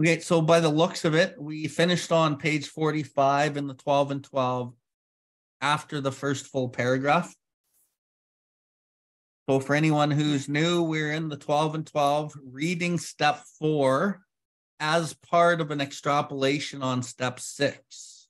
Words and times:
Okay, 0.00 0.18
so 0.18 0.40
by 0.40 0.58
the 0.58 0.68
looks 0.68 1.04
of 1.04 1.14
it, 1.14 1.40
we 1.40 1.68
finished 1.68 2.10
on 2.10 2.36
page 2.36 2.66
45 2.66 3.56
in 3.56 3.68
the 3.68 3.74
12 3.74 4.10
and 4.10 4.24
12 4.24 4.74
after 5.60 6.00
the 6.00 6.10
first 6.10 6.46
full 6.46 6.68
paragraph. 6.68 7.32
So 9.48 9.60
for 9.60 9.76
anyone 9.76 10.10
who's 10.10 10.48
new, 10.48 10.82
we're 10.82 11.12
in 11.12 11.28
the 11.28 11.36
12 11.36 11.76
and 11.76 11.86
12 11.86 12.32
reading 12.44 12.98
step 12.98 13.42
four 13.60 14.22
as 14.80 15.14
part 15.14 15.60
of 15.60 15.70
an 15.70 15.80
extrapolation 15.80 16.82
on 16.82 17.02
step 17.04 17.38
six. 17.38 18.26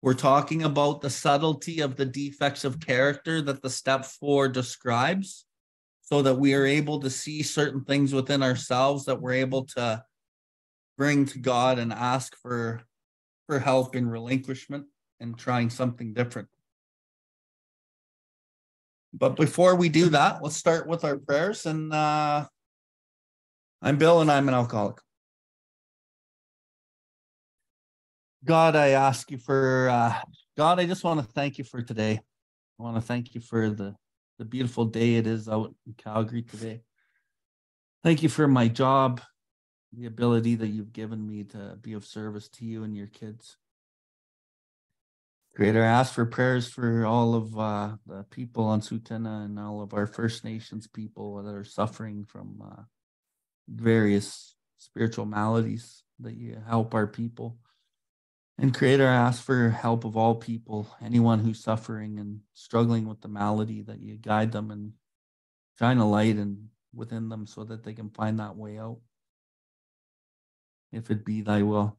We're 0.00 0.14
talking 0.14 0.64
about 0.64 1.00
the 1.00 1.10
subtlety 1.10 1.78
of 1.78 1.94
the 1.94 2.06
defects 2.06 2.64
of 2.64 2.80
character 2.80 3.40
that 3.42 3.62
the 3.62 3.70
step 3.70 4.04
four 4.04 4.48
describes 4.48 5.44
so 6.00 6.22
that 6.22 6.38
we 6.38 6.54
are 6.54 6.66
able 6.66 6.98
to 7.00 7.10
see 7.10 7.44
certain 7.44 7.84
things 7.84 8.12
within 8.12 8.42
ourselves 8.42 9.04
that 9.04 9.20
we're 9.20 9.34
able 9.34 9.66
to 9.76 10.02
bring 10.96 11.26
to 11.26 11.38
God 11.38 11.78
and 11.78 11.92
ask 11.92 12.36
for 12.40 12.82
for 13.46 13.58
help 13.58 13.96
in 13.96 14.08
relinquishment 14.08 14.86
and 15.20 15.36
trying 15.36 15.70
something 15.70 16.14
different. 16.14 16.48
But 19.12 19.36
before 19.36 19.74
we 19.76 19.88
do 19.88 20.08
that, 20.10 20.42
let's 20.42 20.56
start 20.56 20.86
with 20.86 21.04
our 21.04 21.18
prayers. 21.18 21.66
And 21.66 21.92
uh, 21.92 22.46
I'm 23.82 23.98
Bill, 23.98 24.20
and 24.20 24.30
I'm 24.30 24.48
an 24.48 24.54
alcoholic. 24.54 24.98
God, 28.44 28.74
I 28.74 28.88
ask 28.90 29.30
you 29.30 29.38
for 29.38 29.88
uh, 29.88 30.14
God. 30.56 30.80
I 30.80 30.86
just 30.86 31.04
want 31.04 31.20
to 31.20 31.26
thank 31.26 31.58
you 31.58 31.64
for 31.64 31.82
today. 31.82 32.20
I 32.78 32.82
want 32.82 32.96
to 32.96 33.02
thank 33.02 33.34
you 33.34 33.40
for 33.40 33.70
the 33.70 33.94
the 34.38 34.44
beautiful 34.44 34.86
day 34.86 35.16
it 35.16 35.26
is 35.26 35.48
out 35.48 35.74
in 35.86 35.94
Calgary 35.94 36.42
today. 36.42 36.80
Thank 38.02 38.22
you 38.22 38.28
for 38.28 38.48
my 38.48 38.66
job, 38.66 39.20
the 39.92 40.06
ability 40.06 40.54
that 40.56 40.68
you've 40.68 40.92
given 40.92 41.26
me 41.26 41.44
to 41.44 41.78
be 41.80 41.92
of 41.92 42.04
service 42.04 42.48
to 42.48 42.64
you 42.64 42.82
and 42.84 42.96
your 42.96 43.06
kids. 43.06 43.56
Creator, 45.54 45.82
I 45.82 45.86
ask 45.86 46.14
for 46.14 46.24
prayers 46.24 46.66
for 46.66 47.04
all 47.04 47.34
of 47.34 47.58
uh, 47.58 47.90
the 48.06 48.24
people 48.30 48.64
on 48.64 48.80
Tsuut'ina 48.80 49.44
and 49.44 49.58
all 49.58 49.82
of 49.82 49.92
our 49.92 50.06
First 50.06 50.44
Nations 50.44 50.86
people 50.86 51.42
that 51.42 51.54
are 51.54 51.64
suffering 51.64 52.24
from 52.24 52.62
uh, 52.64 52.82
various 53.68 54.56
spiritual 54.78 55.26
maladies, 55.26 56.02
that 56.20 56.34
you 56.34 56.56
help 56.66 56.94
our 56.94 57.06
people. 57.06 57.58
And 58.58 58.74
Creator, 58.74 59.06
I 59.06 59.14
ask 59.14 59.42
for 59.42 59.68
help 59.68 60.04
of 60.04 60.16
all 60.16 60.34
people, 60.34 60.88
anyone 61.04 61.40
who's 61.40 61.62
suffering 61.62 62.18
and 62.18 62.40
struggling 62.54 63.06
with 63.06 63.20
the 63.20 63.28
malady, 63.28 63.82
that 63.82 64.00
you 64.00 64.16
guide 64.16 64.52
them 64.52 64.70
and 64.70 64.92
shine 65.78 65.98
a 65.98 66.08
light 66.08 66.36
and 66.36 66.68
within 66.94 67.28
them 67.28 67.46
so 67.46 67.64
that 67.64 67.82
they 67.82 67.92
can 67.92 68.08
find 68.10 68.38
that 68.38 68.56
way 68.56 68.78
out. 68.78 68.98
If 70.92 71.10
it 71.10 71.24
be 71.24 71.40
thy 71.40 71.62
will. 71.62 71.98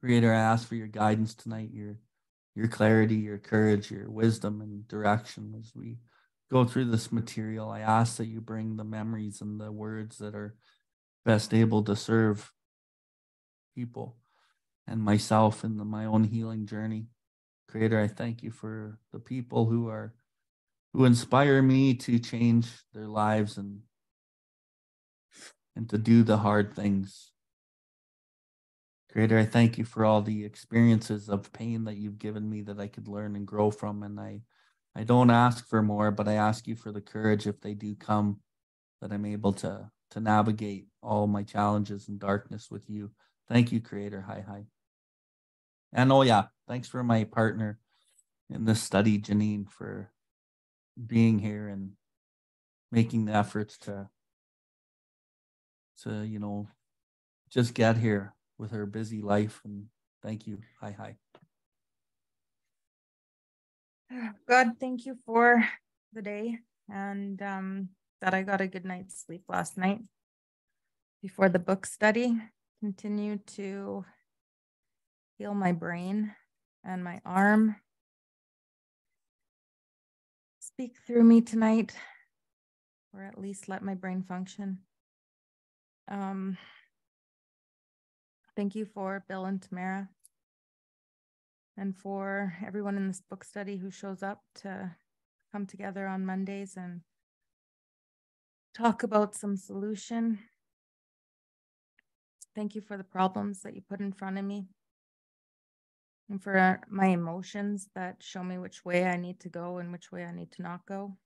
Creator, 0.00 0.32
I 0.32 0.38
ask 0.38 0.68
for 0.68 0.76
your 0.76 0.86
guidance 0.86 1.34
tonight, 1.34 1.70
your 1.72 1.98
your 2.54 2.68
clarity, 2.68 3.16
your 3.16 3.38
courage, 3.38 3.90
your 3.90 4.08
wisdom 4.08 4.62
and 4.62 4.88
direction 4.88 5.54
as 5.60 5.72
we 5.74 5.98
go 6.50 6.64
through 6.64 6.86
this 6.86 7.12
material. 7.12 7.68
I 7.68 7.80
ask 7.80 8.16
that 8.16 8.26
you 8.26 8.40
bring 8.40 8.76
the 8.76 8.84
memories 8.84 9.42
and 9.42 9.60
the 9.60 9.70
words 9.70 10.18
that 10.18 10.34
are 10.34 10.54
best 11.24 11.52
able 11.52 11.82
to 11.82 11.94
serve 11.94 12.50
people 13.74 14.16
and 14.86 15.02
myself 15.02 15.64
in 15.64 15.76
the, 15.76 15.84
my 15.84 16.06
own 16.06 16.24
healing 16.24 16.66
journey. 16.66 17.08
Creator, 17.68 18.00
I 18.00 18.06
thank 18.06 18.42
you 18.42 18.50
for 18.50 18.98
the 19.12 19.18
people 19.18 19.66
who 19.66 19.88
are 19.88 20.14
who 20.92 21.04
inspire 21.04 21.60
me 21.60 21.92
to 21.94 22.18
change 22.18 22.68
their 22.94 23.06
lives 23.06 23.58
and 23.58 23.80
and 25.74 25.90
to 25.90 25.98
do 25.98 26.22
the 26.22 26.38
hard 26.38 26.74
things 26.74 27.32
Creator, 29.16 29.38
I 29.38 29.46
thank 29.46 29.78
you 29.78 29.84
for 29.86 30.04
all 30.04 30.20
the 30.20 30.44
experiences 30.44 31.30
of 31.30 31.50
pain 31.50 31.84
that 31.84 31.96
you've 31.96 32.18
given 32.18 32.50
me 32.50 32.60
that 32.60 32.78
I 32.78 32.86
could 32.86 33.08
learn 33.08 33.34
and 33.34 33.46
grow 33.46 33.70
from. 33.70 34.02
And 34.02 34.20
I, 34.20 34.42
I 34.94 35.04
don't 35.04 35.30
ask 35.30 35.66
for 35.66 35.80
more, 35.80 36.10
but 36.10 36.28
I 36.28 36.34
ask 36.34 36.66
you 36.66 36.76
for 36.76 36.92
the 36.92 37.00
courage 37.00 37.46
if 37.46 37.58
they 37.62 37.72
do 37.72 37.94
come, 37.94 38.40
that 39.00 39.12
I'm 39.12 39.24
able 39.24 39.54
to 39.54 39.90
to 40.10 40.20
navigate 40.20 40.88
all 41.02 41.26
my 41.26 41.44
challenges 41.44 42.08
and 42.08 42.18
darkness 42.20 42.70
with 42.70 42.90
you. 42.90 43.10
Thank 43.48 43.72
you, 43.72 43.80
Creator. 43.80 44.20
Hi, 44.20 44.44
hi. 44.46 44.64
And 45.94 46.12
oh 46.12 46.20
yeah, 46.20 46.48
thanks 46.68 46.86
for 46.86 47.02
my 47.02 47.24
partner 47.24 47.78
in 48.50 48.66
this 48.66 48.82
study, 48.82 49.18
Janine, 49.18 49.70
for 49.70 50.10
being 51.06 51.38
here 51.38 51.68
and 51.68 51.92
making 52.92 53.24
the 53.24 53.32
efforts 53.32 53.78
to 53.78 54.10
to 56.02 56.22
you 56.22 56.38
know 56.38 56.68
just 57.48 57.72
get 57.72 57.96
here 57.96 58.35
with 58.58 58.70
her 58.70 58.86
busy 58.86 59.20
life. 59.20 59.60
And 59.64 59.86
thank 60.22 60.46
you. 60.46 60.58
Hi, 60.80 60.96
hi. 60.96 61.16
God, 64.48 64.72
thank 64.78 65.06
you 65.06 65.16
for 65.26 65.64
the 66.12 66.22
day 66.22 66.58
and 66.88 67.40
um, 67.42 67.88
that 68.20 68.34
I 68.34 68.42
got 68.42 68.60
a 68.60 68.66
good 68.66 68.84
night's 68.84 69.24
sleep 69.24 69.42
last 69.48 69.76
night 69.76 70.00
before 71.22 71.48
the 71.48 71.58
book 71.58 71.86
study. 71.86 72.38
Continue 72.80 73.38
to 73.54 74.04
heal 75.38 75.54
my 75.54 75.72
brain 75.72 76.32
and 76.84 77.02
my 77.02 77.20
arm. 77.24 77.76
Speak 80.60 80.96
through 81.06 81.24
me 81.24 81.40
tonight, 81.40 81.96
or 83.14 83.22
at 83.22 83.38
least 83.38 83.68
let 83.68 83.82
my 83.82 83.94
brain 83.94 84.22
function. 84.22 84.78
Um, 86.08 86.58
Thank 88.56 88.74
you 88.74 88.86
for 88.86 89.22
Bill 89.28 89.44
and 89.44 89.60
Tamara 89.60 90.08
and 91.76 91.94
for 91.94 92.54
everyone 92.66 92.96
in 92.96 93.06
this 93.06 93.20
book 93.20 93.44
study 93.44 93.76
who 93.76 93.90
shows 93.90 94.22
up 94.22 94.40
to 94.62 94.96
come 95.52 95.66
together 95.66 96.06
on 96.06 96.24
Mondays 96.24 96.74
and 96.74 97.02
talk 98.74 99.02
about 99.02 99.34
some 99.34 99.58
solution. 99.58 100.38
Thank 102.54 102.74
you 102.74 102.80
for 102.80 102.96
the 102.96 103.04
problems 103.04 103.60
that 103.60 103.74
you 103.74 103.82
put 103.86 104.00
in 104.00 104.10
front 104.10 104.38
of 104.38 104.44
me 104.46 104.68
and 106.30 106.42
for 106.42 106.56
uh, 106.56 106.76
my 106.88 107.08
emotions 107.08 107.90
that 107.94 108.22
show 108.22 108.42
me 108.42 108.56
which 108.56 108.86
way 108.86 109.04
I 109.04 109.18
need 109.18 109.38
to 109.40 109.50
go 109.50 109.76
and 109.76 109.92
which 109.92 110.10
way 110.10 110.24
I 110.24 110.32
need 110.32 110.50
to 110.52 110.62
not 110.62 110.86
go. 110.86 111.18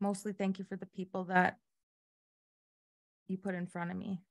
Mostly 0.00 0.32
thank 0.32 0.58
you 0.58 0.64
for 0.64 0.76
the 0.76 0.86
people 0.86 1.24
that 1.24 1.58
you 3.28 3.36
put 3.36 3.54
in 3.54 3.66
front 3.66 3.90
of 3.90 3.98
me 3.98 4.22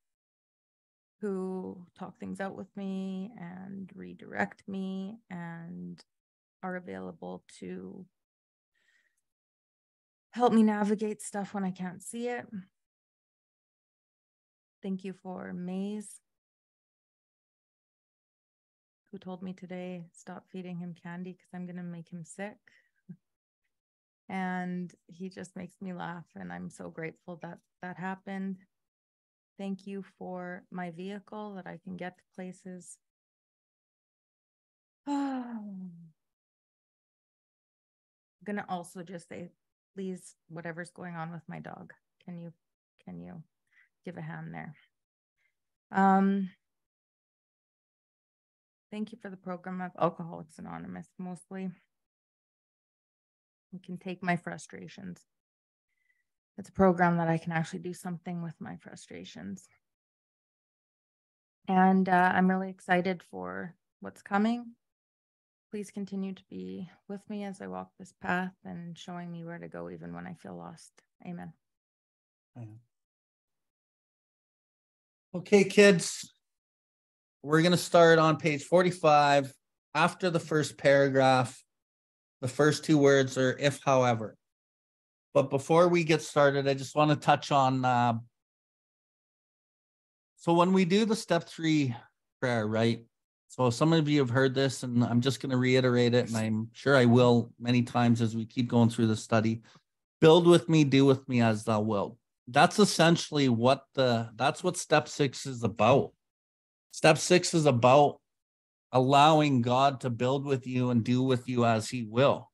who 1.22 1.86
talk 1.98 2.20
things 2.20 2.40
out 2.42 2.56
with 2.56 2.76
me 2.76 3.32
and 3.40 3.90
redirect 3.96 4.64
me 4.68 5.20
and 5.30 6.04
are 6.64 6.76
available 6.76 7.44
to 7.60 8.06
help 10.32 10.54
me 10.54 10.64
navigate 10.64 11.22
stuff 11.22 11.54
when 11.54 11.64
I 11.64 11.72
can't 11.72 12.04
see 12.04 12.28
it. 12.28 12.46
Thank 14.84 15.04
you 15.04 15.14
for 15.24 15.54
Maze, 15.54 16.22
who 19.12 19.18
told 19.18 19.42
me 19.42 19.54
today 19.54 20.06
stop 20.14 20.46
feeding 20.52 20.78
him 20.78 20.96
candy 21.02 21.32
because 21.32 21.50
I'm 21.54 21.66
going 21.66 21.78
to 21.78 21.84
make 21.84 22.12
him 22.12 22.24
sick. 22.26 22.58
and 24.30 24.94
he 25.08 25.30
just 25.30 25.56
makes 25.56 25.76
me 25.82 25.94
laugh. 25.94 26.26
And 26.36 26.52
I'm 26.52 26.70
so 26.70 26.90
grateful 26.90 27.40
that 27.42 27.60
that 27.82 27.98
happened. 27.98 28.58
Thank 29.58 29.88
you 29.88 30.04
for 30.18 30.64
my 30.70 30.92
vehicle 30.92 31.56
that 31.56 31.66
I 31.66 31.80
can 31.84 31.96
get 31.96 32.18
to 32.18 32.24
places. 32.36 32.98
I'm 35.08 35.92
going 38.44 38.58
to 38.58 38.66
also 38.68 39.02
just 39.02 39.30
say, 39.30 39.50
please, 39.96 40.36
whatever's 40.50 40.90
going 40.90 41.16
on 41.16 41.32
with 41.32 41.44
my 41.48 41.60
dog, 41.60 41.94
can 42.26 42.38
you, 42.38 42.52
can 43.06 43.20
you 43.22 43.42
give 44.04 44.18
a 44.18 44.22
hand 44.22 44.54
there? 44.54 44.76
Um, 45.92 46.50
thank 48.92 49.14
you 49.14 49.18
for 49.22 49.30
the 49.30 49.38
program 49.38 49.80
of 49.80 49.92
Alcoholics 50.00 50.60
Anonymous, 50.60 51.08
mostly. 51.18 51.70
You 53.72 53.80
can 53.80 53.98
take 53.98 54.22
my 54.22 54.36
frustrations 54.36 55.22
it's 56.58 56.70
a 56.70 56.74
program 56.74 57.18
that 57.18 57.28
I 57.28 57.38
can 57.38 57.52
actually 57.52 57.80
do 57.80 57.94
something 57.94 58.42
with 58.42 58.56
my 58.60 58.78
frustrations. 58.78 59.68
And 61.68 62.08
uh, 62.08 62.32
I'm 62.34 62.50
really 62.50 62.70
excited 62.70 63.24
for 63.24 63.76
what's 64.00 64.22
coming. 64.22 64.74
Please 65.72 65.92
continue 65.92 66.34
to 66.34 66.44
be 66.50 66.90
with 67.10 67.28
me 67.30 67.44
as 67.44 67.62
I 67.62 67.68
walk 67.68 67.90
this 68.00 68.14
path 68.22 68.54
and 68.64 68.98
showing 68.98 69.32
me 69.32 69.44
where 69.44 69.58
to 69.58 69.68
go, 69.68 69.90
even 69.90 70.14
when 70.14 70.28
I 70.28 70.34
feel 70.34 70.56
lost. 70.56 70.92
Amen. 71.28 71.52
Okay, 75.36 75.66
kids, 75.66 76.32
we're 77.44 77.62
going 77.62 77.74
to 77.74 77.78
start 77.78 78.20
on 78.20 78.38
page 78.38 78.64
45. 78.64 79.54
After 79.94 80.30
the 80.30 80.40
first 80.40 80.78
paragraph, 80.78 81.62
the 82.42 82.48
first 82.48 82.86
two 82.86 82.98
words 82.98 83.38
are 83.38 83.58
if, 83.58 83.82
however. 83.84 84.38
But 85.36 85.52
before 85.52 85.90
we 85.90 86.06
get 86.06 86.22
started, 86.24 86.68
I 86.68 86.74
just 86.74 86.96
want 86.96 87.12
to 87.12 87.18
touch 87.18 87.52
on 87.52 87.84
uh, 87.84 88.14
So 90.38 90.54
when 90.54 90.74
we 90.74 90.86
do 90.86 91.06
the 91.06 91.16
step 91.16 91.50
three 91.50 91.96
prayer, 92.40 92.68
right? 92.68 93.04
So 93.48 93.70
some 93.72 93.94
of 93.94 94.08
you 94.08 94.20
have 94.20 94.30
heard 94.30 94.54
this, 94.54 94.84
and 94.84 95.04
I'm 95.04 95.20
just 95.20 95.42
going 95.42 95.50
to 95.50 95.58
reiterate 95.58 96.14
it, 96.14 96.28
and 96.28 96.38
I'm 96.38 96.70
sure 96.72 96.96
I 96.96 97.06
will 97.06 97.52
many 97.60 97.82
times 97.82 98.22
as 98.22 98.36
we 98.36 98.46
keep 98.46 98.68
going 98.70 98.90
through 98.90 99.08
the 99.08 99.16
study. 99.16 99.64
Build 100.22 100.48
with 100.48 100.70
me, 100.70 100.84
do 100.84 101.04
with 101.04 101.28
me 101.28 101.42
as 101.42 101.64
thou 101.64 101.82
wilt. 101.82 102.16
That's 102.48 102.80
essentially 102.80 103.50
what 103.50 103.86
the 103.96 104.30
that's 104.36 104.64
what 104.64 104.78
step 104.78 105.08
six 105.10 105.48
is 105.48 105.64
about. 105.64 106.14
Step 106.92 107.18
six 107.18 107.54
is 107.54 107.66
about 107.66 108.22
allowing 108.92 109.64
God 109.64 110.02
to 110.02 110.10
build 110.10 110.46
with 110.46 110.68
you 110.68 110.92
and 110.92 111.04
do 111.04 111.24
with 111.24 111.50
you 111.50 111.66
as 111.66 111.90
he 111.90 112.04
will. 112.04 112.52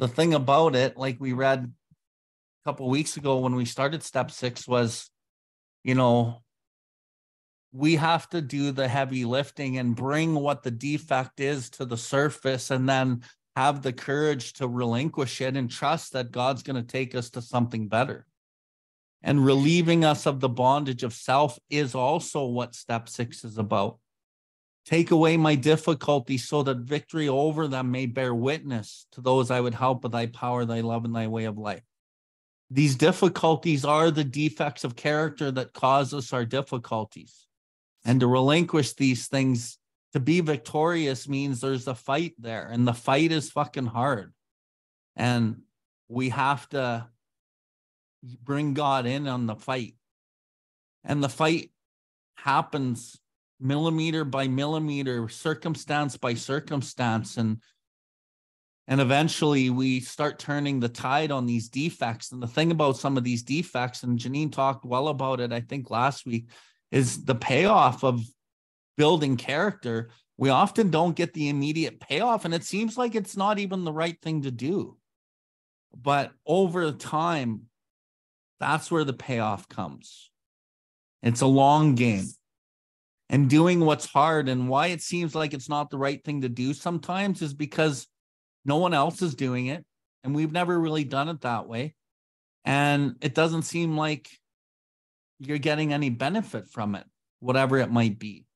The 0.00 0.08
thing 0.08 0.32
about 0.32 0.74
it, 0.74 0.96
like 0.96 1.18
we 1.20 1.34
read 1.34 1.58
a 1.60 2.68
couple 2.68 2.88
weeks 2.88 3.18
ago 3.18 3.40
when 3.40 3.54
we 3.54 3.66
started 3.66 4.02
step 4.02 4.30
six, 4.30 4.66
was 4.66 5.10
you 5.84 5.94
know, 5.94 6.42
we 7.70 7.96
have 7.96 8.26
to 8.30 8.40
do 8.40 8.72
the 8.72 8.88
heavy 8.88 9.26
lifting 9.26 9.76
and 9.76 9.94
bring 9.94 10.34
what 10.34 10.62
the 10.62 10.70
defect 10.70 11.38
is 11.38 11.68
to 11.70 11.84
the 11.84 11.98
surface 11.98 12.70
and 12.70 12.88
then 12.88 13.24
have 13.56 13.82
the 13.82 13.92
courage 13.92 14.54
to 14.54 14.66
relinquish 14.66 15.42
it 15.42 15.54
and 15.54 15.70
trust 15.70 16.14
that 16.14 16.32
God's 16.32 16.62
going 16.62 16.82
to 16.82 16.82
take 16.82 17.14
us 17.14 17.28
to 17.30 17.42
something 17.42 17.86
better. 17.86 18.26
And 19.22 19.44
relieving 19.44 20.02
us 20.02 20.24
of 20.24 20.40
the 20.40 20.48
bondage 20.48 21.02
of 21.02 21.12
self 21.12 21.58
is 21.68 21.94
also 21.94 22.46
what 22.46 22.74
step 22.74 23.06
six 23.06 23.44
is 23.44 23.58
about. 23.58 23.98
Take 24.90 25.12
away 25.12 25.36
my 25.36 25.54
difficulties 25.54 26.48
so 26.48 26.64
that 26.64 26.78
victory 26.78 27.28
over 27.28 27.68
them 27.68 27.92
may 27.92 28.06
bear 28.06 28.34
witness 28.34 29.06
to 29.12 29.20
those 29.20 29.48
I 29.48 29.60
would 29.60 29.74
help 29.74 30.02
with 30.02 30.10
thy 30.10 30.26
power, 30.26 30.64
thy 30.64 30.80
love, 30.80 31.04
and 31.04 31.14
thy 31.14 31.28
way 31.28 31.44
of 31.44 31.56
life. 31.56 31.84
These 32.72 32.96
difficulties 32.96 33.84
are 33.84 34.10
the 34.10 34.24
defects 34.24 34.82
of 34.82 34.96
character 34.96 35.52
that 35.52 35.74
cause 35.74 36.12
us 36.12 36.32
our 36.32 36.44
difficulties. 36.44 37.46
And 38.04 38.18
to 38.18 38.26
relinquish 38.26 38.94
these 38.94 39.28
things, 39.28 39.78
to 40.12 40.18
be 40.18 40.40
victorious 40.40 41.28
means 41.28 41.60
there's 41.60 41.86
a 41.86 41.94
fight 41.94 42.34
there, 42.40 42.66
and 42.66 42.86
the 42.86 42.92
fight 42.92 43.30
is 43.30 43.48
fucking 43.52 43.86
hard. 43.86 44.32
And 45.14 45.62
we 46.08 46.30
have 46.30 46.68
to 46.70 47.06
bring 48.42 48.74
God 48.74 49.06
in 49.06 49.28
on 49.28 49.46
the 49.46 49.54
fight. 49.54 49.94
And 51.04 51.22
the 51.22 51.28
fight 51.28 51.70
happens 52.34 53.19
millimeter 53.60 54.24
by 54.24 54.48
millimeter, 54.48 55.28
circumstance 55.28 56.16
by 56.16 56.34
circumstance. 56.34 57.36
And 57.36 57.58
and 58.88 59.00
eventually 59.00 59.70
we 59.70 60.00
start 60.00 60.40
turning 60.40 60.80
the 60.80 60.88
tide 60.88 61.30
on 61.30 61.46
these 61.46 61.68
defects. 61.68 62.32
And 62.32 62.42
the 62.42 62.48
thing 62.48 62.72
about 62.72 62.96
some 62.96 63.16
of 63.16 63.22
these 63.22 63.44
defects, 63.44 64.02
and 64.02 64.18
Janine 64.18 64.50
talked 64.50 64.84
well 64.84 65.08
about 65.08 65.38
it, 65.38 65.52
I 65.52 65.60
think 65.60 65.90
last 65.90 66.26
week, 66.26 66.48
is 66.90 67.24
the 67.24 67.36
payoff 67.36 68.02
of 68.02 68.20
building 68.96 69.36
character. 69.36 70.10
We 70.38 70.48
often 70.48 70.90
don't 70.90 71.14
get 71.14 71.34
the 71.34 71.50
immediate 71.50 72.00
payoff, 72.00 72.44
and 72.44 72.52
it 72.52 72.64
seems 72.64 72.98
like 72.98 73.14
it's 73.14 73.36
not 73.36 73.60
even 73.60 73.84
the 73.84 73.92
right 73.92 74.20
thing 74.20 74.42
to 74.42 74.50
do. 74.50 74.96
But 75.96 76.32
over 76.44 76.90
time, 76.90 77.66
that's 78.58 78.90
where 78.90 79.04
the 79.04 79.12
payoff 79.12 79.68
comes. 79.68 80.30
It's 81.22 81.42
a 81.42 81.46
long 81.46 81.94
game. 81.94 82.26
And 83.32 83.48
doing 83.48 83.78
what's 83.78 84.06
hard 84.06 84.48
and 84.48 84.68
why 84.68 84.88
it 84.88 85.00
seems 85.00 85.36
like 85.36 85.54
it's 85.54 85.68
not 85.68 85.88
the 85.88 85.98
right 85.98 86.22
thing 86.22 86.40
to 86.40 86.48
do 86.48 86.74
sometimes 86.74 87.42
is 87.42 87.54
because 87.54 88.08
no 88.64 88.78
one 88.78 88.92
else 88.92 89.22
is 89.22 89.36
doing 89.36 89.68
it. 89.68 89.84
And 90.24 90.34
we've 90.34 90.50
never 90.50 90.78
really 90.78 91.04
done 91.04 91.28
it 91.28 91.42
that 91.42 91.68
way. 91.68 91.94
And 92.64 93.14
it 93.20 93.36
doesn't 93.36 93.62
seem 93.62 93.96
like 93.96 94.28
you're 95.38 95.58
getting 95.58 95.92
any 95.92 96.10
benefit 96.10 96.68
from 96.68 96.96
it, 96.96 97.06
whatever 97.38 97.78
it 97.78 97.92
might 97.92 98.18
be. 98.18 98.46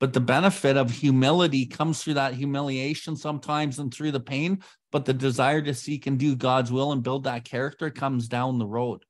But 0.00 0.14
the 0.14 0.20
benefit 0.20 0.78
of 0.78 0.90
humility 0.90 1.66
comes 1.66 2.02
through 2.02 2.14
that 2.14 2.34
humiliation 2.34 3.16
sometimes 3.16 3.78
and 3.78 3.92
through 3.92 4.12
the 4.12 4.20
pain. 4.20 4.62
But 4.92 5.04
the 5.04 5.14
desire 5.14 5.60
to 5.60 5.74
seek 5.74 6.06
and 6.06 6.18
do 6.18 6.36
God's 6.36 6.72
will 6.72 6.92
and 6.92 7.02
build 7.02 7.24
that 7.24 7.44
character 7.44 7.90
comes 7.90 8.28
down 8.28 8.58
the 8.58 8.66
road. 8.66 9.04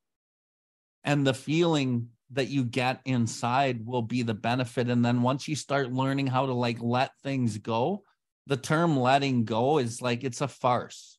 And 1.04 1.24
the 1.24 1.34
feeling 1.34 2.08
that 2.32 2.48
you 2.48 2.64
get 2.64 3.00
inside 3.04 3.84
will 3.86 4.02
be 4.02 4.22
the 4.22 4.34
benefit. 4.34 4.88
And 4.88 5.04
then 5.04 5.22
once 5.22 5.46
you 5.46 5.56
start 5.56 5.92
learning 5.92 6.26
how 6.26 6.46
to 6.46 6.52
like 6.52 6.78
let 6.80 7.10
things 7.22 7.58
go, 7.58 8.02
the 8.46 8.56
term 8.56 8.98
letting 8.98 9.44
go 9.44 9.78
is 9.78 10.02
like 10.02 10.24
it's 10.24 10.40
a 10.40 10.48
farce. 10.48 11.18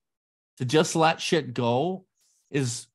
To 0.58 0.66
just 0.66 0.96
let 0.96 1.22
shit 1.22 1.54
go 1.54 2.06
is 2.50 2.88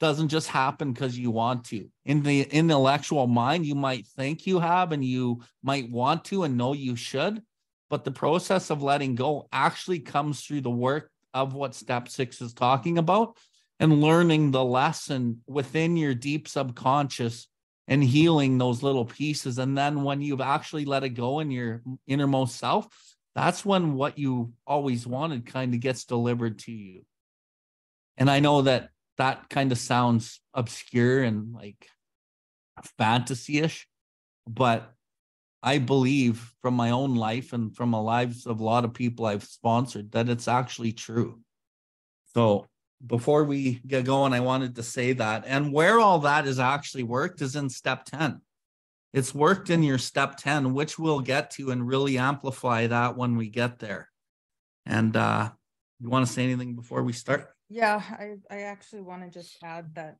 doesn't 0.00 0.28
just 0.28 0.48
happen 0.48 0.92
because 0.92 1.16
you 1.16 1.30
want 1.30 1.64
to. 1.66 1.88
In 2.04 2.22
the 2.22 2.42
intellectual 2.42 3.26
mind, 3.26 3.66
you 3.66 3.74
might 3.74 4.06
think 4.06 4.46
you 4.46 4.58
have 4.58 4.92
and 4.92 5.04
you 5.04 5.42
might 5.62 5.90
want 5.90 6.24
to 6.26 6.42
and 6.42 6.56
know 6.56 6.72
you 6.72 6.96
should, 6.96 7.40
but 7.88 8.04
the 8.04 8.10
process 8.10 8.70
of 8.70 8.82
letting 8.82 9.14
go 9.14 9.48
actually 9.52 10.00
comes 10.00 10.40
through 10.40 10.62
the 10.62 10.70
work 10.70 11.10
of 11.34 11.54
what 11.54 11.74
step 11.74 12.08
six 12.08 12.40
is 12.40 12.52
talking 12.52 12.98
about 12.98 13.36
and 13.78 14.00
learning 14.00 14.50
the 14.50 14.64
lesson 14.64 15.40
within 15.46 15.96
your 15.96 16.14
deep 16.14 16.48
subconscious 16.48 17.48
and 17.88 18.02
healing 18.02 18.58
those 18.58 18.82
little 18.82 19.04
pieces. 19.04 19.58
And 19.58 19.76
then 19.76 20.02
when 20.02 20.20
you've 20.20 20.40
actually 20.40 20.84
let 20.84 21.04
it 21.04 21.10
go 21.10 21.40
in 21.40 21.50
your 21.50 21.82
innermost 22.06 22.56
self, 22.56 22.86
that's 23.34 23.64
when 23.64 23.94
what 23.94 24.18
you 24.18 24.52
always 24.66 25.06
wanted 25.06 25.46
kind 25.46 25.74
of 25.74 25.80
gets 25.80 26.04
delivered 26.04 26.58
to 26.60 26.72
you. 26.72 27.02
And 28.16 28.30
I 28.30 28.40
know 28.40 28.62
that 28.62 28.90
that 29.18 29.48
kind 29.48 29.72
of 29.72 29.78
sounds 29.78 30.40
obscure 30.54 31.22
and 31.22 31.52
like 31.52 31.88
fantasy-ish, 32.98 33.86
but 34.46 34.92
I 35.62 35.78
believe 35.78 36.52
from 36.60 36.74
my 36.74 36.90
own 36.90 37.14
life 37.14 37.52
and 37.52 37.74
from 37.74 37.92
the 37.92 38.00
lives 38.00 38.46
of 38.46 38.60
a 38.60 38.64
lot 38.64 38.84
of 38.84 38.94
people 38.94 39.26
I've 39.26 39.44
sponsored 39.44 40.12
that 40.12 40.28
it's 40.28 40.48
actually 40.48 40.92
true. 40.92 41.40
So 42.34 42.66
before 43.06 43.44
we 43.44 43.80
get 43.86 44.04
going, 44.04 44.32
I 44.32 44.40
wanted 44.40 44.76
to 44.76 44.82
say 44.82 45.12
that. 45.14 45.44
And 45.46 45.72
where 45.72 45.98
all 45.98 46.20
that 46.20 46.46
is 46.46 46.58
actually 46.58 47.02
worked 47.02 47.40
is 47.42 47.56
in 47.56 47.68
step 47.68 48.04
10. 48.04 48.40
It's 49.12 49.34
worked 49.34 49.70
in 49.70 49.82
your 49.82 49.98
step 49.98 50.36
10, 50.36 50.72
which 50.72 50.98
we'll 50.98 51.20
get 51.20 51.50
to 51.52 51.70
and 51.70 51.86
really 51.86 52.16
amplify 52.16 52.86
that 52.86 53.16
when 53.16 53.36
we 53.36 53.48
get 53.48 53.78
there. 53.78 54.08
And 54.86 55.16
uh 55.16 55.50
you 56.02 56.10
want 56.10 56.26
to 56.26 56.32
say 56.32 56.42
anything 56.42 56.74
before 56.74 57.04
we 57.04 57.12
start? 57.12 57.54
Yeah, 57.68 58.02
I, 58.10 58.34
I 58.50 58.62
actually 58.62 59.02
want 59.02 59.22
to 59.22 59.30
just 59.30 59.56
add 59.62 59.94
that 59.94 60.16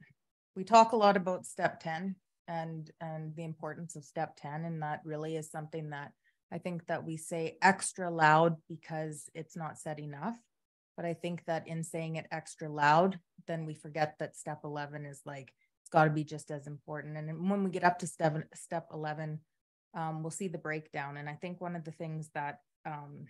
we 0.55 0.62
talk 0.62 0.93
a 0.93 0.97
lot 0.97 1.17
about 1.17 1.45
step 1.45 1.81
10 1.81 2.15
and 2.49 2.91
and 3.01 3.35
the 3.37 3.45
importance 3.45 3.97
of 3.97 4.05
step 4.05 4.37
10 4.37 4.65
and 4.65 4.83
that 4.83 5.01
really 5.05 5.37
is 5.37 5.51
something 5.51 5.91
that 5.91 6.12
I 6.53 6.59
think 6.59 6.87
that 6.87 7.05
we 7.05 7.17
say 7.17 7.57
extra 7.62 8.11
loud 8.11 8.57
because 8.69 9.29
it's 9.35 9.57
not 9.57 9.79
said 9.79 9.99
enough. 9.99 10.39
But 10.97 11.07
I 11.07 11.15
think 11.15 11.45
that 11.47 11.67
in 11.67 11.83
saying 11.83 12.17
it 12.17 12.27
extra 12.31 12.69
loud, 12.69 13.19
then 13.47 13.65
we 13.65 13.75
forget 13.75 14.17
that 14.19 14.37
step 14.37 14.61
11 14.65 15.07
is 15.07 15.23
like 15.25 15.53
it's 15.83 15.91
got 15.91 16.05
to 16.05 16.11
be 16.11 16.25
just 16.25 16.51
as 16.51 16.67
important. 16.67 17.17
And 17.17 17.51
when 17.51 17.65
we 17.65 17.71
get 17.71 17.85
up 17.85 17.99
to 18.01 18.07
step 18.07 18.37
step 18.55 18.89
eleven, 18.93 19.41
um, 19.95 20.23
we'll 20.23 20.31
see 20.31 20.49
the 20.49 20.59
breakdown. 20.59 21.17
And 21.17 21.29
I 21.29 21.35
think 21.35 21.61
one 21.61 21.77
of 21.77 21.85
the 21.85 21.91
things 21.91 22.31
that 22.35 22.61
um, 22.87 23.27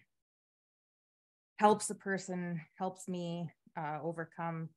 helps 1.59 1.91
a 1.91 1.95
person, 1.95 2.61
helps 2.77 3.09
me 3.09 3.51
uh, 3.79 3.99
overcome 4.03 4.69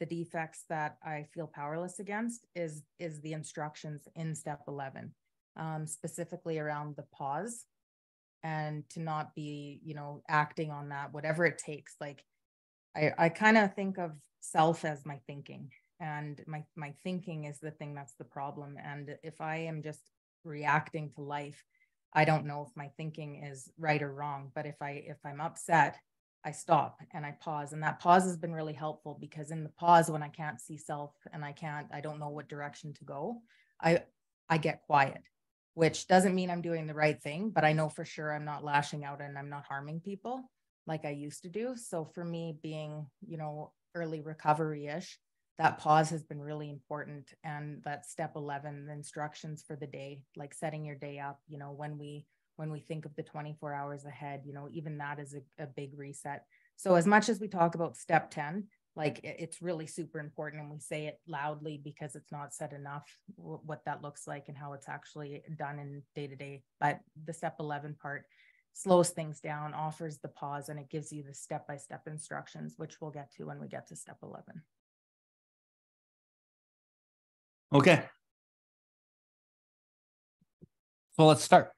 the 0.00 0.06
defects 0.06 0.64
that 0.70 0.96
I 1.04 1.26
feel 1.34 1.46
powerless 1.46 1.98
against 1.98 2.46
is 2.56 2.82
is 2.98 3.20
the 3.20 3.34
instructions 3.34 4.08
in 4.16 4.34
step 4.34 4.62
11, 4.66 5.12
um, 5.56 5.86
specifically 5.86 6.58
around 6.58 6.96
the 6.96 7.04
pause 7.14 7.66
and 8.42 8.88
to 8.88 9.00
not 9.00 9.34
be, 9.34 9.80
you 9.84 9.94
know, 9.94 10.22
acting 10.28 10.70
on 10.70 10.88
that, 10.88 11.12
whatever 11.12 11.44
it 11.44 11.58
takes. 11.58 11.96
Like 12.00 12.24
I, 12.96 13.12
I 13.16 13.28
kind 13.28 13.56
of 13.56 13.74
think 13.74 13.98
of 13.98 14.12
self 14.40 14.84
as 14.84 15.04
my 15.06 15.20
thinking 15.26 15.70
and 16.00 16.42
my 16.46 16.64
my 16.76 16.92
thinking 17.04 17.44
is 17.44 17.58
the 17.60 17.70
thing 17.70 17.94
that's 17.94 18.14
the 18.14 18.24
problem 18.24 18.76
and 18.82 19.16
if 19.22 19.40
i 19.40 19.56
am 19.56 19.82
just 19.82 20.00
reacting 20.44 21.10
to 21.10 21.20
life 21.20 21.62
i 22.14 22.24
don't 22.24 22.46
know 22.46 22.66
if 22.66 22.74
my 22.76 22.90
thinking 22.96 23.44
is 23.44 23.70
right 23.78 24.02
or 24.02 24.12
wrong 24.12 24.50
but 24.54 24.66
if 24.66 24.76
i 24.80 25.02
if 25.06 25.18
i'm 25.24 25.40
upset 25.40 25.98
i 26.44 26.50
stop 26.50 26.98
and 27.12 27.26
i 27.26 27.36
pause 27.40 27.72
and 27.72 27.82
that 27.82 28.00
pause 28.00 28.24
has 28.24 28.38
been 28.38 28.54
really 28.54 28.72
helpful 28.72 29.18
because 29.20 29.50
in 29.50 29.62
the 29.62 29.70
pause 29.70 30.10
when 30.10 30.22
i 30.22 30.28
can't 30.28 30.60
see 30.60 30.78
self 30.78 31.12
and 31.32 31.44
i 31.44 31.52
can't 31.52 31.86
i 31.92 32.00
don't 32.00 32.18
know 32.18 32.30
what 32.30 32.48
direction 32.48 32.94
to 32.94 33.04
go 33.04 33.42
i 33.80 34.00
i 34.48 34.56
get 34.56 34.82
quiet 34.86 35.22
which 35.74 36.08
doesn't 36.08 36.34
mean 36.34 36.50
i'm 36.50 36.62
doing 36.62 36.86
the 36.86 36.94
right 36.94 37.22
thing 37.22 37.50
but 37.50 37.64
i 37.64 37.74
know 37.74 37.90
for 37.90 38.06
sure 38.06 38.34
i'm 38.34 38.46
not 38.46 38.64
lashing 38.64 39.04
out 39.04 39.20
and 39.20 39.36
i'm 39.36 39.50
not 39.50 39.66
harming 39.66 40.00
people 40.00 40.50
like 40.86 41.04
i 41.04 41.10
used 41.10 41.42
to 41.42 41.48
do. 41.48 41.74
So 41.76 42.04
for 42.04 42.24
me 42.24 42.56
being 42.62 43.06
you 43.26 43.36
know 43.38 43.72
early 43.94 44.20
recovery 44.20 44.86
ish 44.86 45.18
that 45.58 45.78
pause 45.78 46.08
has 46.08 46.22
been 46.22 46.40
really 46.40 46.70
important. 46.70 47.34
And 47.44 47.82
that 47.84 48.06
step 48.06 48.32
11 48.34 48.86
the 48.86 48.92
instructions 48.92 49.62
for 49.66 49.76
the 49.76 49.86
day 49.86 50.22
like 50.36 50.54
setting 50.54 50.84
your 50.84 50.96
day 50.96 51.18
up 51.18 51.40
you 51.48 51.58
know 51.58 51.72
when 51.72 51.98
we 51.98 52.26
when 52.56 52.70
we 52.72 52.80
think 52.80 53.06
of 53.06 53.14
the 53.16 53.22
24 53.22 53.72
hours 53.72 54.04
ahead 54.04 54.42
you 54.44 54.52
know 54.52 54.68
even 54.70 54.98
that 54.98 55.18
is 55.18 55.34
a, 55.34 55.62
a 55.62 55.66
big 55.66 55.90
reset. 55.96 56.44
So 56.76 56.94
as 56.94 57.06
much 57.06 57.28
as 57.28 57.40
we 57.40 57.48
talk 57.48 57.74
about 57.74 57.96
step 57.96 58.30
10 58.30 58.68
like 58.96 59.20
it's 59.22 59.62
really 59.62 59.86
super 59.86 60.18
important 60.18 60.62
and 60.62 60.70
we 60.70 60.78
say 60.80 61.06
it 61.06 61.20
loudly 61.28 61.80
because 61.82 62.16
it's 62.16 62.32
not 62.32 62.52
said 62.52 62.72
enough 62.72 63.04
wh- 63.36 63.64
what 63.64 63.84
that 63.84 64.02
looks 64.02 64.26
like 64.26 64.46
and 64.48 64.56
how 64.56 64.72
it's 64.72 64.88
actually 64.88 65.42
done 65.56 65.78
in 65.78 66.02
day 66.16 66.26
to 66.26 66.36
day. 66.36 66.62
But 66.80 67.00
the 67.24 67.32
step 67.32 67.56
eleven 67.60 67.94
part 68.02 68.24
slows 68.72 69.10
things 69.10 69.40
down, 69.40 69.74
offers 69.74 70.18
the 70.18 70.28
pause, 70.28 70.68
and 70.68 70.78
it 70.78 70.88
gives 70.88 71.12
you 71.12 71.22
the 71.22 71.34
step 71.34 71.66
by 71.66 71.76
step 71.76 72.06
instructions, 72.06 72.74
which 72.76 73.00
we'll 73.00 73.10
get 73.10 73.32
to 73.32 73.46
when 73.46 73.60
we 73.60 73.68
get 73.68 73.88
to 73.88 73.96
step 73.96 74.18
eleven. 74.22 74.62
Okay. 77.72 78.04
So 81.16 81.26
let's 81.26 81.42
start. 81.42 81.72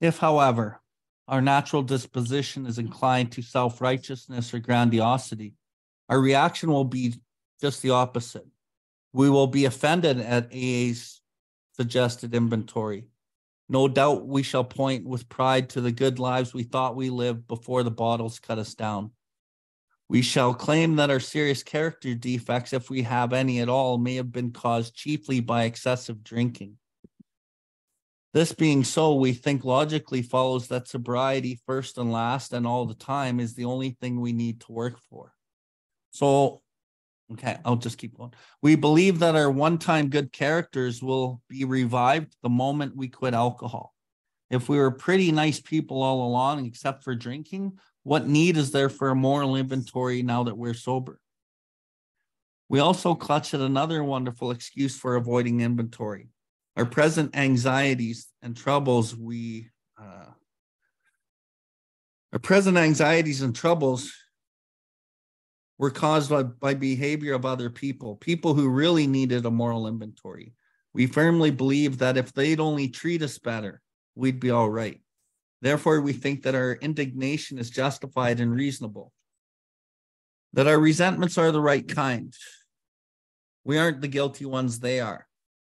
If, 0.00 0.18
however, 0.18 0.80
our 1.26 1.40
natural 1.40 1.82
disposition 1.82 2.66
is 2.66 2.78
inclined 2.78 3.32
to 3.32 3.42
self 3.42 3.80
righteousness 3.80 4.52
or 4.52 4.58
grandiosity, 4.58 5.54
our 6.08 6.20
reaction 6.20 6.70
will 6.70 6.84
be 6.84 7.14
just 7.60 7.82
the 7.82 7.90
opposite. 7.90 8.46
We 9.12 9.30
will 9.30 9.46
be 9.46 9.64
offended 9.64 10.20
at 10.20 10.52
AA's 10.52 11.22
suggested 11.72 12.34
inventory. 12.34 13.06
No 13.68 13.88
doubt 13.88 14.26
we 14.26 14.42
shall 14.42 14.64
point 14.64 15.06
with 15.06 15.28
pride 15.28 15.70
to 15.70 15.80
the 15.80 15.92
good 15.92 16.18
lives 16.18 16.52
we 16.52 16.64
thought 16.64 16.96
we 16.96 17.10
lived 17.10 17.46
before 17.48 17.82
the 17.82 17.90
bottles 17.90 18.38
cut 18.38 18.58
us 18.58 18.74
down. 18.74 19.12
We 20.08 20.20
shall 20.20 20.52
claim 20.52 20.96
that 20.96 21.10
our 21.10 21.20
serious 21.20 21.62
character 21.62 22.14
defects, 22.14 22.74
if 22.74 22.90
we 22.90 23.02
have 23.02 23.32
any 23.32 23.60
at 23.60 23.70
all, 23.70 23.96
may 23.96 24.16
have 24.16 24.30
been 24.30 24.52
caused 24.52 24.94
chiefly 24.94 25.40
by 25.40 25.64
excessive 25.64 26.22
drinking. 26.22 26.76
This 28.34 28.52
being 28.52 28.84
so, 28.84 29.14
we 29.14 29.32
think 29.32 29.64
logically 29.64 30.20
follows 30.20 30.68
that 30.68 30.88
sobriety, 30.88 31.60
first 31.66 31.96
and 31.98 32.12
last 32.12 32.52
and 32.52 32.66
all 32.66 32.84
the 32.84 32.94
time, 32.94 33.38
is 33.38 33.54
the 33.54 33.64
only 33.64 33.90
thing 33.90 34.20
we 34.20 34.32
need 34.32 34.60
to 34.62 34.72
work 34.72 34.98
for. 35.08 35.32
So, 36.10 36.60
okay, 37.32 37.58
I'll 37.64 37.76
just 37.76 37.98
keep 37.98 38.16
going. 38.16 38.32
We 38.62 38.76
believe 38.76 39.18
that 39.20 39.36
our 39.36 39.50
one 39.50 39.78
time 39.78 40.08
good 40.08 40.32
characters 40.32 41.02
will 41.02 41.40
be 41.48 41.64
revived 41.64 42.36
the 42.42 42.48
moment 42.48 42.96
we 42.96 43.08
quit 43.08 43.34
alcohol. 43.34 43.94
If 44.50 44.68
we 44.68 44.78
were 44.78 44.90
pretty 44.90 45.32
nice 45.32 45.60
people 45.60 46.02
all 46.02 46.26
along, 46.26 46.66
except 46.66 47.02
for 47.02 47.14
drinking, 47.14 47.78
what 48.02 48.26
need 48.26 48.56
is 48.56 48.70
there 48.70 48.90
for 48.90 49.08
a 49.08 49.14
moral 49.14 49.56
inventory 49.56 50.22
now 50.22 50.44
that 50.44 50.56
we're 50.56 50.74
sober? 50.74 51.18
We 52.68 52.78
also 52.80 53.14
clutch 53.14 53.54
at 53.54 53.60
another 53.60 54.04
wonderful 54.04 54.50
excuse 54.50 54.98
for 54.98 55.16
avoiding 55.16 55.60
inventory. 55.60 56.28
Our 56.76 56.84
present 56.84 57.36
anxieties 57.36 58.28
and 58.42 58.56
troubles, 58.56 59.14
we, 59.16 59.70
uh, 60.00 60.26
our 62.32 62.38
present 62.38 62.76
anxieties 62.76 63.42
and 63.42 63.54
troubles 63.54 64.12
were 65.78 65.90
caused 65.90 66.30
by, 66.30 66.42
by 66.42 66.74
behavior 66.74 67.34
of 67.34 67.44
other 67.44 67.70
people, 67.70 68.16
people 68.16 68.54
who 68.54 68.68
really 68.68 69.06
needed 69.06 69.44
a 69.44 69.50
moral 69.50 69.86
inventory. 69.86 70.54
We 70.92 71.06
firmly 71.06 71.50
believe 71.50 71.98
that 71.98 72.16
if 72.16 72.32
they'd 72.32 72.60
only 72.60 72.88
treat 72.88 73.22
us 73.22 73.38
better, 73.38 73.80
we'd 74.14 74.38
be 74.38 74.50
all 74.50 74.70
right. 74.70 75.00
Therefore, 75.60 76.00
we 76.00 76.12
think 76.12 76.42
that 76.42 76.54
our 76.54 76.74
indignation 76.74 77.58
is 77.58 77.70
justified 77.70 78.38
and 78.38 78.54
reasonable, 78.54 79.12
that 80.52 80.68
our 80.68 80.78
resentments 80.78 81.38
are 81.38 81.50
the 81.50 81.60
right 81.60 81.86
kind. 81.86 82.32
We 83.64 83.78
aren't 83.78 84.02
the 84.02 84.08
guilty 84.08 84.44
ones, 84.44 84.78
they 84.78 85.00
are. 85.00 85.26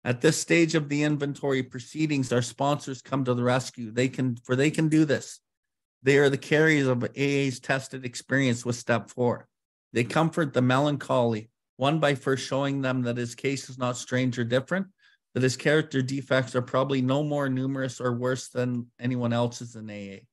At 0.04 0.22
this 0.22 0.38
stage 0.38 0.75
of 0.75 0.88
the 0.88 1.04
inventory 1.04 1.63
proceedings, 1.63 2.32
our 2.32 2.42
sponsors 2.42 3.01
come 3.01 3.25
to 3.25 3.34
the 3.34 3.44
rescue. 3.44 3.92
They 3.92 4.10
can, 4.10 4.38
for 4.44 4.56
they 4.56 4.72
can 4.72 4.88
do 4.88 5.04
this. 5.04 5.39
They 6.04 6.18
are 6.18 6.30
the 6.30 6.38
carriers 6.38 6.88
of 6.88 7.04
AA's 7.04 7.60
tested 7.60 8.06
experience 8.06 8.63
with 8.63 8.75
step 8.75 9.10
four. 9.10 9.48
They 9.94 10.03
comfort 10.03 10.53
the 10.53 10.62
melancholy, 10.62 11.50
one 11.77 12.00
by 12.00 12.15
first 12.15 12.48
showing 12.48 12.82
them 12.82 13.03
that 13.03 13.17
his 13.17 13.36
case 13.36 13.70
is 13.70 13.77
not 13.77 13.98
strange 13.98 14.38
or 14.38 14.44
different, 14.44 14.88
that 15.34 15.44
his 15.44 15.56
character 15.56 16.01
defects 16.01 16.56
are 16.56 16.62
probably 16.62 17.01
no 17.01 17.24
more 17.24 17.50
numerous 17.50 18.01
or 18.01 18.13
worse 18.13 18.50
than 18.50 18.88
anyone 19.00 19.34
else's 19.34 19.75
in 19.75 19.89
AA. 19.89 20.24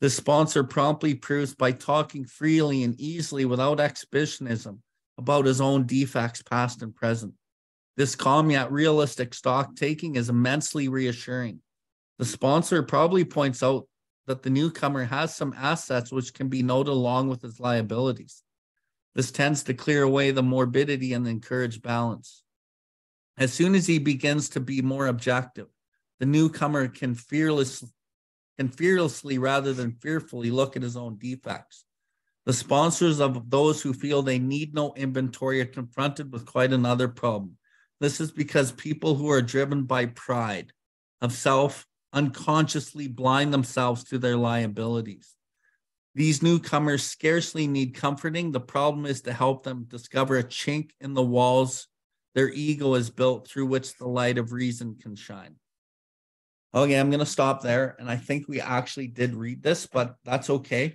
The 0.00 0.10
sponsor 0.10 0.64
promptly 0.64 1.14
proves 1.14 1.54
by 1.54 1.72
talking 1.72 2.24
freely 2.24 2.84
and 2.84 2.98
easily 2.98 3.44
without 3.44 3.80
exhibitionism 3.80 4.82
about 5.18 5.44
his 5.44 5.60
own 5.60 5.86
defects, 5.86 6.42
past 6.42 6.82
and 6.82 6.94
present. 6.94 7.34
This 7.98 8.16
calm 8.16 8.50
yet 8.50 8.72
realistic 8.72 9.34
stock 9.34 9.76
taking 9.76 10.16
is 10.16 10.30
immensely 10.30 10.88
reassuring. 10.88 11.60
The 12.18 12.24
sponsor 12.24 12.82
probably 12.82 13.26
points 13.26 13.62
out 13.62 13.86
that 14.26 14.42
the 14.42 14.48
newcomer 14.48 15.04
has 15.04 15.36
some 15.36 15.54
assets 15.54 16.10
which 16.10 16.32
can 16.32 16.48
be 16.48 16.62
noted 16.62 16.92
along 16.92 17.28
with 17.28 17.42
his 17.42 17.60
liabilities. 17.60 18.42
This 19.14 19.30
tends 19.30 19.62
to 19.64 19.74
clear 19.74 20.02
away 20.02 20.30
the 20.30 20.42
morbidity 20.42 21.12
and 21.12 21.26
encourage 21.26 21.82
balance. 21.82 22.42
As 23.36 23.52
soon 23.52 23.74
as 23.74 23.86
he 23.86 23.98
begins 23.98 24.50
to 24.50 24.60
be 24.60 24.82
more 24.82 25.06
objective, 25.06 25.68
the 26.18 26.26
newcomer 26.26 26.88
can 26.88 27.14
fearless 27.14 27.84
can 28.58 28.68
fearlessly 28.68 29.38
rather 29.38 29.72
than 29.72 29.96
fearfully 30.02 30.50
look 30.50 30.76
at 30.76 30.82
his 30.82 30.94
own 30.94 31.16
defects. 31.16 31.86
The 32.44 32.52
sponsors 32.52 33.18
of 33.18 33.48
those 33.48 33.80
who 33.80 33.94
feel 33.94 34.20
they 34.20 34.38
need 34.38 34.74
no 34.74 34.92
inventory 34.94 35.62
are 35.62 35.66
confronted 35.66 36.30
with 36.30 36.44
quite 36.44 36.72
another 36.72 37.08
problem. 37.08 37.56
This 38.00 38.20
is 38.20 38.30
because 38.30 38.72
people 38.72 39.14
who 39.14 39.30
are 39.30 39.40
driven 39.40 39.84
by 39.84 40.06
pride 40.06 40.72
of 41.22 41.32
self 41.32 41.86
unconsciously 42.12 43.08
blind 43.08 43.52
themselves 43.52 44.04
to 44.04 44.18
their 44.18 44.36
liabilities. 44.36 45.36
These 46.14 46.42
newcomers 46.42 47.04
scarcely 47.04 47.66
need 47.66 47.94
comforting. 47.94 48.50
The 48.50 48.60
problem 48.60 49.06
is 49.06 49.22
to 49.22 49.32
help 49.32 49.62
them 49.62 49.84
discover 49.88 50.38
a 50.38 50.44
chink 50.44 50.90
in 51.00 51.14
the 51.14 51.22
walls 51.22 51.86
their 52.34 52.50
ego 52.50 52.94
is 52.94 53.10
built 53.10 53.48
through 53.48 53.66
which 53.66 53.96
the 53.96 54.06
light 54.06 54.38
of 54.38 54.52
reason 54.52 54.96
can 55.00 55.16
shine. 55.16 55.56
Okay, 56.72 56.98
I'm 56.98 57.10
going 57.10 57.20
to 57.20 57.26
stop 57.26 57.62
there. 57.62 57.96
And 57.98 58.08
I 58.08 58.16
think 58.16 58.46
we 58.46 58.60
actually 58.60 59.08
did 59.08 59.34
read 59.34 59.62
this, 59.62 59.86
but 59.86 60.14
that's 60.24 60.50
okay. 60.50 60.94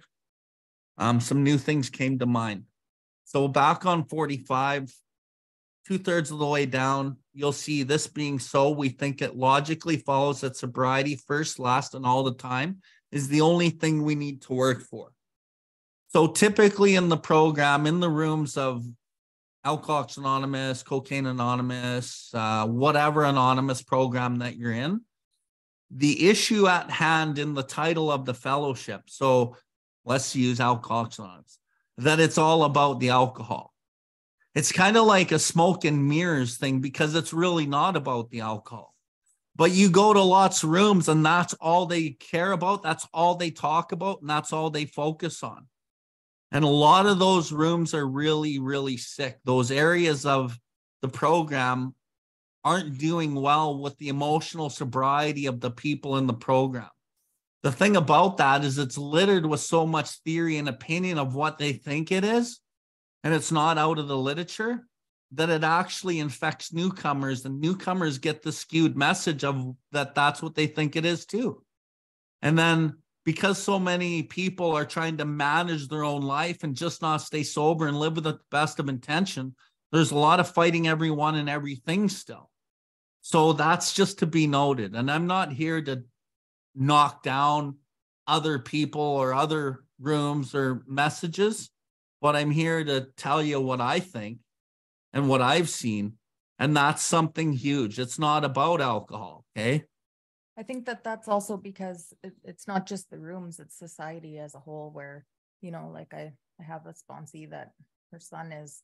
Um, 0.97 1.19
some 1.19 1.43
new 1.43 1.57
things 1.57 1.89
came 1.89 2.19
to 2.19 2.25
mind. 2.25 2.63
So 3.25 3.49
back 3.49 3.85
on 3.85 4.05
45, 4.05 4.93
two 5.85 5.97
thirds 5.97 6.31
of 6.31 6.39
the 6.39 6.45
way 6.45 6.65
down, 6.65 7.17
you'll 7.33 7.51
see 7.51 7.83
this 7.83 8.07
being 8.07 8.39
so. 8.39 8.69
We 8.69 8.87
think 8.87 9.21
it 9.21 9.35
logically 9.35 9.97
follows 9.97 10.41
that 10.41 10.55
sobriety 10.55 11.19
first, 11.27 11.59
last, 11.59 11.95
and 11.95 12.05
all 12.05 12.23
the 12.23 12.35
time 12.35 12.77
is 13.15 13.29
the 13.29 13.41
only 13.41 13.69
thing 13.69 14.03
we 14.03 14.13
need 14.13 14.41
to 14.41 14.53
work 14.53 14.81
for. 14.81 15.07
So 16.09 16.27
typically 16.27 16.95
in 16.95 17.07
the 17.07 17.17
program, 17.17 17.87
in 17.87 18.01
the 18.01 18.09
rooms 18.09 18.57
of 18.57 18.85
Alcoholics 19.63 20.17
Anonymous, 20.17 20.83
Cocaine 20.83 21.25
Anonymous, 21.25 22.29
uh, 22.33 22.67
whatever 22.67 23.23
anonymous 23.23 23.81
program 23.81 24.39
that 24.39 24.57
you're 24.57 24.73
in, 24.73 25.01
the 25.89 26.29
issue 26.29 26.67
at 26.67 26.91
hand 26.91 27.39
in 27.39 27.53
the 27.53 27.63
title 27.63 28.11
of 28.11 28.25
the 28.25 28.33
fellowship. 28.33 29.03
So 29.05 29.55
let's 30.03 30.35
use 30.35 30.59
Alcoholics 30.59 31.17
Anonymous, 31.17 31.57
that 31.97 32.19
it's 32.19 32.37
all 32.37 32.65
about 32.65 32.99
the 32.99 33.09
alcohol. 33.09 33.73
It's 34.55 34.73
kind 34.73 34.97
of 34.97 35.05
like 35.05 35.31
a 35.31 35.39
smoke 35.39 35.85
and 35.85 36.07
mirrors 36.07 36.57
thing 36.57 36.81
because 36.81 37.15
it's 37.15 37.33
really 37.33 37.65
not 37.65 37.95
about 37.95 38.29
the 38.29 38.41
alcohol. 38.41 38.94
But 39.55 39.71
you 39.71 39.89
go 39.89 40.13
to 40.13 40.21
lots 40.21 40.63
of 40.63 40.69
rooms 40.69 41.07
and 41.07 41.25
that's 41.25 41.53
all 41.55 41.85
they 41.85 42.09
care 42.11 42.51
about. 42.51 42.83
That's 42.83 43.07
all 43.13 43.35
they 43.35 43.51
talk 43.51 43.91
about. 43.93 44.21
And 44.21 44.29
that's 44.29 44.51
all 44.51 44.69
they 44.69 44.85
focus 44.85 45.43
on. 45.43 45.67
And 46.51 46.65
a 46.65 46.69
lot 46.69 47.05
of 47.05 47.19
those 47.19 47.51
rooms 47.51 47.93
are 47.93 48.05
really, 48.05 48.59
really 48.59 48.97
sick. 48.97 49.39
Those 49.45 49.71
areas 49.71 50.25
of 50.25 50.57
the 51.01 51.07
program 51.07 51.95
aren't 52.63 52.97
doing 52.97 53.35
well 53.35 53.79
with 53.79 53.97
the 53.97 54.09
emotional 54.09 54.69
sobriety 54.69 55.45
of 55.45 55.61
the 55.61 55.71
people 55.71 56.17
in 56.17 56.27
the 56.27 56.33
program. 56.33 56.89
The 57.63 57.71
thing 57.71 57.95
about 57.95 58.37
that 58.37 58.63
is 58.63 58.77
it's 58.77 58.97
littered 58.97 59.45
with 59.45 59.59
so 59.59 59.85
much 59.87 60.09
theory 60.23 60.57
and 60.57 60.69
opinion 60.69 61.17
of 61.17 61.35
what 61.35 61.57
they 61.57 61.73
think 61.73 62.11
it 62.11 62.23
is, 62.23 62.59
and 63.23 63.33
it's 63.33 63.51
not 63.51 63.77
out 63.77 63.99
of 63.99 64.07
the 64.07 64.17
literature 64.17 64.87
that 65.35 65.49
it 65.49 65.63
actually 65.63 66.19
infects 66.19 66.73
newcomers 66.73 67.45
and 67.45 67.59
newcomers 67.59 68.17
get 68.17 68.41
the 68.41 68.51
skewed 68.51 68.97
message 68.97 69.43
of 69.43 69.75
that 69.91 70.15
that's 70.15 70.41
what 70.41 70.55
they 70.55 70.67
think 70.67 70.95
it 70.95 71.05
is 71.05 71.25
too. 71.25 71.63
And 72.41 72.57
then 72.57 72.97
because 73.25 73.61
so 73.61 73.79
many 73.79 74.23
people 74.23 74.71
are 74.71 74.85
trying 74.85 75.17
to 75.17 75.25
manage 75.25 75.87
their 75.87 76.03
own 76.03 76.21
life 76.21 76.63
and 76.63 76.75
just 76.75 77.01
not 77.01 77.17
stay 77.17 77.43
sober 77.43 77.87
and 77.87 77.99
live 77.99 78.15
with 78.15 78.23
the 78.23 78.39
best 78.51 78.79
of 78.79 78.87
intention, 78.87 79.55
there's 79.91 80.11
a 80.11 80.17
lot 80.17 80.39
of 80.39 80.49
fighting 80.49 80.87
everyone 80.87 81.35
and 81.35 81.49
everything 81.49 82.07
still. 82.07 82.49
So 83.21 83.53
that's 83.53 83.93
just 83.93 84.19
to 84.19 84.27
be 84.27 84.45
noted. 84.45 84.95
And 84.95 85.09
I'm 85.09 85.25
not 85.25 85.51
here 85.51 85.81
to 85.81 86.03
knock 86.75 87.23
down 87.23 87.77
other 88.27 88.59
people 88.59 89.01
or 89.01 89.33
other 89.33 89.83
rooms 89.99 90.53
or 90.53 90.83
messages, 90.87 91.71
but 92.21 92.35
I'm 92.35 92.51
here 92.51 92.83
to 92.83 93.07
tell 93.17 93.41
you 93.41 93.59
what 93.59 93.81
I 93.81 93.99
think 93.99 94.37
and 95.15 95.27
what 95.27 95.41
I've 95.41 95.69
seen. 95.69 96.13
And 96.59 96.77
that's 96.77 97.01
something 97.01 97.53
huge. 97.53 97.97
It's 97.97 98.19
not 98.19 98.45
about 98.45 98.79
alcohol. 98.79 99.43
Okay. 99.57 99.83
I 100.57 100.63
think 100.63 100.85
that 100.85 101.03
that's 101.03 101.27
also 101.27 101.57
because 101.57 102.13
it, 102.23 102.33
it's 102.43 102.67
not 102.67 102.85
just 102.85 103.09
the 103.09 103.19
rooms, 103.19 103.59
it's 103.59 103.77
society 103.77 104.37
as 104.37 104.55
a 104.55 104.59
whole 104.59 104.91
where 104.93 105.25
you 105.61 105.71
know, 105.71 105.89
like 105.91 106.13
I, 106.13 106.31
I 106.59 106.63
have 106.63 106.85
a 106.85 106.93
sponsee 106.93 107.49
that 107.49 107.71
her 108.11 108.19
son 108.19 108.51
is 108.51 108.83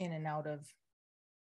in 0.00 0.12
and 0.12 0.26
out 0.26 0.46
of 0.46 0.66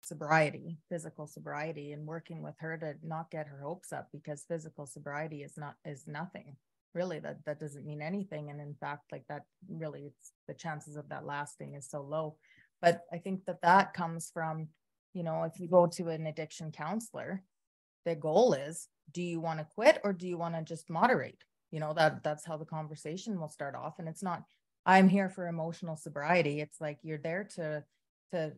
sobriety, 0.02 0.78
physical 0.90 1.26
sobriety, 1.26 1.92
and 1.92 2.06
working 2.06 2.42
with 2.42 2.54
her 2.58 2.76
to 2.76 2.94
not 3.02 3.30
get 3.30 3.46
her 3.46 3.62
hopes 3.62 3.92
up 3.92 4.08
because 4.12 4.44
physical 4.46 4.84
sobriety 4.84 5.42
is 5.42 5.56
not 5.56 5.74
is 5.84 6.06
nothing 6.06 6.56
really 6.94 7.18
that 7.18 7.38
that 7.44 7.60
doesn't 7.60 7.84
mean 7.84 8.00
anything 8.00 8.50
and 8.50 8.60
in 8.60 8.74
fact 8.80 9.02
like 9.12 9.24
that 9.28 9.42
really 9.68 10.06
it's 10.06 10.32
the 10.48 10.54
chances 10.54 10.96
of 10.96 11.06
that 11.10 11.26
lasting 11.26 11.74
is 11.74 11.88
so 11.88 12.00
low 12.00 12.36
but 12.80 13.02
i 13.12 13.18
think 13.18 13.44
that 13.44 13.62
that 13.62 13.94
comes 13.94 14.30
from 14.32 14.68
you 15.14 15.22
know 15.22 15.44
if 15.44 15.58
you 15.60 15.68
go 15.68 15.86
to 15.86 16.08
an 16.08 16.26
addiction 16.26 16.70
counselor 16.72 17.42
the 18.04 18.14
goal 18.14 18.54
is 18.54 18.88
do 19.12 19.22
you 19.22 19.40
want 19.40 19.58
to 19.58 19.66
quit 19.74 20.00
or 20.04 20.12
do 20.12 20.26
you 20.26 20.38
want 20.38 20.54
to 20.54 20.62
just 20.62 20.90
moderate? 20.90 21.42
You 21.70 21.80
know 21.80 21.92
that 21.94 22.22
that's 22.22 22.46
how 22.46 22.56
the 22.56 22.64
conversation 22.64 23.38
will 23.38 23.48
start 23.48 23.74
off 23.74 23.98
and 23.98 24.08
it's 24.08 24.22
not 24.22 24.42
i'm 24.86 25.08
here 25.08 25.28
for 25.28 25.46
emotional 25.48 25.96
sobriety. 25.96 26.60
It's 26.60 26.80
like 26.80 26.98
you're 27.02 27.18
there 27.18 27.44
to 27.56 27.84
to 28.32 28.52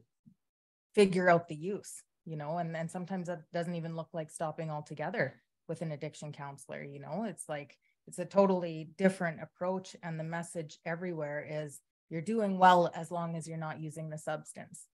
figure 0.95 1.29
out 1.29 1.49
the 1.49 1.55
use 1.57 2.03
you 2.25 2.37
know 2.37 2.59
and 2.59 2.77
and 2.77 2.91
sometimes 2.91 3.27
that 3.29 3.43
doesn't 3.53 3.75
even 3.75 3.97
look 3.97 4.09
like 4.13 4.31
stopping 4.31 4.71
altogether 4.71 5.41
with 5.69 5.83
an 5.83 5.93
addiction 5.93 6.33
counselor 6.33 6.85
you 6.85 7.01
know? 7.01 7.25
It's 7.29 7.49
like 7.49 7.77
it's 8.07 8.19
a 8.19 8.25
totally 8.25 8.91
different 8.97 9.41
approach 9.43 9.97
and 10.03 10.19
the 10.19 10.25
message 10.25 10.79
everywhere 10.85 11.47
is 11.49 11.81
you're 12.11 12.21
doing 12.21 12.59
well 12.59 12.91
as 12.95 13.11
long 13.11 13.37
as 13.37 13.49
you're 13.49 13.57
not 13.57 13.81
using 13.81 14.11
the 14.11 14.19
substance. 14.19 14.87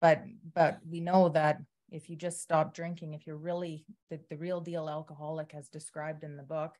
But 0.00 0.22
but 0.54 0.80
we 0.88 1.00
know 1.00 1.30
that 1.30 1.60
if 1.90 2.10
you 2.10 2.16
just 2.16 2.42
stop 2.42 2.74
drinking 2.74 3.14
if 3.14 3.26
you're 3.26 3.36
really 3.36 3.84
the, 4.10 4.18
the 4.28 4.36
real 4.36 4.60
deal 4.60 4.88
alcoholic 4.88 5.54
as 5.54 5.68
described 5.68 6.24
in 6.24 6.36
the 6.36 6.42
book 6.42 6.72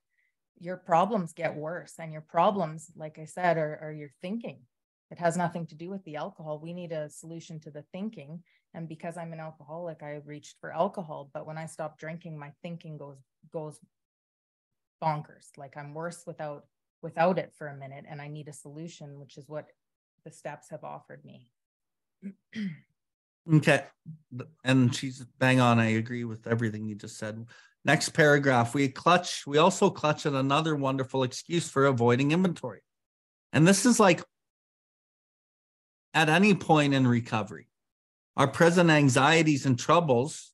your 0.58 0.76
problems 0.76 1.32
get 1.32 1.54
worse 1.54 1.94
and 1.98 2.12
your 2.12 2.22
problems 2.22 2.90
like 2.96 3.18
i 3.18 3.24
said 3.24 3.56
are, 3.56 3.78
are 3.82 3.92
your 3.92 4.10
thinking. 4.22 4.58
It 5.10 5.18
has 5.18 5.36
nothing 5.36 5.66
to 5.68 5.76
do 5.76 5.90
with 5.90 6.02
the 6.04 6.16
alcohol. 6.16 6.58
We 6.58 6.72
need 6.72 6.90
a 6.90 7.10
solution 7.10 7.60
to 7.60 7.70
the 7.70 7.84
thinking. 7.92 8.42
And 8.72 8.88
because 8.88 9.16
i'm 9.16 9.32
an 9.32 9.40
alcoholic 9.40 10.02
i 10.02 10.20
reached 10.24 10.56
for 10.60 10.72
alcohol. 10.72 11.30
But 11.32 11.46
when 11.46 11.58
i 11.58 11.66
stop 11.66 11.98
drinking 11.98 12.38
my 12.38 12.52
thinking 12.62 12.96
goes 12.96 13.18
goes 13.52 13.78
bonkers. 15.02 15.46
Like 15.56 15.76
i'm 15.76 15.94
worse 15.94 16.24
without 16.26 16.64
without 17.02 17.38
it 17.38 17.52
for 17.56 17.68
a 17.68 17.76
minute. 17.76 18.04
And 18.08 18.20
i 18.20 18.28
need 18.28 18.48
a 18.48 18.52
solution 18.52 19.20
which 19.20 19.36
is 19.36 19.48
what 19.48 19.66
the 20.24 20.30
steps 20.30 20.70
have 20.70 20.84
offered 20.84 21.24
me. 21.24 21.48
Okay. 23.52 23.84
And 24.64 24.94
she's 24.94 25.22
bang 25.38 25.60
on 25.60 25.78
i 25.78 25.90
agree 25.90 26.24
with 26.24 26.46
everything 26.46 26.86
you 26.86 26.94
just 26.94 27.18
said. 27.18 27.44
Next 27.84 28.10
paragraph 28.10 28.74
we 28.74 28.88
clutch 28.88 29.46
we 29.46 29.58
also 29.58 29.90
clutch 29.90 30.24
at 30.24 30.32
another 30.32 30.74
wonderful 30.74 31.24
excuse 31.24 31.68
for 31.68 31.84
avoiding 31.84 32.32
inventory. 32.32 32.80
And 33.52 33.68
this 33.68 33.84
is 33.84 34.00
like 34.00 34.22
at 36.14 36.30
any 36.30 36.54
point 36.54 36.94
in 36.94 37.06
recovery 37.06 37.68
our 38.36 38.48
present 38.48 38.88
anxieties 38.88 39.66
and 39.66 39.78
troubles 39.78 40.52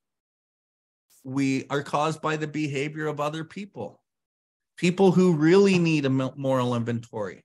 we 1.22 1.66
are 1.70 1.82
caused 1.82 2.20
by 2.20 2.36
the 2.36 2.48
behavior 2.48 3.06
of 3.06 3.20
other 3.20 3.44
people. 3.44 4.02
People 4.76 5.12
who 5.12 5.34
really 5.34 5.78
need 5.78 6.06
a 6.06 6.10
moral 6.10 6.74
inventory. 6.74 7.44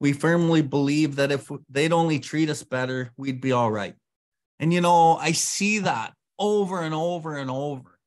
We 0.00 0.12
firmly 0.12 0.62
believe 0.62 1.16
that 1.16 1.32
if 1.32 1.50
they'd 1.70 1.92
only 1.92 2.18
treat 2.18 2.50
us 2.50 2.62
better, 2.62 3.12
we'd 3.16 3.40
be 3.40 3.52
all 3.52 3.70
right. 3.70 3.94
And, 4.58 4.72
you 4.72 4.80
know, 4.80 5.16
I 5.16 5.32
see 5.32 5.80
that 5.80 6.12
over 6.38 6.82
and 6.82 6.94
over 6.94 7.36
and 7.36 7.50
over 7.50 7.98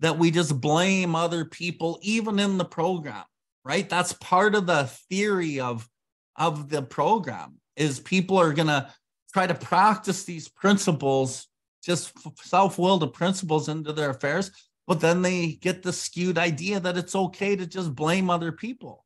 that 0.00 0.18
we 0.18 0.30
just 0.30 0.60
blame 0.60 1.14
other 1.14 1.44
people, 1.44 1.98
even 2.02 2.38
in 2.38 2.58
the 2.58 2.64
program, 2.64 3.24
right? 3.64 3.88
That's 3.88 4.12
part 4.14 4.54
of 4.54 4.66
the 4.66 4.84
theory 5.10 5.60
of, 5.60 5.88
of 6.36 6.68
the 6.68 6.82
program 6.82 7.56
is 7.76 8.00
people 8.00 8.38
are 8.38 8.52
going 8.52 8.68
to 8.68 8.92
try 9.32 9.46
to 9.46 9.54
practice 9.54 10.24
these 10.24 10.48
principles, 10.48 11.46
just 11.82 12.12
self-willed 12.42 13.12
principles 13.12 13.68
into 13.68 13.92
their 13.92 14.10
affairs 14.10 14.50
but 14.86 15.00
then 15.00 15.22
they 15.22 15.52
get 15.52 15.82
the 15.82 15.92
skewed 15.92 16.38
idea 16.38 16.78
that 16.80 16.96
it's 16.96 17.16
okay 17.16 17.56
to 17.56 17.66
just 17.66 17.94
blame 17.94 18.30
other 18.30 18.52
people. 18.52 19.04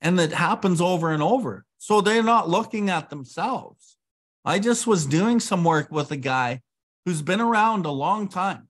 And 0.00 0.18
it 0.20 0.32
happens 0.32 0.80
over 0.80 1.12
and 1.12 1.22
over. 1.22 1.64
So 1.78 2.00
they're 2.00 2.22
not 2.22 2.48
looking 2.48 2.90
at 2.90 3.10
themselves. 3.10 3.96
I 4.44 4.58
just 4.58 4.86
was 4.86 5.06
doing 5.06 5.40
some 5.40 5.64
work 5.64 5.90
with 5.90 6.10
a 6.10 6.16
guy 6.16 6.62
who's 7.04 7.22
been 7.22 7.40
around 7.40 7.84
a 7.84 7.90
long 7.90 8.28
time. 8.28 8.68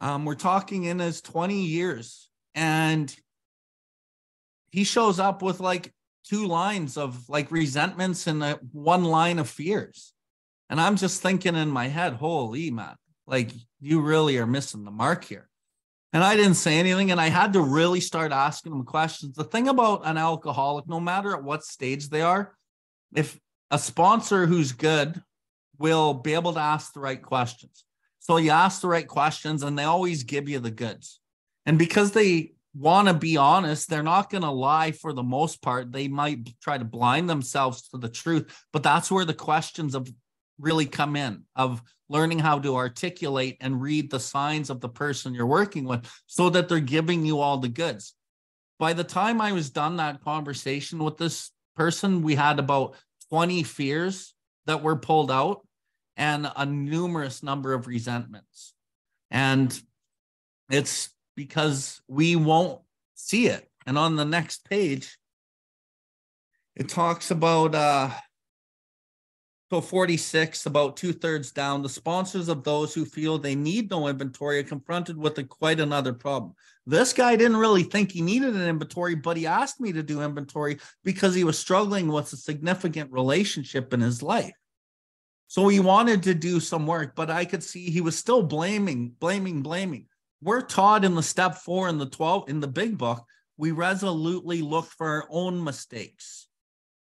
Um, 0.00 0.24
we're 0.24 0.34
talking 0.34 0.84
in 0.84 0.98
his 0.98 1.20
20 1.20 1.62
years, 1.62 2.30
and 2.54 3.14
he 4.70 4.84
shows 4.84 5.20
up 5.20 5.42
with 5.42 5.60
like 5.60 5.92
two 6.24 6.46
lines 6.46 6.96
of 6.96 7.28
like 7.28 7.50
resentments 7.50 8.26
and 8.26 8.42
a, 8.42 8.58
one 8.72 9.04
line 9.04 9.38
of 9.38 9.48
fears. 9.48 10.14
And 10.70 10.80
I'm 10.80 10.96
just 10.96 11.20
thinking 11.20 11.56
in 11.56 11.68
my 11.68 11.88
head, 11.88 12.14
holy 12.14 12.70
man, 12.70 12.94
like 13.26 13.50
you 13.80 14.00
really 14.00 14.38
are 14.38 14.46
missing 14.46 14.84
the 14.84 14.90
mark 14.90 15.24
here. 15.24 15.49
And 16.12 16.24
I 16.24 16.36
didn't 16.36 16.54
say 16.54 16.78
anything, 16.78 17.12
and 17.12 17.20
I 17.20 17.28
had 17.28 17.52
to 17.52 17.60
really 17.60 18.00
start 18.00 18.32
asking 18.32 18.72
them 18.72 18.84
questions. 18.84 19.36
The 19.36 19.44
thing 19.44 19.68
about 19.68 20.02
an 20.04 20.16
alcoholic, 20.16 20.88
no 20.88 20.98
matter 20.98 21.32
at 21.34 21.44
what 21.44 21.64
stage 21.64 22.08
they 22.08 22.22
are, 22.22 22.56
if 23.14 23.38
a 23.70 23.78
sponsor 23.78 24.46
who's 24.46 24.72
good 24.72 25.22
will 25.78 26.14
be 26.14 26.34
able 26.34 26.52
to 26.54 26.60
ask 26.60 26.92
the 26.92 27.00
right 27.00 27.22
questions. 27.22 27.84
So 28.18 28.36
you 28.36 28.50
ask 28.50 28.80
the 28.80 28.88
right 28.88 29.06
questions, 29.06 29.62
and 29.62 29.78
they 29.78 29.84
always 29.84 30.24
give 30.24 30.48
you 30.48 30.58
the 30.58 30.70
goods. 30.70 31.20
And 31.64 31.78
because 31.78 32.10
they 32.10 32.54
want 32.74 33.08
to 33.08 33.14
be 33.14 33.36
honest, 33.36 33.88
they're 33.88 34.02
not 34.02 34.30
going 34.30 34.42
to 34.42 34.50
lie 34.50 34.92
for 34.92 35.12
the 35.12 35.22
most 35.22 35.62
part. 35.62 35.92
They 35.92 36.08
might 36.08 36.60
try 36.60 36.76
to 36.76 36.84
blind 36.84 37.30
themselves 37.30 37.88
to 37.88 37.98
the 37.98 38.08
truth, 38.08 38.64
but 38.72 38.82
that's 38.82 39.10
where 39.10 39.24
the 39.24 39.34
questions 39.34 39.94
of 39.94 40.08
really 40.58 40.86
come 40.86 41.16
in 41.16 41.44
of 41.56 41.82
learning 42.10 42.40
how 42.40 42.58
to 42.58 42.74
articulate 42.74 43.56
and 43.60 43.80
read 43.80 44.10
the 44.10 44.18
signs 44.18 44.68
of 44.68 44.80
the 44.80 44.88
person 44.88 45.32
you're 45.32 45.46
working 45.46 45.84
with 45.84 46.04
so 46.26 46.50
that 46.50 46.68
they're 46.68 46.80
giving 46.80 47.24
you 47.24 47.38
all 47.38 47.56
the 47.56 47.68
goods. 47.68 48.14
By 48.80 48.92
the 48.92 49.04
time 49.04 49.40
I 49.40 49.52
was 49.52 49.70
done 49.70 49.96
that 49.96 50.22
conversation 50.22 50.98
with 50.98 51.16
this 51.16 51.52
person, 51.76 52.22
we 52.22 52.34
had 52.34 52.58
about 52.58 52.96
20 53.30 53.62
fears 53.62 54.34
that 54.66 54.82
were 54.82 54.96
pulled 54.96 55.30
out 55.30 55.64
and 56.16 56.50
a 56.56 56.66
numerous 56.66 57.42
number 57.44 57.72
of 57.72 57.86
resentments. 57.86 58.74
And 59.30 59.80
it's 60.68 61.10
because 61.36 62.02
we 62.08 62.34
won't 62.34 62.80
see 63.14 63.46
it. 63.46 63.70
And 63.86 63.96
on 63.96 64.16
the 64.16 64.24
next 64.24 64.68
page, 64.68 65.16
it 66.74 66.88
talks 66.88 67.30
about 67.30 67.74
uh, 67.74 68.10
so 69.70 69.80
46, 69.80 70.66
about 70.66 70.96
two 70.96 71.12
thirds 71.12 71.52
down, 71.52 71.80
the 71.80 71.88
sponsors 71.88 72.48
of 72.48 72.64
those 72.64 72.92
who 72.92 73.04
feel 73.04 73.38
they 73.38 73.54
need 73.54 73.88
no 73.88 74.08
inventory 74.08 74.58
are 74.58 74.64
confronted 74.64 75.16
with 75.16 75.38
a, 75.38 75.44
quite 75.44 75.78
another 75.78 76.12
problem. 76.12 76.54
This 76.86 77.12
guy 77.12 77.36
didn't 77.36 77.56
really 77.56 77.84
think 77.84 78.10
he 78.10 78.20
needed 78.20 78.56
an 78.56 78.66
inventory, 78.66 79.14
but 79.14 79.36
he 79.36 79.46
asked 79.46 79.80
me 79.80 79.92
to 79.92 80.02
do 80.02 80.22
inventory 80.22 80.80
because 81.04 81.36
he 81.36 81.44
was 81.44 81.56
struggling 81.56 82.08
with 82.08 82.32
a 82.32 82.36
significant 82.36 83.12
relationship 83.12 83.94
in 83.94 84.00
his 84.00 84.24
life. 84.24 84.56
So 85.46 85.68
he 85.68 85.78
wanted 85.78 86.24
to 86.24 86.34
do 86.34 86.58
some 86.58 86.84
work, 86.84 87.14
but 87.14 87.30
I 87.30 87.44
could 87.44 87.62
see 87.62 87.90
he 87.90 88.00
was 88.00 88.18
still 88.18 88.42
blaming, 88.42 89.12
blaming, 89.20 89.62
blaming. 89.62 90.06
We're 90.42 90.62
taught 90.62 91.04
in 91.04 91.14
the 91.14 91.22
step 91.22 91.54
four 91.54 91.88
in 91.88 91.98
the 91.98 92.06
12 92.06 92.48
in 92.48 92.58
the 92.58 92.66
big 92.66 92.98
book, 92.98 93.24
we 93.56 93.70
resolutely 93.70 94.62
look 94.62 94.86
for 94.86 95.06
our 95.06 95.28
own 95.30 95.62
mistakes. 95.62 96.48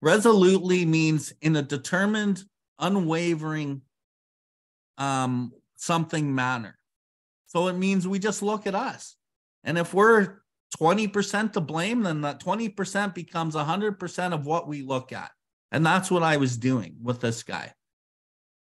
Resolutely 0.02 0.84
means 0.84 1.32
in 1.42 1.58
a 1.58 1.62
determined 1.62 2.44
unwavering 2.80 3.82
um, 4.98 5.52
something 5.78 6.34
manner. 6.34 6.78
So 7.48 7.68
it 7.68 7.74
means 7.74 8.08
we 8.08 8.20
just 8.20 8.42
look 8.42 8.68
at 8.68 8.76
us. 8.76 9.16
And 9.64 9.78
if 9.78 9.94
we're 9.94 10.40
20% 10.80 11.54
to 11.54 11.62
blame, 11.62 12.04
then 12.04 12.22
that 12.22 12.40
20% 12.40 13.14
becomes 13.14 13.56
100% 13.56 14.34
of 14.34 14.46
what 14.46 14.68
we 14.68 14.82
look 14.82 15.12
at. 15.12 15.32
And 15.72 15.86
that's 15.86 16.12
what 16.12 16.24
I 16.24 16.38
was 16.38 16.58
doing 16.58 16.96
with 17.02 17.22
this 17.22 17.44
guy. 17.44 17.74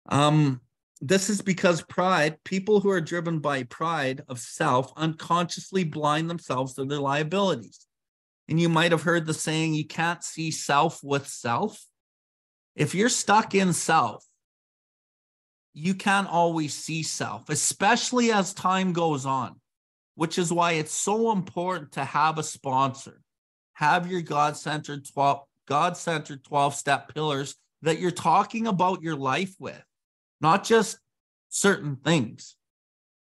Um, 0.08 0.62
this 1.02 1.30
is 1.30 1.42
because 1.42 1.82
pride, 1.82 2.44
people 2.44 2.82
who 2.82 2.90
are 2.90 3.02
driven 3.02 3.40
by 3.40 3.64
pride 3.64 4.24
of 4.28 4.40
self, 4.40 4.92
unconsciously 4.98 5.84
blind 5.84 6.30
themselves 6.30 6.74
to 6.74 6.86
their 6.86 7.00
liabilities. 7.00 7.86
And 8.50 8.60
you 8.60 8.68
might 8.68 8.92
have 8.92 9.04
heard 9.04 9.26
the 9.26 9.34
saying, 9.34 9.76
you 9.76 9.86
can't 9.86 10.24
see 10.24 10.52
self 10.52 11.04
with 11.04 11.28
self. 11.28 11.86
If 12.80 12.96
you're 12.96 13.10
stuck 13.10 13.56
in 13.56 13.74
self, 13.74 14.26
you 15.74 15.94
can't 15.94 16.30
always 16.30 16.74
see 16.74 17.04
self, 17.04 17.50
especially 17.50 18.32
as 18.32 18.54
time 18.54 18.94
goes 18.94 19.26
on, 19.26 19.60
which 20.15 20.38
is 20.38 20.54
why 20.54 20.72
it's 20.72 20.94
so 20.94 21.34
important 21.34 21.92
to 21.92 22.06
have 22.06 22.38
a 22.38 22.44
sponsor. 22.44 23.20
Have 23.74 24.10
your 24.10 24.22
God 24.22 24.56
centered 24.56 25.06
12, 25.06 25.42
God 25.68 25.98
centered 25.98 26.46
12 26.46 26.74
step 26.74 27.13
pillars 27.13 27.58
that 27.82 28.00
you're 28.00 28.12
talking 28.12 28.65
about 28.65 29.02
your 29.02 29.18
life 29.18 29.54
with, 29.60 29.84
not 30.39 30.63
just 30.63 31.00
certain 31.50 31.98
things, 31.98 32.56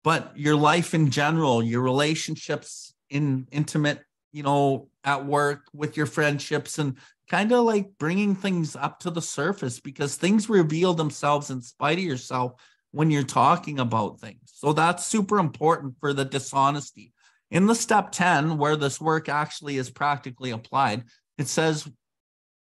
but 0.03 0.31
your 0.37 0.55
life 0.55 0.93
in 0.93 1.09
general, 1.09 1.63
your 1.63 1.81
relationships 1.81 2.93
in 3.09 3.47
intimate, 3.51 4.03
you 4.31 4.43
know, 4.43 4.89
at 5.03 5.25
work 5.25 5.63
with 5.73 5.97
your 5.97 6.05
friendships 6.05 6.77
and 6.77 6.97
kind 7.29 7.51
of 7.51 7.63
like 7.63 7.91
bringing 7.99 8.35
things 8.35 8.75
up 8.75 8.99
to 8.99 9.11
the 9.11 9.21
surface 9.21 9.79
because 9.79 10.15
things 10.15 10.49
reveal 10.49 10.93
themselves 10.93 11.51
in 11.51 11.61
spite 11.61 11.99
of 11.99 12.03
yourself 12.03 12.53
when 12.91 13.11
you're 13.11 13.23
talking 13.23 13.79
about 13.79 14.19
things. 14.19 14.39
So 14.45 14.73
that's 14.73 15.05
super 15.05 15.37
important 15.37 15.95
for 15.99 16.11
the 16.11 16.25
dishonesty. 16.25 17.13
In 17.51 17.67
the 17.67 17.75
step 17.75 18.11
10, 18.11 18.57
where 18.57 18.75
this 18.75 18.99
work 18.99 19.29
actually 19.29 19.77
is 19.77 19.89
practically 19.89 20.51
applied, 20.51 21.03
it 21.37 21.47
says 21.47 21.87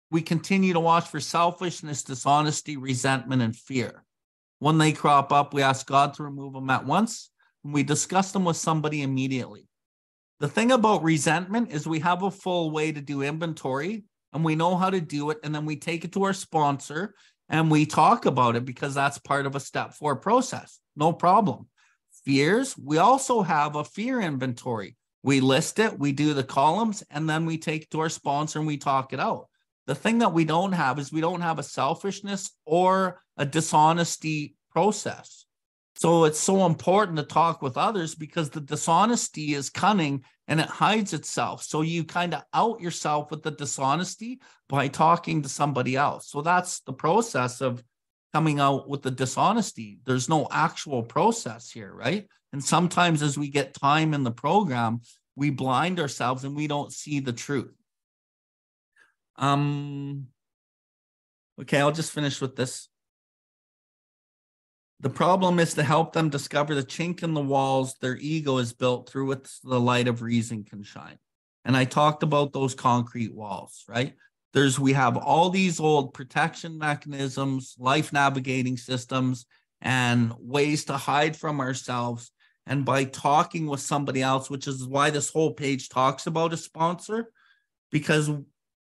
we 0.10 0.22
continue 0.22 0.74
to 0.74 0.80
watch 0.80 1.08
for 1.08 1.20
selfishness, 1.20 2.04
dishonesty, 2.04 2.78
resentment, 2.78 3.42
and 3.42 3.56
fear. 3.56 4.04
When 4.60 4.78
they 4.78 4.94
crop 4.94 5.34
up, 5.34 5.54
we 5.54 5.62
ask 5.62 5.86
God 5.86 6.14
to 6.14 6.24
remove 6.24 6.54
them 6.54 6.70
at 6.70 6.86
once, 6.86 7.30
and 7.64 7.74
we 7.74 7.84
discuss 7.84 8.32
them 8.32 8.46
with 8.46 8.56
somebody 8.56 9.02
immediately. 9.02 9.68
The 10.40 10.48
thing 10.48 10.72
about 10.72 11.04
resentment 11.04 11.72
is 11.72 11.88
we 11.88 12.00
have 12.00 12.24
a 12.24 12.32
full 12.32 12.72
way 12.72 12.92
to 12.92 13.02
do 13.02 13.22
inventory 13.22 14.06
and 14.36 14.44
we 14.44 14.56
know 14.56 14.76
how 14.76 14.90
to 14.90 15.00
do 15.02 15.30
it. 15.30 15.40
And 15.44 15.56
then 15.56 15.66
we 15.66 15.78
take 15.78 16.04
it 16.04 16.12
to 16.14 16.24
our 16.24 16.34
sponsor 16.34 17.16
and 17.48 17.72
we 17.72 17.86
talk 17.86 18.26
about 18.26 18.56
it 18.58 18.66
because 18.66 18.94
that's 18.94 19.18
part 19.18 19.46
of 19.46 19.56
a 19.56 19.62
step 19.62 19.94
four 19.94 20.18
process. 20.18 20.80
No 20.96 21.14
problem. 21.14 21.70
Fears, 22.26 22.78
we 22.78 22.98
also 22.98 23.42
have 23.42 23.76
a 23.76 23.86
fear 23.86 24.20
inventory. 24.20 24.98
We 25.24 25.40
list 25.40 25.80
it, 25.80 25.98
we 25.98 26.12
do 26.12 26.34
the 26.34 26.44
columns, 26.44 27.04
and 27.10 27.30
then 27.30 27.46
we 27.46 27.58
take 27.58 27.90
to 27.90 28.02
our 28.02 28.10
sponsor 28.10 28.60
and 28.60 28.68
we 28.68 28.78
talk 28.78 29.14
it 29.14 29.20
out. 29.20 29.48
The 29.88 29.96
thing 29.96 30.20
that 30.20 30.34
we 30.34 30.44
don't 30.44 30.74
have 30.74 31.00
is 31.00 31.12
we 31.12 31.22
don't 31.22 31.42
have 31.42 31.58
a 31.58 31.64
selfishness 31.64 32.52
or 32.66 33.22
a 33.38 33.46
dishonesty 33.46 34.56
process. 34.72 35.46
So 35.96 36.26
it's 36.26 36.40
so 36.40 36.66
important 36.66 37.18
to 37.18 37.24
talk 37.24 37.62
with 37.62 37.78
others 37.78 38.16
because 38.16 38.50
the 38.50 38.62
dishonesty 38.62 39.54
is 39.54 39.70
cunning 39.70 40.26
and 40.48 40.60
it 40.60 40.68
hides 40.68 41.14
itself. 41.14 41.64
So 41.64 41.82
you 41.82 42.04
kind 42.04 42.34
of 42.34 42.44
out 42.54 42.82
yourself 42.82 43.32
with 43.32 43.44
the 43.44 43.52
dishonesty 43.52 44.42
by 44.70 44.88
talking 44.88 45.42
to 45.42 45.50
somebody 45.50 45.96
else. 45.96 46.30
So 46.30 46.42
that's 46.42 46.82
the 46.82 46.94
process 46.94 47.62
of 47.62 47.84
coming 48.34 48.60
out 48.60 48.90
with 48.90 49.02
the 49.02 49.12
dishonesty. 49.12 50.00
There's 50.06 50.30
no 50.30 50.48
actual 50.52 51.04
process 51.04 51.72
here, 51.72 51.94
right? 51.94 52.28
And 52.54 52.64
sometimes 52.64 53.22
as 53.22 53.38
we 53.38 53.50
get 53.50 53.74
time 53.74 54.14
in 54.14 54.24
the 54.24 54.32
program, 54.32 55.02
we 55.36 55.50
blind 55.50 56.00
ourselves 56.00 56.44
and 56.44 56.56
we 56.56 56.68
don't 56.68 56.92
see 56.92 57.20
the 57.20 57.34
truth. 57.34 57.74
Um 59.38 60.28
okay, 61.62 61.80
I'll 61.80 61.92
just 61.92 62.12
finish 62.12 62.40
with 62.40 62.56
this. 62.56 62.88
The 65.02 65.10
problem 65.10 65.60
is 65.60 65.74
to 65.74 65.84
help 65.84 66.14
them 66.14 66.30
discover 66.30 66.74
the 66.74 66.84
chink 66.84 67.22
in 67.22 67.34
the 67.34 67.42
walls 67.42 67.96
their 68.02 68.18
ego 68.18 68.58
is 68.58 68.74
built 68.74 69.10
through 69.10 69.28
which 69.28 69.62
the 69.62 69.80
light 69.80 70.08
of 70.08 70.22
reason 70.22 70.64
can 70.64 70.84
shine. 70.84 71.18
And 71.66 71.76
I 71.76 71.86
talked 71.86 72.24
about 72.24 72.54
those 72.54 72.76
concrete 72.76 73.34
walls, 73.34 73.84
right? 73.88 74.14
There's 74.54 74.80
we 74.80 74.94
have 74.94 75.18
all 75.18 75.50
these 75.50 75.80
old 75.80 76.14
protection 76.14 76.78
mechanisms, 76.78 77.76
life 77.78 78.14
navigating 78.14 78.78
systems, 78.78 79.46
and 79.82 80.34
ways 80.40 80.86
to 80.86 80.94
hide 80.94 81.36
from 81.36 81.60
ourselves. 81.60 82.32
And 82.66 82.86
by 82.86 83.04
talking 83.04 83.68
with 83.68 83.82
somebody 83.82 84.22
else, 84.22 84.50
which 84.50 84.68
is 84.68 84.88
why 84.88 85.10
this 85.10 85.30
whole 85.30 85.54
page 85.54 85.90
talks 85.90 86.26
about 86.26 86.54
a 86.54 86.58
sponsor, 86.58 87.32
because 87.92 88.32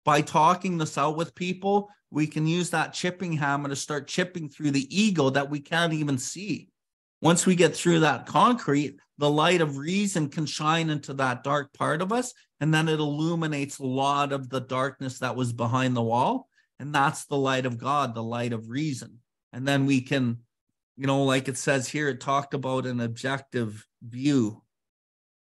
by 0.05 0.21
talking 0.21 0.79
this 0.79 0.99
out 0.99 1.17
with 1.17 1.35
people, 1.35 1.89
we 2.13 2.27
can 2.27 2.47
use 2.47 2.69
that 2.71 2.93
chipping 2.93 3.33
hammer 3.33 3.71
to 3.71 3.77
start 3.77 4.07
chipping 4.07 4.51
through 4.51 4.71
the 4.71 4.87
ego 4.95 5.31
that 5.31 5.49
we 5.49 5.61
can't 5.61 5.95
even 5.95 6.19
see. 6.19 6.69
Once 7.23 7.47
we 7.47 7.57
get 7.57 7.75
through 7.75 8.01
that 8.01 8.27
concrete, 8.27 8.99
the 9.17 9.31
light 9.31 9.63
of 9.63 9.79
reason 9.79 10.29
can 10.29 10.45
shine 10.45 10.91
into 10.91 11.15
that 11.15 11.43
dark 11.43 11.73
part 11.73 12.03
of 12.03 12.13
us, 12.13 12.35
and 12.61 12.73
then 12.73 12.87
it 12.89 13.01
illuminates 13.01 13.79
a 13.79 13.87
lot 13.87 14.33
of 14.33 14.51
the 14.51 14.61
darkness 14.61 15.21
that 15.21 15.35
was 15.35 15.55
behind 15.55 15.97
the 15.97 16.03
wall. 16.03 16.49
And 16.79 16.95
that's 16.95 17.25
the 17.25 17.37
light 17.37 17.65
of 17.65 17.79
God, 17.79 18.15
the 18.15 18.23
light 18.23 18.53
of 18.53 18.69
reason. 18.69 19.21
And 19.53 19.67
then 19.67 19.87
we 19.87 20.03
can, 20.03 20.41
you 20.97 21.07
know, 21.07 21.25
like 21.25 21.49
it 21.49 21.57
says 21.57 21.89
here, 21.89 22.09
it 22.09 22.21
talked 22.21 22.53
about 22.53 22.85
an 22.85 23.01
objective 23.01 23.87
view 24.03 24.62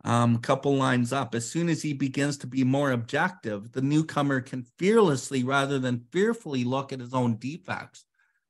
um, 0.04 0.38
couple 0.38 0.74
lines 0.76 1.12
up. 1.12 1.34
As 1.34 1.48
soon 1.48 1.68
as 1.68 1.82
he 1.82 1.92
begins 1.92 2.38
to 2.38 2.46
be 2.46 2.64
more 2.64 2.90
objective, 2.90 3.72
the 3.72 3.82
newcomer 3.82 4.40
can 4.40 4.64
fearlessly 4.78 5.44
rather 5.44 5.78
than 5.78 6.06
fearfully 6.10 6.64
look 6.64 6.92
at 6.92 7.00
his 7.00 7.14
own 7.14 7.36
defects. 7.36 8.04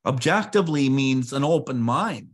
Objectively 0.04 0.88
means 0.88 1.32
an 1.32 1.44
open 1.44 1.80
mind 1.80 2.30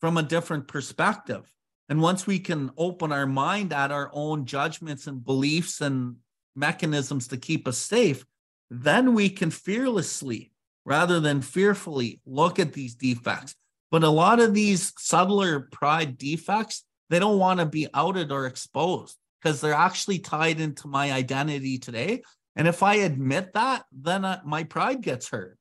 from 0.00 0.16
a 0.16 0.22
different 0.22 0.68
perspective. 0.68 1.52
And 1.88 2.02
once 2.02 2.26
we 2.26 2.38
can 2.38 2.70
open 2.76 3.12
our 3.12 3.26
mind 3.26 3.72
at 3.72 3.90
our 3.90 4.10
own 4.12 4.44
judgments 4.44 5.06
and 5.06 5.24
beliefs 5.24 5.80
and 5.80 6.16
mechanisms 6.54 7.28
to 7.28 7.36
keep 7.36 7.66
us 7.66 7.78
safe, 7.78 8.24
then 8.70 9.14
we 9.14 9.30
can 9.30 9.50
fearlessly 9.50 10.52
rather 10.84 11.20
than 11.20 11.40
fearfully 11.40 12.20
look 12.26 12.58
at 12.58 12.72
these 12.72 12.94
defects. 12.94 13.54
But 13.90 14.04
a 14.04 14.10
lot 14.10 14.40
of 14.40 14.52
these 14.52 14.92
subtler 14.98 15.60
pride 15.60 16.18
defects, 16.18 16.84
they 17.10 17.18
don't 17.18 17.38
want 17.38 17.60
to 17.60 17.66
be 17.66 17.88
outed 17.94 18.32
or 18.32 18.46
exposed 18.46 19.16
because 19.40 19.60
they're 19.60 19.74
actually 19.74 20.18
tied 20.18 20.60
into 20.60 20.88
my 20.88 21.12
identity 21.12 21.78
today. 21.78 22.22
And 22.56 22.66
if 22.66 22.82
I 22.82 22.96
admit 22.96 23.52
that, 23.54 23.84
then 23.92 24.24
uh, 24.24 24.40
my 24.44 24.64
pride 24.64 25.00
gets 25.00 25.28
hurt. 25.28 25.58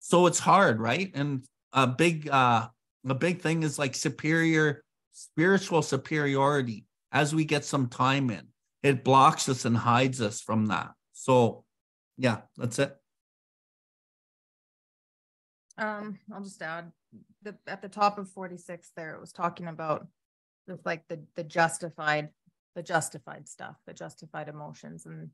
So 0.00 0.26
it's 0.26 0.38
hard, 0.38 0.80
right? 0.80 1.10
And 1.14 1.44
a 1.72 1.86
big, 1.86 2.28
uh, 2.28 2.68
a 3.08 3.14
big 3.14 3.40
thing 3.40 3.62
is 3.62 3.78
like 3.78 3.94
superior, 3.94 4.82
spiritual 5.12 5.82
superiority. 5.82 6.84
As 7.12 7.34
we 7.34 7.44
get 7.44 7.64
some 7.64 7.88
time 7.88 8.30
in, 8.30 8.48
it 8.82 9.04
blocks 9.04 9.48
us 9.48 9.64
and 9.64 9.76
hides 9.76 10.20
us 10.20 10.40
from 10.40 10.66
that. 10.66 10.90
So, 11.12 11.64
yeah, 12.18 12.38
that's 12.56 12.78
it. 12.78 12.94
Um, 15.78 16.18
I'll 16.32 16.42
just 16.42 16.60
add 16.60 16.90
the 17.42 17.56
at 17.66 17.82
the 17.82 17.88
top 17.88 18.18
of 18.18 18.30
46 18.30 18.90
there, 18.96 19.14
it 19.14 19.20
was 19.20 19.32
talking 19.32 19.68
about 19.68 20.06
with 20.66 20.84
like 20.84 21.06
the 21.08 21.20
the 21.36 21.44
justified 21.44 22.30
the 22.74 22.82
justified 22.82 23.48
stuff 23.48 23.76
the 23.86 23.94
justified 23.94 24.48
emotions. 24.48 25.06
And 25.06 25.30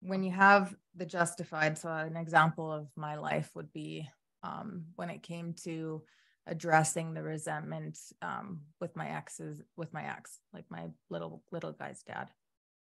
when 0.00 0.22
you 0.22 0.30
have 0.30 0.74
the 0.94 1.06
justified 1.06 1.78
so 1.78 1.90
an 1.90 2.16
example 2.16 2.70
of 2.72 2.88
my 2.96 3.16
life 3.16 3.50
would 3.54 3.72
be 3.72 4.08
um, 4.42 4.84
when 4.96 5.10
it 5.10 5.22
came 5.22 5.54
to 5.64 6.02
addressing 6.46 7.12
the 7.12 7.22
resentment 7.22 7.98
um, 8.22 8.60
with 8.80 8.96
my 8.96 9.08
exes 9.08 9.62
with 9.76 9.92
my 9.92 10.04
ex 10.04 10.38
like 10.54 10.64
my 10.70 10.86
little 11.10 11.42
little 11.52 11.72
guy's 11.72 12.02
dad. 12.02 12.30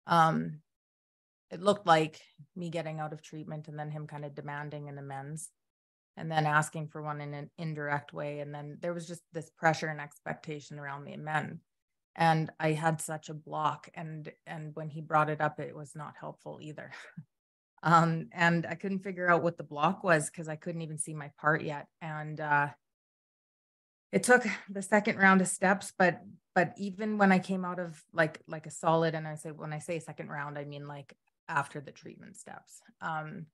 Um, 0.05 0.61
it 1.49 1.61
looked 1.61 1.87
like 1.87 2.21
me 2.55 2.69
getting 2.69 2.99
out 2.99 3.13
of 3.13 3.21
treatment 3.21 3.67
and 3.67 3.79
then 3.79 3.89
him 3.89 4.05
kind 4.05 4.25
of 4.25 4.35
demanding 4.35 4.89
an 4.89 4.97
amends 4.97 5.49
and 6.17 6.31
then 6.31 6.45
asking 6.45 6.87
for 6.87 7.01
one 7.01 7.21
in 7.21 7.33
an 7.33 7.49
indirect 7.57 8.11
way 8.11 8.39
and 8.39 8.53
then 8.53 8.77
there 8.81 8.93
was 8.93 9.07
just 9.07 9.21
this 9.33 9.49
pressure 9.49 9.87
and 9.87 10.01
expectation 10.01 10.79
around 10.79 11.05
the 11.05 11.13
amend. 11.13 11.59
And 12.15 12.51
i 12.59 12.71
had 12.71 12.99
such 12.99 13.29
a 13.29 13.33
block 13.33 13.89
and 13.93 14.31
and 14.45 14.75
when 14.75 14.89
he 14.89 15.01
brought 15.01 15.29
it 15.29 15.41
up 15.41 15.59
it 15.59 15.75
was 15.75 15.95
not 15.95 16.15
helpful 16.19 16.59
either. 16.61 16.91
Um 17.83 18.29
and 18.31 18.65
i 18.65 18.73
couldn't 18.73 19.03
figure 19.03 19.29
out 19.29 19.43
what 19.43 19.55
the 19.55 19.63
block 19.63 20.03
was 20.03 20.31
because 20.31 20.49
i 20.49 20.55
couldn't 20.55 20.81
even 20.81 20.97
see 20.97 21.13
my 21.13 21.29
part 21.39 21.61
yet. 21.61 21.85
And 22.01 22.41
uh 22.41 22.69
it 24.11 24.23
took 24.23 24.43
the 24.67 24.81
second 24.81 25.17
round 25.17 25.41
of 25.41 25.47
steps 25.47 25.93
but 25.97 26.21
but 26.55 26.73
even 26.77 27.19
when 27.19 27.31
i 27.31 27.37
came 27.37 27.63
out 27.63 27.77
of 27.77 28.03
like 28.13 28.41
like 28.47 28.65
a 28.65 28.71
solid 28.71 29.13
and 29.13 29.27
i 29.27 29.35
say 29.35 29.51
when 29.51 29.73
i 29.73 29.77
say 29.77 29.99
second 29.99 30.29
round 30.29 30.57
i 30.57 30.65
mean 30.65 30.87
like 30.87 31.15
after 31.47 31.79
the 31.79 31.91
treatment 31.91 32.35
steps. 32.35 32.81
Um 33.01 33.45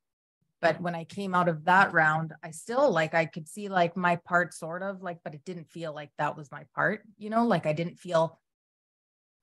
but 0.64 0.82
when 0.82 0.96
i 0.96 1.04
came 1.04 1.36
out 1.36 1.50
of 1.50 1.66
that 1.66 1.94
round 1.94 2.34
i 2.44 2.52
still 2.52 2.92
like 2.92 3.14
i 3.14 3.26
could 3.26 3.48
see 3.48 3.70
like 3.70 3.96
my 3.96 4.16
part 4.16 4.54
sort 4.54 4.82
of 4.82 5.02
like 5.02 5.20
but 5.24 5.34
it 5.34 5.46
didn't 5.46 5.70
feel 5.70 5.94
like 5.94 6.10
that 6.18 6.36
was 6.36 6.52
my 6.52 6.64
part 6.76 7.02
you 7.18 7.30
know 7.30 7.46
like 7.46 7.66
i 7.66 7.74
didn't 7.74 8.00
feel 8.00 8.40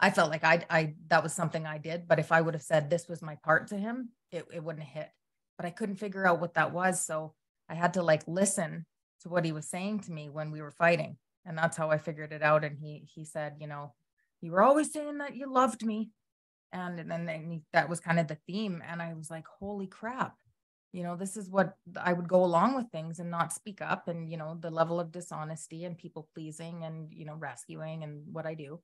I 0.01 0.11
felt 0.11 0.31
like 0.31 0.45
I, 0.45 0.65
I, 0.71 0.95
that 1.09 1.23
was 1.23 1.35
something 1.35 1.67
I 1.67 1.77
did. 1.77 2.09
But 2.09 2.19
if 2.19 2.33
I 2.33 2.41
would 2.41 2.55
have 2.55 2.63
said 2.63 2.89
this 2.89 3.07
was 3.07 3.21
my 3.21 3.37
part 3.45 3.69
to 3.69 3.77
him, 3.77 4.09
it, 4.33 4.47
it 4.53 4.65
wouldn't 4.65 4.87
hit. 4.87 5.11
But 5.59 5.67
I 5.67 5.71
couldn't 5.71 5.97
figure 5.97 6.27
out 6.27 6.41
what 6.41 6.55
that 6.55 6.73
was. 6.73 7.05
So 7.05 7.35
I 7.69 7.75
had 7.75 7.95
to 7.95 8.03
like 8.03 8.23
listen 8.27 8.87
to 9.21 9.29
what 9.29 9.45
he 9.45 9.53
was 9.53 9.69
saying 9.69 10.01
to 10.01 10.13
me 10.13 10.31
when 10.31 10.51
we 10.51 10.63
were 10.63 10.71
fighting. 10.71 11.19
And 11.45 11.57
that's 11.57 11.77
how 11.77 11.91
I 11.91 11.99
figured 11.99 12.33
it 12.33 12.43
out. 12.43 12.65
And 12.65 12.79
he, 12.79 13.07
he 13.15 13.27
said, 13.27 13.57
you 13.61 13.67
know, 13.67 13.93
you 14.41 14.53
were 14.53 14.63
always 14.63 14.91
saying 14.91 15.19
that 15.19 15.37
you 15.37 15.53
loved 15.53 15.85
me. 15.85 16.11
And, 16.73 16.99
and 16.99 17.29
then 17.29 17.51
he, 17.51 17.63
that 17.75 17.91
was 17.91 18.01
kind 18.01 18.19
of 18.19 18.27
the 18.27 18.39
theme. 18.47 18.83
And 18.87 19.03
I 19.03 19.13
was 19.13 19.31
like, 19.31 19.45
holy 19.59 19.87
crap. 19.87 20.35
You 20.93 21.05
know, 21.05 21.17
this 21.17 21.37
is 21.37 21.49
what 21.49 21.75
I 21.97 22.13
would 22.13 22.29
go 22.29 22.45
along 22.45 22.75
with 22.75 22.91
things 22.91 23.21
and 23.21 23.31
not 23.31 23.53
speak 23.53 23.81
up. 23.81 24.09
And, 24.09 24.29
you 24.29 24.37
know, 24.37 24.57
the 24.59 24.71
level 24.71 24.99
of 24.99 25.13
dishonesty 25.13 25.85
and 25.85 25.97
people 25.97 26.29
pleasing 26.35 26.85
and, 26.85 27.13
you 27.13 27.25
know, 27.25 27.35
rescuing 27.35 28.03
and 28.03 28.23
what 28.33 28.47
I 28.47 28.55
do 28.55 28.81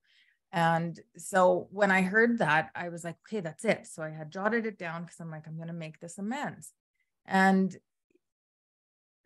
and 0.51 0.99
so 1.17 1.67
when 1.71 1.91
I 1.91 2.01
heard 2.01 2.39
that, 2.39 2.71
I 2.75 2.89
was 2.89 3.03
like, 3.03 3.17
okay, 3.27 3.41
that's 3.41 3.65
it. 3.65 3.85
So 3.87 4.01
I 4.01 4.09
had 4.09 4.31
jotted 4.31 4.65
it 4.65 4.77
down 4.77 5.03
because 5.03 5.19
I'm 5.19 5.31
like, 5.31 5.47
I'm 5.47 5.57
going 5.57 5.67
to 5.67 5.73
make 5.73 5.99
this 5.99 6.17
amends. 6.17 6.71
And 7.25 7.75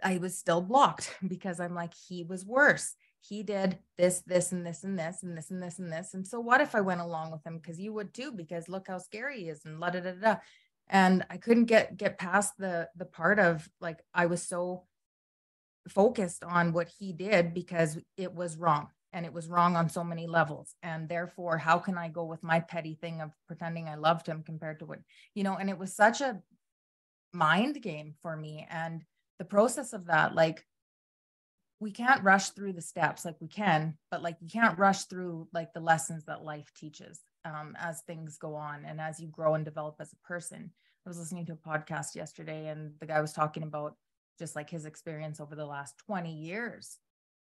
I 0.03 0.17
was 0.17 0.37
still 0.37 0.61
blocked 0.61 1.15
because 1.27 1.59
I'm 1.59 1.75
like, 1.75 1.93
he 1.93 2.23
was 2.23 2.45
worse. 2.45 2.95
He 3.19 3.43
did 3.43 3.77
this, 3.99 4.21
this, 4.25 4.51
and 4.51 4.65
this, 4.65 4.83
and 4.83 4.97
this, 4.97 5.21
and 5.21 5.37
this, 5.37 5.51
and 5.51 5.61
this, 5.61 5.77
and 5.77 5.93
this. 5.93 6.15
And 6.15 6.27
so 6.27 6.39
what 6.39 6.59
if 6.59 6.73
I 6.73 6.81
went 6.81 7.01
along 7.01 7.31
with 7.31 7.45
him? 7.45 7.59
Because 7.59 7.79
you 7.79 7.93
would 7.93 8.15
too, 8.15 8.31
because 8.31 8.67
look 8.67 8.87
how 8.87 8.97
scary 8.97 9.41
he 9.41 9.49
is 9.49 9.63
and 9.63 9.79
la 9.79 9.91
da 9.91 9.99
da 9.99 10.13
da. 10.13 10.35
And 10.91 11.25
i 11.31 11.37
couldn't 11.37 11.65
get 11.65 11.97
get 11.97 12.19
past 12.19 12.53
the 12.59 12.87
the 12.95 13.05
part 13.05 13.39
of 13.39 13.67
like 13.79 13.99
i 14.13 14.27
was 14.27 14.43
so 14.43 14.83
focused 15.87 16.43
on 16.43 16.73
what 16.73 16.89
he 16.99 17.11
did 17.11 17.53
because 17.53 17.97
it 18.17 18.33
was 18.33 18.57
wrong 18.57 18.89
and 19.13 19.25
it 19.25 19.33
was 19.33 19.49
wrong 19.49 19.75
on 19.75 19.89
so 19.89 20.03
many 20.03 20.27
levels. 20.27 20.75
And 20.83 21.09
therefore 21.09 21.57
how 21.57 21.79
can 21.79 21.97
i 21.97 22.07
go 22.07 22.23
with 22.25 22.43
my 22.43 22.59
petty 22.59 22.95
thing 22.95 23.21
of 23.21 23.31
pretending 23.47 23.87
i 23.87 23.95
loved 23.95 24.27
him 24.27 24.43
compared 24.43 24.79
to 24.79 24.85
what 24.85 24.99
you 25.33 25.43
know 25.43 25.57
and 25.57 25.69
it 25.69 25.77
was 25.77 25.95
such 25.95 26.21
a 26.21 26.41
mind 27.33 27.81
game 27.81 28.13
for 28.21 28.35
me. 28.35 28.67
And 28.69 29.03
the 29.39 29.45
process 29.45 29.93
of 29.93 30.05
that 30.05 30.35
like 30.35 30.65
we 31.79 31.91
can't 31.91 32.23
rush 32.23 32.49
through 32.49 32.73
the 32.73 32.81
steps 32.81 33.25
like 33.25 33.37
we 33.41 33.47
can 33.47 33.97
but 34.11 34.21
like 34.21 34.37
you 34.39 34.47
can't 34.47 34.77
rush 34.77 35.05
through 35.05 35.47
like 35.51 35.73
the 35.73 35.79
lessons 35.79 36.25
that 36.25 36.43
life 36.43 36.71
teaches 36.77 37.19
um, 37.45 37.75
as 37.79 38.01
things 38.01 38.37
go 38.37 38.55
on 38.55 38.85
and 38.85 38.99
as 38.99 39.19
you 39.19 39.27
grow 39.27 39.55
and 39.55 39.65
develop 39.65 39.95
as 39.99 40.13
a 40.13 40.27
person. 40.27 40.71
I 41.05 41.09
was 41.09 41.17
listening 41.17 41.45
to 41.47 41.53
a 41.53 41.55
podcast 41.55 42.15
yesterday 42.15 42.67
and 42.67 42.93
the 42.99 43.07
guy 43.07 43.21
was 43.21 43.33
talking 43.33 43.63
about 43.63 43.95
just 44.37 44.55
like 44.55 44.69
his 44.69 44.85
experience 44.85 45.39
over 45.39 45.55
the 45.55 45.65
last 45.65 45.95
20 46.05 46.33
years 46.33 46.99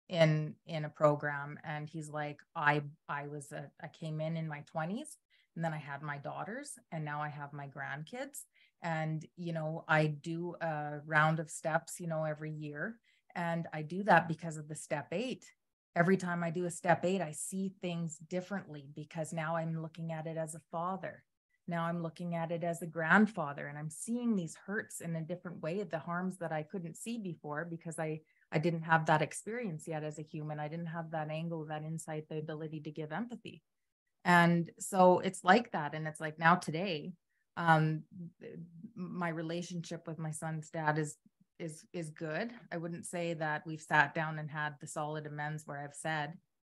in 0.08 0.54
in 0.66 0.84
a 0.84 0.88
program. 0.88 1.58
And 1.64 1.88
he's 1.88 2.08
like 2.08 2.40
i 2.56 2.82
i 3.08 3.26
was 3.26 3.52
a, 3.52 3.70
i 3.82 3.88
came 3.88 4.20
in 4.20 4.36
in 4.36 4.48
my 4.48 4.62
20s 4.74 5.16
and 5.56 5.64
then 5.64 5.72
i 5.72 5.78
had 5.78 6.02
my 6.02 6.18
daughters 6.18 6.72
and 6.92 7.04
now 7.04 7.20
i 7.20 7.28
have 7.28 7.52
my 7.52 7.68
grandkids. 7.68 8.44
And 8.82 9.26
you 9.36 9.52
know 9.52 9.84
i 9.88 10.06
do 10.06 10.54
a 10.60 11.00
round 11.04 11.40
of 11.40 11.50
steps 11.50 11.98
you 12.00 12.06
know 12.06 12.24
every 12.24 12.52
year. 12.52 12.98
And 13.34 13.66
i 13.72 13.82
do 13.82 14.02
that 14.04 14.28
because 14.28 14.56
of 14.56 14.68
the 14.68 14.76
step 14.76 15.08
8 15.12 15.44
every 15.98 16.16
time 16.16 16.42
i 16.42 16.50
do 16.50 16.64
a 16.64 16.70
step 16.70 17.04
8 17.04 17.20
i 17.20 17.32
see 17.32 17.72
things 17.82 18.18
differently 18.28 18.86
because 18.94 19.32
now 19.32 19.56
i'm 19.56 19.82
looking 19.82 20.12
at 20.12 20.26
it 20.26 20.36
as 20.36 20.54
a 20.54 20.60
father 20.70 21.22
now 21.66 21.84
i'm 21.84 22.02
looking 22.02 22.34
at 22.34 22.50
it 22.50 22.64
as 22.64 22.80
a 22.82 22.86
grandfather 22.86 23.66
and 23.66 23.76
i'm 23.76 23.90
seeing 23.90 24.36
these 24.36 24.56
hurts 24.66 25.00
in 25.00 25.16
a 25.16 25.22
different 25.22 25.60
way 25.62 25.82
the 25.82 25.98
harms 25.98 26.38
that 26.38 26.52
i 26.52 26.62
couldn't 26.62 26.96
see 26.96 27.18
before 27.18 27.66
because 27.68 27.98
i 27.98 28.20
I 28.50 28.58
didn't 28.58 28.82
have 28.82 29.06
that 29.06 29.22
experience 29.22 29.86
yet 29.86 30.04
as 30.04 30.18
a 30.18 30.22
human. 30.22 30.58
I 30.58 30.68
didn't 30.68 30.86
have 30.86 31.10
that 31.10 31.30
angle, 31.30 31.66
that 31.66 31.84
insight, 31.84 32.28
the 32.28 32.38
ability 32.38 32.80
to 32.80 32.90
give 32.90 33.12
empathy. 33.12 33.62
And 34.24 34.70
so 34.78 35.20
it's 35.20 35.44
like 35.44 35.72
that. 35.72 35.94
And 35.94 36.06
it's 36.06 36.20
like 36.20 36.38
now 36.38 36.54
today, 36.54 37.12
um, 37.56 38.04
my 38.94 39.28
relationship 39.28 40.06
with 40.06 40.18
my 40.18 40.30
son's 40.30 40.70
dad 40.70 40.98
is 40.98 41.16
is 41.58 41.84
is 41.92 42.10
good. 42.10 42.52
I 42.72 42.76
wouldn't 42.76 43.06
say 43.06 43.34
that 43.34 43.66
we've 43.66 43.80
sat 43.80 44.14
down 44.14 44.38
and 44.38 44.50
had 44.50 44.74
the 44.80 44.86
solid 44.86 45.26
amends 45.26 45.66
where 45.66 45.78
I've 45.78 45.94
said 45.94 46.34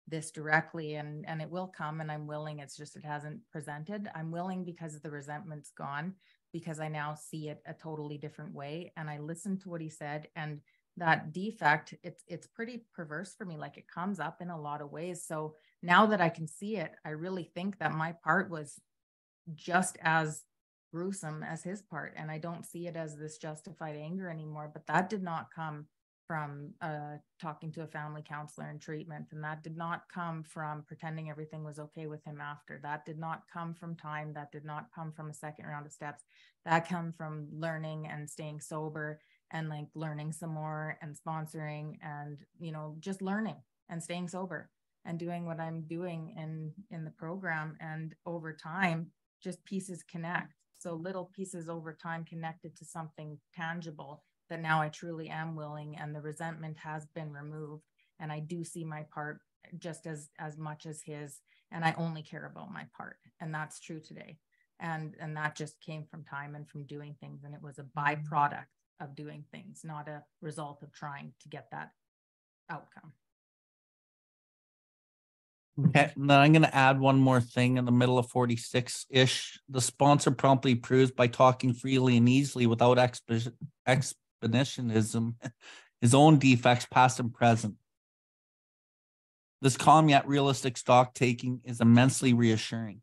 this 0.08 0.30
directly 0.30 0.96
and 0.96 1.24
and 1.28 1.40
it 1.40 1.50
will 1.50 1.68
come 1.68 2.00
and 2.00 2.10
I'm 2.10 2.26
willing. 2.26 2.58
It's 2.58 2.76
just 2.76 2.96
it 2.96 3.04
hasn't 3.04 3.40
presented. 3.50 4.08
I'm 4.14 4.30
willing 4.30 4.64
because 4.64 5.00
the 5.00 5.10
resentment's 5.10 5.72
gone 5.76 6.14
because 6.52 6.80
I 6.80 6.88
now 6.88 7.14
see 7.14 7.48
it 7.48 7.62
a 7.66 7.74
totally 7.74 8.18
different 8.18 8.54
way. 8.54 8.92
And 8.96 9.08
I 9.08 9.18
listened 9.18 9.60
to 9.62 9.70
what 9.70 9.80
he 9.80 9.88
said 9.88 10.28
and 10.36 10.60
that 10.98 11.32
defect 11.32 11.94
it's 12.02 12.22
it's 12.26 12.46
pretty 12.46 12.84
perverse 12.94 13.34
for 13.34 13.46
me 13.46 13.56
like 13.56 13.78
it 13.78 13.88
comes 13.88 14.20
up 14.20 14.42
in 14.42 14.50
a 14.50 14.60
lot 14.60 14.82
of 14.82 14.92
ways 14.92 15.24
so 15.26 15.54
now 15.82 16.04
that 16.04 16.20
i 16.20 16.28
can 16.28 16.46
see 16.46 16.76
it 16.76 16.92
i 17.04 17.10
really 17.10 17.50
think 17.54 17.78
that 17.78 17.92
my 17.92 18.12
part 18.22 18.50
was 18.50 18.78
just 19.54 19.96
as 20.02 20.42
gruesome 20.92 21.42
as 21.42 21.62
his 21.62 21.82
part 21.82 22.12
and 22.16 22.30
i 22.30 22.38
don't 22.38 22.66
see 22.66 22.86
it 22.86 22.96
as 22.96 23.16
this 23.16 23.38
justified 23.38 23.96
anger 23.96 24.28
anymore 24.28 24.70
but 24.72 24.86
that 24.86 25.08
did 25.08 25.22
not 25.22 25.48
come 25.54 25.86
from 26.32 26.72
uh, 26.80 27.16
talking 27.40 27.70
to 27.72 27.82
a 27.82 27.86
family 27.86 28.22
counselor 28.26 28.68
and 28.68 28.80
treatment 28.80 29.26
and 29.32 29.44
that 29.44 29.62
did 29.62 29.76
not 29.76 30.04
come 30.12 30.42
from 30.42 30.82
pretending 30.86 31.28
everything 31.28 31.64
was 31.64 31.78
okay 31.78 32.06
with 32.06 32.24
him 32.24 32.40
after. 32.40 32.80
That 32.82 33.04
did 33.04 33.18
not 33.18 33.42
come 33.52 33.74
from 33.74 33.96
time. 33.96 34.32
That 34.32 34.52
did 34.52 34.64
not 34.64 34.86
come 34.94 35.12
from 35.12 35.30
a 35.30 35.34
second 35.34 35.66
round 35.66 35.84
of 35.84 35.92
steps. 35.92 36.24
That 36.64 36.88
come 36.88 37.12
from 37.12 37.48
learning 37.52 38.06
and 38.06 38.30
staying 38.30 38.60
sober 38.60 39.20
and 39.50 39.68
like 39.68 39.88
learning 39.94 40.32
some 40.32 40.54
more 40.54 40.96
and 41.02 41.14
sponsoring 41.14 41.98
and 42.02 42.38
you 42.58 42.72
know 42.72 42.96
just 43.00 43.20
learning 43.20 43.56
and 43.90 44.02
staying 44.02 44.28
sober 44.28 44.70
and 45.04 45.18
doing 45.18 45.44
what 45.44 45.60
i'm 45.60 45.82
doing 45.82 46.34
in 46.38 46.72
in 46.90 47.04
the 47.04 47.10
program. 47.10 47.76
And 47.80 48.14
over 48.24 48.54
time 48.54 49.08
just 49.42 49.64
pieces 49.64 50.02
connect 50.02 50.61
so 50.82 50.94
little 50.94 51.30
pieces 51.34 51.68
over 51.68 51.92
time 51.92 52.24
connected 52.24 52.76
to 52.76 52.84
something 52.84 53.38
tangible 53.54 54.22
that 54.50 54.60
now 54.60 54.80
i 54.80 54.88
truly 54.88 55.28
am 55.28 55.54
willing 55.54 55.96
and 55.98 56.14
the 56.14 56.20
resentment 56.20 56.76
has 56.76 57.06
been 57.14 57.32
removed. 57.32 57.84
And 58.20 58.32
i 58.32 58.40
do 58.40 58.64
see 58.64 58.84
my 58.84 59.04
part 59.14 59.40
just 59.78 60.06
as 60.06 60.30
as 60.38 60.58
much 60.58 60.86
as 60.86 61.00
his 61.02 61.40
and 61.70 61.84
i 61.84 61.94
only 61.96 62.22
care 62.22 62.46
about 62.46 62.72
my 62.72 62.84
part. 62.96 63.16
And 63.40 63.54
that's 63.54 63.80
true 63.80 64.00
today. 64.00 64.38
And 64.80 65.14
and 65.20 65.36
that 65.36 65.56
just 65.56 65.80
came 65.80 66.04
from 66.04 66.24
time 66.24 66.54
and 66.54 66.68
from 66.68 66.84
doing 66.86 67.16
things. 67.20 67.44
And 67.44 67.54
it 67.54 67.62
was 67.62 67.78
a 67.78 67.84
byproduct 67.98 68.66
of 69.00 69.14
doing 69.16 69.44
things, 69.50 69.82
not 69.84 70.08
a 70.08 70.22
result 70.40 70.82
of 70.82 70.92
trying 70.92 71.32
to 71.40 71.48
get 71.48 71.68
that 71.72 71.90
outcome. 72.70 73.12
Okay, 75.80 76.12
and 76.16 76.28
then 76.28 76.38
I'm 76.38 76.52
going 76.52 76.62
to 76.62 76.74
add 76.74 77.00
one 77.00 77.18
more 77.18 77.40
thing 77.40 77.78
in 77.78 77.86
the 77.86 77.92
middle 77.92 78.18
of 78.18 78.28
46 78.28 79.06
ish. 79.08 79.58
The 79.70 79.80
sponsor 79.80 80.30
promptly 80.30 80.74
proves 80.74 81.10
by 81.10 81.28
talking 81.28 81.72
freely 81.72 82.18
and 82.18 82.28
easily 82.28 82.66
without 82.66 82.98
exp- 82.98 83.52
expositionism 83.88 85.34
his 86.02 86.14
own 86.14 86.38
defects, 86.38 86.86
past 86.90 87.20
and 87.20 87.32
present. 87.32 87.76
This 89.62 89.76
calm 89.76 90.08
yet 90.08 90.26
realistic 90.26 90.76
stock 90.76 91.14
taking 91.14 91.60
is 91.64 91.80
immensely 91.80 92.34
reassuring. 92.34 93.00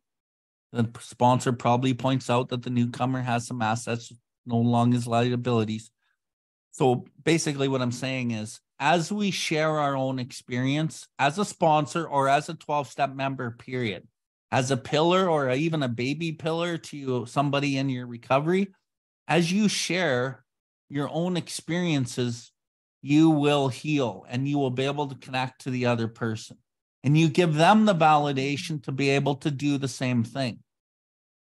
The 0.74 0.90
sponsor 1.00 1.54
probably 1.54 1.94
points 1.94 2.30
out 2.30 2.50
that 2.50 2.62
the 2.62 2.70
newcomer 2.70 3.22
has 3.22 3.48
some 3.48 3.62
assets 3.62 4.12
no 4.46 4.58
longer 4.58 4.96
his 4.96 5.08
liabilities. 5.08 5.90
So 6.72 7.06
basically, 7.24 7.70
what 7.70 7.82
I'm 7.82 7.94
saying 7.94 8.32
is, 8.32 8.60
as 8.80 9.12
we 9.12 9.32
share 9.32 9.78
our 9.78 9.96
own 9.96 10.20
experience 10.20 11.08
as 11.18 11.38
a 11.38 11.46
sponsor 11.46 12.08
or 12.08 12.30
as 12.30 12.48
a 12.48 12.54
12 12.54 12.90
step 12.90 13.14
member, 13.14 13.52
period, 13.52 14.08
as 14.52 14.72
a 14.72 14.78
pillar 14.78 15.30
or 15.30 15.52
even 15.52 15.84
a 15.84 15.90
baby 15.90 16.32
pillar 16.32 16.78
to 16.78 17.26
somebody 17.26 17.78
in 17.78 17.90
your 17.90 18.08
recovery, 18.08 18.70
as 19.28 19.52
you 19.52 19.68
share 19.68 20.44
your 20.90 21.10
own 21.12 21.38
experiences, 21.38 22.52
you 23.02 23.30
will 23.30 23.68
heal 23.68 24.26
and 24.30 24.48
you 24.48 24.58
will 24.58 24.72
be 24.72 24.86
able 24.86 25.08
to 25.08 25.16
connect 25.16 25.62
to 25.62 25.70
the 25.70 25.86
other 25.86 26.08
person. 26.08 26.58
And 27.04 27.18
you 27.18 27.30
give 27.30 27.54
them 27.54 27.86
the 27.86 27.96
validation 27.96 28.84
to 28.84 28.92
be 28.92 29.10
able 29.10 29.36
to 29.36 29.52
do 29.52 29.78
the 29.78 29.88
same 29.88 30.24
thing. 30.24 30.60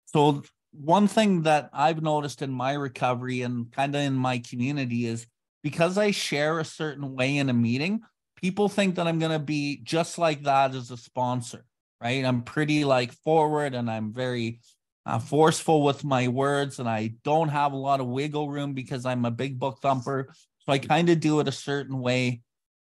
So 0.07 0.43
one 0.73 1.09
thing 1.09 1.43
that 1.43 1.71
I've 1.73 2.03
noticed 2.03 2.43
in 2.43 2.51
my 2.51 2.75
recovery 2.75 3.43
and 3.43 3.71
kind 3.73 3.95
of 3.95 4.03
in 4.03 4.15
my 4.15 4.39
community 4.39 5.07
is 5.07 5.27
because 5.63 5.99
I 5.99 6.11
share 6.11 6.59
a 6.59 6.65
certain 6.65 7.15
way 7.15 7.37
in 7.37 7.49
a 7.49 7.55
meeting, 7.55 8.03
people 8.37 8.69
think 8.69 8.97
that 8.97 9.07
I'm 9.07 9.19
going 9.19 9.33
to 9.33 9.39
be 9.39 9.81
just 9.83 10.19
like 10.19 10.43
that 10.43 10.75
as 10.75 10.91
a 10.91 10.97
sponsor, 10.97 11.65
right? 12.01 12.25
I'm 12.25 12.43
pretty 12.43 12.85
like 12.85 13.13
forward 13.13 13.75
and 13.75 13.91
I'm 13.91 14.13
very 14.13 14.61
uh, 15.07 15.19
forceful 15.19 15.83
with 15.83 16.05
my 16.05 16.29
words 16.29 16.79
and 16.79 16.89
I 16.89 17.15
don't 17.25 17.49
have 17.49 17.73
a 17.73 17.77
lot 17.77 18.01
of 18.01 18.07
wiggle 18.07 18.51
room 18.51 18.75
because 18.75 19.07
I'm 19.07 19.25
a 19.25 19.31
big 19.31 19.59
book 19.59 19.79
thumper. 19.81 20.35
So 20.59 20.73
I 20.73 20.79
kind 20.79 21.09
of 21.09 21.21
do 21.21 21.41
it 21.41 21.49
a 21.49 21.53
certain 21.53 22.01
way. 22.01 22.43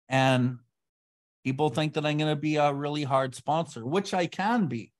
And 0.07 0.59
people 1.43 1.69
think 1.69 1.93
that 1.93 2.05
I'm 2.05 2.17
going 2.17 2.31
to 2.31 2.39
be 2.39 2.55
a 2.55 2.73
really 2.73 3.03
hard 3.03 3.35
sponsor, 3.35 3.85
which 3.85 4.13
I 4.13 4.27
can 4.27 4.67
be. 4.67 4.91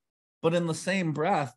But 0.42 0.54
in 0.54 0.68
the 0.68 0.76
same 0.76 1.14
breath, 1.14 1.54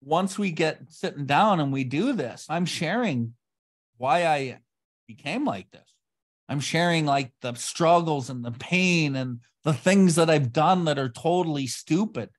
once 0.00 0.38
we 0.38 0.52
get 0.52 0.80
sitting 0.88 1.26
down 1.26 1.60
and 1.60 1.72
we 1.72 1.84
do 1.84 2.12
this, 2.12 2.46
I'm 2.48 2.66
sharing 2.66 3.34
why 3.96 4.26
I 4.26 4.60
became 5.08 5.44
like 5.44 5.68
this. 5.72 5.92
I'm 6.48 6.60
sharing 6.60 7.04
like 7.04 7.32
the 7.42 7.54
struggles 7.54 8.30
and 8.30 8.44
the 8.44 8.52
pain 8.52 9.16
and 9.16 9.40
the 9.64 9.74
things 9.74 10.14
that 10.14 10.30
I've 10.30 10.52
done 10.52 10.84
that 10.84 10.98
are 10.98 11.08
totally 11.08 11.66
stupid. 11.66 12.30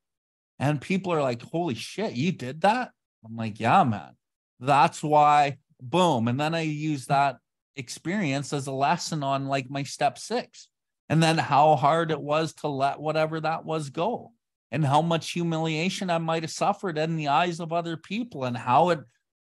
And 0.58 0.80
people 0.80 1.12
are 1.12 1.22
like, 1.22 1.42
holy 1.42 1.76
shit, 1.76 2.14
you 2.14 2.32
did 2.32 2.62
that? 2.62 2.92
I'm 3.26 3.36
like, 3.36 3.60
yeah, 3.60 3.84
man. 3.84 4.16
That's 4.60 5.04
why, 5.04 5.58
boom. 5.82 6.28
And 6.28 6.40
then 6.40 6.56
I 6.56 6.62
use 6.62 7.08
that 7.08 7.38
experience 7.76 8.54
as 8.54 8.68
a 8.68 8.72
lesson 8.72 9.24
on 9.24 9.48
like 9.48 9.70
my 9.70 9.84
step 9.84 10.18
six. 10.18 10.70
And 11.10 11.22
then 11.22 11.38
how 11.38 11.76
hard 11.76 12.12
it 12.12 12.22
was 12.22 12.54
to 12.56 12.68
let 12.68 13.00
whatever 13.00 13.40
that 13.42 13.66
was 13.66 13.90
go 13.90 14.32
and 14.72 14.86
how 14.86 15.02
much 15.02 15.32
humiliation 15.32 16.10
I 16.10 16.20
might 16.20 16.44
have 16.44 16.52
suffered 16.52 16.98
in 16.98 17.16
the 17.16 17.30
eyes 17.30 17.60
of 17.60 17.74
other 17.74 17.98
people 17.98 18.44
and 18.44 18.56
how 18.56 18.90
it 18.90 19.00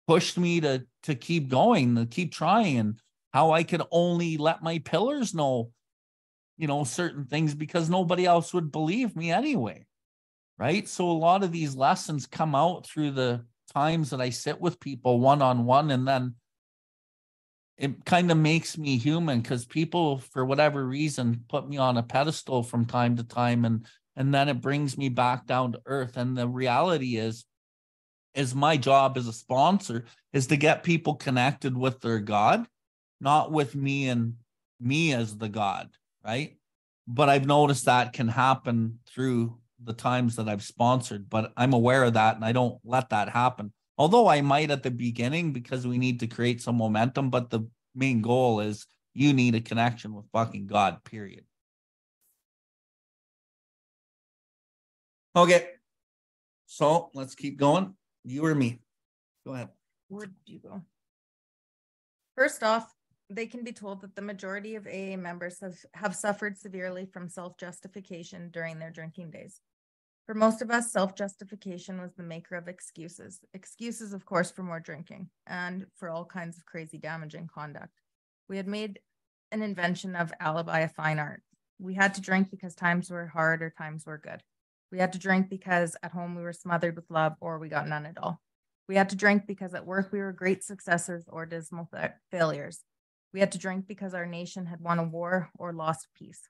pushed 0.07 0.39
me 0.39 0.61
to 0.61 0.85
to 1.05 1.15
keep 1.15 1.49
going, 1.49 1.95
to 1.97 2.07
keep 2.07 2.33
trying, 2.33 2.79
and 2.79 3.01
how 3.37 3.51
I 3.51 3.65
could 3.65 3.83
only 3.91 4.39
let 4.39 4.63
my 4.63 4.79
pillars 4.79 5.35
know, 5.35 5.71
you 6.57 6.67
know, 6.67 6.85
certain 6.85 7.27
things 7.27 7.55
because 7.55 7.91
nobody 7.91 8.25
else 8.25 8.55
would 8.55 8.73
believe 8.73 9.15
me 9.15 9.31
anyway. 9.31 9.85
Right. 10.57 10.89
So 10.89 11.11
a 11.11 11.13
lot 11.13 11.43
of 11.43 11.53
these 11.53 11.77
lessons 11.77 12.27
come 12.27 12.55
out 12.55 12.87
through 12.87 13.11
the 13.11 13.45
times 13.75 14.09
that 14.09 14.23
I 14.23 14.31
sit 14.31 14.59
with 14.59 14.81
people 14.81 15.21
one 15.21 15.43
on 15.43 15.67
one, 15.67 15.91
and 15.91 16.09
then 16.09 16.37
it 17.77 18.07
kind 18.07 18.31
of 18.31 18.39
makes 18.39 18.79
me 18.79 18.97
human 18.97 19.43
because 19.43 19.67
people, 19.67 20.17
for 20.17 20.47
whatever 20.47 20.87
reason, 20.87 21.45
put 21.47 21.69
me 21.69 21.77
on 21.77 21.99
a 21.99 22.03
pedestal 22.03 22.63
from 22.63 22.87
time 22.87 23.17
to 23.17 23.23
time 23.23 23.67
and 23.67 23.85
and 24.19 24.33
then 24.33 24.49
it 24.49 24.63
brings 24.63 24.97
me 24.97 25.11
back 25.11 25.47
down 25.47 25.73
to 25.73 25.83
earth 25.85 26.17
and 26.17 26.39
the 26.39 26.49
reality 26.49 27.19
is 27.19 27.45
is 28.35 28.55
my 28.55 28.79
job 28.79 29.19
as 29.19 29.27
a 29.27 29.33
sponsor 29.35 30.07
is 30.33 30.47
to 30.47 30.57
get 30.57 30.83
people 30.83 31.17
connected 31.17 31.77
with 31.77 32.01
their 32.01 32.19
God, 32.19 32.67
not 33.21 33.53
with 33.53 33.75
me 33.75 34.09
and 34.09 34.35
me 34.81 35.13
as 35.13 35.37
the 35.37 35.49
God, 35.49 35.91
right? 36.25 36.57
But 37.07 37.29
I've 37.29 37.47
noticed 37.47 37.85
that 37.85 38.13
can 38.13 38.29
happen 38.29 38.99
through 39.07 39.59
the 39.83 39.93
times 39.93 40.37
that 40.37 40.49
I've 40.49 40.63
sponsored, 40.63 41.29
but 41.29 41.53
I'm 41.57 41.73
aware 41.73 42.05
of 42.05 42.15
that 42.15 42.37
and 42.37 42.45
I 42.45 42.53
don't 42.53 42.79
let 42.85 43.11
that 43.11 43.29
happen. 43.29 43.73
Although 43.99 44.29
I 44.29 44.41
might 44.41 44.71
at 44.71 44.83
the 44.83 44.91
beginning 44.91 45.53
because 45.53 45.87
we 45.87 45.99
need 45.99 46.21
to 46.21 46.27
create 46.27 46.61
some 46.61 46.77
momentum, 46.77 47.31
but 47.31 47.51
the 47.51 47.67
main 47.95 48.21
goal 48.21 48.61
is 48.61 48.87
you 49.15 49.33
need 49.33 49.55
a 49.55 49.61
connection 49.61 50.15
with 50.15 50.27
fucking 50.33 50.67
God, 50.67 51.03
period. 51.05 51.45
Okay. 55.35 55.69
So 56.67 57.11
let's 57.15 57.35
keep 57.35 57.59
going. 57.59 57.95
You 58.25 58.45
or 58.45 58.55
me? 58.55 58.81
Go 59.47 59.55
ahead. 59.55 59.69
Where 60.09 60.27
did 60.27 60.35
you 60.47 60.59
go? 60.59 60.83
First 62.37 62.63
off, 62.63 62.93
they 63.29 63.47
can 63.47 63.65
be 63.65 63.73
told 63.73 64.01
that 64.01 64.15
the 64.15 64.23
majority 64.23 64.77
of 64.77 64.87
AA 64.87 65.17
members 65.17 65.61
have, 65.61 65.79
have 65.95 66.15
suffered 66.15 66.57
severely 66.57 67.07
from 67.07 67.29
self 67.29 67.59
justification 67.59 68.51
during 68.53 68.79
their 68.79 68.91
drinking 68.91 69.31
days. 69.31 69.61
For 70.27 70.35
most 70.35 70.63
of 70.63 70.71
us, 70.71 70.93
self 70.93 71.15
justification 71.15 72.01
was 72.01 72.15
the 72.15 72.23
maker 72.23 72.57
of 72.57 72.69
excuses. 72.69 73.41
Excuses, 73.55 74.13
of 74.13 74.25
course, 74.25 74.51
for 74.51 74.63
more 74.63 74.81
drinking 74.81 75.29
and 75.47 75.87
for 75.97 76.09
all 76.09 76.25
kinds 76.25 76.57
of 76.57 76.67
crazy, 76.67 76.99
damaging 76.99 77.49
conduct. 77.53 78.01
We 78.49 78.57
had 78.57 78.69
made 78.69 79.01
an 79.53 79.63
invention 79.63 80.17
of 80.17 80.33
alibi 80.41 80.81
a 80.81 80.89
fine 80.89 81.19
art. 81.19 81.43
We 81.79 81.95
had 81.95 82.15
to 82.15 82.21
drink 82.21 82.51
because 82.51 82.75
times 82.75 83.11
were 83.11 83.27
hard 83.27 83.63
or 83.63 83.71
times 83.71 84.07
were 84.07 84.19
good. 84.19 84.43
We 84.91 84.99
had 84.99 85.13
to 85.13 85.19
drink 85.19 85.51
because 85.51 85.97
at 86.03 86.13
home 86.13 86.35
we 86.37 86.43
were 86.43 86.53
smothered 86.53 86.97
with 86.97 87.11
love 87.11 87.35
or 87.41 87.59
we 87.59 87.69
got 87.69 87.89
none 87.89 88.07
at 88.07 88.19
all. 88.19 88.41
We 88.89 88.97
had 88.97 89.09
to 89.11 89.17
drink 89.17 89.47
because 89.47 89.75
at 89.75 89.85
work 89.85 90.11
we 90.13 90.21
were 90.21 90.33
great 90.33 90.63
successes 90.63 91.25
or 91.29 91.45
dismal 91.45 91.89
failures. 92.31 92.83
We 93.37 93.41
had 93.41 93.53
to 93.53 93.59
drink 93.59 93.87
because 93.87 94.15
our 94.15 94.25
nation 94.25 94.65
had 94.65 94.81
won 94.81 94.99
a 94.99 95.05
war 95.05 95.51
or 95.59 95.75
lost 95.75 96.09
peace. 96.15 96.41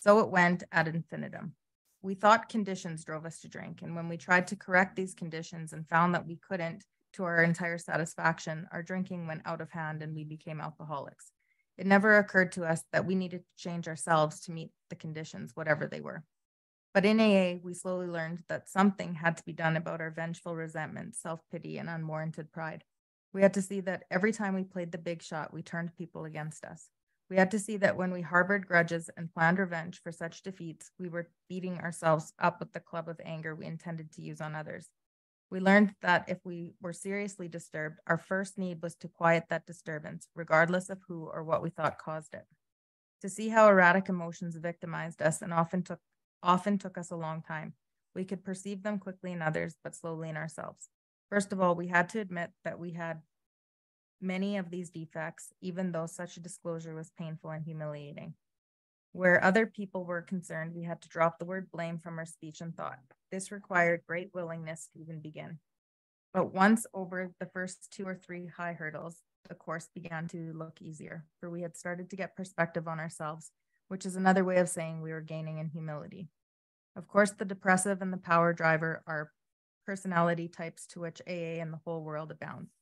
So 0.00 0.18
it 0.18 0.28
went 0.28 0.62
ad 0.70 0.86
infinitum. 0.86 1.54
We 2.02 2.16
thought 2.16 2.50
conditions 2.50 3.02
drove 3.02 3.24
us 3.24 3.40
to 3.40 3.48
drink, 3.48 3.80
and 3.80 3.96
when 3.96 4.10
we 4.10 4.18
tried 4.18 4.46
to 4.48 4.56
correct 4.56 4.94
these 4.94 5.14
conditions 5.14 5.72
and 5.72 5.88
found 5.88 6.14
that 6.14 6.26
we 6.26 6.36
couldn't 6.36 6.84
to 7.14 7.24
our 7.24 7.42
entire 7.42 7.78
satisfaction, 7.78 8.68
our 8.72 8.82
drinking 8.82 9.26
went 9.26 9.40
out 9.46 9.62
of 9.62 9.70
hand 9.70 10.02
and 10.02 10.14
we 10.14 10.22
became 10.22 10.60
alcoholics. 10.60 11.32
It 11.78 11.86
never 11.86 12.18
occurred 12.18 12.52
to 12.52 12.66
us 12.66 12.84
that 12.92 13.06
we 13.06 13.14
needed 13.14 13.44
to 13.46 13.64
change 13.64 13.88
ourselves 13.88 14.40
to 14.40 14.52
meet 14.52 14.70
the 14.90 14.96
conditions, 14.96 15.52
whatever 15.54 15.86
they 15.86 16.02
were. 16.02 16.24
But 16.92 17.06
in 17.06 17.20
AA, 17.20 17.58
we 17.62 17.72
slowly 17.72 18.06
learned 18.06 18.40
that 18.50 18.68
something 18.68 19.14
had 19.14 19.38
to 19.38 19.44
be 19.46 19.54
done 19.54 19.78
about 19.78 20.02
our 20.02 20.10
vengeful 20.10 20.54
resentment, 20.54 21.16
self 21.16 21.40
pity, 21.50 21.78
and 21.78 21.88
unwarranted 21.88 22.52
pride. 22.52 22.84
We 23.32 23.42
had 23.42 23.54
to 23.54 23.62
see 23.62 23.80
that 23.80 24.04
every 24.10 24.32
time 24.32 24.54
we 24.54 24.64
played 24.64 24.92
the 24.92 24.98
big 24.98 25.22
shot, 25.22 25.52
we 25.52 25.62
turned 25.62 25.94
people 25.96 26.24
against 26.24 26.64
us. 26.64 26.88
We 27.30 27.36
had 27.36 27.50
to 27.50 27.58
see 27.58 27.76
that 27.78 27.96
when 27.96 28.10
we 28.10 28.22
harbored 28.22 28.66
grudges 28.66 29.10
and 29.16 29.32
planned 29.32 29.58
revenge 29.58 30.00
for 30.02 30.12
such 30.12 30.42
defeats, 30.42 30.90
we 30.98 31.08
were 31.08 31.30
beating 31.48 31.78
ourselves 31.78 32.32
up 32.38 32.58
with 32.58 32.72
the 32.72 32.80
club 32.80 33.08
of 33.08 33.20
anger 33.22 33.54
we 33.54 33.66
intended 33.66 34.10
to 34.12 34.22
use 34.22 34.40
on 34.40 34.54
others. 34.54 34.88
We 35.50 35.60
learned 35.60 35.94
that 36.02 36.28
if 36.28 36.38
we 36.44 36.74
were 36.80 36.92
seriously 36.92 37.48
disturbed, 37.48 38.00
our 38.06 38.18
first 38.18 38.58
need 38.58 38.82
was 38.82 38.94
to 38.96 39.08
quiet 39.08 39.44
that 39.48 39.66
disturbance, 39.66 40.28
regardless 40.34 40.88
of 40.88 41.00
who 41.06 41.24
or 41.24 41.42
what 41.42 41.62
we 41.62 41.70
thought 41.70 41.98
caused 41.98 42.34
it. 42.34 42.44
To 43.22 43.28
see 43.28 43.48
how 43.48 43.68
erratic 43.68 44.08
emotions 44.08 44.56
victimized 44.56 45.20
us 45.20 45.42
and 45.42 45.52
often 45.52 45.82
took 45.82 46.00
often 46.42 46.78
took 46.78 46.96
us 46.96 47.10
a 47.10 47.16
long 47.16 47.42
time. 47.42 47.74
We 48.14 48.24
could 48.24 48.44
perceive 48.44 48.82
them 48.82 48.98
quickly 48.98 49.32
in 49.32 49.42
others, 49.42 49.76
but 49.82 49.96
slowly 49.96 50.28
in 50.28 50.36
ourselves. 50.36 50.88
First 51.30 51.52
of 51.52 51.60
all, 51.60 51.74
we 51.74 51.88
had 51.88 52.08
to 52.10 52.20
admit 52.20 52.50
that 52.64 52.78
we 52.78 52.92
had 52.92 53.20
many 54.20 54.56
of 54.56 54.70
these 54.70 54.90
defects, 54.90 55.52
even 55.60 55.92
though 55.92 56.06
such 56.06 56.36
a 56.36 56.40
disclosure 56.40 56.94
was 56.94 57.10
painful 57.18 57.50
and 57.50 57.64
humiliating. 57.64 58.34
Where 59.12 59.42
other 59.42 59.66
people 59.66 60.04
were 60.04 60.22
concerned, 60.22 60.74
we 60.74 60.84
had 60.84 61.00
to 61.02 61.08
drop 61.08 61.38
the 61.38 61.44
word 61.44 61.70
blame 61.70 61.98
from 61.98 62.18
our 62.18 62.26
speech 62.26 62.60
and 62.60 62.76
thought. 62.76 62.98
This 63.30 63.52
required 63.52 64.02
great 64.06 64.30
willingness 64.34 64.88
to 64.92 65.00
even 65.00 65.20
begin. 65.20 65.58
But 66.32 66.52
once 66.52 66.86
over 66.92 67.32
the 67.40 67.46
first 67.46 67.90
two 67.90 68.06
or 68.06 68.14
three 68.14 68.46
high 68.46 68.74
hurdles, 68.74 69.22
the 69.48 69.54
course 69.54 69.88
began 69.94 70.28
to 70.28 70.52
look 70.54 70.82
easier, 70.82 71.24
for 71.40 71.48
we 71.50 71.62
had 71.62 71.76
started 71.76 72.10
to 72.10 72.16
get 72.16 72.36
perspective 72.36 72.86
on 72.86 73.00
ourselves 73.00 73.50
which 73.88 74.04
is 74.06 74.16
another 74.16 74.44
way 74.44 74.58
of 74.58 74.68
saying 74.68 75.00
we 75.00 75.12
were 75.12 75.20
gaining 75.20 75.58
in 75.58 75.68
humility. 75.68 76.28
Of 76.94 77.08
course, 77.08 77.30
the 77.32 77.44
depressive 77.44 78.00
and 78.02 78.12
the 78.12 78.18
power 78.18 78.52
driver 78.52 79.02
are 79.06 79.32
personality 79.88 80.48
types 80.48 80.86
to 80.86 81.00
which 81.00 81.22
AA 81.26 81.62
and 81.62 81.72
the 81.72 81.80
whole 81.82 82.04
world 82.04 82.30
abounds. 82.30 82.74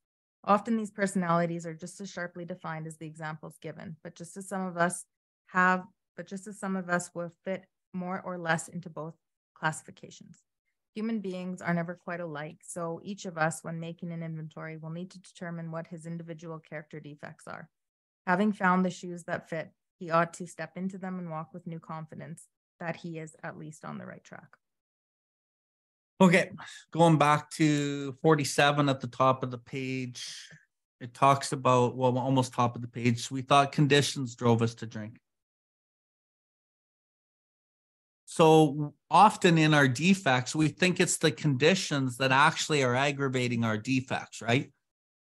Often 0.42 0.76
these 0.76 0.90
personalities 0.90 1.64
are 1.64 1.72
just 1.72 2.00
as 2.00 2.10
sharply 2.10 2.44
defined 2.44 2.88
as 2.88 2.96
the 2.96 3.06
examples 3.06 3.58
given, 3.62 3.94
but 4.02 4.16
just 4.16 4.36
as 4.36 4.48
some 4.48 4.66
of 4.66 4.76
us 4.76 5.04
have, 5.46 5.84
but 6.16 6.26
just 6.26 6.48
as 6.48 6.58
some 6.58 6.74
of 6.74 6.88
us 6.88 7.12
will 7.14 7.30
fit 7.44 7.66
more 7.94 8.20
or 8.24 8.38
less 8.38 8.66
into 8.66 8.90
both 8.90 9.14
classifications. 9.54 10.42
Human 10.96 11.20
beings 11.20 11.62
are 11.62 11.72
never 11.72 11.94
quite 11.94 12.18
alike, 12.18 12.58
so 12.66 13.00
each 13.04 13.24
of 13.24 13.38
us, 13.38 13.62
when 13.62 13.78
making 13.78 14.10
an 14.10 14.24
inventory, 14.24 14.76
will 14.76 14.90
need 14.90 15.12
to 15.12 15.20
determine 15.20 15.70
what 15.70 15.86
his 15.86 16.06
individual 16.06 16.58
character 16.58 16.98
defects 16.98 17.46
are. 17.46 17.68
Having 18.26 18.54
found 18.54 18.84
the 18.84 18.90
shoes 18.90 19.22
that 19.24 19.48
fit, 19.48 19.70
he 20.00 20.10
ought 20.10 20.34
to 20.34 20.46
step 20.48 20.72
into 20.76 20.98
them 20.98 21.20
and 21.20 21.30
walk 21.30 21.54
with 21.54 21.68
new 21.68 21.78
confidence 21.78 22.48
that 22.80 22.96
he 22.96 23.20
is 23.20 23.36
at 23.44 23.56
least 23.56 23.84
on 23.84 23.98
the 23.98 24.06
right 24.06 24.24
track. 24.24 24.56
Okay, 26.18 26.50
going 26.92 27.18
back 27.18 27.50
to 27.52 28.12
47 28.22 28.88
at 28.88 29.00
the 29.00 29.06
top 29.06 29.42
of 29.42 29.50
the 29.50 29.58
page, 29.58 30.48
it 30.98 31.12
talks 31.12 31.52
about, 31.52 31.94
well, 31.94 32.16
almost 32.16 32.54
top 32.54 32.74
of 32.74 32.80
the 32.80 32.88
page. 32.88 33.30
We 33.30 33.42
thought 33.42 33.70
conditions 33.70 34.34
drove 34.34 34.62
us 34.62 34.74
to 34.76 34.86
drink. 34.86 35.18
So 38.24 38.94
often 39.10 39.58
in 39.58 39.74
our 39.74 39.86
defects, 39.86 40.54
we 40.54 40.68
think 40.68 41.00
it's 41.00 41.18
the 41.18 41.30
conditions 41.30 42.16
that 42.16 42.32
actually 42.32 42.82
are 42.82 42.94
aggravating 42.94 43.62
our 43.62 43.76
defects, 43.76 44.40
right? 44.40 44.72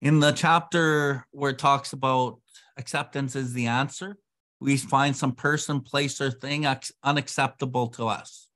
In 0.02 0.20
the 0.20 0.34
chapter 0.34 1.26
where 1.32 1.52
it 1.52 1.58
talks 1.58 1.94
about 1.94 2.42
acceptance 2.78 3.38
is 3.38 3.54
the 3.54 3.68
answer, 3.68 4.18
we 4.60 4.76
find 4.76 5.16
some 5.16 5.32
person, 5.32 5.80
place, 5.80 6.20
or 6.20 6.32
thing 6.32 6.68
unacceptable 7.02 7.88
to 7.88 8.08
us. 8.08 8.50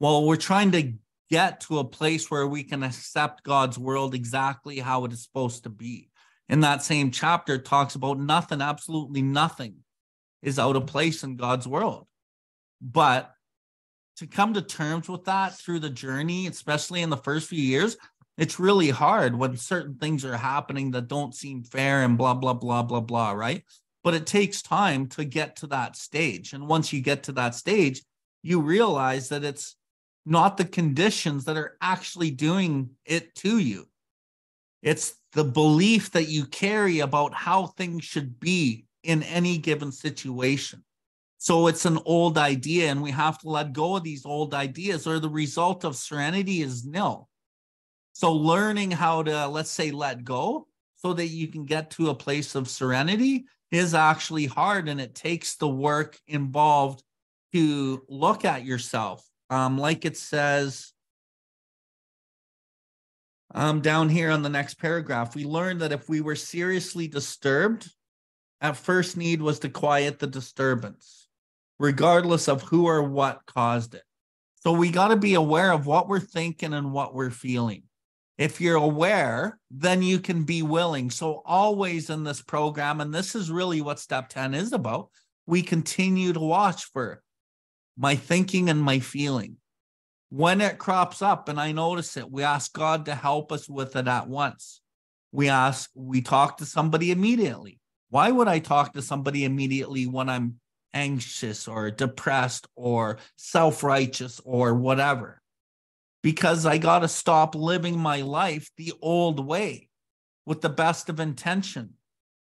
Well, 0.00 0.24
we're 0.24 0.36
trying 0.36 0.72
to 0.72 0.94
get 1.30 1.60
to 1.60 1.78
a 1.78 1.84
place 1.84 2.30
where 2.30 2.46
we 2.46 2.64
can 2.64 2.82
accept 2.82 3.44
God's 3.44 3.78
world 3.78 4.14
exactly 4.14 4.78
how 4.78 5.04
it 5.04 5.12
is 5.12 5.22
supposed 5.22 5.64
to 5.64 5.70
be. 5.70 6.10
In 6.48 6.60
that 6.60 6.82
same 6.82 7.10
chapter, 7.10 7.54
it 7.54 7.64
talks 7.64 7.94
about 7.94 8.18
nothing, 8.18 8.60
absolutely 8.60 9.22
nothing 9.22 9.76
is 10.42 10.58
out 10.58 10.76
of 10.76 10.86
place 10.86 11.22
in 11.22 11.36
God's 11.36 11.68
world. 11.68 12.06
But 12.80 13.30
to 14.16 14.26
come 14.26 14.54
to 14.54 14.62
terms 14.62 15.08
with 15.08 15.24
that 15.26 15.54
through 15.54 15.80
the 15.80 15.90
journey, 15.90 16.46
especially 16.46 17.02
in 17.02 17.10
the 17.10 17.16
first 17.16 17.48
few 17.48 17.62
years, 17.62 17.96
it's 18.36 18.58
really 18.58 18.90
hard 18.90 19.36
when 19.36 19.56
certain 19.56 19.96
things 19.96 20.24
are 20.24 20.36
happening 20.36 20.90
that 20.92 21.08
don't 21.08 21.34
seem 21.34 21.62
fair 21.62 22.02
and 22.02 22.18
blah, 22.18 22.34
blah, 22.34 22.54
blah, 22.54 22.82
blah, 22.82 23.00
blah, 23.00 23.32
right? 23.32 23.62
but 24.02 24.14
it 24.14 24.26
takes 24.26 24.62
time 24.62 25.06
to 25.08 25.24
get 25.24 25.56
to 25.56 25.66
that 25.68 25.96
stage. 25.96 26.52
And 26.52 26.68
once 26.68 26.92
you 26.92 27.00
get 27.00 27.24
to 27.24 27.32
that 27.32 27.54
stage, 27.54 28.02
you 28.42 28.60
realize 28.60 29.28
that 29.28 29.44
it's 29.44 29.76
not 30.26 30.56
the 30.56 30.64
conditions 30.64 31.44
that 31.44 31.56
are 31.56 31.76
actually 31.80 32.30
doing 32.30 32.90
it 33.04 33.34
to 33.36 33.58
you. 33.58 33.86
It's 34.82 35.14
the 35.32 35.44
belief 35.44 36.10
that 36.12 36.28
you 36.28 36.46
carry 36.46 37.00
about 37.00 37.34
how 37.34 37.66
things 37.66 38.04
should 38.04 38.40
be 38.40 38.86
in 39.02 39.22
any 39.22 39.58
given 39.58 39.92
situation. 39.92 40.84
So 41.38 41.68
it's 41.68 41.86
an 41.86 41.98
old 42.04 42.36
idea, 42.36 42.90
and 42.90 43.00
we 43.00 43.10
have 43.12 43.38
to 43.38 43.48
let 43.48 43.72
go 43.72 43.96
of 43.96 44.04
these 44.04 44.26
old 44.26 44.52
ideas, 44.52 45.06
or 45.06 45.18
the 45.18 45.28
result 45.28 45.84
of 45.84 45.96
serenity 45.96 46.60
is 46.60 46.84
nil. 46.84 47.28
So, 48.12 48.32
learning 48.32 48.90
how 48.90 49.22
to, 49.22 49.46
let's 49.48 49.70
say, 49.70 49.90
let 49.90 50.24
go 50.24 50.66
so 50.96 51.14
that 51.14 51.28
you 51.28 51.48
can 51.48 51.64
get 51.64 51.90
to 51.92 52.10
a 52.10 52.14
place 52.14 52.54
of 52.54 52.68
serenity 52.68 53.46
is 53.70 53.94
actually 53.94 54.46
hard 54.46 54.88
and 54.88 55.00
it 55.00 55.14
takes 55.14 55.56
the 55.56 55.68
work 55.68 56.18
involved 56.26 57.02
to 57.52 58.02
look 58.08 58.44
at 58.44 58.64
yourself. 58.64 59.24
Um, 59.50 59.76
like 59.76 60.04
it 60.04 60.16
says 60.16 60.92
um, 63.52 63.80
down 63.80 64.08
here 64.08 64.30
on 64.30 64.42
the 64.42 64.48
next 64.48 64.74
paragraph, 64.74 65.34
we 65.34 65.44
learned 65.44 65.80
that 65.80 65.92
if 65.92 66.08
we 66.08 66.20
were 66.20 66.36
seriously 66.36 67.08
disturbed, 67.08 67.90
our 68.62 68.74
first 68.74 69.16
need 69.16 69.42
was 69.42 69.58
to 69.60 69.68
quiet 69.68 70.18
the 70.18 70.26
disturbance, 70.26 71.28
regardless 71.78 72.48
of 72.48 72.62
who 72.62 72.86
or 72.86 73.02
what 73.02 73.44
caused 73.46 73.94
it. 73.94 74.04
So 74.62 74.72
we 74.72 74.90
got 74.90 75.08
to 75.08 75.16
be 75.16 75.34
aware 75.34 75.72
of 75.72 75.86
what 75.86 76.08
we're 76.08 76.20
thinking 76.20 76.72
and 76.72 76.92
what 76.92 77.14
we're 77.14 77.30
feeling 77.30 77.82
if 78.40 78.58
you're 78.58 78.76
aware, 78.76 79.58
then 79.70 80.02
you 80.02 80.18
can 80.18 80.44
be 80.44 80.62
willing. 80.62 81.10
So, 81.10 81.42
always 81.44 82.08
in 82.08 82.24
this 82.24 82.40
program, 82.40 83.02
and 83.02 83.12
this 83.12 83.34
is 83.34 83.50
really 83.50 83.82
what 83.82 83.98
step 83.98 84.30
10 84.30 84.54
is 84.54 84.72
about, 84.72 85.10
we 85.44 85.60
continue 85.60 86.32
to 86.32 86.40
watch 86.40 86.86
for 86.86 87.22
my 88.00 88.16
thinking 88.16 88.70
and 88.70 88.80
my 88.80 88.98
feeling. 88.98 89.58
When 90.30 90.62
it 90.62 90.78
crops 90.78 91.20
up 91.20 91.50
and 91.50 91.60
I 91.60 91.72
notice 91.72 92.16
it, 92.16 92.30
we 92.30 92.42
ask 92.42 92.72
God 92.72 93.04
to 93.04 93.14
help 93.14 93.52
us 93.52 93.68
with 93.68 93.94
it 93.94 94.08
at 94.08 94.26
once. 94.26 94.80
We 95.32 95.50
ask, 95.50 95.90
we 95.94 96.22
talk 96.22 96.56
to 96.56 96.64
somebody 96.64 97.10
immediately. 97.10 97.78
Why 98.08 98.30
would 98.30 98.48
I 98.48 98.58
talk 98.58 98.94
to 98.94 99.02
somebody 99.02 99.44
immediately 99.44 100.06
when 100.06 100.30
I'm 100.30 100.60
anxious 100.94 101.68
or 101.68 101.90
depressed 101.90 102.66
or 102.74 103.18
self 103.36 103.82
righteous 103.82 104.40
or 104.46 104.72
whatever? 104.74 105.42
Because 106.22 106.64
I 106.64 106.78
got 106.78 107.00
to 107.00 107.08
stop 107.08 107.54
living 107.54 107.98
my 107.98 108.22
life 108.22 108.70
the 108.78 108.94
old 109.02 109.46
way 109.46 109.90
with 110.46 110.62
the 110.62 110.70
best 110.70 111.10
of 111.10 111.20
intention. 111.20 111.90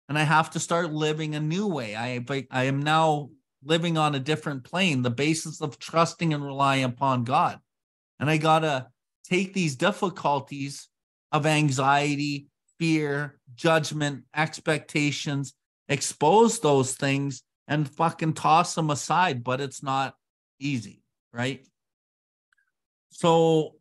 And 0.09 0.17
I 0.17 0.23
have 0.23 0.49
to 0.51 0.59
start 0.59 0.91
living 0.91 1.35
a 1.35 1.39
new 1.39 1.67
way. 1.67 1.95
I, 1.95 2.25
I 2.49 2.63
am 2.63 2.81
now 2.81 3.29
living 3.65 3.97
on 3.97 4.15
a 4.15 4.19
different 4.19 4.63
plane, 4.63 5.01
the 5.01 5.09
basis 5.09 5.61
of 5.61 5.79
trusting 5.79 6.33
and 6.33 6.43
relying 6.43 6.83
upon 6.83 7.23
God. 7.23 7.59
And 8.19 8.29
I 8.29 8.37
got 8.37 8.59
to 8.59 8.87
take 9.23 9.53
these 9.53 9.75
difficulties 9.75 10.87
of 11.31 11.45
anxiety, 11.45 12.47
fear, 12.77 13.39
judgment, 13.55 14.23
expectations, 14.35 15.53
expose 15.89 16.59
those 16.59 16.93
things 16.95 17.43
and 17.67 17.89
fucking 17.89 18.33
toss 18.33 18.75
them 18.75 18.89
aside, 18.89 19.43
but 19.43 19.61
it's 19.61 19.81
not 19.81 20.15
easy, 20.59 21.01
right? 21.31 21.65
So 23.11 23.75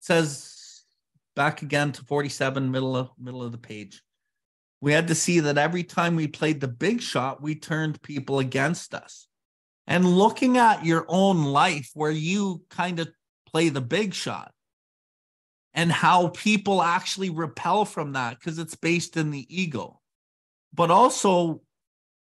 says 0.00 0.84
back 1.34 1.62
again 1.62 1.92
to 1.92 2.04
47 2.04 2.70
middle 2.70 2.96
of 2.96 3.10
middle 3.18 3.42
of 3.42 3.52
the 3.52 3.58
page 3.58 4.02
we 4.80 4.92
had 4.92 5.08
to 5.08 5.14
see 5.14 5.40
that 5.40 5.58
every 5.58 5.82
time 5.82 6.16
we 6.16 6.28
played 6.28 6.60
the 6.60 6.68
big 6.68 7.00
shot, 7.00 7.42
we 7.42 7.54
turned 7.54 8.00
people 8.02 8.38
against 8.38 8.94
us. 8.94 9.26
And 9.86 10.04
looking 10.04 10.58
at 10.58 10.84
your 10.84 11.06
own 11.08 11.44
life 11.44 11.90
where 11.94 12.10
you 12.10 12.62
kind 12.70 13.00
of 13.00 13.08
play 13.46 13.70
the 13.70 13.80
big 13.80 14.14
shot 14.14 14.52
and 15.74 15.90
how 15.90 16.28
people 16.28 16.82
actually 16.82 17.30
repel 17.30 17.84
from 17.84 18.12
that 18.12 18.38
because 18.38 18.58
it's 18.58 18.74
based 18.74 19.16
in 19.16 19.30
the 19.30 19.46
ego. 19.48 20.00
But 20.74 20.90
also, 20.90 21.62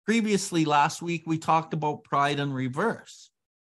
previously 0.06 0.66
last 0.66 1.02
week, 1.02 1.24
we 1.26 1.38
talked 1.38 1.74
about 1.74 2.04
pride 2.04 2.40
in 2.40 2.54
reverse. 2.54 3.30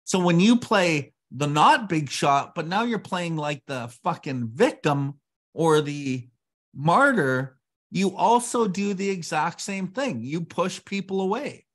So 0.05 0.19
when 0.19 0.39
you 0.39 0.57
play 0.57 1.13
the 1.31 1.47
not 1.47 1.89
big 1.89 2.09
shot, 2.09 2.55
but 2.55 2.67
now 2.67 2.83
you're 2.83 2.99
playing 2.99 3.35
like 3.35 3.63
the 3.67 3.91
fucking 4.03 4.49
victim 4.53 5.15
or 5.53 5.81
the 5.81 6.27
martyr, 6.73 7.57
you 7.93 8.17
also 8.17 8.67
do 8.67 8.95
the 8.95 9.07
exact 9.07 9.61
same 9.61 9.87
thing. 9.87 10.23
You 10.23 10.41
push 10.41 10.83
people 10.83 11.21
away. 11.21 11.67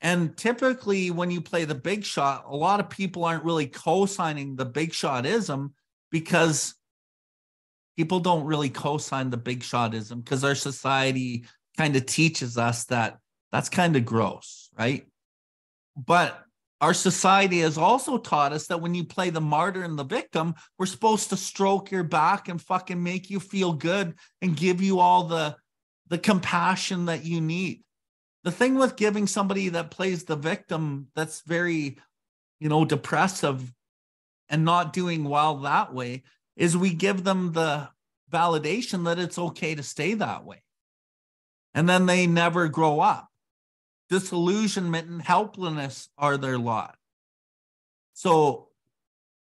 And 0.00 0.34
typically, 0.34 1.10
when 1.10 1.30
you 1.30 1.42
play 1.42 1.66
the 1.66 1.74
big 1.74 2.06
shot, 2.06 2.46
a 2.48 2.56
lot 2.56 2.80
of 2.80 2.88
people 2.88 3.26
aren't 3.26 3.44
really 3.44 3.66
co 3.66 4.06
signing 4.06 4.56
the 4.56 4.64
big 4.64 4.92
shotism 4.92 5.72
because 6.10 6.74
people 7.98 8.18
don't 8.18 8.44
really 8.44 8.70
co 8.70 8.96
sign 8.96 9.28
the 9.28 9.36
big 9.36 9.60
shotism 9.60 10.24
because 10.24 10.42
our 10.42 10.54
society 10.54 11.44
kind 11.76 11.96
of 11.96 12.06
teaches 12.06 12.56
us 12.56 12.84
that 12.84 13.18
that's 13.52 13.68
kind 13.68 13.96
of 13.96 14.06
gross, 14.06 14.70
right? 14.78 15.06
But 15.98 16.42
our 16.80 16.94
society 16.94 17.60
has 17.60 17.76
also 17.76 18.16
taught 18.16 18.52
us 18.52 18.66
that 18.68 18.80
when 18.80 18.94
you 18.94 19.04
play 19.04 19.30
the 19.30 19.40
martyr 19.40 19.82
and 19.82 19.98
the 19.98 20.04
victim, 20.04 20.54
we're 20.78 20.86
supposed 20.86 21.28
to 21.28 21.36
stroke 21.36 21.90
your 21.90 22.04
back 22.04 22.48
and 22.48 22.60
fucking 22.60 23.02
make 23.02 23.28
you 23.28 23.38
feel 23.38 23.74
good 23.74 24.14
and 24.40 24.56
give 24.56 24.80
you 24.80 24.98
all 24.98 25.24
the 25.24 25.56
the 26.08 26.18
compassion 26.18 27.06
that 27.06 27.24
you 27.24 27.40
need. 27.40 27.82
The 28.42 28.50
thing 28.50 28.74
with 28.74 28.96
giving 28.96 29.26
somebody 29.26 29.68
that 29.68 29.92
plays 29.92 30.24
the 30.24 30.34
victim 30.34 31.06
that's 31.14 31.42
very, 31.42 31.98
you 32.58 32.68
know, 32.68 32.84
depressive 32.84 33.72
and 34.48 34.64
not 34.64 34.92
doing 34.92 35.22
well 35.22 35.58
that 35.58 35.94
way 35.94 36.24
is 36.56 36.76
we 36.76 36.92
give 36.92 37.22
them 37.22 37.52
the 37.52 37.88
validation 38.32 39.04
that 39.04 39.20
it's 39.20 39.38
okay 39.38 39.76
to 39.76 39.84
stay 39.84 40.14
that 40.14 40.44
way. 40.44 40.62
And 41.74 41.88
then 41.88 42.06
they 42.06 42.26
never 42.26 42.68
grow 42.68 42.98
up 42.98 43.29
disillusionment 44.10 45.08
and 45.08 45.22
helplessness 45.22 46.08
are 46.18 46.36
their 46.36 46.58
lot. 46.58 46.96
So 48.12 48.68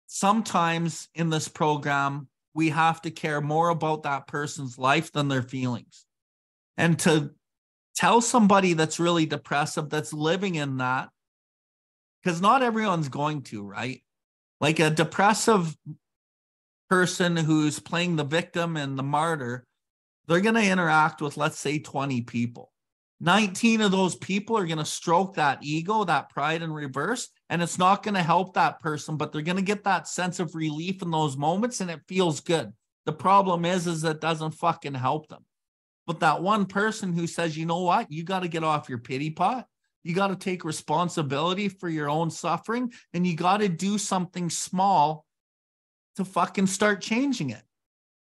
sometimes 0.07 1.09
in 1.13 1.29
this 1.29 1.47
program, 1.47 2.29
we 2.53 2.69
have 2.69 3.01
to 3.01 3.11
care 3.11 3.41
more 3.41 3.69
about 3.69 4.03
that 4.03 4.27
person's 4.27 4.77
life 4.77 5.11
than 5.11 5.27
their 5.27 5.43
feelings. 5.43 6.05
And 6.77 6.97
to 6.99 7.31
tell 7.95 8.21
somebody 8.21 8.73
that's 8.73 8.99
really 8.99 9.25
depressive, 9.25 9.89
that's 9.89 10.13
living 10.13 10.55
in 10.55 10.77
that, 10.77 11.09
because 12.23 12.41
not 12.41 12.63
everyone's 12.63 13.09
going 13.09 13.41
to, 13.43 13.63
right? 13.63 14.01
Like 14.61 14.79
a 14.79 14.89
depressive 14.89 15.75
person 16.89 17.35
who's 17.35 17.79
playing 17.79 18.15
the 18.15 18.23
victim 18.23 18.77
and 18.77 18.97
the 18.97 19.03
martyr, 19.03 19.65
they're 20.27 20.41
going 20.41 20.55
to 20.55 20.63
interact 20.63 21.21
with, 21.21 21.35
let's 21.35 21.59
say, 21.59 21.79
20 21.79 22.21
people. 22.21 22.71
19 23.21 23.81
of 23.81 23.91
those 23.91 24.15
people 24.15 24.57
are 24.57 24.65
going 24.65 24.77
to 24.77 24.85
stroke 24.85 25.35
that 25.35 25.59
ego, 25.61 26.03
that 26.03 26.29
pride 26.29 26.61
in 26.61 26.71
reverse, 26.71 27.29
and 27.49 27.61
it's 27.61 27.79
not 27.79 28.03
going 28.03 28.15
to 28.15 28.21
help 28.21 28.53
that 28.53 28.79
person, 28.79 29.15
but 29.15 29.31
they're 29.31 29.41
going 29.41 29.55
to 29.55 29.61
get 29.61 29.85
that 29.85 30.07
sense 30.07 30.39
of 30.39 30.55
relief 30.55 31.01
in 31.01 31.11
those 31.11 31.37
moments 31.37 31.79
and 31.79 31.89
it 31.89 32.01
feels 32.07 32.41
good. 32.41 32.73
The 33.05 33.13
problem 33.13 33.65
is, 33.65 33.87
is 33.87 34.03
it 34.03 34.19
doesn't 34.19 34.51
fucking 34.51 34.95
help 34.95 35.27
them. 35.29 35.45
But 36.07 36.19
that 36.19 36.41
one 36.41 36.65
person 36.65 37.13
who 37.13 37.27
says, 37.27 37.57
you 37.57 37.65
know 37.65 37.81
what, 37.81 38.11
you 38.11 38.23
got 38.23 38.41
to 38.41 38.47
get 38.47 38.63
off 38.63 38.89
your 38.89 38.97
pity 38.97 39.29
pot. 39.29 39.65
You 40.03 40.13
got 40.13 40.27
to 40.27 40.35
take 40.35 40.63
responsibility 40.63 41.67
for 41.67 41.89
your 41.89 42.09
own 42.09 42.29
suffering 42.29 42.93
and 43.13 43.25
you 43.25 43.35
got 43.35 43.57
to 43.57 43.69
do 43.69 43.97
something 43.97 44.49
small 44.49 45.25
to 46.17 46.25
fucking 46.25 46.67
start 46.67 47.01
changing 47.01 47.49
it 47.49 47.63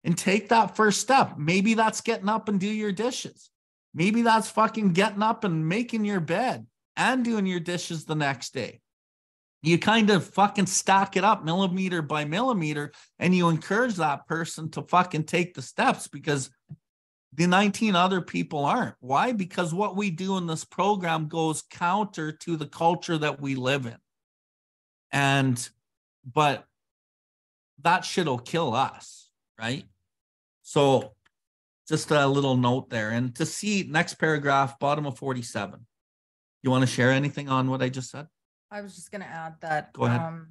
and 0.02 0.16
take 0.16 0.48
that 0.48 0.74
first 0.74 1.00
step. 1.00 1.34
Maybe 1.38 1.74
that's 1.74 2.00
getting 2.00 2.28
up 2.28 2.48
and 2.48 2.58
do 2.58 2.66
your 2.66 2.92
dishes. 2.92 3.49
Maybe 3.94 4.22
that's 4.22 4.50
fucking 4.50 4.92
getting 4.92 5.22
up 5.22 5.44
and 5.44 5.68
making 5.68 6.04
your 6.04 6.20
bed 6.20 6.66
and 6.96 7.24
doing 7.24 7.46
your 7.46 7.60
dishes 7.60 8.04
the 8.04 8.14
next 8.14 8.54
day. 8.54 8.80
You 9.62 9.78
kind 9.78 10.10
of 10.10 10.24
fucking 10.24 10.66
stack 10.66 11.16
it 11.16 11.24
up 11.24 11.44
millimeter 11.44 12.00
by 12.00 12.24
millimeter 12.24 12.92
and 13.18 13.34
you 13.34 13.48
encourage 13.48 13.96
that 13.96 14.26
person 14.26 14.70
to 14.70 14.82
fucking 14.82 15.24
take 15.24 15.54
the 15.54 15.62
steps 15.62 16.08
because 16.08 16.50
the 17.34 17.46
19 17.46 17.94
other 17.94 18.20
people 18.20 18.64
aren't. 18.64 18.96
Why? 19.00 19.32
Because 19.32 19.74
what 19.74 19.96
we 19.96 20.10
do 20.10 20.38
in 20.38 20.46
this 20.46 20.64
program 20.64 21.28
goes 21.28 21.62
counter 21.62 22.32
to 22.32 22.56
the 22.56 22.66
culture 22.66 23.18
that 23.18 23.40
we 23.40 23.54
live 23.54 23.86
in. 23.86 23.96
And, 25.12 25.68
but 26.24 26.64
that 27.82 28.04
shit'll 28.04 28.38
kill 28.38 28.74
us, 28.74 29.28
right? 29.58 29.84
So 30.62 31.12
just 31.90 32.12
a 32.12 32.26
little 32.26 32.56
note 32.56 32.88
there. 32.88 33.10
And 33.10 33.34
to 33.34 33.44
see 33.44 33.84
next 33.86 34.14
paragraph, 34.14 34.78
bottom 34.78 35.06
of 35.06 35.18
47. 35.18 35.84
You 36.62 36.70
want 36.70 36.82
to 36.82 36.86
share 36.86 37.10
anything 37.10 37.48
on 37.48 37.68
what 37.68 37.82
I 37.82 37.88
just 37.88 38.10
said? 38.10 38.28
I 38.70 38.80
was 38.80 38.94
just 38.94 39.10
gonna 39.10 39.24
add 39.24 39.54
that. 39.62 39.92
Go 39.92 40.04
ahead. 40.04 40.20
um, 40.20 40.46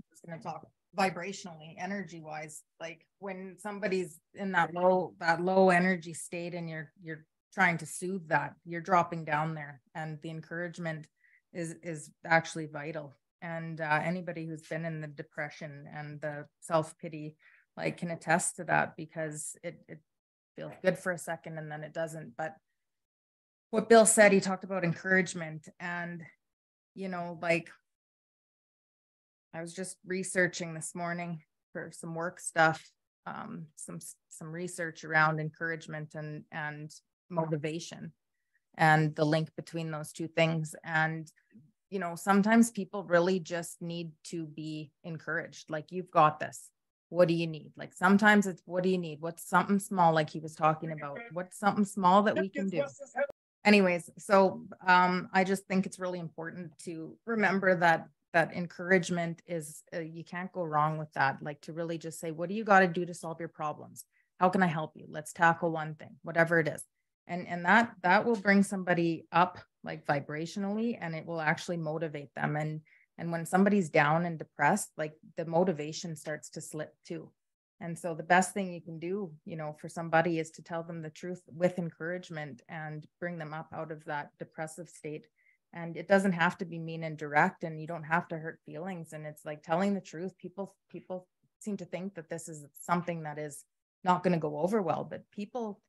I 0.00 0.04
was 0.10 0.20
gonna 0.26 0.42
talk 0.42 0.66
vibrationally, 0.96 1.74
energy 1.76 2.22
wise, 2.22 2.62
like 2.80 3.04
when 3.18 3.56
somebody's 3.58 4.20
in 4.34 4.52
that 4.52 4.72
low, 4.72 5.12
that 5.20 5.42
low 5.42 5.68
energy 5.68 6.14
state 6.14 6.54
and 6.54 6.70
you're, 6.70 6.90
you're 7.02 7.26
trying 7.52 7.76
to 7.78 7.86
soothe 7.86 8.26
that, 8.28 8.54
you're 8.64 8.80
dropping 8.80 9.24
down 9.24 9.54
there 9.54 9.82
and 9.94 10.18
the 10.22 10.30
encouragement 10.30 11.06
is, 11.52 11.74
is 11.82 12.10
actually 12.24 12.66
vital. 12.66 13.12
And 13.42 13.82
uh, 13.82 14.00
anybody 14.02 14.46
who's 14.46 14.62
been 14.62 14.86
in 14.86 15.02
the 15.02 15.08
depression 15.08 15.86
and 15.92 16.18
the 16.22 16.46
self 16.60 16.96
pity 16.96 17.36
like 17.76 17.98
can 17.98 18.10
attest 18.10 18.56
to 18.56 18.64
that 18.64 18.96
because 18.96 19.56
it, 19.62 19.80
it 19.88 19.98
feels 20.56 20.72
good 20.82 20.98
for 20.98 21.12
a 21.12 21.18
second 21.18 21.58
and 21.58 21.70
then 21.70 21.82
it 21.82 21.92
doesn't. 21.92 22.36
But 22.36 22.56
what 23.70 23.88
Bill 23.88 24.06
said, 24.06 24.32
he 24.32 24.40
talked 24.40 24.64
about 24.64 24.84
encouragement 24.84 25.68
and, 25.80 26.22
you 26.94 27.08
know, 27.08 27.38
like 27.42 27.70
I 29.52 29.60
was 29.60 29.72
just 29.72 29.96
researching 30.06 30.74
this 30.74 30.94
morning 30.94 31.40
for 31.72 31.90
some 31.92 32.14
work 32.14 32.40
stuff, 32.40 32.84
um, 33.26 33.66
some 33.76 33.98
some 34.28 34.52
research 34.52 35.04
around 35.04 35.40
encouragement 35.40 36.14
and 36.14 36.44
and 36.50 36.90
motivation 37.30 38.12
and 38.76 39.14
the 39.14 39.24
link 39.24 39.50
between 39.56 39.90
those 39.90 40.12
two 40.12 40.28
things. 40.28 40.74
And 40.84 41.30
you 41.90 42.00
know, 42.00 42.16
sometimes 42.16 42.72
people 42.72 43.04
really 43.04 43.38
just 43.38 43.80
need 43.80 44.10
to 44.24 44.46
be 44.46 44.90
encouraged. 45.04 45.70
Like 45.70 45.92
you've 45.92 46.10
got 46.10 46.40
this 46.40 46.70
what 47.08 47.28
do 47.28 47.34
you 47.34 47.46
need? 47.46 47.72
Like 47.76 47.94
sometimes 47.94 48.46
it's 48.46 48.62
what 48.66 48.82
do 48.82 48.88
you 48.88 48.98
need? 48.98 49.20
What's 49.20 49.48
something 49.48 49.78
small, 49.78 50.12
like 50.12 50.30
he 50.30 50.40
was 50.40 50.54
talking 50.54 50.92
about? 50.92 51.18
What's 51.32 51.58
something 51.58 51.84
small 51.84 52.22
that 52.24 52.36
we 52.36 52.48
can 52.48 52.68
do? 52.68 52.84
Anyways, 53.64 54.10
so 54.18 54.66
um, 54.86 55.28
I 55.32 55.44
just 55.44 55.66
think 55.66 55.86
it's 55.86 55.98
really 55.98 56.18
important 56.18 56.78
to 56.80 57.16
remember 57.24 57.76
that 57.76 58.08
that 58.34 58.52
encouragement 58.52 59.40
is 59.46 59.82
uh, 59.94 60.00
you 60.00 60.24
can't 60.24 60.52
go 60.52 60.64
wrong 60.64 60.98
with 60.98 61.10
that. 61.12 61.38
Like 61.40 61.60
to 61.62 61.72
really 61.72 61.96
just 61.96 62.20
say, 62.20 62.30
what 62.30 62.48
do 62.48 62.54
you 62.54 62.64
got 62.64 62.80
to 62.80 62.88
do 62.88 63.06
to 63.06 63.14
solve 63.14 63.38
your 63.38 63.48
problems? 63.48 64.04
How 64.38 64.48
can 64.48 64.62
I 64.62 64.66
help 64.66 64.92
you? 64.96 65.06
Let's 65.08 65.32
tackle 65.32 65.70
one 65.70 65.94
thing, 65.94 66.16
whatever 66.22 66.58
it 66.58 66.68
is. 66.68 66.82
And 67.26 67.46
and 67.48 67.64
that 67.64 67.94
that 68.02 68.26
will 68.26 68.36
bring 68.36 68.62
somebody 68.62 69.26
up 69.32 69.58
like 69.82 70.04
vibrationally 70.04 70.98
and 71.00 71.14
it 71.14 71.24
will 71.24 71.40
actually 71.40 71.76
motivate 71.76 72.34
them 72.34 72.56
and 72.56 72.80
And 73.18 73.30
when 73.30 73.46
somebody's 73.46 73.90
down 73.90 74.26
and 74.26 74.38
depressed, 74.38 74.90
like 74.96 75.14
the 75.36 75.44
motivation 75.44 76.16
starts 76.16 76.50
to 76.50 76.60
slip 76.60 76.94
too. 77.06 77.30
And 77.80 77.98
so 77.98 78.14
the 78.14 78.22
best 78.22 78.54
thing 78.54 78.72
you 78.72 78.80
can 78.80 78.98
do, 78.98 79.32
you 79.44 79.56
know, 79.56 79.76
for 79.78 79.88
somebody 79.88 80.38
is 80.38 80.50
to 80.52 80.62
tell 80.62 80.82
them 80.82 81.02
the 81.02 81.10
truth 81.10 81.42
with 81.46 81.78
encouragement 81.78 82.62
and 82.68 83.06
bring 83.20 83.38
them 83.38 83.52
up 83.52 83.68
out 83.72 83.92
of 83.92 84.04
that 84.04 84.30
depressive 84.38 84.88
state. 84.88 85.26
And 85.72 85.96
it 85.96 86.08
doesn't 86.08 86.32
have 86.32 86.56
to 86.58 86.64
be 86.64 86.78
mean 86.78 87.02
and 87.02 87.18
direct 87.18 87.64
and 87.64 87.80
you 87.80 87.86
don't 87.86 88.04
have 88.04 88.28
to 88.28 88.38
hurt 88.38 88.60
feelings. 88.64 89.12
And 89.12 89.26
it's 89.26 89.44
like 89.44 89.62
telling 89.62 89.94
the 89.94 90.00
truth. 90.00 90.38
People, 90.38 90.74
people 90.88 91.26
seem 91.60 91.76
to 91.78 91.84
think 91.84 92.14
that 92.14 92.30
this 92.30 92.48
is 92.48 92.64
something 92.80 93.24
that 93.24 93.38
is 93.38 93.64
not 94.04 94.22
going 94.22 94.34
to 94.34 94.38
go 94.38 94.58
over 94.58 94.80
well, 94.80 95.04
but 95.08 95.30
people 95.32 95.80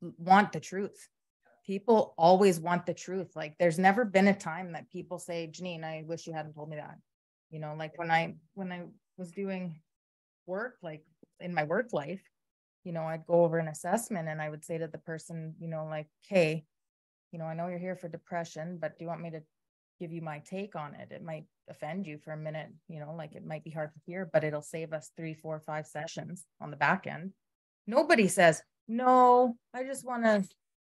want 0.00 0.52
the 0.52 0.60
truth. 0.60 1.08
People 1.66 2.14
always 2.16 2.58
want 2.58 2.86
the 2.86 2.94
truth. 2.94 3.36
Like 3.36 3.56
there's 3.58 3.78
never 3.78 4.04
been 4.04 4.28
a 4.28 4.34
time 4.34 4.72
that 4.72 4.90
people 4.90 5.18
say, 5.18 5.50
Janine, 5.52 5.84
I 5.84 6.04
wish 6.06 6.26
you 6.26 6.32
hadn't 6.32 6.54
told 6.54 6.70
me 6.70 6.76
that. 6.76 6.96
You 7.50 7.60
know, 7.60 7.74
like 7.78 7.98
when 7.98 8.10
I 8.10 8.34
when 8.54 8.72
I 8.72 8.82
was 9.16 9.30
doing 9.30 9.80
work, 10.46 10.76
like 10.82 11.04
in 11.40 11.54
my 11.54 11.64
work 11.64 11.92
life, 11.92 12.22
you 12.84 12.92
know, 12.92 13.02
I'd 13.02 13.26
go 13.26 13.44
over 13.44 13.58
an 13.58 13.68
assessment 13.68 14.28
and 14.28 14.40
I 14.40 14.48
would 14.48 14.64
say 14.64 14.78
to 14.78 14.88
the 14.88 14.98
person, 14.98 15.54
you 15.58 15.68
know, 15.68 15.86
like, 15.88 16.08
hey, 16.28 16.64
you 17.32 17.38
know, 17.38 17.44
I 17.44 17.54
know 17.54 17.68
you're 17.68 17.78
here 17.78 17.96
for 17.96 18.08
depression, 18.08 18.78
but 18.80 18.98
do 18.98 19.04
you 19.04 19.08
want 19.08 19.20
me 19.20 19.30
to 19.30 19.42
give 20.00 20.12
you 20.12 20.22
my 20.22 20.38
take 20.40 20.74
on 20.74 20.94
it? 20.94 21.12
It 21.12 21.22
might 21.22 21.44
offend 21.68 22.06
you 22.06 22.18
for 22.18 22.32
a 22.32 22.36
minute, 22.36 22.68
you 22.88 23.00
know, 23.00 23.14
like 23.16 23.34
it 23.34 23.46
might 23.46 23.64
be 23.64 23.70
hard 23.70 23.92
to 23.92 24.00
hear, 24.06 24.28
but 24.32 24.44
it'll 24.44 24.62
save 24.62 24.92
us 24.92 25.10
three, 25.16 25.34
four, 25.34 25.60
five 25.60 25.86
sessions 25.86 26.44
on 26.60 26.70
the 26.70 26.76
back 26.76 27.06
end. 27.06 27.32
Nobody 27.86 28.28
says, 28.28 28.62
no, 28.88 29.56
I 29.74 29.84
just 29.84 30.04
want 30.04 30.24
to, 30.24 30.44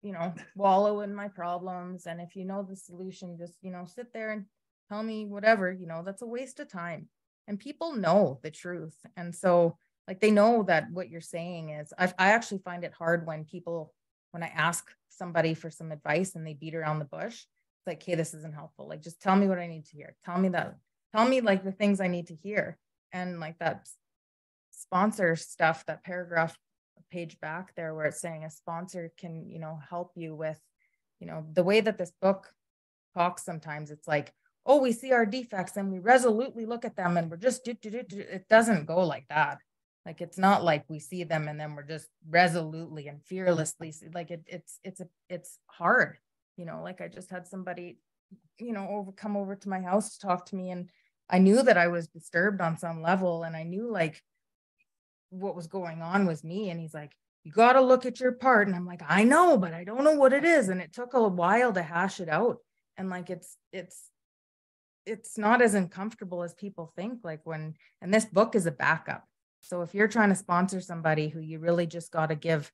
you 0.02 0.12
know, 0.12 0.34
wallow 0.56 1.00
in 1.00 1.14
my 1.14 1.28
problems. 1.28 2.06
And 2.06 2.20
if 2.20 2.36
you 2.36 2.44
know 2.44 2.66
the 2.68 2.76
solution, 2.76 3.38
just, 3.38 3.54
you 3.62 3.70
know, 3.70 3.84
sit 3.86 4.12
there 4.12 4.32
and 4.32 4.46
tell 4.88 5.02
me 5.02 5.26
whatever, 5.26 5.72
you 5.72 5.86
know, 5.86 6.02
that's 6.04 6.22
a 6.22 6.26
waste 6.26 6.60
of 6.60 6.68
time. 6.68 7.08
And 7.48 7.58
people 7.58 7.94
know 7.94 8.38
the 8.42 8.50
truth 8.50 8.96
and 9.16 9.34
so 9.34 9.76
like 10.08 10.20
they 10.20 10.30
know 10.30 10.62
that 10.64 10.90
what 10.90 11.10
you're 11.10 11.20
saying 11.20 11.70
is 11.70 11.92
I, 11.98 12.12
I 12.18 12.32
actually 12.32 12.58
find 12.58 12.84
it 12.84 12.92
hard 12.92 13.26
when 13.26 13.44
people 13.44 13.92
when 14.30 14.42
i 14.42 14.46
ask 14.46 14.90
somebody 15.08 15.52
for 15.54 15.70
some 15.70 15.92
advice 15.92 16.34
and 16.34 16.46
they 16.46 16.54
beat 16.54 16.74
around 16.74 16.98
the 16.98 17.04
bush 17.04 17.44
it's 17.82 17.86
like 17.88 18.02
hey 18.02 18.14
this 18.14 18.32
isn't 18.32 18.54
helpful. 18.54 18.86
Like 18.88 19.02
just 19.02 19.20
tell 19.20 19.34
me 19.34 19.48
what 19.48 19.58
i 19.58 19.66
need 19.66 19.86
to 19.86 19.96
hear. 19.96 20.14
Tell 20.24 20.38
me 20.38 20.50
that 20.50 20.76
tell 21.14 21.26
me 21.26 21.40
like 21.40 21.64
the 21.64 21.72
things 21.72 22.00
i 22.00 22.06
need 22.06 22.28
to 22.28 22.34
hear. 22.34 22.78
And 23.12 23.40
like 23.40 23.58
that 23.58 23.88
sponsor 24.70 25.34
stuff 25.34 25.84
that 25.86 26.04
paragraph 26.04 26.56
page 27.10 27.38
back 27.40 27.74
there 27.74 27.94
where 27.94 28.06
it's 28.06 28.20
saying 28.20 28.44
a 28.44 28.50
sponsor 28.50 29.12
can 29.18 29.46
you 29.48 29.58
know 29.58 29.78
help 29.90 30.12
you 30.14 30.34
with 30.34 30.58
you 31.20 31.26
know 31.26 31.44
the 31.52 31.64
way 31.64 31.80
that 31.80 31.98
this 31.98 32.12
book 32.22 32.48
talks 33.14 33.44
sometimes 33.44 33.90
it's 33.90 34.08
like 34.08 34.32
oh, 34.64 34.78
we 34.78 34.92
see 34.92 35.12
our 35.12 35.26
defects 35.26 35.76
and 35.76 35.90
we 35.90 35.98
resolutely 35.98 36.66
look 36.66 36.84
at 36.84 36.96
them 36.96 37.16
and 37.16 37.30
we're 37.30 37.36
just, 37.36 37.64
do, 37.64 37.74
do, 37.74 37.90
do, 37.90 38.02
do. 38.02 38.20
it 38.20 38.48
doesn't 38.48 38.86
go 38.86 39.04
like 39.04 39.26
that. 39.28 39.58
Like 40.06 40.20
it's 40.20 40.38
not 40.38 40.64
like 40.64 40.84
we 40.88 40.98
see 40.98 41.24
them 41.24 41.48
and 41.48 41.58
then 41.58 41.74
we're 41.76 41.84
just 41.84 42.08
resolutely 42.28 43.06
and 43.08 43.22
fearlessly 43.24 43.94
like 44.12 44.32
it, 44.32 44.42
it's 44.48 44.80
it's 44.82 45.00
a 45.00 45.06
it's 45.28 45.60
hard, 45.66 46.18
you 46.56 46.64
know. 46.64 46.82
Like 46.82 47.00
I 47.00 47.06
just 47.06 47.30
had 47.30 47.46
somebody, 47.46 47.98
you 48.58 48.72
know, 48.72 48.88
over 48.88 49.12
come 49.12 49.36
over 49.36 49.54
to 49.54 49.68
my 49.68 49.80
house 49.80 50.16
to 50.16 50.26
talk 50.26 50.46
to 50.46 50.56
me, 50.56 50.70
and 50.70 50.90
I 51.30 51.38
knew 51.38 51.62
that 51.62 51.78
I 51.78 51.86
was 51.86 52.08
disturbed 52.08 52.60
on 52.60 52.78
some 52.78 53.00
level, 53.00 53.44
and 53.44 53.54
I 53.54 53.62
knew 53.62 53.92
like 53.92 54.20
what 55.32 55.56
was 55.56 55.66
going 55.66 56.02
on 56.02 56.26
with 56.26 56.44
me. 56.44 56.70
And 56.70 56.80
he's 56.80 56.94
like, 56.94 57.12
"You 57.44 57.52
got 57.52 57.74
to 57.74 57.80
look 57.80 58.06
at 58.06 58.20
your 58.20 58.32
part," 58.32 58.66
and 58.68 58.76
I'm 58.76 58.86
like, 58.86 59.02
"I 59.06 59.24
know, 59.24 59.56
but 59.56 59.74
I 59.74 59.84
don't 59.84 60.04
know 60.04 60.16
what 60.16 60.32
it 60.32 60.44
is," 60.44 60.68
and 60.68 60.80
it 60.80 60.92
took 60.92 61.14
a 61.14 61.28
while 61.28 61.72
to 61.72 61.82
hash 61.82 62.20
it 62.20 62.28
out. 62.28 62.58
And 62.96 63.10
like 63.10 63.30
it's 63.30 63.56
it's 63.72 64.12
it's 65.06 65.38
not 65.38 65.62
as 65.62 65.74
uncomfortable 65.74 66.42
as 66.42 66.54
people 66.54 66.92
think 66.94 67.20
like 67.24 67.40
when 67.44 67.74
and 68.00 68.12
this 68.12 68.24
book 68.24 68.54
is 68.54 68.66
a 68.66 68.70
backup 68.70 69.26
so 69.60 69.82
if 69.82 69.94
you're 69.94 70.08
trying 70.08 70.28
to 70.28 70.34
sponsor 70.34 70.80
somebody 70.80 71.28
who 71.28 71.40
you 71.40 71.58
really 71.58 71.86
just 71.86 72.12
got 72.12 72.26
to 72.26 72.34
give 72.34 72.70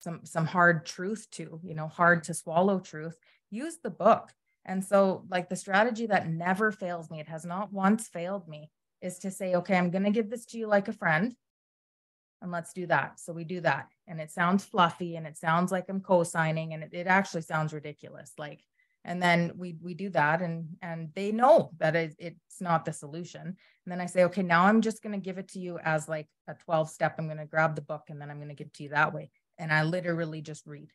some 0.00 0.20
some 0.24 0.46
hard 0.46 0.84
truth 0.84 1.26
to 1.30 1.60
you 1.62 1.74
know 1.74 1.88
hard 1.88 2.24
to 2.24 2.34
swallow 2.34 2.78
truth 2.78 3.16
use 3.50 3.78
the 3.82 3.90
book 3.90 4.30
and 4.64 4.84
so 4.84 5.24
like 5.30 5.48
the 5.48 5.56
strategy 5.56 6.06
that 6.06 6.28
never 6.28 6.70
fails 6.70 7.10
me 7.10 7.20
it 7.20 7.28
has 7.28 7.44
not 7.44 7.72
once 7.72 8.08
failed 8.08 8.46
me 8.48 8.70
is 9.00 9.18
to 9.18 9.30
say 9.30 9.54
okay 9.54 9.76
i'm 9.76 9.90
going 9.90 10.04
to 10.04 10.10
give 10.10 10.30
this 10.30 10.44
to 10.44 10.58
you 10.58 10.66
like 10.66 10.88
a 10.88 10.92
friend 10.92 11.34
and 12.42 12.52
let's 12.52 12.72
do 12.72 12.86
that. 12.86 13.18
So 13.20 13.32
we 13.32 13.44
do 13.44 13.60
that. 13.62 13.88
And 14.06 14.20
it 14.20 14.30
sounds 14.30 14.64
fluffy 14.64 15.16
and 15.16 15.26
it 15.26 15.38
sounds 15.38 15.72
like 15.72 15.86
i'm 15.88 16.00
co-signing 16.00 16.74
and 16.74 16.82
it, 16.82 16.90
it 16.92 17.06
actually 17.06 17.42
sounds 17.42 17.72
ridiculous. 17.72 18.32
Like 18.38 18.60
and 19.04 19.22
then 19.22 19.52
we 19.56 19.76
we 19.82 19.94
do 19.94 20.08
that 20.10 20.40
and 20.40 20.76
and 20.80 21.10
they 21.14 21.30
know 21.30 21.70
that 21.78 21.94
it, 21.96 22.14
it's 22.18 22.60
not 22.60 22.84
the 22.84 22.92
solution. 22.92 23.42
And 23.42 23.56
then 23.86 24.00
i 24.00 24.06
say 24.06 24.24
okay 24.24 24.42
now 24.42 24.64
i'm 24.64 24.80
just 24.80 25.02
to 25.02 25.18
give 25.18 25.38
it 25.38 25.48
to 25.48 25.58
you 25.58 25.78
as 25.78 26.08
like 26.08 26.28
a 26.48 26.54
12 26.54 26.90
step. 26.90 27.16
I'm 27.18 27.28
to 27.38 27.44
grab 27.46 27.74
the 27.74 27.82
book 27.82 28.04
and 28.08 28.20
then 28.20 28.30
i'm 28.30 28.38
to 28.48 28.54
give 28.54 28.68
it 28.68 28.74
to 28.74 28.82
you 28.84 28.88
that 28.90 29.14
way. 29.14 29.30
And 29.58 29.72
i 29.72 29.82
literally 29.82 30.40
just 30.40 30.66
read 30.66 30.90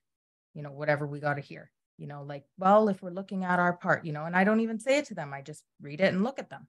you 0.53 0.63
know 0.63 0.71
whatever 0.71 1.05
we 1.07 1.19
got 1.19 1.35
to 1.35 1.41
hear 1.41 1.71
you 1.97 2.07
know 2.07 2.23
like 2.23 2.43
well 2.57 2.89
if 2.89 3.01
we're 3.01 3.11
looking 3.11 3.43
at 3.43 3.59
our 3.59 3.73
part 3.73 4.03
you 4.03 4.11
know 4.11 4.25
and 4.25 4.35
i 4.35 4.43
don't 4.43 4.61
even 4.61 4.79
say 4.79 4.97
it 4.97 5.05
to 5.05 5.15
them. 5.15 5.33
I 5.33 5.41
just 5.41 5.63
read 5.81 6.01
it 6.01 6.13
and 6.13 6.23
look 6.23 6.39
at 6.39 6.49
them 6.49 6.67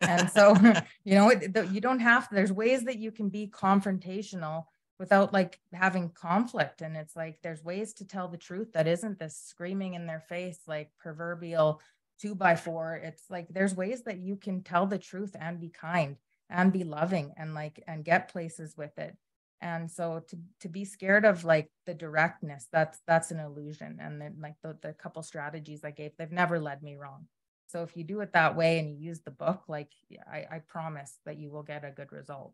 and 0.00 0.30
so 0.30 0.54
you 1.04 1.14
know 1.14 1.30
it, 1.30 1.52
the, 1.52 1.66
you 1.66 1.80
don't 1.80 2.00
have 2.00 2.28
there's 2.30 2.52
ways 2.52 2.84
that 2.84 2.98
you 2.98 3.10
can 3.10 3.28
be 3.28 3.48
confrontational 3.48 4.64
without 4.98 5.32
like 5.32 5.60
having 5.72 6.10
conflict. 6.10 6.82
And 6.82 6.96
it's 6.96 7.14
like 7.14 7.38
there's 7.42 7.62
ways 7.62 7.92
to 7.94 8.04
tell 8.04 8.28
the 8.28 8.36
truth 8.36 8.72
that 8.72 8.88
isn't 8.88 9.18
this 9.18 9.36
screaming 9.36 9.94
in 9.94 10.06
their 10.06 10.20
face 10.20 10.58
like 10.66 10.90
proverbial 10.98 11.80
two 12.20 12.34
by 12.34 12.56
four. 12.56 12.96
It's 12.96 13.22
like 13.30 13.46
there's 13.48 13.76
ways 13.76 14.02
that 14.02 14.18
you 14.18 14.36
can 14.36 14.62
tell 14.62 14.86
the 14.86 14.98
truth 14.98 15.36
and 15.38 15.60
be 15.60 15.68
kind 15.68 16.16
and 16.50 16.72
be 16.72 16.84
loving 16.84 17.32
and 17.36 17.54
like 17.54 17.82
and 17.86 18.04
get 18.04 18.32
places 18.32 18.76
with 18.76 18.98
it. 18.98 19.16
And 19.60 19.90
so 19.90 20.22
to 20.28 20.38
to 20.60 20.68
be 20.68 20.84
scared 20.84 21.24
of 21.24 21.44
like 21.44 21.70
the 21.86 21.94
directness 21.94 22.66
that's 22.72 22.98
that's 23.06 23.30
an 23.30 23.38
illusion. 23.38 23.98
And 24.00 24.20
then 24.20 24.36
like 24.40 24.54
the, 24.62 24.76
the 24.80 24.92
couple 24.92 25.22
strategies 25.22 25.84
i 25.84 25.90
gave 25.92 26.12
they've 26.16 26.32
never 26.32 26.58
led 26.58 26.82
me 26.82 26.96
wrong 26.96 27.26
so 27.68 27.82
if 27.82 27.96
you 27.96 28.02
do 28.04 28.20
it 28.20 28.32
that 28.32 28.56
way 28.56 28.78
and 28.78 28.90
you 28.90 28.96
use 28.96 29.20
the 29.20 29.30
book 29.30 29.62
like 29.68 29.90
i, 30.30 30.46
I 30.50 30.58
promise 30.66 31.18
that 31.24 31.38
you 31.38 31.50
will 31.50 31.62
get 31.62 31.84
a 31.84 31.90
good 31.90 32.12
result 32.12 32.52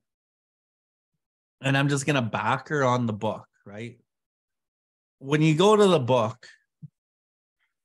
and 1.65 1.77
I'm 1.77 1.89
just 1.89 2.05
going 2.05 2.17
to 2.17 2.23
back 2.23 2.69
her 2.69 2.85
on 2.85 3.07
the 3.07 3.13
book, 3.13 3.47
right? 3.65 3.99
When 5.19 5.41
you 5.41 5.55
go 5.55 5.75
to 5.75 5.87
the 5.87 5.99
book, 5.99 6.47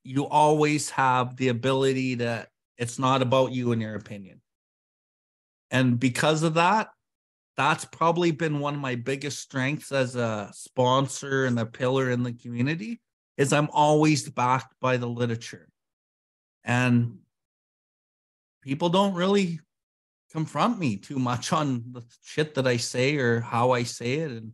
you 0.03 0.27
always 0.27 0.89
have 0.91 1.37
the 1.37 1.47
ability 1.47 2.17
to, 2.17 2.45
it's 2.77 2.99
not 2.99 3.21
about 3.21 3.53
you 3.53 3.71
and 3.71 3.81
your 3.81 3.95
opinion. 3.95 4.41
And 5.71 5.97
because 5.99 6.43
of 6.43 6.55
that, 6.55 6.89
that's 7.55 7.85
probably 7.85 8.31
been 8.31 8.59
one 8.59 8.75
of 8.75 8.81
my 8.81 8.95
biggest 8.95 9.39
strengths 9.39 9.91
as 9.91 10.15
a 10.15 10.49
sponsor 10.53 11.45
and 11.45 11.57
a 11.59 11.65
pillar 11.65 12.09
in 12.09 12.23
the 12.23 12.33
community 12.33 13.01
is 13.37 13.53
I'm 13.53 13.69
always 13.71 14.27
backed 14.29 14.73
by 14.81 14.97
the 14.97 15.07
literature. 15.07 15.69
And 16.69 17.17
people 18.61 18.89
don't 18.89 19.15
really 19.15 19.59
confront 20.31 20.77
me 20.77 20.97
too 20.97 21.17
much 21.17 21.51
on 21.59 21.83
the 21.91 22.03
shit 22.23 22.53
that 22.55 22.67
I 22.67 22.77
say 22.77 23.17
or 23.17 23.41
how 23.41 23.71
I 23.71 23.83
say 23.83 24.13
it. 24.19 24.31
And 24.31 24.53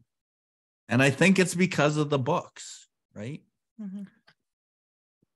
and 0.88 1.04
I 1.04 1.10
think 1.10 1.40
it's 1.40 1.56
because 1.56 1.98
of 1.98 2.10
the 2.10 2.20
books, 2.20 2.88
right? 3.14 3.42
Mm-hmm. 3.82 4.04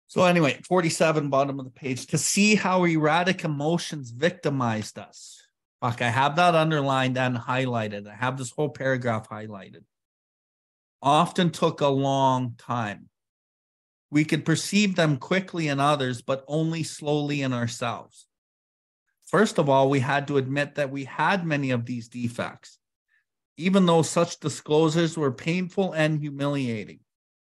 So 0.08 0.24
anyway, 0.24 0.60
47 0.68 1.30
bottom 1.30 1.60
of 1.60 1.66
the 1.66 1.72
page 1.72 2.08
to 2.08 2.18
see 2.18 2.56
how 2.56 2.86
erratic 2.86 3.44
emotions 3.44 4.12
victimized 4.12 4.98
us. 5.00 5.42
Fuck, 5.82 6.02
I 6.02 6.10
have 6.10 6.36
that 6.38 6.56
underlined 6.56 7.18
and 7.18 7.36
highlighted. 7.36 8.08
I 8.08 8.16
have 8.16 8.38
this 8.38 8.52
whole 8.52 8.70
paragraph 8.70 9.28
highlighted. 9.28 9.84
Often 11.02 11.52
took 11.52 11.82
a 11.82 11.88
long 11.88 12.56
time. 12.58 13.10
We 14.12 14.26
could 14.26 14.46
perceive 14.46 14.96
them 14.96 15.18
quickly 15.18 15.68
in 15.68 15.80
others, 15.80 16.22
but 16.22 16.44
only 16.48 16.84
slowly 16.84 17.42
in 17.42 17.54
ourselves. 17.54 18.26
First 19.28 19.60
of 19.60 19.70
all, 19.70 19.90
we 19.90 20.00
had 20.00 20.28
to 20.28 20.38
admit 20.38 20.76
that 20.76 20.90
we 20.90 21.06
had 21.06 21.46
many 21.46 21.70
of 21.70 21.86
these 21.86 22.08
defects, 22.08 22.80
even 23.58 23.86
though 23.86 24.02
such 24.02 24.40
disclosures 24.40 25.16
were 25.16 25.32
painful 25.32 25.94
and 25.94 26.20
humiliating. 26.20 27.00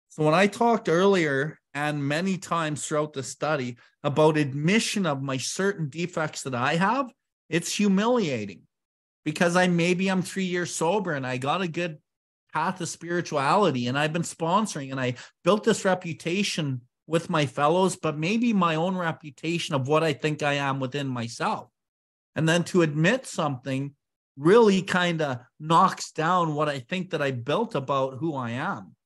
So, 0.08 0.24
when 0.24 0.32
I 0.32 0.46
talked 0.46 0.88
earlier 0.88 1.58
and 1.74 2.02
many 2.02 2.38
times 2.38 2.86
throughout 2.86 3.12
the 3.12 3.22
study 3.22 3.76
about 4.02 4.38
admission 4.38 5.04
of 5.04 5.22
my 5.22 5.36
certain 5.36 5.90
defects 5.90 6.42
that 6.42 6.54
I 6.54 6.76
have, 6.76 7.10
it's 7.50 7.76
humiliating 7.76 8.62
because 9.26 9.56
I 9.56 9.66
maybe 9.66 10.08
I'm 10.08 10.22
three 10.22 10.44
years 10.44 10.74
sober 10.74 11.12
and 11.12 11.26
I 11.26 11.36
got 11.36 11.60
a 11.60 11.68
good 11.68 11.98
path 12.56 12.80
of 12.80 12.88
spirituality 12.88 13.86
and 13.86 13.98
I've 13.98 14.14
been 14.14 14.22
sponsoring 14.22 14.90
and 14.90 14.98
I 14.98 15.16
built 15.44 15.62
this 15.62 15.84
reputation 15.84 16.80
with 17.06 17.28
my 17.28 17.44
fellows, 17.44 17.96
but 17.96 18.16
maybe 18.16 18.54
my 18.54 18.76
own 18.76 18.96
reputation 18.96 19.74
of 19.74 19.88
what 19.88 20.02
I 20.02 20.14
think 20.14 20.42
I 20.42 20.54
am 20.54 20.80
within 20.80 21.06
myself. 21.06 21.68
And 22.34 22.48
then 22.48 22.64
to 22.64 22.80
admit 22.80 23.26
something 23.26 23.94
really 24.38 24.80
kind 24.80 25.20
of 25.20 25.40
knocks 25.60 26.12
down 26.12 26.54
what 26.54 26.70
I 26.70 26.78
think 26.78 27.10
that 27.10 27.20
I 27.20 27.30
built 27.30 27.74
about 27.74 28.18
who 28.20 28.34
I 28.34 28.52
am. 28.52 28.96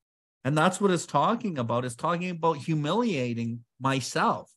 And 0.45 0.57
that's 0.57 0.81
what 0.81 0.93
it's 0.93 1.07
talking 1.07 1.59
about. 1.59 1.85
It's 1.85 1.97
talking 1.97 2.31
about 2.31 2.59
humiliating 2.59 3.65
myself. 3.81 4.49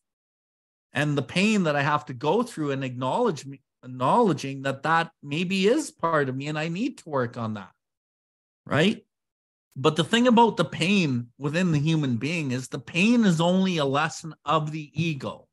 and 0.93 1.17
the 1.17 1.23
pain 1.23 1.63
that 1.63 1.75
I 1.75 1.81
have 1.81 2.05
to 2.05 2.13
go 2.13 2.43
through 2.43 2.71
and 2.71 2.83
acknowledge 2.83 3.45
me, 3.45 3.61
acknowledging 3.83 4.61
that 4.63 4.83
that 4.83 5.11
maybe 5.21 5.67
is 5.67 5.89
part 5.91 6.29
of 6.29 6.35
me 6.35 6.47
and 6.47 6.59
I 6.59 6.67
need 6.67 6.99
to 6.99 7.09
work 7.09 7.37
on 7.37 7.55
that. 7.55 7.71
Right. 8.65 9.05
But 9.75 9.95
the 9.95 10.03
thing 10.03 10.27
about 10.27 10.57
the 10.57 10.65
pain 10.65 11.27
within 11.37 11.71
the 11.71 11.79
human 11.79 12.17
being 12.17 12.51
is 12.51 12.67
the 12.67 12.79
pain 12.79 13.25
is 13.25 13.41
only 13.41 13.77
a 13.77 13.85
lesson 13.85 14.35
of 14.45 14.71
the 14.71 14.91
ego. 14.93 15.47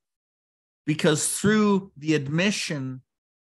Because 0.87 1.27
through 1.27 1.93
the 1.97 2.15
admission 2.15 3.03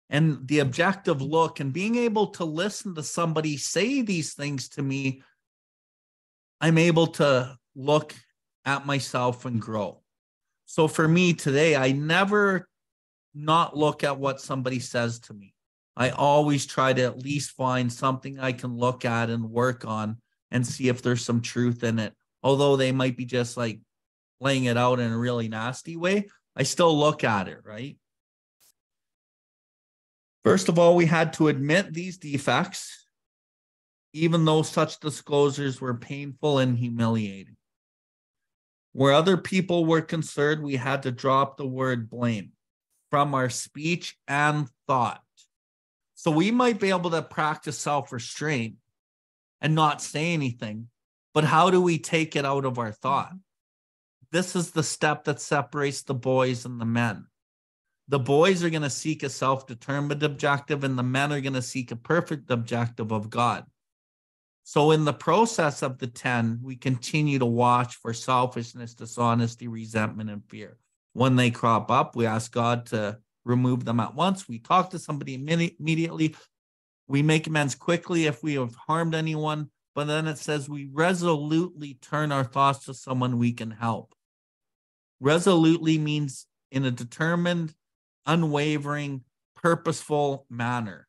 and 0.08 0.46
the 0.46 0.60
objective 0.60 1.20
look 1.20 1.60
and 1.60 1.72
being 1.72 1.96
able 1.96 2.28
to 2.28 2.44
listen 2.44 2.94
to 2.94 3.02
somebody 3.02 3.56
say 3.56 4.02
these 4.02 4.34
things 4.34 4.68
to 4.70 4.82
me, 4.82 5.22
I'm 6.60 6.78
able 6.78 7.08
to 7.08 7.58
look 7.74 8.14
at 8.64 8.86
myself 8.86 9.44
and 9.44 9.60
grow. 9.60 10.00
So 10.66 10.88
for 10.88 11.06
me 11.06 11.34
today, 11.34 11.76
I 11.76 11.92
never 11.92 12.68
not 13.34 13.76
look 13.76 14.04
at 14.04 14.18
what 14.18 14.40
somebody 14.40 14.78
says 14.78 15.20
to 15.20 15.34
me. 15.34 15.51
I 15.96 16.10
always 16.10 16.66
try 16.66 16.92
to 16.92 17.02
at 17.02 17.18
least 17.18 17.50
find 17.52 17.92
something 17.92 18.38
I 18.38 18.52
can 18.52 18.76
look 18.76 19.04
at 19.04 19.30
and 19.30 19.50
work 19.50 19.84
on 19.84 20.18
and 20.50 20.66
see 20.66 20.88
if 20.88 21.02
there's 21.02 21.24
some 21.24 21.40
truth 21.42 21.84
in 21.84 21.98
it. 21.98 22.14
Although 22.42 22.76
they 22.76 22.92
might 22.92 23.16
be 23.16 23.24
just 23.24 23.56
like 23.56 23.80
laying 24.40 24.64
it 24.64 24.76
out 24.76 25.00
in 25.00 25.12
a 25.12 25.18
really 25.18 25.48
nasty 25.48 25.96
way, 25.96 26.28
I 26.56 26.64
still 26.64 26.98
look 26.98 27.24
at 27.24 27.48
it, 27.48 27.58
right? 27.64 27.96
First 30.44 30.68
of 30.68 30.78
all, 30.78 30.96
we 30.96 31.06
had 31.06 31.34
to 31.34 31.48
admit 31.48 31.92
these 31.94 32.18
defects, 32.18 33.06
even 34.12 34.44
though 34.44 34.62
such 34.62 34.98
disclosures 34.98 35.80
were 35.80 35.94
painful 35.94 36.58
and 36.58 36.76
humiliating. 36.76 37.56
Where 38.92 39.12
other 39.12 39.36
people 39.36 39.84
were 39.84 40.02
concerned, 40.02 40.62
we 40.62 40.76
had 40.76 41.04
to 41.04 41.12
drop 41.12 41.56
the 41.56 41.66
word 41.66 42.10
blame 42.10 42.52
from 43.10 43.34
our 43.34 43.48
speech 43.48 44.16
and 44.26 44.68
thought. 44.86 45.22
So 46.22 46.30
we 46.30 46.52
might 46.52 46.78
be 46.78 46.90
able 46.90 47.10
to 47.10 47.20
practice 47.20 47.76
self 47.76 48.12
restraint 48.12 48.76
and 49.60 49.74
not 49.74 50.00
say 50.00 50.32
anything, 50.32 50.86
but 51.34 51.42
how 51.42 51.68
do 51.68 51.82
we 51.82 51.98
take 51.98 52.36
it 52.36 52.44
out 52.44 52.64
of 52.64 52.78
our 52.78 52.92
thought? 52.92 53.32
This 54.30 54.54
is 54.54 54.70
the 54.70 54.84
step 54.84 55.24
that 55.24 55.40
separates 55.40 56.02
the 56.02 56.14
boys 56.14 56.64
and 56.64 56.80
the 56.80 56.84
men. 56.84 57.26
The 58.06 58.20
boys 58.20 58.62
are 58.62 58.70
going 58.70 58.82
to 58.82 58.88
seek 58.88 59.24
a 59.24 59.28
self 59.28 59.66
determined 59.66 60.22
objective, 60.22 60.84
and 60.84 60.96
the 60.96 61.02
men 61.02 61.32
are 61.32 61.40
going 61.40 61.54
to 61.54 61.60
seek 61.60 61.90
a 61.90 61.96
perfect 61.96 62.52
objective 62.52 63.10
of 63.10 63.28
God. 63.28 63.64
So, 64.62 64.92
in 64.92 65.04
the 65.04 65.12
process 65.12 65.82
of 65.82 65.98
the 65.98 66.06
10, 66.06 66.60
we 66.62 66.76
continue 66.76 67.40
to 67.40 67.46
watch 67.46 67.96
for 67.96 68.14
selfishness, 68.14 68.94
dishonesty, 68.94 69.66
resentment, 69.66 70.30
and 70.30 70.48
fear. 70.48 70.78
When 71.14 71.34
they 71.34 71.50
crop 71.50 71.90
up, 71.90 72.14
we 72.14 72.26
ask 72.26 72.52
God 72.52 72.86
to 72.86 73.18
remove 73.44 73.84
them 73.84 74.00
at 74.00 74.14
once. 74.14 74.48
We 74.48 74.58
talk 74.58 74.90
to 74.90 74.98
somebody 74.98 75.34
immediately. 75.34 76.36
We 77.08 77.22
make 77.22 77.46
amends 77.46 77.74
quickly 77.74 78.26
if 78.26 78.42
we 78.42 78.54
have 78.54 78.74
harmed 78.74 79.14
anyone. 79.14 79.70
But 79.94 80.06
then 80.06 80.26
it 80.26 80.38
says 80.38 80.68
we 80.68 80.88
resolutely 80.90 81.98
turn 82.00 82.32
our 82.32 82.44
thoughts 82.44 82.86
to 82.86 82.94
someone 82.94 83.38
we 83.38 83.52
can 83.52 83.70
help. 83.70 84.14
Resolutely 85.20 85.98
means 85.98 86.46
in 86.70 86.84
a 86.84 86.90
determined, 86.90 87.74
unwavering, 88.26 89.22
purposeful 89.54 90.46
manner 90.48 91.06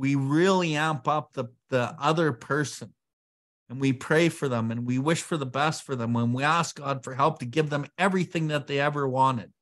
we 0.00 0.14
really 0.14 0.76
amp 0.76 1.06
up 1.06 1.34
the, 1.34 1.44
the 1.68 1.94
other 2.00 2.32
person 2.32 2.92
and 3.68 3.80
we 3.80 3.92
pray 3.92 4.28
for 4.28 4.48
them 4.48 4.70
and 4.70 4.86
we 4.86 4.98
wish 4.98 5.22
for 5.22 5.36
the 5.36 5.46
best 5.46 5.82
for 5.82 5.94
them 5.94 6.14
when 6.14 6.32
we 6.32 6.42
ask 6.42 6.76
God 6.76 7.04
for 7.04 7.14
help 7.14 7.38
to 7.40 7.44
give 7.44 7.70
them 7.70 7.86
everything 7.98 8.48
that 8.48 8.66
they 8.66 8.80
ever 8.80 9.06
wanted. 9.06 9.52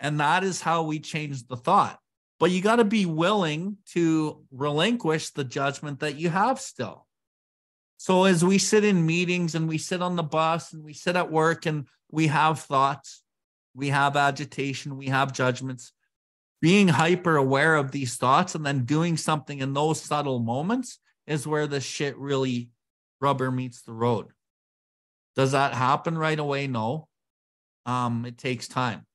And 0.00 0.20
that 0.20 0.44
is 0.44 0.60
how 0.60 0.84
we 0.84 1.00
change 1.00 1.46
the 1.46 1.56
thought. 1.56 1.98
But 2.38 2.50
you 2.50 2.62
got 2.62 2.76
to 2.76 2.84
be 2.84 3.04
willing 3.04 3.78
to 3.92 4.44
relinquish 4.52 5.30
the 5.30 5.44
judgment 5.44 6.00
that 6.00 6.16
you 6.16 6.30
have 6.30 6.60
still. 6.60 7.06
So 7.96 8.24
as 8.24 8.44
we 8.44 8.58
sit 8.58 8.84
in 8.84 9.06
meetings 9.06 9.56
and 9.56 9.68
we 9.68 9.78
sit 9.78 10.02
on 10.02 10.14
the 10.14 10.22
bus 10.22 10.72
and 10.72 10.84
we 10.84 10.92
sit 10.92 11.16
at 11.16 11.32
work 11.32 11.66
and 11.66 11.88
we 12.10 12.28
have 12.28 12.60
thoughts, 12.60 13.22
we 13.74 13.88
have 13.88 14.16
agitation, 14.16 14.96
we 14.96 15.06
have 15.06 15.32
judgments, 15.32 15.92
being 16.60 16.88
hyper 16.88 17.36
aware 17.36 17.74
of 17.74 17.90
these 17.90 18.16
thoughts 18.16 18.54
and 18.54 18.64
then 18.64 18.84
doing 18.84 19.16
something 19.16 19.58
in 19.58 19.74
those 19.74 20.00
subtle 20.00 20.38
moments 20.38 20.98
is 21.26 21.46
where 21.46 21.66
the 21.66 21.80
shit 21.80 22.16
really 22.16 22.70
rubber 23.20 23.50
meets 23.50 23.82
the 23.82 23.92
road. 23.92 24.26
Does 25.34 25.52
that 25.52 25.74
happen 25.74 26.16
right 26.16 26.38
away? 26.38 26.66
No. 26.66 27.08
Um, 27.84 28.24
it 28.26 28.38
takes 28.38 28.68
time. 28.68 29.06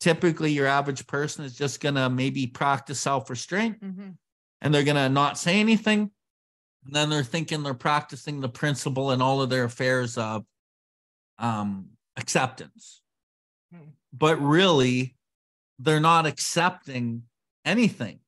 Typically, 0.00 0.52
your 0.52 0.66
average 0.66 1.06
person 1.06 1.44
is 1.44 1.54
just 1.54 1.80
gonna 1.80 2.08
maybe 2.08 2.46
practice 2.46 2.98
self-restraint 3.00 3.82
mm-hmm. 3.82 4.10
and 4.62 4.74
they're 4.74 4.84
gonna 4.84 5.08
not 5.08 5.38
say 5.38 5.60
anything. 5.60 6.10
And 6.86 6.94
then 6.94 7.10
they're 7.10 7.22
thinking 7.22 7.62
they're 7.62 7.74
practicing 7.74 8.40
the 8.40 8.48
principle 8.48 9.12
in 9.12 9.20
all 9.20 9.42
of 9.42 9.50
their 9.50 9.64
affairs 9.64 10.16
of 10.16 10.44
um, 11.38 11.90
acceptance. 12.16 13.02
Mm. 13.74 13.90
But 14.12 14.40
really, 14.40 15.16
they're 15.78 16.00
not 16.00 16.24
accepting 16.26 17.24
anything. 17.64 18.20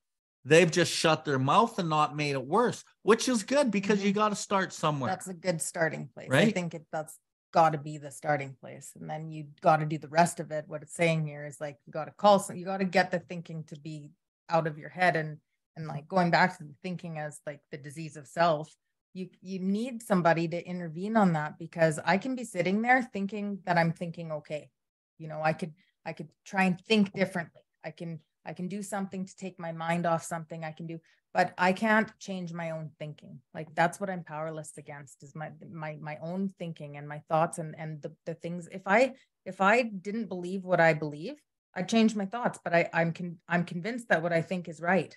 They've 0.44 0.70
just 0.70 0.92
shut 0.92 1.24
their 1.24 1.38
mouth 1.38 1.78
and 1.78 1.88
not 1.88 2.16
made 2.16 2.32
it 2.32 2.44
worse, 2.44 2.84
which 3.02 3.28
is 3.28 3.42
good 3.42 3.70
because 3.70 3.98
mm-hmm. 3.98 4.08
you 4.08 4.12
got 4.12 4.30
to 4.30 4.36
start 4.36 4.72
somewhere. 4.72 5.10
That's 5.10 5.28
a 5.28 5.34
good 5.34 5.62
starting 5.62 6.08
place. 6.12 6.28
Right? 6.28 6.48
I 6.48 6.50
think 6.50 6.74
it, 6.74 6.84
that's 6.92 7.16
got 7.52 7.70
to 7.70 7.78
be 7.78 7.98
the 7.98 8.10
starting 8.10 8.56
place. 8.60 8.92
And 8.98 9.08
then 9.08 9.30
you 9.30 9.46
got 9.60 9.78
to 9.78 9.86
do 9.86 9.98
the 9.98 10.08
rest 10.08 10.40
of 10.40 10.50
it. 10.50 10.64
What 10.66 10.82
it's 10.82 10.94
saying 10.94 11.26
here 11.26 11.46
is 11.46 11.60
like, 11.60 11.78
you 11.86 11.92
got 11.92 12.06
to 12.06 12.12
call 12.12 12.38
some, 12.38 12.56
you 12.56 12.64
got 12.64 12.78
to 12.78 12.84
get 12.84 13.10
the 13.10 13.20
thinking 13.20 13.64
to 13.64 13.78
be 13.78 14.10
out 14.48 14.66
of 14.66 14.78
your 14.78 14.88
head 14.88 15.16
and, 15.16 15.38
and 15.76 15.86
like 15.86 16.08
going 16.08 16.30
back 16.30 16.58
to 16.58 16.64
the 16.64 16.74
thinking 16.82 17.18
as 17.18 17.40
like 17.46 17.60
the 17.70 17.78
disease 17.78 18.16
of 18.16 18.26
self 18.26 18.74
you 19.14 19.28
you 19.40 19.58
need 19.58 20.02
somebody 20.02 20.48
to 20.48 20.66
intervene 20.66 21.16
on 21.16 21.34
that 21.34 21.58
because 21.58 21.98
i 22.04 22.16
can 22.18 22.34
be 22.34 22.44
sitting 22.44 22.80
there 22.80 23.02
thinking 23.12 23.58
that 23.64 23.78
i'm 23.78 23.92
thinking 23.92 24.32
okay 24.32 24.70
you 25.18 25.28
know 25.28 25.40
i 25.42 25.52
could 25.52 25.72
I 26.04 26.12
could 26.12 26.28
try 26.44 26.64
and 26.64 26.80
think 26.80 27.12
differently. 27.12 27.62
I 27.84 27.90
can 27.90 28.20
I 28.44 28.52
can 28.54 28.68
do 28.68 28.82
something 28.82 29.24
to 29.24 29.36
take 29.36 29.58
my 29.58 29.70
mind 29.70 30.04
off 30.04 30.24
something 30.24 30.64
I 30.64 30.72
can 30.72 30.86
do, 30.86 30.98
but 31.34 31.54
I 31.56 31.72
can't 31.72 32.10
change 32.18 32.52
my 32.52 32.70
own 32.70 32.90
thinking. 32.98 33.40
Like 33.54 33.74
that's 33.74 33.98
what 33.98 34.10
I'm 34.10 34.24
powerless 34.24 34.72
against 34.76 35.22
is 35.22 35.34
my 35.34 35.50
my 35.70 35.96
my 36.00 36.18
own 36.22 36.52
thinking 36.58 36.96
and 36.96 37.08
my 37.08 37.22
thoughts 37.28 37.58
and 37.58 37.74
and 37.78 38.02
the, 38.02 38.12
the 38.26 38.34
things. 38.34 38.68
If 38.70 38.82
I 38.86 39.14
if 39.44 39.60
I 39.60 39.82
didn't 39.82 40.28
believe 40.28 40.64
what 40.64 40.80
I 40.80 40.92
believe, 40.94 41.34
I'd 41.74 41.88
change 41.88 42.14
my 42.14 42.26
thoughts. 42.26 42.58
But 42.62 42.74
I 42.74 42.90
I'm 42.92 43.12
con- 43.12 43.38
I'm 43.48 43.64
convinced 43.64 44.08
that 44.08 44.22
what 44.22 44.32
I 44.32 44.42
think 44.42 44.68
is 44.68 44.80
right, 44.80 45.16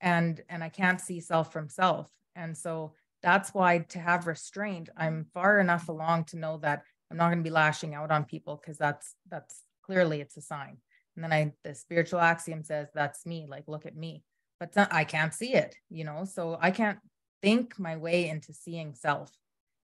and 0.00 0.40
and 0.48 0.62
I 0.62 0.68
can't 0.68 1.00
see 1.00 1.20
self 1.20 1.52
from 1.52 1.68
self. 1.68 2.10
And 2.36 2.56
so 2.56 2.94
that's 3.22 3.52
why 3.52 3.78
to 3.78 3.98
have 3.98 4.26
restraint, 4.26 4.88
I'm 4.96 5.26
far 5.34 5.60
enough 5.60 5.88
along 5.88 6.24
to 6.24 6.38
know 6.38 6.58
that 6.58 6.82
I'm 7.10 7.16
not 7.16 7.28
going 7.28 7.38
to 7.38 7.44
be 7.44 7.50
lashing 7.50 7.94
out 7.94 8.10
on 8.10 8.24
people 8.24 8.56
because 8.56 8.78
that's 8.78 9.14
that's 9.28 9.62
clearly 9.82 10.20
it's 10.20 10.36
a 10.36 10.42
sign. 10.42 10.78
And 11.16 11.24
then 11.24 11.32
I, 11.32 11.52
the 11.64 11.74
spiritual 11.74 12.20
axiom 12.20 12.62
says, 12.62 12.88
that's 12.94 13.26
me, 13.26 13.46
like, 13.48 13.64
look 13.66 13.84
at 13.84 13.96
me. 13.96 14.22
But 14.60 14.74
I 14.92 15.04
can't 15.04 15.34
see 15.34 15.54
it, 15.54 15.74
you 15.88 16.04
know, 16.04 16.24
so 16.24 16.58
I 16.60 16.70
can't 16.70 16.98
think 17.42 17.78
my 17.78 17.96
way 17.96 18.28
into 18.28 18.52
seeing 18.52 18.94
self. 18.94 19.32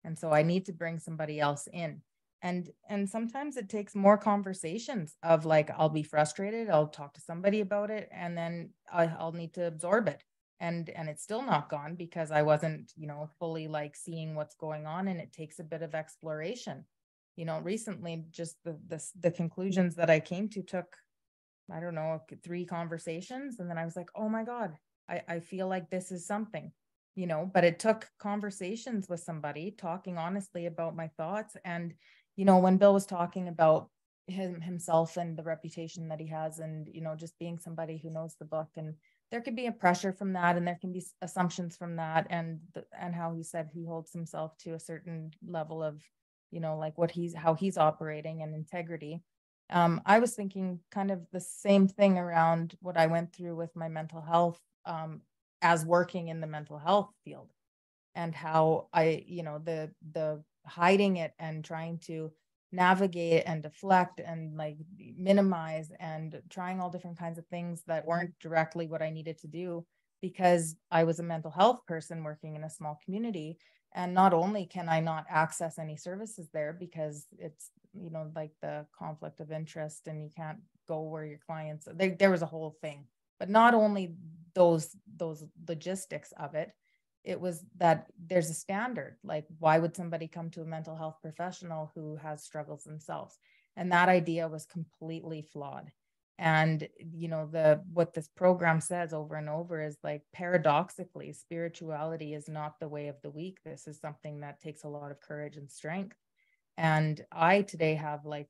And 0.03 0.19
so 0.19 0.31
I 0.31 0.43
need 0.43 0.65
to 0.65 0.73
bring 0.73 0.99
somebody 0.99 1.39
else 1.39 1.67
in. 1.71 2.01
And, 2.41 2.69
and 2.89 3.09
sometimes 3.09 3.57
it 3.57 3.69
takes 3.69 3.95
more 3.95 4.17
conversations 4.17 5.15
of 5.23 5.45
like, 5.45 5.71
I'll 5.75 5.89
be 5.89 6.03
frustrated. 6.03 6.69
I'll 6.69 6.89
talk 6.89 7.13
to 7.13 7.21
somebody 7.21 7.61
about 7.61 7.89
it 7.89 8.09
and 8.11 8.37
then 8.37 8.71
I, 8.91 9.05
I'll 9.05 9.31
need 9.31 9.53
to 9.55 9.65
absorb 9.65 10.07
it 10.07 10.21
and 10.61 10.89
and 10.91 11.09
it's 11.09 11.21
still 11.21 11.41
not 11.41 11.67
gone 11.69 11.95
because 11.95 12.31
i 12.31 12.41
wasn't 12.41 12.89
you 12.95 13.07
know 13.07 13.29
fully 13.39 13.67
like 13.67 13.93
seeing 13.93 14.35
what's 14.35 14.55
going 14.55 14.85
on 14.85 15.09
and 15.09 15.19
it 15.19 15.33
takes 15.33 15.59
a 15.59 15.63
bit 15.65 15.81
of 15.81 15.93
exploration 15.93 16.85
you 17.35 17.45
know, 17.45 17.59
recently 17.59 18.25
just 18.31 18.57
the, 18.63 18.77
the, 18.87 19.03
the 19.19 19.31
conclusions 19.31 19.95
that 19.95 20.09
I 20.09 20.19
came 20.19 20.47
to 20.49 20.61
took, 20.61 20.95
I 21.71 21.79
don't 21.79 21.95
know, 21.95 22.21
three 22.43 22.65
conversations. 22.65 23.59
And 23.59 23.69
then 23.69 23.77
I 23.77 23.85
was 23.85 23.95
like, 23.95 24.09
oh 24.15 24.29
my 24.29 24.43
God, 24.43 24.73
I, 25.09 25.21
I 25.27 25.39
feel 25.39 25.67
like 25.67 25.89
this 25.89 26.11
is 26.11 26.27
something, 26.27 26.71
you 27.15 27.27
know, 27.27 27.49
but 27.53 27.63
it 27.63 27.79
took 27.79 28.07
conversations 28.19 29.09
with 29.09 29.19
somebody 29.19 29.71
talking 29.71 30.17
honestly 30.17 30.65
about 30.67 30.95
my 30.95 31.07
thoughts. 31.17 31.55
And, 31.65 31.93
you 32.35 32.45
know, 32.45 32.57
when 32.57 32.77
Bill 32.77 32.93
was 32.93 33.05
talking 33.05 33.47
about 33.47 33.89
him 34.27 34.59
himself 34.61 35.17
and 35.17 35.37
the 35.37 35.43
reputation 35.43 36.07
that 36.09 36.19
he 36.19 36.27
has 36.27 36.59
and, 36.59 36.87
you 36.91 37.01
know, 37.01 37.15
just 37.15 37.37
being 37.39 37.59
somebody 37.59 37.97
who 37.97 38.09
knows 38.09 38.35
the 38.39 38.45
book 38.45 38.69
and 38.75 38.95
there 39.31 39.41
could 39.41 39.55
be 39.55 39.67
a 39.67 39.71
pressure 39.71 40.13
from 40.13 40.33
that 40.33 40.55
and 40.55 40.67
there 40.67 40.77
can 40.79 40.91
be 40.91 41.03
assumptions 41.21 41.75
from 41.75 41.95
that 41.95 42.27
and 42.29 42.59
and 42.99 43.15
how 43.15 43.33
he 43.33 43.43
said 43.43 43.69
he 43.73 43.85
holds 43.85 44.11
himself 44.13 44.57
to 44.57 44.73
a 44.73 44.79
certain 44.79 45.31
level 45.47 45.83
of 45.83 46.01
you 46.51 46.59
know 46.59 46.77
like 46.77 46.97
what 46.97 47.11
he's 47.11 47.33
how 47.33 47.53
he's 47.53 47.77
operating 47.77 48.41
and 48.43 48.53
integrity 48.53 49.21
um, 49.69 50.01
i 50.05 50.19
was 50.19 50.33
thinking 50.35 50.79
kind 50.91 51.11
of 51.11 51.25
the 51.31 51.39
same 51.39 51.87
thing 51.87 52.17
around 52.17 52.75
what 52.81 52.97
i 52.97 53.07
went 53.07 53.33
through 53.33 53.55
with 53.55 53.75
my 53.75 53.87
mental 53.87 54.21
health 54.21 54.61
um, 54.85 55.21
as 55.61 55.85
working 55.85 56.27
in 56.27 56.39
the 56.41 56.47
mental 56.47 56.77
health 56.77 57.11
field 57.23 57.51
and 58.15 58.33
how 58.35 58.87
i 58.93 59.23
you 59.27 59.43
know 59.43 59.59
the 59.59 59.91
the 60.13 60.41
hiding 60.65 61.17
it 61.17 61.33
and 61.39 61.63
trying 61.63 61.97
to 61.99 62.31
navigate 62.71 63.43
and 63.45 63.63
deflect 63.63 64.19
and 64.19 64.57
like 64.57 64.77
minimize 65.17 65.91
and 65.99 66.41
trying 66.49 66.79
all 66.81 66.89
different 66.89 67.17
kinds 67.17 67.37
of 67.37 67.45
things 67.47 67.83
that 67.87 68.05
weren't 68.05 68.33
directly 68.39 68.87
what 68.87 69.01
I 69.01 69.09
needed 69.11 69.37
to 69.39 69.47
do 69.47 69.85
because 70.21 70.75
I 70.91 71.03
was 71.03 71.19
a 71.19 71.23
mental 71.23 71.51
health 71.51 71.85
person 71.85 72.23
working 72.23 72.55
in 72.55 72.63
a 72.63 72.69
small 72.69 72.99
community. 73.05 73.57
And 73.95 74.13
not 74.13 74.33
only 74.33 74.65
can 74.65 74.89
I 74.89 74.99
not 74.99 75.25
access 75.29 75.79
any 75.79 75.95
services 75.95 76.49
there 76.53 76.73
because 76.73 77.27
it's, 77.39 77.71
you 77.93 78.09
know, 78.09 78.29
like 78.35 78.51
the 78.61 78.85
conflict 78.97 79.39
of 79.39 79.53
interest 79.53 80.07
and 80.07 80.21
you 80.21 80.29
can't 80.35 80.59
go 80.85 81.01
where 81.03 81.25
your 81.25 81.39
clients, 81.47 81.87
there, 81.93 82.13
there 82.19 82.29
was 82.29 82.41
a 82.41 82.45
whole 82.45 82.75
thing. 82.81 83.05
But 83.39 83.49
not 83.49 83.73
only 83.73 84.15
those 84.53 84.95
those 85.17 85.45
logistics 85.67 86.33
of 86.37 86.55
it, 86.55 86.71
it 87.23 87.39
was 87.39 87.63
that 87.77 88.07
there's 88.27 88.49
a 88.49 88.53
standard. 88.53 89.17
Like, 89.23 89.45
why 89.59 89.79
would 89.79 89.95
somebody 89.95 90.27
come 90.27 90.49
to 90.51 90.61
a 90.61 90.65
mental 90.65 90.95
health 90.95 91.17
professional 91.21 91.91
who 91.95 92.17
has 92.17 92.43
struggles 92.43 92.83
themselves? 92.83 93.37
And 93.77 93.91
that 93.91 94.09
idea 94.09 94.47
was 94.47 94.65
completely 94.65 95.41
flawed 95.41 95.89
and 96.37 96.87
you 96.97 97.27
know 97.29 97.47
the 97.49 97.81
what 97.93 98.13
this 98.13 98.27
program 98.35 98.81
says 98.81 99.13
over 99.13 99.35
and 99.35 99.49
over 99.49 99.81
is 99.81 99.97
like 100.03 100.21
paradoxically 100.33 101.31
spirituality 101.31 102.33
is 102.33 102.49
not 102.49 102.79
the 102.79 102.87
way 102.87 103.07
of 103.07 103.15
the 103.21 103.29
weak. 103.29 103.59
This 103.63 103.87
is 103.87 103.99
something 103.99 104.41
that 104.41 104.59
takes 104.59 104.83
a 104.83 104.89
lot 104.89 105.11
of 105.11 105.21
courage 105.21 105.57
and 105.57 105.71
strength. 105.71 106.17
And 106.77 107.21
i 107.31 107.61
today 107.61 107.95
have 107.95 108.25
like 108.25 108.49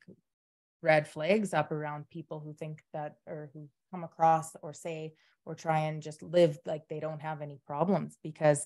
red 0.81 1.07
flags 1.07 1.53
up 1.53 1.71
around 1.71 2.09
people 2.09 2.39
who 2.39 2.53
think 2.53 2.81
that 2.93 3.15
or 3.27 3.49
who 3.53 3.67
come 3.91 4.03
across 4.03 4.55
or 4.61 4.73
say 4.73 5.13
or 5.45 5.53
try 5.53 5.81
and 5.81 6.01
just 6.01 6.23
live 6.23 6.57
like 6.65 6.87
they 6.89 6.99
don't 6.99 7.21
have 7.21 7.41
any 7.41 7.59
problems 7.67 8.17
because 8.23 8.65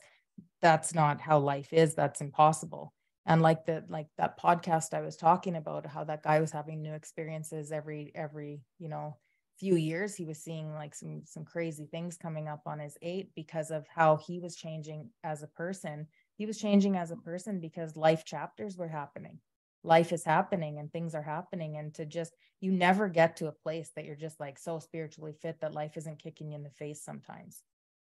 that's 0.62 0.94
not 0.94 1.20
how 1.20 1.40
life 1.40 1.74
is. 1.74 1.94
That's 1.96 2.22
impossible 2.22 2.94
and 3.30 3.42
like 3.42 3.66
the 3.66 3.84
like 3.90 4.08
that 4.18 4.40
podcast 4.40 4.94
i 4.94 5.02
was 5.02 5.16
talking 5.16 5.56
about 5.56 5.86
how 5.86 6.04
that 6.04 6.24
guy 6.24 6.40
was 6.42 6.52
having 6.52 6.82
new 6.82 6.94
experiences 6.94 7.72
every 7.72 8.12
every 8.16 8.62
you 8.80 8.90
know 8.90 9.16
few 9.60 9.76
years 9.76 10.16
he 10.16 10.26
was 10.26 10.40
seeing 10.40 10.74
like 10.74 10.96
some 10.96 11.22
some 11.26 11.46
crazy 11.46 11.86
things 11.92 12.18
coming 12.18 12.48
up 12.48 12.62
on 12.66 12.80
his 12.80 12.98
eight 13.02 13.30
because 13.36 13.72
of 13.72 13.86
how 13.94 14.16
he 14.18 14.40
was 14.40 14.56
changing 14.56 15.10
as 15.26 15.44
a 15.44 15.48
person. 15.48 16.08
He 16.38 16.46
was 16.46 16.58
changing 16.58 16.96
as 16.96 17.12
a 17.12 17.18
person 17.18 17.60
because 17.60 17.98
life 17.98 18.24
chapters 18.24 18.78
were 18.78 18.88
happening. 18.88 19.40
Life 19.84 20.14
is 20.14 20.24
happening 20.24 20.80
and 20.80 20.92
things 20.92 21.14
are 21.14 21.22
happening. 21.24 21.78
And 21.78 21.94
to 21.96 22.06
just 22.06 22.38
you 22.62 22.72
never 22.72 23.10
get 23.10 23.36
to 23.38 23.48
a 23.48 23.52
place 23.52 23.92
that 23.98 24.06
you're 24.06 24.16
just 24.16 24.40
like 24.40 24.58
so 24.58 24.80
spiritually 24.80 25.34
fit 25.42 25.60
that 25.62 25.74
life 25.74 25.98
isn't 25.98 26.24
kicking 26.24 26.52
you 26.52 26.56
in 26.56 26.64
the 26.64 26.70
face 26.70 27.04
sometimes 27.04 27.62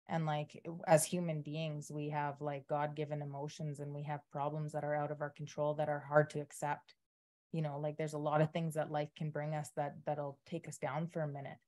and 0.08 0.26
like 0.26 0.64
as 0.86 1.04
human 1.04 1.42
beings 1.42 1.90
we 1.92 2.08
have 2.10 2.40
like 2.40 2.66
god-given 2.68 3.22
emotions 3.22 3.80
and 3.80 3.92
we 3.94 4.02
have 4.02 4.20
problems 4.30 4.72
that 4.72 4.84
are 4.84 4.94
out 4.94 5.10
of 5.10 5.20
our 5.20 5.30
control 5.30 5.74
that 5.74 5.88
are 5.88 6.04
hard 6.08 6.30
to 6.30 6.40
accept. 6.40 6.94
You 7.52 7.62
know 7.62 7.78
like 7.78 7.96
there's 7.96 8.12
a 8.12 8.18
lot 8.18 8.40
of 8.40 8.52
things 8.52 8.74
that 8.74 8.90
life 8.90 9.10
can 9.16 9.30
bring 9.30 9.54
us 9.54 9.70
that 9.76 9.96
that'll 10.06 10.38
take 10.46 10.68
us 10.68 10.78
down 10.78 11.08
for 11.08 11.22
a 11.22 11.28
minute. 11.28 11.58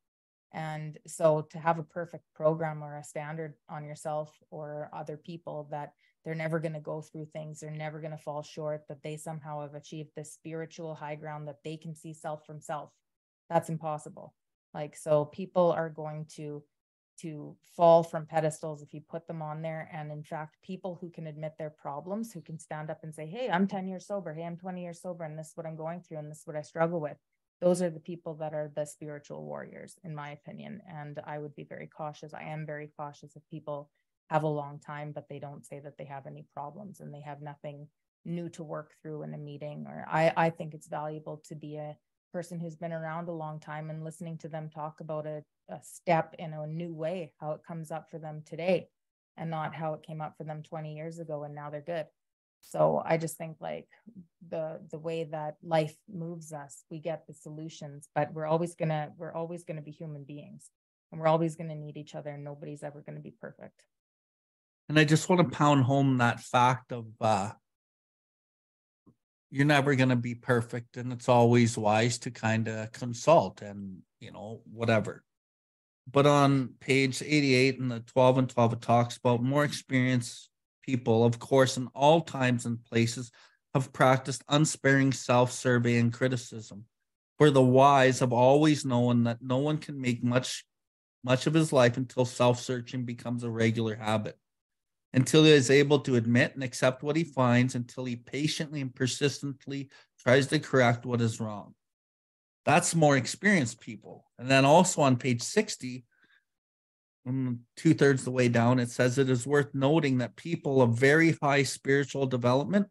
And 0.53 0.99
so 1.07 1.47
to 1.51 1.59
have 1.59 1.79
a 1.79 1.83
perfect 1.83 2.25
program 2.35 2.83
or 2.83 2.97
a 2.97 3.05
standard 3.05 3.55
on 3.69 3.85
yourself 3.85 4.33
or 4.51 4.89
other 4.95 5.19
people 5.19 5.69
that 5.71 5.93
they're 6.25 6.35
never 6.35 6.59
going 6.59 6.73
to 6.73 6.81
go 6.81 7.01
through 7.01 7.27
things 7.27 7.61
they're 7.61 7.71
never 7.71 8.01
going 8.01 8.13
to 8.13 8.19
fall 8.19 8.43
short 8.43 8.83
that 8.89 9.03
they 9.03 9.17
somehow 9.17 9.61
have 9.63 9.75
achieved 9.75 10.11
this 10.17 10.33
spiritual 10.33 10.95
high 10.95 11.15
ground 11.15 11.49
that 11.49 11.63
they 11.65 11.77
can 11.77 11.95
see 11.95 12.15
self 12.15 12.45
from 12.47 12.61
self 12.61 12.91
that's 13.49 13.69
impossible. 13.69 14.35
Like 14.75 14.97
so 14.97 15.25
people 15.25 15.73
are 15.73 15.89
going 15.89 16.27
to 16.37 16.63
to 17.21 17.57
fall 17.77 18.03
from 18.03 18.27
pedestals 18.27 18.83
if 18.83 18.95
you 18.95 19.01
put 19.01 19.27
them 19.27 19.43
on 19.43 19.63
there. 19.63 19.91
And 19.93 20.11
in 20.11 20.23
fact, 20.23 20.57
people 20.63 20.99
who 21.01 21.11
can 21.11 21.27
admit 21.27 21.55
their 21.59 21.71
problems, 21.71 22.33
who 22.33 22.41
can 22.41 22.59
stand 22.59 22.91
up 22.91 23.01
and 23.03 23.15
say, 23.15 23.27
Hey, 23.27 23.51
I'm 23.51 23.67
10 23.67 23.89
years 23.89 24.07
sober. 24.07 24.33
Hey, 24.33 24.45
I'm 24.45 24.57
20 24.57 24.83
years 24.83 25.01
sober. 25.01 25.25
And 25.25 25.39
this 25.39 25.49
is 25.49 25.57
what 25.57 25.67
I'm 25.67 25.77
going 25.77 26.01
through. 26.01 26.19
And 26.19 26.31
this 26.31 26.41
is 26.41 26.47
what 26.47 26.57
I 26.57 26.63
struggle 26.63 27.01
with. 27.01 27.17
Those 27.61 27.83
are 27.83 27.91
the 27.91 28.01
people 28.01 28.35
that 28.35 28.55
are 28.55 28.71
the 28.75 28.85
spiritual 28.85 29.45
warriors, 29.45 29.97
in 30.05 30.15
my 30.15 30.31
opinion. 30.31 30.81
And 30.89 31.21
I 31.27 31.39
would 31.39 31.55
be 31.57 31.65
very 31.65 31.89
cautious. 31.89 32.33
I 32.33 32.45
am 32.45 32.67
very 32.67 32.91
cautious 32.97 33.35
if 33.35 33.43
people 33.51 33.91
have 34.31 34.45
a 34.45 34.49
long 34.49 34.79
time, 34.79 35.13
but 35.13 35.29
they 35.29 35.39
don't 35.39 35.67
say 35.67 35.81
that 35.81 35.99
they 35.99 36.05
have 36.05 36.27
any 36.27 36.47
problems 36.55 37.01
and 37.01 37.13
they 37.13 37.23
have 37.23 37.43
nothing 37.43 37.89
new 38.25 38.49
to 38.51 38.63
work 38.63 38.93
through 39.01 39.23
in 39.23 39.35
a 39.35 39.39
meeting. 39.39 39.87
Or 39.89 40.05
I, 40.09 40.33
I 40.37 40.51
think 40.51 40.75
it's 40.75 40.87
valuable 40.87 41.43
to 41.49 41.57
be 41.57 41.77
a 41.77 41.97
person 42.33 42.59
who's 42.59 42.77
been 42.77 42.93
around 42.93 43.29
a 43.29 43.33
long 43.33 43.61
time 43.61 43.91
and 43.91 44.05
listening 44.05 44.39
to 44.39 44.49
them 44.49 44.69
talk 44.69 45.01
about 45.01 45.27
a, 45.27 45.43
a 45.69 45.81
step 45.83 46.35
in 46.39 46.53
a 46.53 46.67
new 46.67 46.95
way, 46.95 47.33
how 47.41 47.53
it 47.53 47.61
comes 47.67 47.91
up 47.91 48.11
for 48.11 48.19
them 48.19 48.43
today 48.45 48.89
and 49.37 49.51
not 49.51 49.75
how 49.75 49.95
it 49.95 50.03
came 50.03 50.21
up 50.21 50.35
for 50.37 50.45
them 50.45 50.63
20 50.63 50.95
years 50.95 51.19
ago 51.19 51.45
and 51.45 51.55
now 51.55 51.71
they're 51.71 51.81
good. 51.81 52.07
So 52.61 53.03
I 53.05 53.17
just 53.17 53.37
think 53.37 53.57
like 53.61 53.89
the 54.49 54.81
the 54.91 54.99
way 54.99 55.25
that 55.25 55.57
life 55.63 55.97
moves 56.13 56.53
us, 56.53 56.85
we 56.91 56.99
get 56.99 57.27
the 57.27 57.33
solutions, 57.33 58.09
but 58.15 58.33
we're 58.33 58.47
always 58.47 58.75
gonna 58.75 59.11
we're 59.17 59.33
always 59.33 59.65
gonna 59.65 59.83
be 59.83 59.93
human 59.93 60.25
beings 60.25 60.71
and 61.11 61.21
we're 61.21 61.29
always 61.29 61.57
gonna 61.57 61.77
need 61.77 61.97
each 61.97 62.15
other 62.15 62.31
and 62.31 62.45
nobody's 62.45 62.83
ever 62.83 63.01
gonna 63.01 63.21
be 63.21 63.35
perfect. 63.41 63.85
And 64.89 64.99
I 64.99 65.05
just 65.05 65.29
want 65.29 65.41
to 65.41 65.57
pound 65.57 65.85
home 65.85 66.19
that 66.19 66.41
fact 66.41 66.93
of 66.93 67.07
uh 67.21 67.53
you're 69.51 69.67
never 69.67 69.95
going 69.95 70.11
to 70.11 70.17
be 70.17 70.35
perfect 70.35 70.97
and 70.97 71.13
it's 71.13 71.29
always 71.29 71.79
wise 71.79 72.19
to 72.19 72.31
kind 72.31 72.69
of 72.69 72.93
consult 72.93 73.63
and 73.63 73.99
you 74.21 74.33
know 74.33 74.61
whatever. 74.71 75.25
But 76.11 76.27
on 76.27 76.75
page 76.81 77.23
88 77.23 77.79
in 77.79 77.89
the 77.89 78.01
12 78.01 78.39
and 78.39 78.49
12 78.49 78.73
it 78.75 78.81
talks 78.81 79.17
about 79.17 79.43
more 79.43 79.65
experienced 79.65 80.51
people 80.83 81.25
of 81.25 81.39
course 81.39 81.77
in 81.77 81.89
all 81.95 82.21
times 82.23 82.67
and 82.67 82.83
places 82.85 83.31
have 83.75 83.93
practiced 83.93 84.43
unsparing 84.49 85.13
self-survey 85.13 85.99
and 85.99 86.13
criticism. 86.13 86.85
For 87.39 87.51
the 87.51 87.63
wise 87.63 88.21
have 88.21 88.33
always 88.33 88.85
known 88.85 89.25
that 89.25 89.43
no 89.43 89.59
one 89.59 89.79
can 89.79 90.01
make 90.01 90.25
much 90.25 90.65
much 91.25 91.47
of 91.47 91.55
his 91.55 91.73
life 91.73 91.97
until 91.97 92.25
self-searching 92.25 93.05
becomes 93.05 93.45
a 93.45 93.51
regular 93.51 93.97
habit 93.97 94.37
until 95.13 95.45
he 95.45 95.53
is 95.53 95.71
able 95.71 96.01
to 96.01 96.17
admit 96.17 96.55
and 96.55 96.63
accept 96.63 97.03
what 97.03 97.17
he 97.17 97.25
finds, 97.25 97.75
until 97.75 98.05
he 98.05 98.17
patiently 98.17 98.81
and 98.81 98.95
persistently 98.95 99.89
tries 100.21 100.47
to 100.49 100.59
correct 100.59 101.07
what 101.07 101.21
is 101.21 101.41
wrong. 101.41 101.75
That's 102.65 102.95
more 102.95 103.17
experienced 103.17 103.81
people. 103.81 104.25
And 104.39 104.51
then 104.51 104.65
also 104.65 105.01
on 105.01 105.17
page 105.17 105.43
60, 105.43 106.05
um, 107.27 107.61
two 107.77 107.95
thirds 107.95 108.25
the 108.25 108.31
way 108.31 108.49
down, 108.49 108.79
it 108.79 108.91
says 108.91 109.19
it 109.19 109.31
is 109.31 109.47
worth 109.47 109.75
noting 109.75 110.19
that 110.19 110.37
people 110.37 110.83
of 110.83 110.95
very 110.95 111.37
high 111.43 111.63
spiritual 111.63 112.27
development 112.27 112.89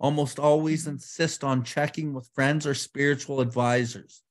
almost 0.00 0.38
always 0.38 0.86
insist 0.86 1.44
on 1.44 1.64
checking 1.64 2.14
with 2.14 2.30
friends 2.34 2.66
or 2.66 2.74
spiritual 2.74 3.40
advisors 3.40 4.22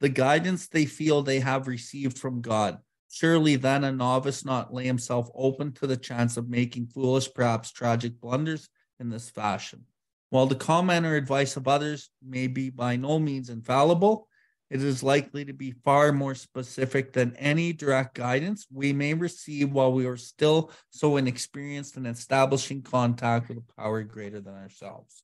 the 0.00 0.08
guidance 0.08 0.68
they 0.68 0.86
feel 0.86 1.22
they 1.22 1.40
have 1.40 1.66
received 1.66 2.18
from 2.18 2.40
God. 2.40 2.78
Surely 3.10 3.56
then 3.56 3.84
a 3.84 3.92
novice 3.92 4.44
not 4.44 4.72
lay 4.72 4.84
himself 4.84 5.30
open 5.34 5.72
to 5.72 5.86
the 5.86 5.96
chance 5.96 6.36
of 6.36 6.48
making 6.48 6.88
foolish, 6.88 7.32
perhaps 7.32 7.72
tragic 7.72 8.20
blunders 8.20 8.68
in 9.00 9.08
this 9.08 9.30
fashion. 9.30 9.84
While 10.30 10.46
the 10.46 10.54
comment 10.54 11.06
or 11.06 11.16
advice 11.16 11.56
of 11.56 11.66
others 11.66 12.10
may 12.22 12.48
be 12.48 12.68
by 12.68 12.96
no 12.96 13.18
means 13.18 13.48
infallible, 13.48 14.28
it 14.70 14.82
is 14.82 15.02
likely 15.02 15.46
to 15.46 15.54
be 15.54 15.72
far 15.82 16.12
more 16.12 16.34
specific 16.34 17.14
than 17.14 17.34
any 17.36 17.72
direct 17.72 18.14
guidance 18.14 18.66
we 18.70 18.92
may 18.92 19.14
receive 19.14 19.72
while 19.72 19.92
we 19.92 20.04
are 20.04 20.18
still 20.18 20.70
so 20.90 21.16
inexperienced 21.16 21.96
in 21.96 22.04
establishing 22.04 22.82
contact 22.82 23.48
with 23.48 23.58
a 23.58 23.80
power 23.80 24.02
greater 24.02 24.42
than 24.42 24.54
ourselves. 24.54 25.22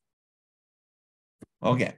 Okay, 1.63 1.95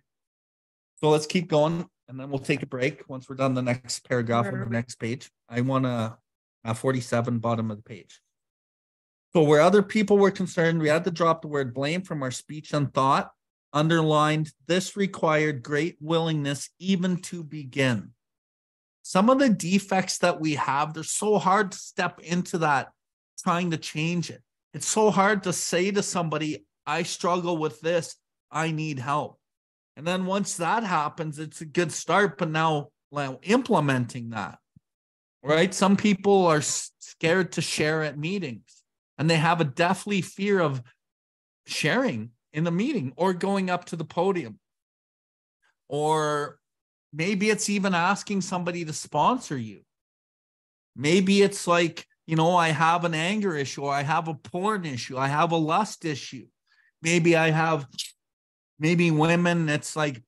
so 0.96 1.10
let's 1.10 1.26
keep 1.26 1.46
going 1.46 1.88
and 2.08 2.18
then 2.18 2.30
we'll 2.30 2.38
take 2.38 2.62
a 2.62 2.66
break 2.66 3.08
once 3.08 3.28
we're 3.28 3.36
done 3.36 3.54
the 3.54 3.62
next 3.62 4.08
paragraph 4.08 4.46
on 4.46 4.60
the 4.60 4.66
next 4.66 4.96
page. 4.96 5.30
I 5.48 5.60
want 5.60 5.84
to 5.84 6.16
uh, 6.64 6.74
47 6.74 7.38
bottom 7.38 7.70
of 7.70 7.76
the 7.76 7.82
page. 7.82 8.20
So 9.34 9.42
where 9.42 9.60
other 9.60 9.82
people 9.82 10.18
were 10.18 10.30
concerned, 10.30 10.80
we 10.80 10.88
had 10.88 11.04
to 11.04 11.10
drop 11.10 11.42
the 11.42 11.48
word 11.48 11.74
blame 11.74 12.02
from 12.02 12.22
our 12.22 12.30
speech 12.30 12.72
and 12.72 12.92
thought. 12.92 13.30
Underlined, 13.72 14.52
this 14.66 14.96
required 14.96 15.62
great 15.62 15.96
willingness 16.00 16.70
even 16.78 17.18
to 17.22 17.44
begin. 17.44 18.12
Some 19.02 19.28
of 19.28 19.38
the 19.38 19.50
defects 19.50 20.18
that 20.18 20.40
we 20.40 20.54
have, 20.54 20.94
they're 20.94 21.04
so 21.04 21.38
hard 21.38 21.72
to 21.72 21.78
step 21.78 22.18
into 22.20 22.58
that, 22.58 22.92
trying 23.42 23.72
to 23.72 23.76
change 23.76 24.30
it. 24.30 24.42
It's 24.72 24.88
so 24.88 25.10
hard 25.10 25.42
to 25.42 25.52
say 25.52 25.90
to 25.90 26.02
somebody, 26.02 26.64
I 26.86 27.02
struggle 27.02 27.58
with 27.58 27.80
this, 27.80 28.16
I 28.50 28.70
need 28.70 28.98
help. 28.98 29.38
And 29.96 30.06
then 30.06 30.26
once 30.26 30.58
that 30.58 30.84
happens, 30.84 31.38
it's 31.38 31.62
a 31.62 31.66
good 31.66 31.90
start. 31.90 32.36
But 32.38 32.50
now, 32.50 32.90
implementing 33.42 34.30
that, 34.30 34.58
right? 35.42 35.72
Some 35.72 35.96
people 35.96 36.46
are 36.46 36.60
scared 36.60 37.52
to 37.52 37.62
share 37.62 38.02
at 38.02 38.18
meetings 38.18 38.82
and 39.16 39.30
they 39.30 39.36
have 39.36 39.60
a 39.60 39.64
deathly 39.64 40.20
fear 40.20 40.60
of 40.60 40.82
sharing 41.66 42.30
in 42.52 42.64
the 42.64 42.70
meeting 42.70 43.12
or 43.16 43.32
going 43.32 43.70
up 43.70 43.86
to 43.86 43.96
the 43.96 44.04
podium. 44.04 44.58
Or 45.88 46.58
maybe 47.12 47.48
it's 47.48 47.70
even 47.70 47.94
asking 47.94 48.42
somebody 48.42 48.84
to 48.84 48.92
sponsor 48.92 49.56
you. 49.56 49.80
Maybe 50.94 51.42
it's 51.42 51.66
like, 51.66 52.06
you 52.26 52.36
know, 52.36 52.56
I 52.56 52.68
have 52.68 53.04
an 53.04 53.14
anger 53.14 53.56
issue, 53.56 53.86
I 53.86 54.02
have 54.02 54.28
a 54.28 54.34
porn 54.34 54.84
issue, 54.84 55.16
I 55.16 55.28
have 55.28 55.52
a 55.52 55.56
lust 55.56 56.04
issue. 56.04 56.46
Maybe 57.02 57.36
I 57.36 57.50
have 57.50 57.86
maybe 58.78 59.10
women, 59.10 59.68
it's 59.68 59.96
like, 59.96 60.22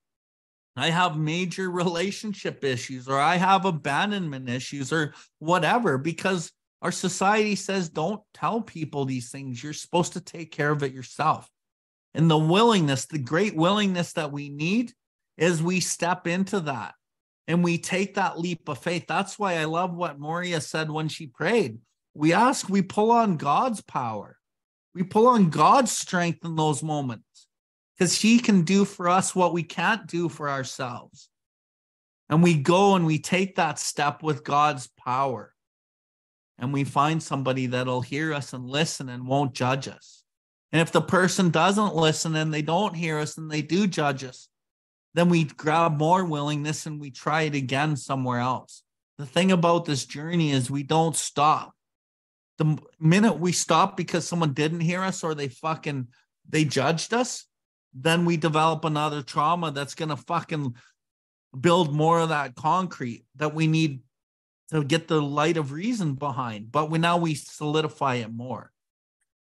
I 0.76 0.90
have 0.90 1.16
major 1.16 1.70
relationship 1.70 2.64
issues 2.64 3.08
or 3.08 3.18
I 3.18 3.36
have 3.36 3.64
abandonment 3.64 4.48
issues 4.48 4.92
or 4.92 5.14
whatever, 5.38 5.98
because 5.98 6.52
our 6.80 6.92
society 6.92 7.56
says 7.56 7.88
don't 7.88 8.22
tell 8.34 8.60
people 8.60 9.04
these 9.04 9.30
things. 9.30 9.62
You're 9.62 9.72
supposed 9.72 10.12
to 10.12 10.20
take 10.20 10.52
care 10.52 10.70
of 10.70 10.82
it 10.82 10.92
yourself. 10.92 11.48
And 12.14 12.30
the 12.30 12.38
willingness, 12.38 13.06
the 13.06 13.18
great 13.18 13.54
willingness 13.54 14.12
that 14.14 14.32
we 14.32 14.48
need 14.48 14.92
is 15.36 15.62
we 15.62 15.80
step 15.80 16.26
into 16.26 16.60
that 16.60 16.94
and 17.46 17.64
we 17.64 17.78
take 17.78 18.14
that 18.14 18.38
leap 18.38 18.68
of 18.68 18.78
faith. 18.78 19.06
That's 19.06 19.38
why 19.38 19.54
I 19.54 19.64
love 19.64 19.94
what 19.94 20.18
Moria 20.18 20.60
said 20.60 20.90
when 20.90 21.08
she 21.08 21.26
prayed. 21.26 21.78
We 22.14 22.32
ask, 22.32 22.68
we 22.68 22.82
pull 22.82 23.10
on 23.10 23.36
God's 23.36 23.80
power, 23.80 24.38
we 24.94 25.02
pull 25.02 25.26
on 25.26 25.50
God's 25.50 25.92
strength 25.92 26.44
in 26.44 26.56
those 26.56 26.82
moments 26.82 27.47
because 27.98 28.20
He 28.20 28.38
can 28.38 28.62
do 28.62 28.84
for 28.84 29.08
us 29.08 29.34
what 29.34 29.52
we 29.52 29.62
can't 29.62 30.06
do 30.06 30.28
for 30.28 30.48
ourselves. 30.48 31.28
And 32.28 32.42
we 32.42 32.54
go 32.54 32.94
and 32.94 33.06
we 33.06 33.18
take 33.18 33.56
that 33.56 33.78
step 33.78 34.22
with 34.22 34.44
God's 34.44 34.88
power. 34.88 35.54
And 36.58 36.72
we 36.72 36.84
find 36.84 37.22
somebody 37.22 37.66
that'll 37.66 38.00
hear 38.00 38.34
us 38.34 38.52
and 38.52 38.68
listen 38.68 39.08
and 39.08 39.26
won't 39.26 39.54
judge 39.54 39.88
us. 39.88 40.24
And 40.72 40.82
if 40.82 40.92
the 40.92 41.00
person 41.00 41.50
doesn't 41.50 41.94
listen 41.94 42.36
and 42.36 42.52
they 42.52 42.62
don't 42.62 42.94
hear 42.94 43.18
us 43.18 43.38
and 43.38 43.50
they 43.50 43.62
do 43.62 43.86
judge 43.86 44.24
us, 44.24 44.48
then 45.14 45.28
we 45.28 45.44
grab 45.44 45.96
more 45.96 46.24
willingness 46.24 46.84
and 46.86 47.00
we 47.00 47.10
try 47.10 47.42
it 47.42 47.54
again 47.54 47.96
somewhere 47.96 48.40
else. 48.40 48.82
The 49.16 49.26
thing 49.26 49.50
about 49.50 49.84
this 49.84 50.04
journey 50.04 50.50
is 50.50 50.70
we 50.70 50.82
don't 50.82 51.16
stop. 51.16 51.74
The 52.58 52.76
minute 53.00 53.38
we 53.38 53.52
stop 53.52 53.96
because 53.96 54.26
someone 54.26 54.52
didn't 54.52 54.80
hear 54.80 55.00
us 55.00 55.24
or 55.24 55.34
they 55.34 55.48
fucking 55.48 56.08
they 56.48 56.64
judged 56.64 57.14
us, 57.14 57.47
then 58.02 58.24
we 58.24 58.36
develop 58.36 58.84
another 58.84 59.22
trauma 59.22 59.70
that's 59.70 59.94
going 59.94 60.08
to 60.10 60.16
fucking 60.16 60.74
build 61.58 61.94
more 61.94 62.20
of 62.20 62.28
that 62.28 62.54
concrete 62.54 63.24
that 63.36 63.54
we 63.54 63.66
need 63.66 64.00
to 64.70 64.84
get 64.84 65.08
the 65.08 65.20
light 65.20 65.56
of 65.56 65.72
reason 65.72 66.14
behind. 66.14 66.70
But 66.70 66.90
we 66.90 66.98
now 66.98 67.16
we 67.16 67.34
solidify 67.34 68.16
it 68.16 68.32
more. 68.32 68.72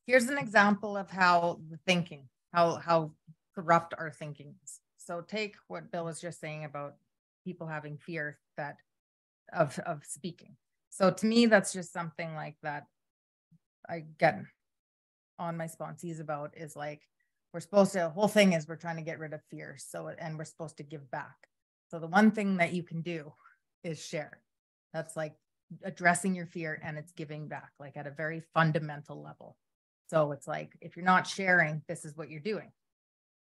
Here's 0.06 0.30
an 0.30 0.38
example 0.38 0.98
of 0.98 1.10
how 1.10 1.60
the 1.70 1.78
thinking 1.86 2.24
how 2.54 2.76
how 2.78 3.12
corrupt 3.56 3.94
our 3.98 4.12
thinking 4.12 4.56
is. 4.64 4.80
So 4.98 5.22
take 5.22 5.56
what 5.68 5.92
bill 5.92 6.06
was 6.06 6.22
just 6.22 6.40
saying 6.40 6.66
about 6.66 6.96
people 7.46 7.68
having 7.68 7.98
fear 7.98 8.40
that 8.58 8.78
of 9.54 9.78
of 9.80 10.04
speaking. 10.06 10.56
So 10.90 11.12
to 11.12 11.26
me 11.26 11.46
that's 11.46 11.74
just 11.74 11.94
something 11.94 12.34
like 12.36 12.56
that 12.64 12.86
i 13.90 14.04
get 14.20 14.40
on 15.40 15.58
my 15.58 15.66
sponsees 15.66 16.20
about 16.20 16.54
is 16.56 16.76
like 16.76 17.02
we're 17.54 17.60
supposed 17.60 17.94
to, 17.94 18.00
the 18.00 18.10
whole 18.10 18.28
thing 18.28 18.54
is 18.54 18.68
we're 18.68 18.76
trying 18.76 18.98
to 18.98 19.02
get 19.02 19.20
rid 19.20 19.34
of 19.34 19.42
fear. 19.50 19.76
So, 19.78 20.12
and 20.20 20.38
we're 20.38 20.46
supposed 20.46 20.78
to 20.78 20.84
give 20.84 21.10
back. 21.12 21.36
So, 21.90 22.00
the 22.00 22.08
one 22.08 22.32
thing 22.32 22.58
that 22.58 22.74
you 22.74 22.84
can 22.84 23.02
do 23.02 23.34
is 23.84 24.04
share. 24.04 24.42
That's 24.94 25.16
like 25.16 25.34
addressing 25.84 26.36
your 26.36 26.46
fear 26.46 26.80
and 26.84 26.98
it's 26.98 27.12
giving 27.12 27.48
back, 27.48 27.72
like 27.80 27.98
at 27.98 28.08
a 28.08 28.12
very 28.12 28.42
fundamental 28.54 29.22
level. 29.22 29.56
So, 30.10 30.32
it's 30.32 30.48
like 30.48 30.74
if 30.82 30.96
you're 30.96 31.06
not 31.06 31.28
sharing, 31.28 31.82
this 31.88 32.06
is 32.06 32.16
what 32.16 32.30
you're 32.30 32.40
doing. 32.40 32.72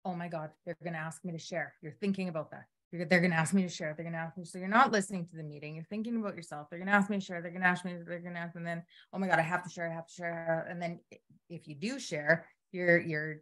Oh 0.04 0.16
my 0.16 0.28
God, 0.28 0.50
they're 0.66 0.78
going 0.84 0.94
to 0.94 1.00
ask 1.00 1.24
me 1.24 1.32
to 1.32 1.38
share. 1.38 1.74
You're 1.82 1.92
thinking 1.92 2.28
about 2.28 2.50
that. 2.52 2.66
You're, 2.92 3.06
they're 3.06 3.20
going 3.20 3.32
to 3.32 3.38
ask 3.38 3.54
me 3.54 3.62
to 3.62 3.70
share. 3.70 3.94
They're 3.96 4.04
going 4.04 4.14
to 4.14 4.20
ask 4.20 4.36
me. 4.36 4.46
So 4.46 4.58
you're 4.58 4.68
not 4.68 4.92
listening 4.92 5.28
to 5.28 5.38
the 5.38 5.44
meeting. 5.44 5.76
You're 5.76 5.86
thinking 5.86 6.18
about 6.18 6.36
yourself. 6.36 6.70
They're 6.70 6.80
going 6.80 6.88
to 6.88 6.94
ask 6.94 7.10
me 7.10 7.20
to 7.20 7.24
share. 7.24 7.42
They're 7.42 7.52
going 7.52 7.62
to 7.62 7.68
ask 7.68 7.86
me. 7.86 7.94
They're 8.06 8.20
going 8.20 8.34
to 8.34 8.40
ask. 8.40 8.56
And 8.56 8.66
then, 8.66 8.84
oh 9.14 9.20
my 9.20 9.28
God, 9.28 9.38
I 9.38 9.44
have 9.44 9.64
to 9.64 9.70
share. 9.70 9.90
I 9.90 9.94
have 9.94 10.08
to 10.08 10.14
share. 10.14 10.68
And 10.70 10.82
then 10.82 11.00
if 11.50 11.68
you 11.68 11.76
do 11.76 12.00
share, 12.00 12.48
you're 12.72 13.00
you're 13.00 13.42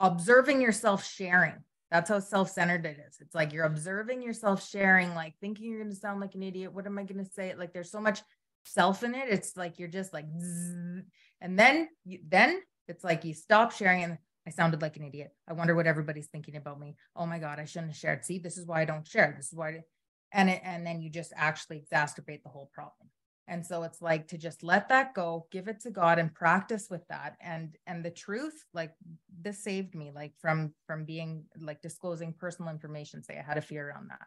observing 0.00 0.60
yourself 0.60 1.04
sharing. 1.04 1.62
That's 1.90 2.08
how 2.08 2.18
self 2.18 2.50
centered 2.50 2.86
it 2.86 2.98
is. 3.06 3.18
It's 3.20 3.34
like 3.34 3.52
you're 3.52 3.66
observing 3.66 4.22
yourself 4.22 4.68
sharing, 4.68 5.14
like 5.14 5.34
thinking 5.40 5.70
you're 5.70 5.80
going 5.80 5.92
to 5.92 5.96
sound 5.96 6.20
like 6.20 6.34
an 6.34 6.42
idiot. 6.42 6.72
What 6.72 6.86
am 6.86 6.98
I 6.98 7.04
going 7.04 7.24
to 7.24 7.30
say? 7.30 7.54
Like 7.54 7.72
there's 7.72 7.90
so 7.90 8.00
much 8.00 8.20
self 8.64 9.04
in 9.04 9.14
it. 9.14 9.28
It's 9.28 9.56
like 9.56 9.78
you're 9.78 9.88
just 9.88 10.12
like, 10.12 10.26
and 11.40 11.58
then 11.58 11.88
you, 12.04 12.18
then 12.26 12.60
it's 12.88 13.04
like 13.04 13.24
you 13.24 13.34
stop 13.34 13.72
sharing 13.72 14.02
and 14.02 14.18
I 14.46 14.50
sounded 14.50 14.82
like 14.82 14.96
an 14.96 15.04
idiot. 15.04 15.30
I 15.48 15.52
wonder 15.52 15.74
what 15.74 15.86
everybody's 15.86 16.26
thinking 16.26 16.56
about 16.56 16.80
me. 16.80 16.96
Oh 17.16 17.26
my 17.26 17.38
God, 17.38 17.58
I 17.58 17.64
shouldn't 17.64 17.92
have 17.92 17.98
shared. 17.98 18.24
See, 18.24 18.38
this 18.38 18.58
is 18.58 18.66
why 18.66 18.82
I 18.82 18.84
don't 18.84 19.06
share. 19.06 19.32
This 19.36 19.46
is 19.46 19.54
why, 19.54 19.68
I, 19.68 19.80
and 20.32 20.50
it, 20.50 20.60
and 20.64 20.86
then 20.86 21.00
you 21.00 21.10
just 21.10 21.32
actually 21.36 21.80
exacerbate 21.80 22.42
the 22.42 22.50
whole 22.50 22.70
problem 22.74 23.08
and 23.46 23.64
so 23.64 23.82
it's 23.82 24.00
like 24.00 24.26
to 24.28 24.38
just 24.38 24.62
let 24.62 24.88
that 24.88 25.14
go 25.14 25.46
give 25.50 25.68
it 25.68 25.80
to 25.80 25.90
god 25.90 26.18
and 26.18 26.34
practice 26.34 26.88
with 26.90 27.06
that. 27.08 27.36
And 27.40 27.76
and 27.86 28.04
the 28.04 28.10
truth 28.10 28.64
like 28.72 28.92
this 29.42 29.62
saved 29.62 29.94
me 29.94 30.10
like 30.14 30.32
from 30.38 30.72
from 30.86 31.04
being 31.04 31.44
like 31.60 31.82
disclosing 31.82 32.32
personal 32.32 32.70
information 32.70 33.22
say 33.22 33.38
i 33.38 33.42
had 33.42 33.58
a 33.58 33.62
fear 33.62 33.88
around 33.88 34.08
that. 34.10 34.26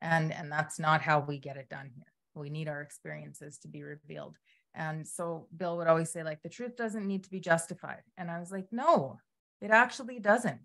And 0.00 0.32
and 0.32 0.50
that's 0.50 0.78
not 0.78 1.02
how 1.02 1.20
we 1.20 1.38
get 1.38 1.56
it 1.56 1.68
done 1.68 1.90
here. 1.94 2.06
We 2.34 2.50
need 2.50 2.68
our 2.68 2.80
experiences 2.80 3.58
to 3.58 3.68
be 3.68 3.82
revealed. 3.82 4.36
And 4.74 5.06
so 5.06 5.46
bill 5.56 5.76
would 5.76 5.86
always 5.86 6.10
say 6.10 6.22
like 6.22 6.42
the 6.42 6.48
truth 6.48 6.76
doesn't 6.76 7.06
need 7.06 7.24
to 7.24 7.30
be 7.30 7.40
justified. 7.40 8.02
And 8.16 8.30
i 8.30 8.40
was 8.40 8.50
like 8.50 8.66
no 8.72 9.18
it 9.60 9.70
actually 9.70 10.20
doesn't. 10.20 10.60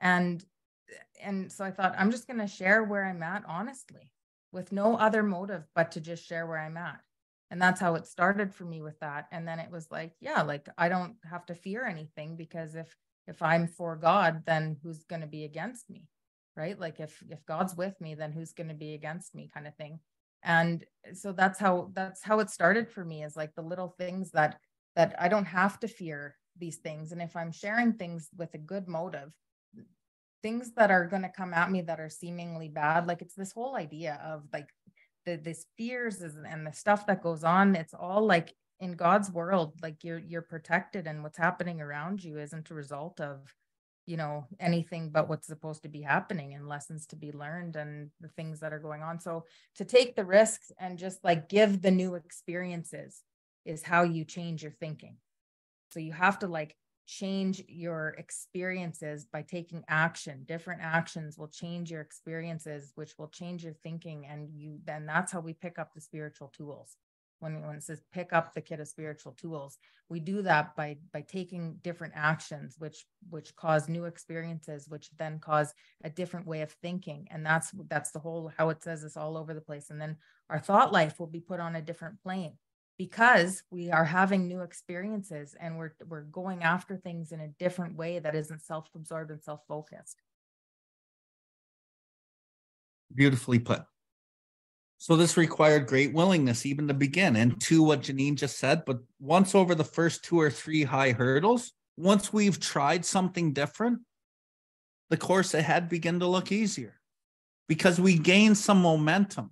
And 0.00 0.44
and 1.22 1.52
so 1.52 1.64
i 1.64 1.70
thought 1.70 1.94
i'm 1.98 2.10
just 2.10 2.26
going 2.26 2.38
to 2.38 2.46
share 2.46 2.82
where 2.82 3.04
i'm 3.04 3.22
at 3.22 3.42
honestly 3.46 4.10
with 4.52 4.72
no 4.72 4.96
other 4.96 5.22
motive 5.22 5.64
but 5.74 5.92
to 5.92 6.00
just 6.00 6.24
share 6.24 6.46
where 6.46 6.58
i'm 6.58 6.78
at 6.78 6.98
and 7.50 7.60
that's 7.60 7.80
how 7.80 7.94
it 7.94 8.06
started 8.06 8.54
for 8.54 8.64
me 8.64 8.82
with 8.82 8.98
that. 9.00 9.26
And 9.32 9.46
then 9.46 9.58
it 9.58 9.70
was 9.70 9.88
like 9.90 10.12
yeah 10.20 10.42
like 10.42 10.68
i 10.76 10.88
don't 10.88 11.14
have 11.28 11.46
to 11.46 11.54
fear 11.54 11.84
anything 11.86 12.36
because 12.36 12.74
if 12.74 12.94
if 13.26 13.42
i'm 13.42 13.66
for 13.66 13.96
god 13.96 14.42
then 14.46 14.76
who's 14.82 15.04
going 15.04 15.20
to 15.20 15.26
be 15.26 15.44
against 15.44 15.90
me 15.90 16.08
right? 16.58 16.78
Like 16.78 16.98
if 16.98 17.22
if 17.30 17.46
god's 17.46 17.76
with 17.76 17.98
me 18.00 18.14
then 18.14 18.32
who's 18.32 18.52
going 18.52 18.68
to 18.68 18.74
be 18.74 18.94
against 18.94 19.34
me 19.34 19.48
kind 19.54 19.66
of 19.66 19.76
thing. 19.76 20.00
And 20.42 20.84
so 21.14 21.32
that's 21.32 21.58
how 21.58 21.90
that's 21.94 22.22
how 22.22 22.40
it 22.40 22.50
started 22.50 22.90
for 22.90 23.04
me 23.04 23.22
is 23.24 23.36
like 23.36 23.54
the 23.54 23.62
little 23.62 23.94
things 23.96 24.32
that 24.32 24.58
that 24.96 25.14
i 25.20 25.28
don't 25.28 25.44
have 25.44 25.78
to 25.80 25.88
fear 25.88 26.36
these 26.58 26.76
things. 26.76 27.12
And 27.12 27.22
if 27.22 27.36
i'm 27.36 27.52
sharing 27.52 27.92
things 27.92 28.28
with 28.36 28.52
a 28.54 28.58
good 28.58 28.88
motive 28.88 29.30
things 30.42 30.72
that 30.74 30.90
are 30.90 31.06
going 31.06 31.22
to 31.22 31.28
come 31.28 31.52
at 31.52 31.70
me 31.70 31.80
that 31.82 32.00
are 32.00 32.08
seemingly 32.08 32.68
bad 32.68 33.08
like 33.08 33.22
it's 33.22 33.34
this 33.34 33.52
whole 33.52 33.74
idea 33.74 34.20
of 34.24 34.44
like 34.52 34.68
the 35.28 35.36
this 35.36 35.66
fears 35.76 36.22
and 36.22 36.66
the 36.66 36.72
stuff 36.72 37.06
that 37.06 37.22
goes 37.22 37.44
on 37.44 37.74
it's 37.74 37.94
all 37.94 38.24
like 38.24 38.54
in 38.80 38.92
god's 38.92 39.30
world 39.30 39.72
like 39.82 40.04
you're 40.04 40.18
you're 40.18 40.42
protected 40.42 41.06
and 41.06 41.22
what's 41.22 41.38
happening 41.38 41.80
around 41.80 42.22
you 42.22 42.38
isn't 42.38 42.70
a 42.70 42.74
result 42.74 43.20
of 43.20 43.54
you 44.08 44.16
know 44.16 44.46
anything 44.58 45.10
but 45.10 45.28
what's 45.28 45.46
supposed 45.46 45.82
to 45.82 45.88
be 45.88 46.00
happening 46.00 46.54
and 46.54 46.66
lessons 46.66 47.06
to 47.06 47.14
be 47.14 47.30
learned 47.30 47.76
and 47.76 48.10
the 48.22 48.28
things 48.28 48.58
that 48.60 48.72
are 48.72 48.78
going 48.78 49.02
on. 49.02 49.20
So 49.20 49.44
to 49.76 49.84
take 49.84 50.16
the 50.16 50.24
risks 50.24 50.72
and 50.80 50.98
just 50.98 51.22
like 51.22 51.50
give 51.50 51.82
the 51.82 51.90
new 51.90 52.14
experiences 52.14 53.22
is 53.66 53.82
how 53.82 54.04
you 54.04 54.24
change 54.24 54.62
your 54.62 54.72
thinking. 54.72 55.16
So 55.90 56.00
you 56.00 56.12
have 56.12 56.38
to 56.38 56.46
like 56.46 56.74
change 57.08 57.62
your 57.68 58.14
experiences 58.18 59.26
by 59.32 59.40
taking 59.40 59.82
action. 59.88 60.44
Different 60.46 60.82
actions 60.82 61.38
will 61.38 61.48
change 61.48 61.90
your 61.90 62.02
experiences 62.02 62.92
which 62.96 63.14
will 63.18 63.28
change 63.28 63.64
your 63.64 63.72
thinking 63.72 64.26
and 64.26 64.50
you 64.54 64.78
then 64.84 65.06
that's 65.06 65.32
how 65.32 65.40
we 65.40 65.54
pick 65.54 65.78
up 65.78 65.94
the 65.94 66.02
spiritual 66.02 66.48
tools. 66.48 66.96
When, 67.40 67.62
when 67.62 67.76
it 67.76 67.82
says 67.84 68.02
pick 68.12 68.32
up 68.32 68.52
the 68.52 68.60
kit 68.60 68.80
of 68.80 68.88
spiritual 68.88 69.32
tools 69.32 69.78
we 70.10 70.20
do 70.20 70.42
that 70.42 70.74
by 70.76 70.96
by 71.12 71.22
taking 71.22 71.78
different 71.82 72.14
actions 72.16 72.76
which 72.78 73.06
which 73.30 73.54
cause 73.56 73.88
new 73.88 74.04
experiences 74.04 74.88
which 74.88 75.08
then 75.16 75.38
cause 75.38 75.72
a 76.04 76.10
different 76.10 76.46
way 76.46 76.62
of 76.62 76.72
thinking. 76.72 77.26
And 77.30 77.46
that's 77.46 77.70
that's 77.88 78.10
the 78.10 78.18
whole 78.18 78.52
how 78.56 78.68
it 78.68 78.82
says 78.82 79.02
this 79.02 79.16
all 79.16 79.36
over 79.36 79.54
the 79.54 79.60
place. 79.60 79.90
And 79.90 80.00
then 80.00 80.16
our 80.50 80.58
thought 80.58 80.92
life 80.92 81.18
will 81.18 81.26
be 81.26 81.40
put 81.40 81.60
on 81.60 81.76
a 81.76 81.82
different 81.82 82.20
plane 82.22 82.54
because 82.98 83.62
we 83.70 83.90
are 83.90 84.04
having 84.04 84.46
new 84.46 84.60
experiences 84.60 85.56
and 85.58 85.78
we're 85.78 85.92
we're 86.06 86.22
going 86.22 86.62
after 86.62 86.96
things 86.96 87.32
in 87.32 87.40
a 87.40 87.48
different 87.48 87.96
way 87.96 88.18
that 88.18 88.34
isn't 88.34 88.60
self-absorbed 88.60 89.30
and 89.30 89.42
self-focused. 89.42 90.20
Beautifully 93.14 93.60
put. 93.60 93.82
So 94.98 95.14
this 95.14 95.36
required 95.36 95.86
great 95.86 96.12
willingness 96.12 96.66
even 96.66 96.88
to 96.88 96.94
begin. 96.94 97.36
And 97.36 97.60
to 97.62 97.84
what 97.84 98.02
janine 98.02 98.34
just 98.34 98.58
said 98.58 98.82
but 98.84 98.98
once 99.20 99.54
over 99.54 99.74
the 99.74 99.84
first 99.84 100.24
two 100.24 100.40
or 100.40 100.50
three 100.50 100.82
high 100.82 101.12
hurdles 101.12 101.72
once 101.96 102.32
we've 102.32 102.60
tried 102.60 103.04
something 103.04 103.52
different 103.52 104.00
the 105.10 105.16
course 105.16 105.54
ahead 105.54 105.88
begin 105.88 106.20
to 106.20 106.26
look 106.26 106.52
easier. 106.52 107.00
Because 107.68 108.00
we 108.00 108.18
gain 108.18 108.54
some 108.54 108.80
momentum 108.80 109.50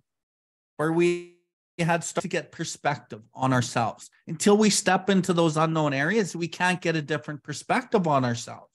where 0.76 0.92
we 0.92 1.35
had 1.84 2.02
to 2.02 2.28
get 2.28 2.52
perspective 2.52 3.22
on 3.34 3.52
ourselves. 3.52 4.10
Until 4.26 4.56
we 4.56 4.70
step 4.70 5.10
into 5.10 5.32
those 5.32 5.56
unknown 5.56 5.92
areas, 5.92 6.34
we 6.34 6.48
can't 6.48 6.80
get 6.80 6.96
a 6.96 7.02
different 7.02 7.42
perspective 7.42 8.06
on 8.06 8.24
ourselves. 8.24 8.70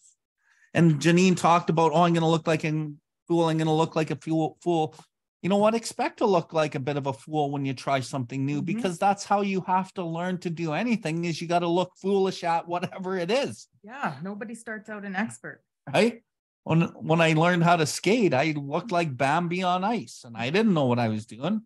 And 0.74 1.00
Janine 1.00 1.36
talked 1.36 1.70
about, 1.70 1.92
oh, 1.94 2.04
I'm 2.04 2.14
going 2.14 2.22
to 2.22 2.28
look 2.28 2.48
like 2.48 2.64
a 2.64 2.92
fool. 3.28 3.50
I'm 3.50 3.58
going 3.58 3.68
to 3.68 3.74
look 3.74 3.96
like 3.96 4.12
a 4.12 4.16
fool. 4.16 4.58
fool. 4.62 4.96
You 5.42 5.50
know 5.50 5.58
what? 5.58 5.74
Expect 5.74 6.20
to 6.20 6.26
look 6.26 6.54
like 6.54 6.76
a 6.76 6.80
bit 6.80 6.98
of 6.98 7.08
a 7.08 7.14
fool 7.14 7.50
when 7.50 7.66
you 7.66 7.74
try 7.74 8.00
something 8.00 8.46
new, 8.46 8.58
mm-hmm. 8.58 8.66
because 8.66 9.00
that's 9.00 9.26
how 9.26 9.42
you 9.42 9.62
have 9.62 9.92
to 9.94 10.04
learn 10.04 10.38
to 10.40 10.50
do 10.52 10.74
anything. 10.74 11.26
Is 11.26 11.42
you 11.42 11.48
got 11.48 11.60
to 11.60 11.68
look 11.68 11.92
foolish 11.98 12.44
at 12.44 12.68
whatever 12.68 13.18
it 13.18 13.32
is. 13.32 13.68
Yeah, 13.84 14.16
nobody 14.22 14.54
starts 14.54 14.90
out 14.90 15.04
an 15.04 15.16
expert. 15.16 15.64
Right. 15.92 16.22
when 16.64 16.82
when 16.82 17.22
I 17.22 17.34
learned 17.34 17.64
how 17.64 17.76
to 17.76 17.88
skate, 17.88 18.34
I 18.36 18.54
looked 18.56 18.92
like 18.92 19.18
Bambi 19.18 19.64
on 19.64 19.84
ice, 19.84 20.24
and 20.26 20.38
I 20.38 20.52
didn't 20.52 20.76
know 20.76 20.86
what 20.86 21.00
I 21.00 21.08
was 21.08 21.26
doing. 21.26 21.62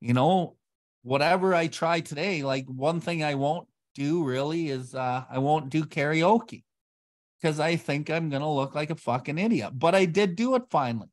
You 0.00 0.14
know, 0.14 0.56
whatever 1.02 1.54
I 1.54 1.66
try 1.66 2.00
today, 2.00 2.42
like 2.42 2.66
one 2.66 3.00
thing 3.00 3.22
I 3.24 3.34
won't 3.34 3.68
do 3.94 4.24
really 4.24 4.68
is 4.68 4.94
uh, 4.94 5.24
I 5.30 5.38
won't 5.38 5.70
do 5.70 5.84
karaoke 5.84 6.64
because 7.40 7.58
I 7.58 7.76
think 7.76 8.10
I'm 8.10 8.28
gonna 8.28 8.52
look 8.52 8.74
like 8.74 8.90
a 8.90 8.94
fucking 8.94 9.38
idiot. 9.38 9.72
But 9.74 9.94
I 9.94 10.04
did 10.04 10.36
do 10.36 10.54
it 10.54 10.64
finally, 10.70 11.08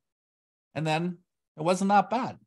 and 0.76 0.86
then 0.86 1.20
it 1.58 1.64
wasn't 1.64 1.90
that 1.90 2.10
bad. 2.10 2.38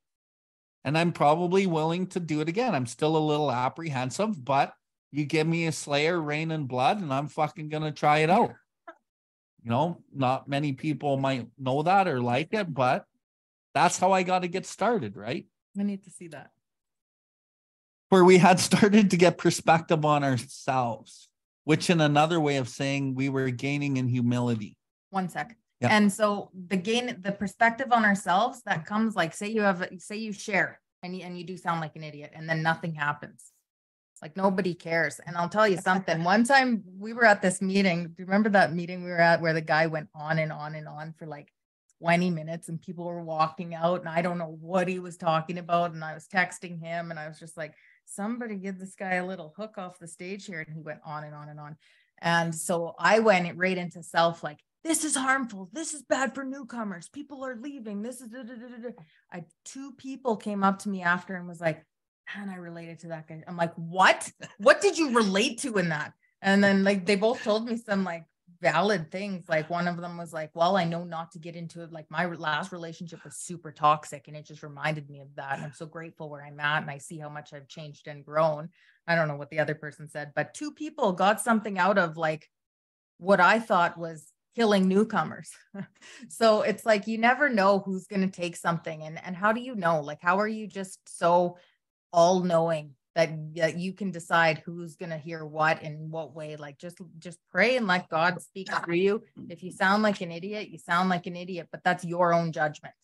And 0.85 0.97
I'm 0.97 1.13
probably 1.13 1.67
willing 1.67 2.07
to 2.09 2.21
do 2.21 2.41
it 2.41 2.49
again. 2.49 2.75
I'm 2.75 2.87
still 2.87 3.17
a 3.17 3.19
little 3.19 3.51
apprehensive, 3.51 4.43
but 4.43 4.73
you 5.13 5.25
give 5.27 5.47
me 5.47 5.67
a 5.67 5.73
Slayer, 5.73 6.21
Raining 6.21 6.67
Blood, 6.67 7.01
and 7.01 7.13
I'm 7.13 7.29
fucking 7.29 7.69
gonna 7.69 7.93
try 7.93 8.19
it 8.19 8.31
out. 8.31 8.53
You 9.63 9.71
know, 9.71 10.03
not 10.15 10.49
many 10.49 10.73
people 10.73 11.19
might 11.19 11.47
know 11.59 11.83
that 11.83 12.09
or 12.09 12.21
like 12.21 12.55
it, 12.55 12.73
but 12.73 13.05
that's 13.75 13.99
how 13.99 14.13
I 14.13 14.23
got 14.23 14.41
to 14.41 14.49
get 14.49 14.65
started, 14.65 15.17
right? 15.17 15.47
I 15.79 15.83
need 15.83 16.05
to 16.05 16.11
see 16.11 16.29
that. 16.29 16.51
Where 18.11 18.25
we 18.25 18.39
had 18.39 18.61
started 18.71 19.11
to 19.11 19.17
get 19.17 19.39
perspective 19.39 20.05
on 20.05 20.23
ourselves, 20.23 21.29
which 21.65 21.91
in 21.91 22.01
another 22.01 22.39
way 22.39 22.57
of 22.57 22.69
saying 22.69 23.15
we 23.15 23.29
were 23.29 23.51
gaining 23.51 23.97
in 23.97 24.07
humility. 24.09 24.77
One 25.11 25.29
sec. 25.29 25.57
Yeah. 25.81 25.89
And 25.91 26.13
so 26.13 26.51
the 26.69 26.77
gain, 26.77 27.17
the 27.23 27.33
perspective 27.33 27.91
on 27.91 28.05
ourselves 28.05 28.63
that 28.67 28.85
comes 28.85 29.17
like, 29.17 29.33
say 29.35 29.49
you 29.49 29.63
have, 29.63 29.89
say 29.99 30.17
you 30.17 30.33
share 30.33 30.79
and 31.03 31.17
you, 31.17 31.25
and 31.25 31.39
you 31.39 31.45
do 31.45 31.57
sound 31.57 31.81
like 31.81 31.97
an 31.97 32.05
idiot 32.05 32.33
and 32.35 32.49
then 32.49 32.63
nothing 32.63 32.95
happens. 32.95 33.53
Like 34.21 34.37
nobody 34.37 34.75
cares. 34.75 35.19
And 35.27 35.37
I'll 35.37 35.49
tell 35.49 35.67
you 35.67 35.79
something. 35.79 36.23
One 36.25 36.45
time 36.45 36.85
we 36.99 37.15
were 37.15 37.25
at 37.25 37.41
this 37.41 37.63
meeting. 37.63 38.05
Do 38.05 38.15
you 38.19 38.27
remember 38.27 38.51
that 38.51 38.75
meeting 38.75 39.03
we 39.03 39.11
were 39.11 39.21
at 39.21 39.41
where 39.41 39.55
the 39.55 39.63
guy 39.63 39.87
went 39.87 40.09
on 40.15 40.39
and 40.39 40.53
on 40.53 40.75
and 40.75 40.87
on 40.87 41.15
for 41.19 41.27
like 41.27 41.51
20 42.01 42.31
minutes 42.31 42.69
and 42.69 42.81
people 42.81 43.05
were 43.07 43.23
walking 43.23 43.75
out 43.75 44.01
and 44.01 44.09
I 44.09 44.21
don't 44.21 44.39
know 44.39 44.59
what 44.61 44.89
he 44.89 44.99
was 44.99 45.17
talking 45.17 45.57
about. 45.57 45.93
And 45.93 46.05
I 46.05 46.13
was 46.13 46.27
texting 46.29 46.79
him 46.79 47.11
and 47.11 47.19
I 47.19 47.29
was 47.29 47.39
just 47.39 47.57
like, 47.57 47.75
somebody 48.05 48.57
give 48.57 48.79
this 48.79 48.95
guy 48.95 49.15
a 49.15 49.27
little 49.27 49.55
hook 49.57 49.79
off 49.79 49.99
the 49.99 50.09
stage 50.09 50.47
here. 50.47 50.61
And 50.61 50.75
he 50.75 50.83
went 50.83 51.01
on 51.05 51.25
and 51.25 51.35
on 51.35 51.49
and 51.49 51.61
on. 51.61 51.77
And 52.21 52.55
so 52.55 52.95
I 52.99 53.21
went 53.21 53.57
right 53.57 53.77
into 53.77 54.03
self 54.03 54.43
like, 54.43 54.59
this 54.83 55.05
is 55.05 55.15
harmful. 55.15 55.69
This 55.73 55.93
is 55.93 56.03
bad 56.03 56.35
for 56.35 56.45
newcomers. 56.45 57.09
People 57.09 57.45
are 57.45 57.57
leaving. 57.57 58.03
This 58.03 58.21
is 58.21 58.29
da, 58.29 58.43
da, 58.43 58.55
da, 58.55 58.91
I 59.31 59.45
two 59.65 59.93
people 59.93 60.37
came 60.37 60.65
up 60.65 60.79
to 60.81 60.89
me 60.89 61.03
after 61.03 61.37
and 61.37 61.47
was 61.47 61.61
like, 61.61 61.85
and 62.35 62.51
I 62.51 62.57
related 62.57 63.01
to 63.01 63.09
that 63.09 63.29
guy. 63.29 63.43
I'm 63.47 63.57
like, 63.57 63.75
what? 63.75 64.31
What 64.59 64.81
did 64.81 64.97
you 64.97 65.15
relate 65.15 65.59
to 65.61 65.77
in 65.79 65.91
that? 65.91 66.13
And 66.43 66.65
then 66.65 66.85
like 66.85 67.05
they 67.05 67.17
both 67.17 67.43
told 67.43 67.67
me 67.67 67.77
some 67.77 68.05
like 68.05 68.25
valid 68.61 69.11
things. 69.11 69.49
Like 69.49 69.71
one 69.71 69.89
of 69.89 69.97
them 69.97 70.17
was 70.17 70.33
like, 70.33 70.51
well, 70.55 70.77
I 70.77 70.85
know 70.85 71.05
not 71.05 71.33
to 71.33 71.39
get 71.39 71.57
into 71.57 71.83
it. 71.83 71.93
Like 71.93 72.11
my 72.11 72.27
last 72.27 72.73
relationship 72.73 73.25
was 73.25 73.37
super 73.37 73.73
toxic 73.73 74.29
and 74.29 74.37
it 74.37 74.47
just 74.47 74.63
reminded 74.63 75.09
me 75.09 75.21
of 75.21 75.35
that. 75.37 75.57
And 75.57 75.65
I'm 75.65 75.73
so 75.73 75.87
grateful 75.87 76.29
where 76.29 76.45
I'm 76.45 76.61
at 76.61 76.83
and 76.83 76.91
I 76.91 76.99
see 76.99 77.19
how 77.19 77.29
much 77.29 77.53
I've 77.53 77.69
changed 77.69 78.07
and 78.07 78.25
grown. 78.25 78.69
I 79.07 79.15
don't 79.15 79.29
know 79.29 79.37
what 79.37 79.51
the 79.51 79.59
other 79.59 79.75
person 79.75 80.09
said, 80.09 80.33
but 80.35 80.55
two 80.55 80.73
people 80.73 81.13
got 81.13 81.41
something 81.41 81.79
out 81.79 81.99
of 81.99 82.17
like 82.17 82.49
what 83.19 83.41
I 83.41 83.59
thought 83.59 83.99
was 83.99 84.31
killing 84.55 84.89
newcomers. 84.89 85.51
so 86.29 86.63
it's 86.63 86.85
like 86.85 87.07
you 87.07 87.19
never 87.19 87.49
know 87.49 87.79
who's 87.79 88.07
going 88.07 88.29
to 88.29 88.41
take 88.41 88.57
something 88.57 89.03
and 89.03 89.25
and 89.25 89.37
how 89.37 89.53
do 89.53 89.61
you 89.61 89.75
know? 89.75 90.01
Like 90.01 90.21
how 90.21 90.39
are 90.39 90.49
you 90.49 90.67
just 90.67 91.01
so 91.07 91.57
all 92.13 92.41
knowing 92.41 92.95
that, 93.17 93.55
that 93.57 93.79
you 93.79 93.93
can 93.93 94.11
decide 94.11 94.63
who's 94.65 94.97
going 94.97 95.11
to 95.11 95.19
hear 95.19 95.45
what 95.45 95.83
in 95.83 96.11
what 96.11 96.35
way 96.35 96.57
like 96.57 96.79
just 96.79 96.99
just 97.19 97.39
pray 97.51 97.77
and 97.77 97.87
let 97.87 98.09
god 98.09 98.41
speak 98.41 98.69
through 98.85 98.95
you. 98.95 99.23
If 99.49 99.63
you 99.63 99.73
sound 99.73 100.03
like 100.03 100.21
an 100.21 100.31
idiot 100.31 100.69
you 100.69 100.79
sound 100.79 101.09
like 101.09 101.27
an 101.27 101.37
idiot 101.37 101.69
but 101.73 101.83
that's 101.85 102.05
your 102.05 102.33
own 102.33 102.53
judgment. 102.53 102.95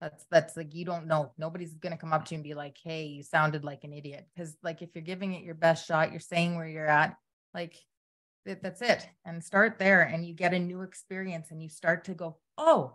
That's 0.00 0.24
that's 0.30 0.56
like 0.56 0.74
you 0.74 0.84
don't 0.84 1.06
know. 1.06 1.32
Nobody's 1.38 1.74
going 1.74 1.92
to 1.92 1.98
come 1.98 2.12
up 2.12 2.24
to 2.26 2.34
you 2.34 2.36
and 2.36 2.44
be 2.44 2.54
like 2.54 2.78
hey 2.82 3.06
you 3.06 3.22
sounded 3.22 3.64
like 3.64 3.82
an 3.84 3.92
idiot. 3.92 4.26
Because 4.34 4.56
like 4.62 4.80
if 4.80 4.90
you're 4.94 5.02
giving 5.02 5.34
it 5.34 5.42
your 5.42 5.56
best 5.56 5.86
shot 5.86 6.12
you're 6.12 6.20
saying 6.20 6.56
where 6.56 6.68
you're 6.68 6.86
at 6.86 7.16
like 7.52 7.74
that's 8.44 8.82
it. 8.82 9.08
And 9.24 9.42
start 9.42 9.78
there 9.78 10.02
and 10.02 10.24
you 10.24 10.34
get 10.34 10.54
a 10.54 10.58
new 10.58 10.82
experience 10.82 11.50
and 11.50 11.60
you 11.60 11.68
start 11.68 12.04
to 12.04 12.14
go 12.14 12.36
oh 12.56 12.94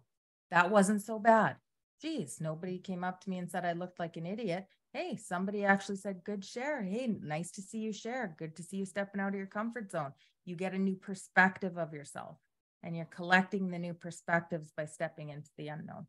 that 0.49 0.71
wasn't 0.71 1.01
so 1.01 1.19
bad. 1.19 1.57
Geez 2.01 2.39
nobody 2.39 2.77
came 2.77 3.03
up 3.03 3.19
to 3.21 3.29
me 3.29 3.37
and 3.37 3.51
said 3.51 3.65
i 3.65 3.73
looked 3.73 3.99
like 3.99 4.15
an 4.15 4.25
idiot 4.25 4.65
hey, 4.97 5.15
somebody 5.15 5.63
actually 5.63 5.95
said, 5.95 6.23
good 6.23 6.43
share. 6.43 6.81
Hey, 6.81 7.15
nice 7.21 7.51
to 7.51 7.61
see 7.61 7.77
you 7.77 7.93
share. 7.93 8.35
Good 8.39 8.55
to 8.55 8.63
see 8.63 8.77
you 8.77 8.85
stepping 8.85 9.21
out 9.21 9.29
of 9.29 9.35
your 9.35 9.45
comfort 9.45 9.91
zone. 9.91 10.11
You 10.43 10.55
get 10.55 10.73
a 10.73 10.79
new 10.79 10.95
perspective 10.95 11.77
of 11.77 11.93
yourself 11.93 12.37
and 12.81 12.95
you're 12.95 13.05
collecting 13.05 13.69
the 13.69 13.77
new 13.77 13.93
perspectives 13.93 14.71
by 14.75 14.85
stepping 14.85 15.29
into 15.29 15.51
the 15.55 15.67
unknown. 15.67 16.07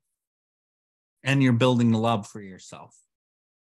And 1.22 1.42
you're 1.42 1.52
building 1.52 1.92
love 1.92 2.26
for 2.26 2.40
yourself 2.40 2.96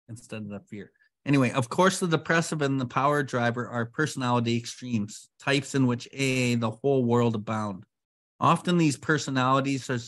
instead 0.09 0.41
of 0.41 0.49
the 0.49 0.59
fear. 0.59 0.91
Anyway, 1.25 1.51
of 1.51 1.69
course, 1.69 1.99
the 1.99 2.07
depressive 2.07 2.61
and 2.61 2.79
the 2.79 2.85
power 2.85 3.23
driver 3.23 3.69
are 3.69 3.85
personality 3.85 4.57
extremes, 4.57 5.29
types 5.39 5.75
in 5.75 5.87
which 5.87 6.09
AA, 6.13 6.59
the 6.59 6.77
whole 6.81 7.05
world 7.05 7.35
abound. 7.35 7.85
Often 8.41 8.77
these 8.77 8.97
personalities 8.97 9.89
are, 9.89 9.99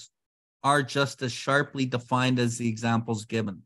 are 0.64 0.84
just 0.84 1.22
as 1.22 1.32
sharply 1.32 1.86
defined 1.86 2.40
as 2.40 2.58
the 2.58 2.68
examples 2.68 3.24
given 3.24 3.62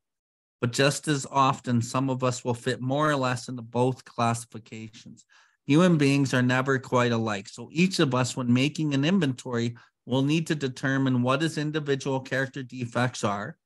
but 0.61 0.71
just 0.71 1.07
as 1.07 1.25
often, 1.29 1.81
some 1.81 2.09
of 2.09 2.23
us 2.23 2.45
will 2.45 2.53
fit 2.53 2.79
more 2.79 3.09
or 3.09 3.15
less 3.15 3.49
into 3.49 3.63
both 3.63 4.05
classifications. 4.05 5.25
Human 5.65 5.97
beings 5.97 6.33
are 6.35 6.43
never 6.43 6.77
quite 6.77 7.11
alike. 7.11 7.49
So 7.49 7.69
each 7.71 7.99
of 7.99 8.13
us, 8.13 8.37
when 8.37 8.53
making 8.53 8.93
an 8.93 9.03
inventory, 9.03 9.75
will 10.05 10.21
need 10.21 10.47
to 10.47 10.55
determine 10.55 11.23
what 11.23 11.41
his 11.41 11.57
individual 11.57 12.19
character 12.19 12.61
defects 12.61 13.23
are. 13.23 13.57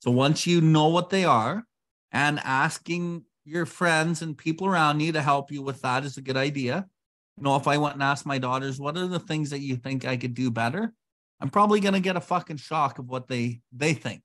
So 0.00 0.10
once 0.10 0.46
you 0.46 0.60
know 0.60 0.88
what 0.88 1.10
they 1.10 1.24
are, 1.24 1.64
and 2.12 2.40
asking 2.40 3.24
your 3.44 3.66
friends 3.66 4.22
and 4.22 4.36
people 4.36 4.66
around 4.66 5.00
you 5.00 5.12
to 5.12 5.22
help 5.22 5.52
you 5.52 5.62
with 5.62 5.80
that 5.82 6.04
is 6.04 6.16
a 6.16 6.22
good 6.22 6.36
idea. 6.36 6.86
You 7.36 7.44
know, 7.44 7.56
if 7.56 7.68
I 7.68 7.78
went 7.78 7.94
and 7.94 8.02
asked 8.02 8.26
my 8.26 8.38
daughters, 8.38 8.80
what 8.80 8.96
are 8.96 9.06
the 9.06 9.20
things 9.20 9.50
that 9.50 9.60
you 9.60 9.76
think 9.76 10.04
I 10.04 10.16
could 10.16 10.34
do 10.34 10.50
better? 10.50 10.92
I'm 11.40 11.50
probably 11.50 11.80
going 11.80 11.94
to 11.94 12.00
get 12.00 12.16
a 12.16 12.20
fucking 12.20 12.56
shock 12.56 12.98
of 12.98 13.06
what 13.06 13.28
they 13.28 13.60
they 13.72 13.92
think 13.92 14.22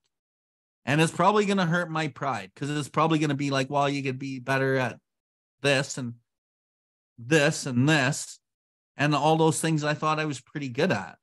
and 0.86 1.00
it's 1.00 1.12
probably 1.12 1.46
going 1.46 1.58
to 1.58 1.66
hurt 1.66 1.92
my 1.92 2.08
pride 2.08 2.52
because 2.54 2.70
it's 2.70 2.90
probably 2.90 3.20
going 3.20 3.30
to 3.30 3.36
be 3.36 3.52
like, 3.52 3.70
well, 3.70 3.90
you 3.90 4.02
could 4.02 4.20
be 4.20 4.40
better 4.40 4.78
at 4.78 5.00
this 5.62 5.98
and 5.98 6.16
this 7.18 7.66
and 7.66 7.88
this 7.88 8.40
and 8.98 9.16
all 9.16 9.38
those 9.38 9.62
things 9.62 9.84
I 9.84 9.94
thought 9.94 10.20
I 10.20 10.26
was 10.26 10.42
pretty 10.42 10.70
good 10.70 10.92
at. 10.92 11.18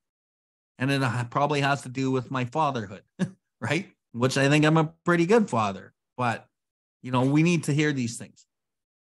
And 0.79 0.91
it 0.93 1.03
probably 1.31 1.61
has 1.61 1.83
to 1.83 1.89
do 1.89 2.11
with 2.11 2.31
my 2.31 2.45
fatherhood, 2.45 3.03
right? 3.61 3.89
Which 4.13 4.39
I 4.39 4.49
think 4.49 4.65
I'm 4.65 4.77
a 4.77 4.93
pretty 5.05 5.27
good 5.27 5.51
father, 5.51 5.93
but 6.17 6.47
you 7.03 7.11
know, 7.11 7.23
we 7.23 7.43
need 7.43 7.65
to 7.65 7.73
hear 7.73 7.93
these 7.93 8.17
things. 8.17 8.47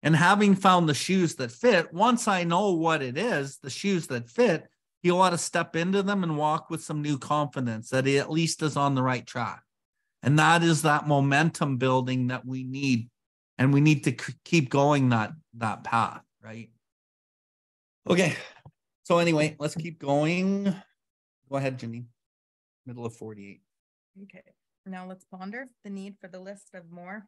And 0.04 0.16
having 0.16 0.56
found 0.56 0.88
the 0.88 0.93
shoes 0.93 1.36
that 1.36 1.51
fit, 1.51 1.93
once 1.93 2.28
I 2.28 2.43
know 2.43 2.74
what 2.74 3.01
it 3.01 3.18
is, 3.18 3.58
the 3.58 3.70
shoes 3.70 4.08
that 4.08 4.30
fit, 4.30 4.68
you 5.01 5.16
want 5.16 5.34
to 5.34 5.38
step 5.38 5.76
into 5.76 6.04
them 6.04 6.24
and 6.24 6.38
walk 6.38 6.70
with 6.70 6.84
some 6.84 7.01
new 7.01 7.18
confidence 7.18 7.89
that 7.89 8.06
he 8.06 8.20
at 8.20 8.32
least 8.32 8.62
is 8.62 8.78
on 8.78 8.95
the 8.95 9.04
right 9.04 9.26
track. 9.26 9.64
And 10.24 10.39
that 10.39 10.63
is 10.63 10.82
that 10.84 11.07
momentum 11.07 11.78
building 11.78 12.28
that 12.28 12.45
we 12.45 12.63
need. 12.63 13.09
And 13.57 13.71
we 13.74 13.82
need 13.82 14.05
to 14.05 14.13
keep 14.43 14.69
going 14.69 15.09
that, 15.09 15.32
that 15.57 15.84
path, 15.84 16.24
right? 16.41 16.69
Okay. 18.09 18.36
So 19.03 19.19
anyway, 19.19 19.55
let's 19.59 19.76
keep 19.76 19.99
going. 19.99 20.76
Go 21.49 21.57
ahead, 21.57 21.78
Jenny. 21.78 22.05
Middle 22.86 23.05
of 23.05 23.15
48. 23.15 23.61
Okay. 24.24 24.43
Now 24.86 25.05
let's 25.05 25.26
ponder 25.26 25.67
the 25.84 25.89
need 25.89 26.15
for 26.19 26.28
the 26.28 26.39
list 26.39 26.69
of 26.74 26.89
more 26.89 27.28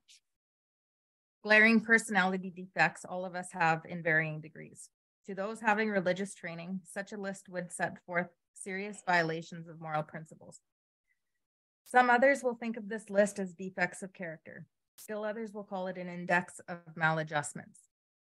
glaring 1.46 1.80
personality 1.80 2.50
defects 2.50 3.06
all 3.06 3.24
of 3.24 3.36
us 3.36 3.50
have 3.52 3.84
in 3.88 4.02
varying 4.02 4.42
degrees. 4.42 4.90
To 5.28 5.36
those 5.36 5.60
having 5.60 5.90
religious 5.90 6.34
training, 6.34 6.80
such 6.84 7.12
a 7.12 7.18
list 7.18 7.50
would 7.50 7.72
set 7.72 7.98
forth 8.08 8.30
serious 8.54 9.04
violations 9.06 9.68
of 9.68 9.80
moral 9.80 10.02
principles. 10.02 10.60
Some 11.86 12.10
others 12.10 12.44
will 12.44 12.56
think 12.56 12.78
of 12.78 12.90
this 12.90 13.10
list 13.10 13.38
as 13.38 13.54
defects 13.54 14.02
of 14.02 14.12
character. 14.12 14.66
Still 14.98 15.24
others 15.24 15.54
will 15.54 15.64
call 15.64 15.88
it 15.88 15.98
an 15.98 16.10
index 16.10 16.60
of 16.68 16.80
maladjustments. 16.96 17.80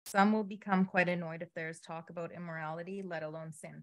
Some 0.06 0.32
will 0.32 0.44
become 0.44 0.86
quite 0.86 1.08
annoyed 1.08 1.42
if 1.42 1.52
there's 1.54 1.78
talk 1.78 2.08
about 2.08 2.32
immorality, 2.32 3.02
let 3.02 3.22
alone 3.22 3.52
sin. 3.52 3.82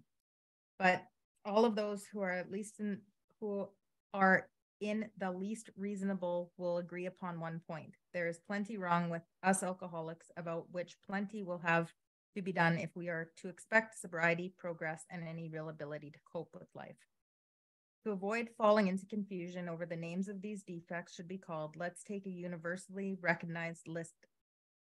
But 0.80 1.04
all 1.46 1.64
of 1.64 1.76
those 1.76 2.06
who 2.06 2.22
are 2.22 2.32
at 2.32 2.52
least 2.52 2.80
in 2.80 3.02
who 3.40 3.70
are 4.14 4.50
in 4.82 5.10
the 5.18 5.32
least 5.32 5.70
reasonable 5.78 6.52
will 6.58 6.78
agree 6.80 7.06
upon 7.06 7.40
one 7.40 7.62
point. 7.68 7.96
There 8.14 8.28
is 8.28 8.40
plenty 8.40 8.78
wrong 8.78 9.10
with 9.10 9.22
us 9.44 9.64
alcoholics, 9.64 10.32
about 10.38 10.66
which 10.72 10.98
plenty 11.08 11.44
will 11.44 11.60
have 11.60 11.94
to 12.36 12.42
be 12.42 12.52
done 12.52 12.78
if 12.78 12.90
we 12.96 13.10
are 13.10 13.30
to 13.42 13.48
expect 13.48 14.00
sobriety, 14.00 14.54
progress, 14.58 15.06
and 15.10 15.24
any 15.24 15.50
real 15.50 15.70
ability 15.70 16.12
to 16.12 16.20
cope 16.32 16.50
with 16.54 16.68
life. 16.76 16.98
To 18.04 18.12
avoid 18.12 18.50
falling 18.58 18.88
into 18.88 19.06
confusion 19.06 19.68
over 19.68 19.86
the 19.86 19.96
names 19.96 20.30
of 20.30 20.42
these 20.42 20.64
defects 20.64 21.14
should 21.14 21.28
be 21.28 21.38
called, 21.38 21.76
let's 21.76 22.04
take 22.04 22.26
a 22.26 22.32
universally 22.32 23.18
recognized 23.22 23.88
list, 23.88 24.16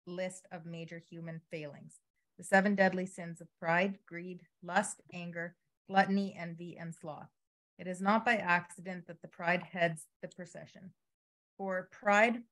list 0.07 0.47
of 0.53 0.67
major 0.67 0.99
human 0.99 1.41
failings. 1.51 2.01
The 2.37 2.45
seven 2.45 2.75
deadly 2.75 3.07
sins 3.07 3.41
of 3.41 3.49
pride, 3.59 3.99
greed, 4.07 4.43
lust, 4.63 5.01
anger, 5.13 5.57
gluttony, 5.89 6.37
envy, 6.39 6.77
and 6.77 6.95
sloth. 6.95 7.31
It 7.79 7.87
is 7.87 8.01
not 8.01 8.25
by 8.25 8.37
accident 8.37 9.07
that 9.07 9.23
the 9.23 9.29
pride 9.29 9.63
heads 9.63 10.07
the 10.21 10.29
procession. 10.29 10.93
For 11.57 11.89
pride 11.93 12.43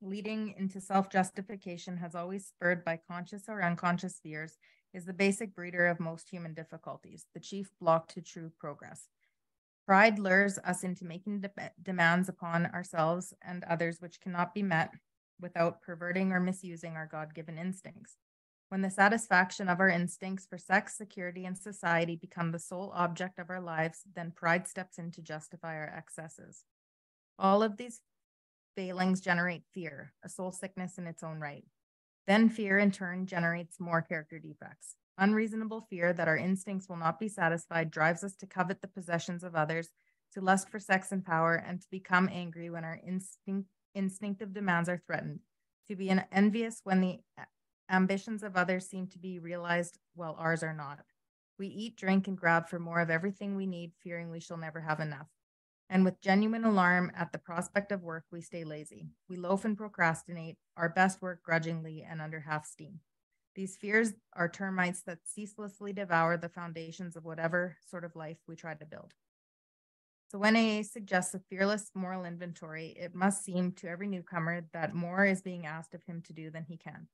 leading 0.00 0.54
into 0.58 0.80
self 0.80 1.10
justification 1.10 1.96
has 1.98 2.14
always 2.14 2.46
spurred 2.46 2.84
by 2.84 2.98
conscious 3.08 3.44
or 3.48 3.62
unconscious 3.62 4.20
fears, 4.22 4.58
is 4.92 5.04
the 5.04 5.12
basic 5.12 5.54
breeder 5.54 5.86
of 5.86 5.98
most 5.98 6.30
human 6.30 6.54
difficulties, 6.54 7.26
the 7.34 7.40
chief 7.40 7.70
block 7.80 8.08
to 8.08 8.22
true 8.22 8.52
progress. 8.58 9.08
Pride 9.86 10.18
lures 10.18 10.58
us 10.64 10.82
into 10.82 11.04
making 11.04 11.40
de- 11.40 11.72
demands 11.82 12.28
upon 12.28 12.66
ourselves 12.66 13.34
and 13.42 13.64
others 13.64 14.00
which 14.00 14.20
cannot 14.20 14.54
be 14.54 14.62
met 14.62 14.90
without 15.40 15.82
perverting 15.82 16.32
or 16.32 16.40
misusing 16.40 16.96
our 16.96 17.06
God 17.06 17.34
given 17.34 17.58
instincts. 17.58 18.16
When 18.70 18.80
the 18.80 18.90
satisfaction 18.90 19.68
of 19.68 19.80
our 19.80 19.90
instincts 19.90 20.46
for 20.46 20.58
sex, 20.58 20.96
security, 20.96 21.44
and 21.44 21.56
society 21.56 22.16
become 22.16 22.50
the 22.50 22.58
sole 22.58 22.92
object 22.94 23.38
of 23.38 23.50
our 23.50 23.60
lives, 23.60 24.00
then 24.14 24.32
pride 24.34 24.66
steps 24.66 24.98
in 24.98 25.10
to 25.12 25.22
justify 25.22 25.74
our 25.74 25.94
excesses. 25.94 26.64
All 27.38 27.62
of 27.62 27.76
these 27.76 28.00
failings 28.74 29.20
generate 29.20 29.64
fear, 29.72 30.14
a 30.24 30.28
soul 30.28 30.50
sickness 30.50 30.98
in 30.98 31.06
its 31.06 31.22
own 31.22 31.40
right. 31.40 31.64
Then 32.26 32.48
fear, 32.48 32.78
in 32.78 32.90
turn, 32.90 33.26
generates 33.26 33.78
more 33.78 34.00
character 34.00 34.38
defects. 34.38 34.96
Unreasonable 35.16 35.86
fear 35.88 36.12
that 36.12 36.26
our 36.26 36.36
instincts 36.36 36.88
will 36.88 36.96
not 36.96 37.20
be 37.20 37.28
satisfied 37.28 37.90
drives 37.90 38.24
us 38.24 38.34
to 38.36 38.46
covet 38.46 38.80
the 38.80 38.88
possessions 38.88 39.44
of 39.44 39.54
others, 39.54 39.90
to 40.32 40.40
lust 40.40 40.68
for 40.68 40.80
sex 40.80 41.12
and 41.12 41.24
power, 41.24 41.54
and 41.54 41.80
to 41.80 41.86
become 41.90 42.28
angry 42.32 42.68
when 42.68 42.84
our 42.84 43.00
instinct, 43.06 43.68
instinctive 43.94 44.52
demands 44.52 44.88
are 44.88 45.02
threatened, 45.06 45.38
to 45.86 45.94
be 45.94 46.10
envious 46.32 46.80
when 46.82 47.00
the 47.00 47.20
ambitions 47.88 48.42
of 48.42 48.56
others 48.56 48.88
seem 48.88 49.06
to 49.06 49.18
be 49.18 49.38
realized 49.38 49.98
while 50.14 50.34
ours 50.38 50.62
are 50.64 50.74
not. 50.74 51.00
We 51.58 51.68
eat, 51.68 51.96
drink, 51.96 52.26
and 52.26 52.36
grab 52.36 52.68
for 52.68 52.80
more 52.80 53.00
of 53.00 53.10
everything 53.10 53.54
we 53.54 53.66
need, 53.66 53.92
fearing 54.02 54.30
we 54.30 54.40
shall 54.40 54.56
never 54.56 54.80
have 54.80 54.98
enough. 54.98 55.28
And 55.88 56.04
with 56.04 56.20
genuine 56.20 56.64
alarm 56.64 57.12
at 57.14 57.30
the 57.30 57.38
prospect 57.38 57.92
of 57.92 58.02
work, 58.02 58.24
we 58.32 58.40
stay 58.40 58.64
lazy. 58.64 59.06
We 59.28 59.36
loaf 59.36 59.64
and 59.64 59.76
procrastinate 59.76 60.56
our 60.76 60.88
best 60.88 61.22
work 61.22 61.44
grudgingly 61.44 62.02
and 62.02 62.20
under 62.20 62.40
half 62.40 62.66
steam. 62.66 62.98
These 63.54 63.76
fears 63.76 64.12
are 64.32 64.48
termites 64.48 65.02
that 65.02 65.26
ceaselessly 65.26 65.92
devour 65.92 66.36
the 66.36 66.48
foundations 66.48 67.14
of 67.14 67.24
whatever 67.24 67.76
sort 67.88 68.04
of 68.04 68.16
life 68.16 68.38
we 68.48 68.56
try 68.56 68.74
to 68.74 68.84
build. 68.84 69.14
So, 70.30 70.38
when 70.38 70.56
AA 70.56 70.82
suggests 70.82 71.34
a 71.34 71.38
fearless 71.38 71.92
moral 71.94 72.24
inventory, 72.24 72.96
it 72.98 73.14
must 73.14 73.44
seem 73.44 73.70
to 73.72 73.88
every 73.88 74.08
newcomer 74.08 74.62
that 74.72 74.94
more 74.94 75.24
is 75.24 75.42
being 75.42 75.66
asked 75.66 75.94
of 75.94 76.02
him 76.02 76.22
to 76.22 76.32
do 76.32 76.50
than 76.50 76.64
he 76.64 76.76
can. 76.76 77.06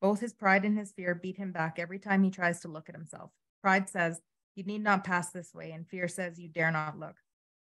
Both 0.00 0.20
his 0.20 0.32
pride 0.32 0.64
and 0.64 0.76
his 0.76 0.90
fear 0.92 1.14
beat 1.14 1.36
him 1.36 1.52
back 1.52 1.78
every 1.78 2.00
time 2.00 2.24
he 2.24 2.30
tries 2.30 2.60
to 2.60 2.68
look 2.68 2.88
at 2.88 2.96
himself. 2.96 3.30
Pride 3.62 3.88
says, 3.88 4.20
You 4.56 4.64
need 4.64 4.82
not 4.82 5.04
pass 5.04 5.30
this 5.30 5.54
way, 5.54 5.70
and 5.70 5.86
fear 5.86 6.08
says, 6.08 6.40
You 6.40 6.48
dare 6.48 6.72
not 6.72 6.98
look. 6.98 7.16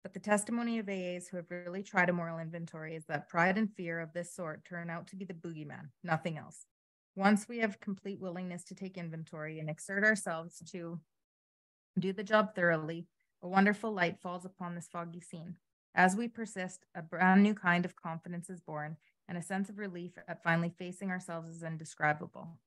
But 0.01 0.13
the 0.13 0.19
testimony 0.19 0.79
of 0.79 0.87
AAs 0.87 1.27
who 1.29 1.37
have 1.37 1.51
really 1.51 1.83
tried 1.83 2.09
a 2.09 2.13
moral 2.13 2.39
inventory 2.39 2.95
is 2.95 3.05
that 3.05 3.29
pride 3.29 3.57
and 3.57 3.71
fear 3.71 3.99
of 3.99 4.13
this 4.13 4.33
sort 4.33 4.65
turn 4.65 4.89
out 4.89 5.07
to 5.07 5.15
be 5.15 5.25
the 5.25 5.33
boogeyman, 5.33 5.89
nothing 6.03 6.37
else. 6.37 6.65
Once 7.17 7.49
we 7.49 7.57
have 7.57 7.79
complete 7.79 8.19
willingness 8.19 8.63
to 8.63 8.75
take 8.75 8.95
inventory 8.95 9.59
and 9.59 9.71
exert 9.71 10.03
ourselves 10.03 10.61
to 10.71 10.99
do 11.97 12.13
the 12.13 12.23
job 12.23 12.53
thoroughly, 12.53 13.07
a 13.41 13.47
wonderful 13.47 13.91
light 13.91 14.19
falls 14.21 14.45
upon 14.45 14.75
this 14.75 14.87
foggy 14.87 15.19
scene. 15.19 15.55
As 15.95 16.15
we 16.15 16.27
persist, 16.27 16.85
a 16.93 17.01
brand 17.01 17.41
new 17.41 17.55
kind 17.55 17.85
of 17.85 17.95
confidence 17.95 18.51
is 18.51 18.61
born, 18.61 18.97
and 19.27 19.35
a 19.35 19.41
sense 19.41 19.67
of 19.67 19.79
relief 19.79 20.11
at 20.27 20.43
finally 20.43 20.71
facing 20.77 21.09
ourselves 21.09 21.49
is 21.49 21.63
indescribable. 21.63 22.59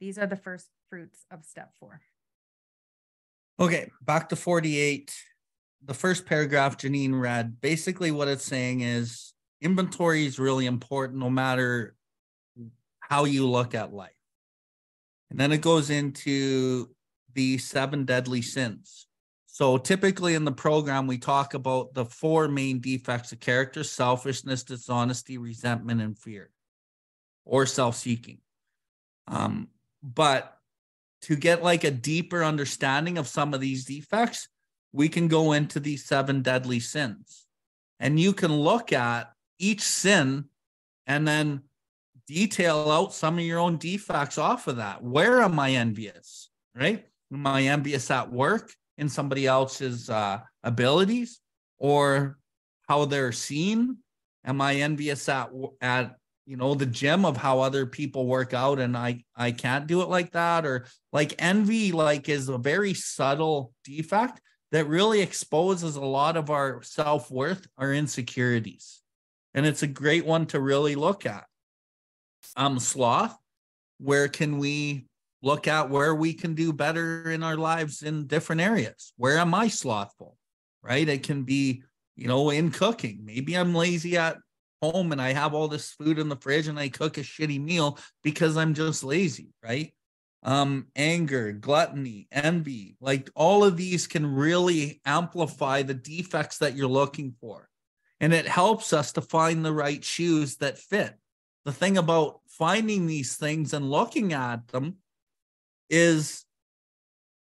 These 0.00 0.18
are 0.18 0.26
the 0.26 0.36
first 0.36 0.68
fruits 0.90 1.24
of 1.30 1.46
step 1.46 1.72
four. 1.80 2.02
Okay, 3.58 3.90
back 4.02 4.28
to 4.28 4.36
48. 4.36 5.14
The 5.82 5.94
first 5.94 6.26
paragraph 6.26 6.76
Janine 6.76 7.18
read, 7.18 7.58
basically 7.58 8.10
what 8.10 8.28
it's 8.28 8.44
saying 8.44 8.82
is 8.82 9.32
inventory 9.62 10.26
is 10.26 10.38
really 10.38 10.66
important 10.66 11.20
no 11.20 11.30
matter 11.30 11.96
how 13.08 13.24
you 13.24 13.46
look 13.46 13.74
at 13.74 13.92
life. 13.92 14.10
And 15.30 15.38
then 15.38 15.52
it 15.52 15.60
goes 15.60 15.90
into 15.90 16.90
the 17.34 17.58
seven 17.58 18.04
deadly 18.04 18.42
sins. 18.42 19.06
So 19.46 19.78
typically 19.78 20.34
in 20.34 20.44
the 20.44 20.52
program, 20.52 21.06
we 21.06 21.18
talk 21.18 21.54
about 21.54 21.94
the 21.94 22.04
four 22.04 22.48
main 22.48 22.80
defects 22.80 23.32
of 23.32 23.40
character 23.40 23.84
selfishness, 23.84 24.64
dishonesty, 24.64 25.38
resentment, 25.38 26.00
and 26.00 26.18
fear, 26.18 26.50
or 27.44 27.66
self 27.66 27.96
seeking. 27.96 28.38
Um, 29.28 29.68
but 30.02 30.58
to 31.22 31.36
get 31.36 31.62
like 31.62 31.84
a 31.84 31.90
deeper 31.90 32.42
understanding 32.42 33.16
of 33.16 33.28
some 33.28 33.54
of 33.54 33.60
these 33.60 33.84
defects, 33.84 34.48
we 34.92 35.08
can 35.08 35.28
go 35.28 35.52
into 35.52 35.80
these 35.80 36.04
seven 36.04 36.42
deadly 36.42 36.80
sins. 36.80 37.46
And 38.00 38.18
you 38.18 38.32
can 38.32 38.52
look 38.52 38.92
at 38.92 39.32
each 39.58 39.82
sin 39.82 40.46
and 41.06 41.26
then 41.26 41.62
detail 42.26 42.90
out 42.90 43.14
some 43.14 43.38
of 43.38 43.44
your 43.44 43.58
own 43.58 43.76
defects 43.76 44.38
off 44.38 44.66
of 44.66 44.76
that. 44.76 45.02
Where 45.02 45.42
am 45.42 45.58
I 45.58 45.72
envious? 45.72 46.50
Right? 46.74 47.06
Am 47.32 47.46
I 47.46 47.64
envious 47.64 48.10
at 48.10 48.32
work? 48.32 48.72
in 48.98 49.08
somebody 49.08 49.46
else's 49.46 50.08
uh, 50.08 50.40
abilities 50.62 51.40
or 51.78 52.38
how 52.88 53.04
they're 53.04 53.32
seen? 53.32 53.98
Am 54.44 54.60
I 54.60 54.76
envious 54.76 55.28
at 55.28 55.50
at 55.80 56.16
you 56.46 56.56
know 56.56 56.74
the 56.74 56.86
gym 56.86 57.24
of 57.24 57.36
how 57.36 57.60
other 57.60 57.86
people 57.86 58.26
work 58.26 58.52
out 58.52 58.78
and 58.78 58.96
I 58.96 59.24
I 59.34 59.52
can't 59.52 59.86
do 59.86 60.02
it 60.02 60.08
like 60.08 60.32
that? 60.32 60.66
Or 60.66 60.86
like 61.12 61.34
envy 61.38 61.92
like 61.92 62.28
is 62.28 62.48
a 62.48 62.58
very 62.58 62.94
subtle 62.94 63.72
defect 63.84 64.40
that 64.72 64.88
really 64.88 65.20
exposes 65.20 65.96
a 65.96 66.04
lot 66.04 66.36
of 66.36 66.50
our 66.50 66.82
self-worth, 66.82 67.66
our 67.78 67.92
insecurities. 67.92 69.00
And 69.54 69.64
it's 69.66 69.84
a 69.84 69.88
great 69.88 70.26
one 70.26 70.46
to 70.46 70.60
really 70.60 70.96
look 70.96 71.26
at. 71.26 71.44
Um 72.56 72.78
sloth, 72.78 73.36
where 73.98 74.28
can 74.28 74.58
we 74.58 75.06
look 75.44 75.68
at 75.68 75.90
where 75.90 76.14
we 76.14 76.32
can 76.32 76.54
do 76.54 76.72
better 76.72 77.30
in 77.30 77.42
our 77.42 77.56
lives 77.56 78.02
in 78.02 78.26
different 78.26 78.62
areas. 78.62 79.12
Where 79.18 79.36
am 79.36 79.54
I 79.54 79.68
slothful? 79.68 80.36
Right? 80.82 81.06
It 81.06 81.22
can 81.22 81.42
be, 81.42 81.82
you 82.16 82.26
know, 82.26 82.50
in 82.50 82.70
cooking. 82.70 83.20
Maybe 83.24 83.54
I'm 83.56 83.74
lazy 83.74 84.16
at 84.16 84.38
home 84.80 85.12
and 85.12 85.20
I 85.20 85.34
have 85.34 85.54
all 85.54 85.68
this 85.68 85.92
food 85.92 86.18
in 86.18 86.30
the 86.30 86.36
fridge 86.36 86.66
and 86.66 86.78
I 86.78 86.88
cook 86.88 87.18
a 87.18 87.20
shitty 87.20 87.62
meal 87.62 87.98
because 88.22 88.56
I'm 88.56 88.72
just 88.74 89.04
lazy, 89.04 89.48
right? 89.62 89.94
Um, 90.42 90.88
anger, 90.96 91.52
gluttony, 91.52 92.26
envy, 92.32 92.96
like 93.00 93.30
all 93.34 93.64
of 93.64 93.76
these 93.76 94.06
can 94.06 94.26
really 94.26 95.00
amplify 95.04 95.82
the 95.82 95.94
defects 95.94 96.58
that 96.58 96.74
you're 96.74 96.86
looking 96.86 97.34
for. 97.40 97.68
And 98.20 98.32
it 98.32 98.46
helps 98.46 98.92
us 98.92 99.12
to 99.12 99.22
find 99.22 99.64
the 99.64 99.72
right 99.72 100.02
shoes 100.02 100.56
that 100.56 100.78
fit. 100.78 101.14
The 101.64 101.72
thing 101.72 101.96
about 101.96 102.40
finding 102.46 103.06
these 103.06 103.36
things 103.36 103.72
and 103.72 103.90
looking 103.90 104.32
at 104.32 104.68
them 104.68 104.96
is 105.88 106.44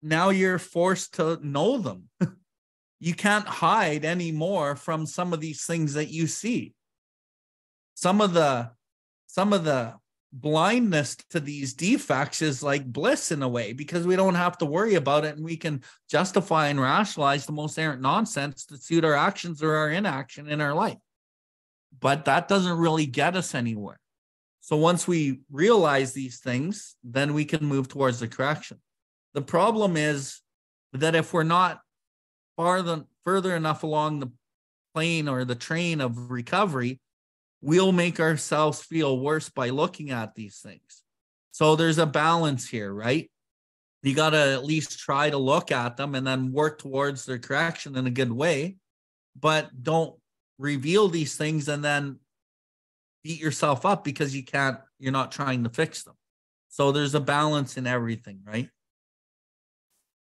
now 0.02 0.30
you're 0.30 0.60
forced 0.60 1.16
to 1.16 1.40
know 1.42 1.78
them. 1.78 2.10
you 3.00 3.14
can't 3.14 3.48
hide 3.48 4.06
anymore 4.06 4.76
from 4.76 5.06
some 5.06 5.34
of 5.34 5.40
these 5.40 5.66
things 5.66 5.94
that 5.94 6.10
you 6.10 6.28
see. 6.28 6.74
Some 7.96 8.22
of 8.22 8.34
the 8.34 8.72
some 9.28 9.54
of 9.54 9.64
the 9.64 9.96
blindness 10.32 11.16
to 11.30 11.40
these 11.40 11.74
defects 11.74 12.42
is 12.42 12.64
like 12.64 12.92
bliss 12.92 13.32
in 13.32 13.44
a 13.44 13.48
way 13.48 13.72
because 13.72 14.06
we 14.06 14.16
don't 14.16 14.36
have 14.36 14.58
to 14.58 14.66
worry 14.66 14.96
about 14.96 15.26
it 15.26 15.36
and 15.36 15.46
we 15.46 15.56
can 15.56 15.82
justify 16.10 16.68
and 16.68 16.82
rationalize 16.82 17.46
the 17.46 17.52
most 17.52 17.78
errant 17.78 18.02
nonsense 18.02 18.66
to 18.66 18.78
suit 18.78 19.06
our 19.06 19.14
actions 19.14 19.62
or 19.62 19.76
our 19.76 19.90
inaction 19.90 20.50
in 20.50 20.60
our 20.60 20.74
life. 20.74 20.98
But 22.00 22.26
that 22.26 22.48
doesn't 22.48 22.78
really 22.78 23.06
get 23.06 23.36
us 23.36 23.54
anywhere. 23.54 24.00
So 24.64 24.78
once 24.78 25.06
we 25.06 25.42
realize 25.52 26.14
these 26.14 26.40
things, 26.40 26.96
then 27.04 27.34
we 27.34 27.44
can 27.44 27.66
move 27.66 27.90
towards 27.90 28.22
the 28.22 28.30
correction. 28.30 28.80
The 29.34 29.42
problem 29.42 29.98
is 29.98 30.40
that 30.94 31.16
if 31.16 31.34
we're 31.34 31.44
not 31.44 31.82
farther 32.56 33.04
further 33.26 33.58
enough 33.58 33.84
along 33.84 34.22
the 34.22 34.32
plane 34.96 35.28
or 35.28 35.44
the 35.44 35.54
train 35.54 36.00
of 36.00 36.32
recovery, 36.32 37.02
we'll 37.62 37.92
make 37.92 38.22
ourselves 38.22 38.82
feel 38.82 39.20
worse 39.20 39.50
by 39.50 39.68
looking 39.68 40.12
at 40.12 40.34
these 40.34 40.60
things. 40.60 41.04
So 41.52 41.76
there's 41.76 41.98
a 41.98 42.06
balance 42.06 42.66
here, 42.66 42.94
right? 42.94 43.30
You 44.02 44.16
got 44.16 44.30
to 44.30 44.54
at 44.54 44.64
least 44.64 44.98
try 44.98 45.30
to 45.30 45.38
look 45.38 45.74
at 45.74 45.98
them 45.98 46.16
and 46.16 46.26
then 46.26 46.54
work 46.54 46.80
towards 46.80 47.26
their 47.26 47.38
correction 47.38 47.98
in 47.98 48.08
a 48.08 48.12
good 48.12 48.32
way, 48.32 48.78
but 49.38 49.84
don't 49.84 50.16
reveal 50.58 51.10
these 51.10 51.36
things 51.36 51.68
and 51.68 51.84
then 51.84 52.20
beat 53.24 53.40
yourself 53.40 53.86
up 53.86 54.04
because 54.04 54.36
you 54.36 54.44
can't, 54.44 54.78
you're 55.00 55.12
not 55.12 55.32
trying 55.32 55.64
to 55.64 55.70
fix 55.70 56.04
them. 56.04 56.16
So 56.70 56.92
there's 56.92 57.16
a 57.16 57.20
balance 57.20 57.78
in 57.78 57.88
everything, 57.88 58.40
right? 58.46 58.70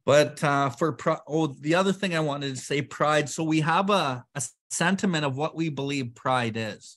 But 0.04 0.42
uh, 0.44 0.70
for 0.70 0.92
pro- 0.92 1.18
oh, 1.26 1.48
the 1.48 1.74
other 1.74 1.92
thing 1.92 2.14
I 2.14 2.20
wanted 2.20 2.54
to 2.54 2.60
say, 2.60 2.80
pride. 2.80 3.28
So 3.28 3.42
we 3.42 3.60
have 3.60 3.90
a, 3.90 4.24
a 4.34 4.42
sentiment 4.70 5.24
of 5.24 5.36
what 5.36 5.56
we 5.56 5.68
believe 5.68 6.14
pride 6.14 6.56
is. 6.56 6.96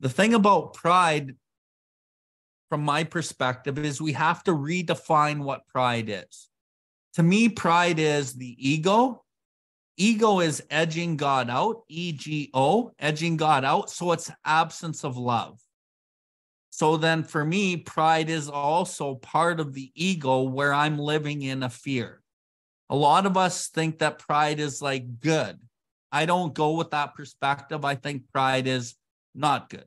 The 0.00 0.08
thing 0.08 0.32
about 0.32 0.72
pride, 0.72 1.36
from 2.70 2.82
my 2.82 3.04
perspective, 3.04 3.78
is 3.78 4.00
we 4.00 4.12
have 4.12 4.42
to 4.44 4.52
redefine 4.52 5.40
what 5.40 5.66
pride 5.68 6.08
is. 6.08 6.48
To 7.14 7.22
me, 7.22 7.50
pride 7.50 7.98
is 7.98 8.32
the 8.32 8.56
ego 8.58 9.22
ego 9.96 10.40
is 10.40 10.62
edging 10.70 11.16
God 11.16 11.50
out, 11.50 11.82
E 11.88 12.12
G 12.12 12.50
O, 12.54 12.92
edging 12.98 13.36
God 13.36 13.64
out. 13.64 13.90
So 13.90 14.12
it's 14.12 14.30
absence 14.44 15.04
of 15.04 15.16
love. 15.16 15.60
So 16.70 16.96
then 16.96 17.22
for 17.22 17.44
me, 17.44 17.78
pride 17.78 18.28
is 18.28 18.48
also 18.48 19.14
part 19.14 19.60
of 19.60 19.72
the 19.72 19.90
ego 19.94 20.42
where 20.42 20.74
I'm 20.74 20.98
living 20.98 21.42
in 21.42 21.62
a 21.62 21.70
fear. 21.70 22.20
A 22.90 22.96
lot 22.96 23.26
of 23.26 23.36
us 23.36 23.68
think 23.68 23.98
that 23.98 24.18
pride 24.18 24.60
is 24.60 24.82
like 24.82 25.20
good. 25.20 25.58
I 26.12 26.26
don't 26.26 26.54
go 26.54 26.72
with 26.72 26.90
that 26.90 27.14
perspective. 27.14 27.84
I 27.84 27.94
think 27.94 28.30
pride 28.32 28.66
is 28.66 28.94
not 29.34 29.70
good. 29.70 29.86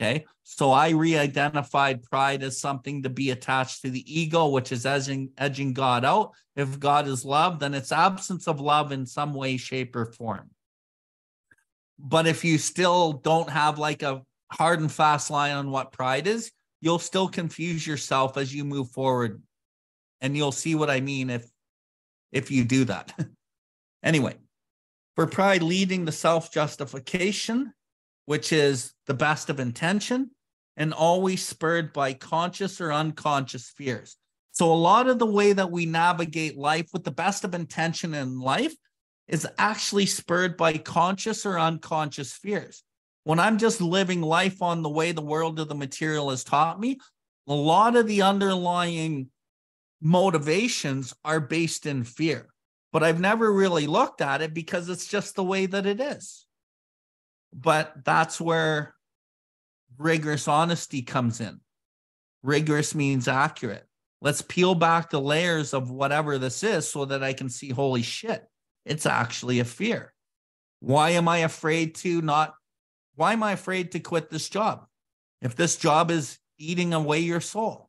Okay. 0.00 0.24
So 0.44 0.72
I 0.72 0.90
re 0.90 1.16
identified 1.18 2.02
pride 2.02 2.42
as 2.42 2.58
something 2.58 3.02
to 3.02 3.10
be 3.10 3.30
attached 3.30 3.82
to 3.82 3.90
the 3.90 4.02
ego, 4.06 4.48
which 4.48 4.72
is 4.72 4.86
edging, 4.86 5.30
edging 5.36 5.74
God 5.74 6.06
out. 6.06 6.32
If 6.56 6.80
God 6.80 7.06
is 7.06 7.24
love, 7.24 7.58
then 7.58 7.74
it's 7.74 7.92
absence 7.92 8.48
of 8.48 8.60
love 8.60 8.92
in 8.92 9.04
some 9.04 9.34
way, 9.34 9.58
shape, 9.58 9.94
or 9.94 10.06
form. 10.06 10.50
But 11.98 12.26
if 12.26 12.44
you 12.46 12.56
still 12.56 13.12
don't 13.12 13.50
have 13.50 13.78
like 13.78 14.02
a 14.02 14.22
hard 14.50 14.80
and 14.80 14.90
fast 14.90 15.30
line 15.30 15.52
on 15.52 15.70
what 15.70 15.92
pride 15.92 16.26
is, 16.26 16.50
you'll 16.80 16.98
still 16.98 17.28
confuse 17.28 17.86
yourself 17.86 18.38
as 18.38 18.54
you 18.54 18.64
move 18.64 18.90
forward. 18.90 19.42
And 20.22 20.34
you'll 20.34 20.52
see 20.52 20.74
what 20.74 20.90
I 20.90 21.00
mean 21.00 21.28
if 21.28 21.46
if 22.32 22.50
you 22.50 22.64
do 22.64 22.86
that. 22.86 23.12
anyway, 24.02 24.36
for 25.14 25.26
pride 25.26 25.62
leading 25.62 26.06
to 26.06 26.12
self-justification, 26.12 27.74
which 28.30 28.52
is 28.52 28.92
the 29.08 29.12
best 29.12 29.50
of 29.50 29.58
intention 29.58 30.30
and 30.76 30.94
always 30.94 31.44
spurred 31.44 31.92
by 31.92 32.12
conscious 32.14 32.80
or 32.80 32.92
unconscious 32.92 33.72
fears. 33.76 34.18
So, 34.52 34.72
a 34.72 34.84
lot 34.90 35.08
of 35.08 35.18
the 35.18 35.26
way 35.26 35.52
that 35.52 35.72
we 35.72 35.84
navigate 35.84 36.56
life 36.56 36.86
with 36.92 37.02
the 37.02 37.10
best 37.10 37.42
of 37.42 37.56
intention 37.56 38.14
in 38.14 38.38
life 38.38 38.72
is 39.26 39.48
actually 39.58 40.06
spurred 40.06 40.56
by 40.56 40.74
conscious 40.74 41.44
or 41.44 41.58
unconscious 41.58 42.32
fears. 42.32 42.84
When 43.24 43.40
I'm 43.40 43.58
just 43.58 43.80
living 43.80 44.22
life 44.22 44.62
on 44.62 44.82
the 44.82 44.88
way 44.88 45.10
the 45.10 45.22
world 45.22 45.58
of 45.58 45.68
the 45.68 45.74
material 45.74 46.30
has 46.30 46.44
taught 46.44 46.78
me, 46.78 46.98
a 47.48 47.52
lot 47.52 47.96
of 47.96 48.06
the 48.06 48.22
underlying 48.22 49.30
motivations 50.00 51.12
are 51.24 51.40
based 51.40 51.84
in 51.84 52.04
fear. 52.04 52.46
But 52.92 53.02
I've 53.02 53.18
never 53.18 53.52
really 53.52 53.88
looked 53.88 54.20
at 54.20 54.40
it 54.40 54.54
because 54.54 54.88
it's 54.88 55.08
just 55.08 55.34
the 55.34 55.42
way 55.42 55.66
that 55.66 55.84
it 55.84 56.00
is 56.00 56.46
but 57.52 57.92
that's 58.04 58.40
where 58.40 58.94
rigorous 59.98 60.48
honesty 60.48 61.02
comes 61.02 61.40
in. 61.40 61.60
Rigorous 62.42 62.94
means 62.94 63.28
accurate. 63.28 63.86
Let's 64.22 64.42
peel 64.42 64.74
back 64.74 65.10
the 65.10 65.20
layers 65.20 65.72
of 65.74 65.90
whatever 65.90 66.38
this 66.38 66.62
is 66.62 66.88
so 66.88 67.06
that 67.06 67.22
I 67.22 67.32
can 67.32 67.48
see, 67.48 67.70
holy 67.70 68.02
shit, 68.02 68.46
it's 68.84 69.06
actually 69.06 69.60
a 69.60 69.64
fear. 69.64 70.12
Why 70.80 71.10
am 71.10 71.28
I 71.28 71.38
afraid 71.38 71.94
to 71.96 72.22
not? 72.22 72.54
Why 73.16 73.32
am 73.32 73.42
I 73.42 73.52
afraid 73.52 73.92
to 73.92 74.00
quit 74.00 74.30
this 74.30 74.48
job? 74.48 74.86
If 75.42 75.56
this 75.56 75.76
job 75.76 76.10
is 76.10 76.38
eating 76.58 76.92
away 76.92 77.20
your 77.20 77.40
soul. 77.40 77.88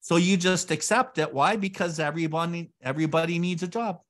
So 0.00 0.16
you 0.16 0.36
just 0.36 0.70
accept 0.70 1.18
it. 1.18 1.32
Why? 1.32 1.56
Because 1.56 1.98
everybody 1.98 2.70
everybody 2.80 3.38
needs 3.38 3.62
a 3.62 3.68
job. 3.68 4.00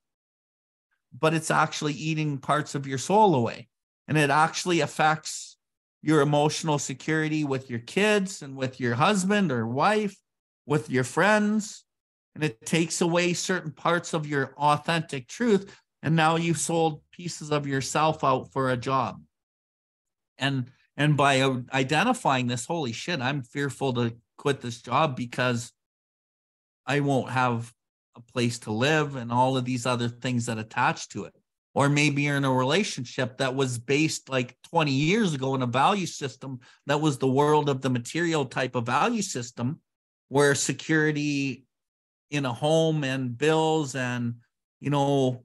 But 1.19 1.33
it's 1.33 1.51
actually 1.51 1.95
eating 1.95 2.39
parts 2.39 2.75
of 2.75 2.87
your 2.87 2.99
soul 2.99 3.35
away 3.35 3.69
and 4.09 4.17
it 4.17 4.31
actually 4.31 4.81
affects 4.81 5.57
your 6.03 6.21
emotional 6.21 6.79
security 6.79 7.45
with 7.45 7.69
your 7.69 7.81
kids 7.81 8.43
and 8.43 8.57
with 8.57 8.79
your 8.79 8.95
husband 8.95 9.51
or 9.51 9.67
wife, 9.67 10.17
with 10.65 10.89
your 10.89 11.05
friends. 11.05 11.85
And 12.35 12.45
it 12.45 12.65
takes 12.65 13.01
away 13.01 13.33
certain 13.33 13.73
parts 13.73 14.15
of 14.15 14.27
your 14.27 14.55
authentic 14.57 15.27
truth. 15.27 15.75
And 16.03 16.15
now 16.15 16.37
you've 16.37 16.59
sold 16.59 17.01
pieces 17.11 17.51
of 17.51 17.67
yourself 17.67 18.23
out 18.23 18.53
for 18.53 18.71
a 18.71 18.77
job. 18.77 19.21
And 20.39 20.71
and 20.99 21.17
by 21.17 21.43
identifying 21.73 22.47
this, 22.47 22.65
holy 22.65 22.93
shit, 22.93 23.21
I'm 23.21 23.43
fearful 23.43 23.93
to 23.95 24.17
quit 24.39 24.61
this 24.61 24.81
job 24.81 25.15
because 25.17 25.73
I 26.87 27.01
won't 27.01 27.31
have 27.31 27.73
a 28.15 28.21
place 28.21 28.61
to 28.61 28.73
live 28.73 29.17
and 29.17 29.31
all 29.31 29.57
of 29.59 29.67
these 29.67 29.85
other 29.85 30.09
things 30.09 30.47
that 30.47 30.59
attach 30.59 31.09
to 31.11 31.25
it 31.25 31.35
or 31.77 31.89
maybe 31.89 32.23
you're 32.23 32.37
in 32.37 32.45
a 32.45 32.53
relationship 32.53 33.39
that 33.39 33.55
was 33.55 33.79
based 33.79 34.29
like 34.29 34.57
20 34.71 34.91
years 34.91 35.35
ago 35.35 35.55
in 35.55 35.63
a 35.63 35.67
value 35.67 36.07
system 36.07 36.59
that 36.87 37.01
was 37.01 37.19
the 37.19 37.29
world 37.29 37.69
of 37.69 37.83
the 37.83 37.91
material 37.91 38.47
type 38.47 38.75
of 38.75 38.87
value 38.87 39.23
system 39.23 39.79
where 40.29 40.55
security 40.55 41.67
in 42.31 42.47
a 42.47 42.53
home 42.53 43.05
and 43.05 43.39
bills 43.39 43.95
and 43.95 44.35
you 44.81 44.91
know 44.91 45.45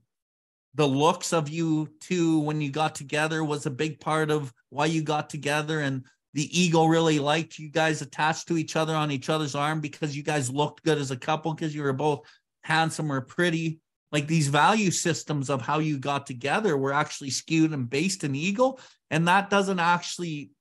the 0.75 0.87
looks 0.87 1.33
of 1.33 1.49
you 1.49 1.89
two 1.99 2.39
when 2.39 2.61
you 2.61 2.71
got 2.71 2.95
together 2.95 3.43
was 3.43 3.65
a 3.65 3.71
big 3.71 3.99
part 3.99 4.31
of 4.31 4.53
why 4.69 4.85
you 4.85 5.03
got 5.03 5.29
together. 5.29 5.81
And 5.81 6.05
the 6.33 6.47
ego 6.57 6.85
really 6.85 7.19
liked 7.19 7.59
you 7.59 7.69
guys 7.69 8.01
attached 8.01 8.47
to 8.47 8.57
each 8.57 8.75
other 8.75 8.95
on 8.95 9.11
each 9.11 9.29
other's 9.29 9.55
arm 9.55 9.81
because 9.81 10.15
you 10.15 10.23
guys 10.23 10.49
looked 10.49 10.83
good 10.83 10.97
as 10.97 11.11
a 11.11 11.17
couple 11.17 11.53
because 11.53 11.75
you 11.75 11.83
were 11.83 11.93
both 11.93 12.21
handsome 12.63 13.11
or 13.11 13.21
pretty 13.21 13.79
like 14.11 14.27
these 14.27 14.47
value 14.47 14.91
systems 14.91 15.49
of 15.49 15.61
how 15.61 15.79
you 15.79 15.97
got 15.97 16.27
together 16.27 16.75
were 16.75 16.93
actually 16.93 17.29
skewed 17.29 17.71
and 17.71 17.89
based 17.89 18.23
in 18.23 18.35
ego 18.35 18.77
and 19.09 19.27
that 19.27 19.49
doesn't 19.49 19.79
actually 19.79 20.51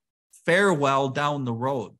fare 0.45 0.73
well 0.73 1.09
down 1.09 1.45
the 1.45 1.53
road. 1.53 1.95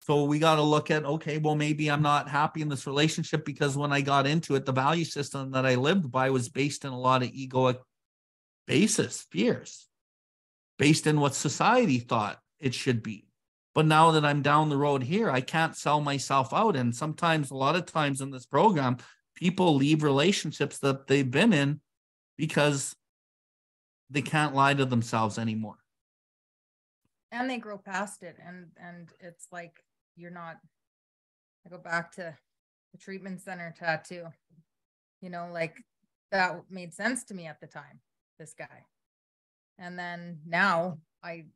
So 0.00 0.24
we 0.24 0.40
got 0.40 0.56
to 0.56 0.62
look 0.62 0.90
at 0.90 1.04
okay 1.04 1.38
well 1.38 1.54
maybe 1.54 1.88
i'm 1.88 2.02
not 2.02 2.28
happy 2.28 2.60
in 2.60 2.68
this 2.68 2.88
relationship 2.88 3.44
because 3.44 3.76
when 3.76 3.92
i 3.92 4.00
got 4.00 4.26
into 4.26 4.56
it 4.56 4.66
the 4.66 4.72
value 4.72 5.04
system 5.04 5.52
that 5.52 5.64
i 5.64 5.76
lived 5.76 6.10
by 6.10 6.30
was 6.30 6.48
based 6.48 6.84
in 6.84 6.90
a 6.90 6.98
lot 6.98 7.22
of 7.22 7.30
egoic 7.30 7.78
basis 8.66 9.24
fears 9.30 9.86
based 10.76 11.06
in 11.06 11.20
what 11.20 11.34
society 11.34 12.00
thought 12.00 12.40
it 12.58 12.74
should 12.74 13.02
be. 13.02 13.26
But 13.76 13.86
now 13.86 14.10
that 14.12 14.24
i'm 14.24 14.42
down 14.42 14.70
the 14.70 14.76
road 14.76 15.04
here 15.04 15.30
i 15.30 15.40
can't 15.40 15.76
sell 15.76 16.00
myself 16.00 16.52
out. 16.52 16.74
And 16.74 16.92
sometimes 16.92 17.52
a 17.52 17.56
lot 17.56 17.76
of 17.76 17.86
times 17.86 18.20
in 18.20 18.32
this 18.32 18.46
program 18.46 18.96
people 19.42 19.74
leave 19.74 20.04
relationships 20.04 20.78
that 20.78 21.08
they've 21.08 21.32
been 21.32 21.52
in 21.52 21.80
because 22.38 22.94
they 24.08 24.22
can't 24.22 24.54
lie 24.54 24.72
to 24.72 24.84
themselves 24.84 25.36
anymore. 25.36 25.78
And 27.32 27.50
they 27.50 27.58
grow 27.58 27.76
past 27.76 28.22
it 28.22 28.36
and 28.46 28.68
and 28.76 29.08
it's 29.18 29.48
like 29.50 29.82
you're 30.14 30.30
not 30.30 30.58
i 31.66 31.70
go 31.70 31.78
back 31.78 32.12
to 32.12 32.36
the 32.92 32.98
treatment 32.98 33.40
center 33.40 33.74
tattoo 33.76 34.26
you 35.22 35.30
know 35.30 35.48
like 35.50 35.76
that 36.30 36.60
made 36.70 36.92
sense 36.94 37.24
to 37.24 37.34
me 37.34 37.46
at 37.46 37.60
the 37.60 37.66
time 37.66 37.98
this 38.38 38.54
guy. 38.56 38.84
And 39.76 39.98
then 39.98 40.38
now 40.46 40.98
i 41.24 41.46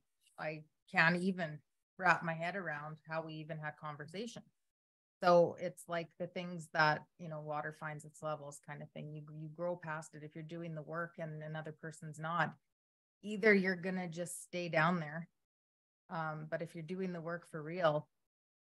i 0.40 0.64
can't 0.90 1.22
even 1.22 1.60
wrap 1.98 2.24
my 2.24 2.34
head 2.34 2.56
around 2.56 2.96
how 3.08 3.22
we 3.22 3.34
even 3.34 3.58
had 3.58 3.76
conversation 3.76 4.42
so 5.22 5.56
it's 5.60 5.84
like 5.88 6.08
the 6.18 6.26
things 6.26 6.68
that 6.74 7.04
you 7.18 7.28
know 7.28 7.40
water 7.40 7.74
finds 7.78 8.04
its 8.04 8.22
levels 8.22 8.60
kind 8.66 8.82
of 8.82 8.90
thing. 8.90 9.12
You 9.12 9.22
you 9.38 9.48
grow 9.48 9.76
past 9.76 10.14
it. 10.14 10.22
If 10.22 10.34
you're 10.34 10.44
doing 10.44 10.74
the 10.74 10.82
work 10.82 11.14
and 11.18 11.42
another 11.42 11.72
person's 11.72 12.18
not 12.18 12.54
either 13.22 13.54
you're 13.54 13.76
gonna 13.76 14.08
just 14.08 14.42
stay 14.44 14.68
down 14.68 15.00
there 15.00 15.28
um, 16.10 16.46
but 16.50 16.62
if 16.62 16.74
you're 16.74 16.84
doing 16.84 17.12
the 17.12 17.20
work 17.20 17.48
for 17.50 17.62
real 17.62 18.08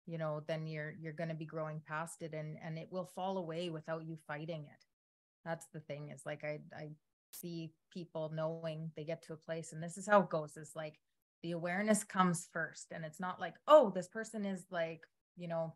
you 0.07 0.19
know 0.19 0.43
then 0.49 0.67
you're 0.67 0.95
you're 1.01 1.13
gonna 1.13 1.35
be 1.35 1.45
growing 1.47 1.81
past 1.87 2.23
it 2.23 2.35
and 2.35 2.57
and 2.65 2.79
it 2.79 2.89
will 2.91 3.07
fall 3.07 3.39
away 3.39 3.71
without 3.71 4.05
you 4.07 4.17
fighting 4.27 4.63
it. 4.63 4.85
That's 5.45 5.67
the 5.73 5.81
thing 5.81 6.11
is 6.11 6.23
like 6.27 6.45
i 6.45 6.61
i 6.77 6.91
see 7.33 7.73
people 7.93 8.31
knowing 8.35 8.91
they 8.97 9.05
get 9.05 9.23
to 9.23 9.33
a 9.33 9.37
place 9.37 9.73
and 9.73 9.83
this 9.83 9.99
is 9.99 10.07
how 10.07 10.21
it 10.21 10.31
goes 10.31 10.57
is 10.57 10.73
like 10.77 11.01
the 11.43 11.51
awareness 11.53 12.05
comes 12.05 12.49
first 12.53 12.93
and 12.93 13.05
it's 13.05 13.21
not 13.21 13.41
like 13.41 13.55
oh 13.67 13.91
this 13.95 14.09
person 14.09 14.45
is 14.47 14.65
like 14.71 15.03
you 15.37 15.49
know 15.49 15.75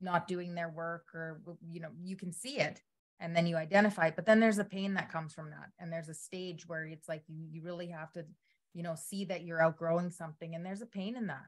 not 0.00 0.28
doing 0.28 0.54
their 0.54 0.68
work 0.68 1.06
or 1.14 1.40
you 1.68 1.80
know 1.80 1.90
you 2.00 2.16
can 2.16 2.32
see 2.32 2.58
it 2.58 2.82
and 3.20 3.34
then 3.34 3.46
you 3.46 3.56
identify 3.56 4.06
it 4.06 4.16
but 4.16 4.26
then 4.26 4.40
there's 4.40 4.58
a 4.58 4.64
pain 4.64 4.94
that 4.94 5.12
comes 5.12 5.32
from 5.34 5.50
that 5.50 5.70
and 5.78 5.92
there's 5.92 6.08
a 6.08 6.14
stage 6.14 6.66
where 6.66 6.84
it's 6.84 7.08
like 7.08 7.22
you 7.28 7.46
you 7.50 7.62
really 7.62 7.88
have 7.88 8.12
to 8.12 8.24
you 8.74 8.82
know 8.82 8.94
see 8.94 9.24
that 9.24 9.44
you're 9.44 9.62
outgrowing 9.62 10.10
something 10.10 10.54
and 10.54 10.64
there's 10.64 10.82
a 10.82 10.86
pain 10.86 11.16
in 11.16 11.26
that. 11.26 11.46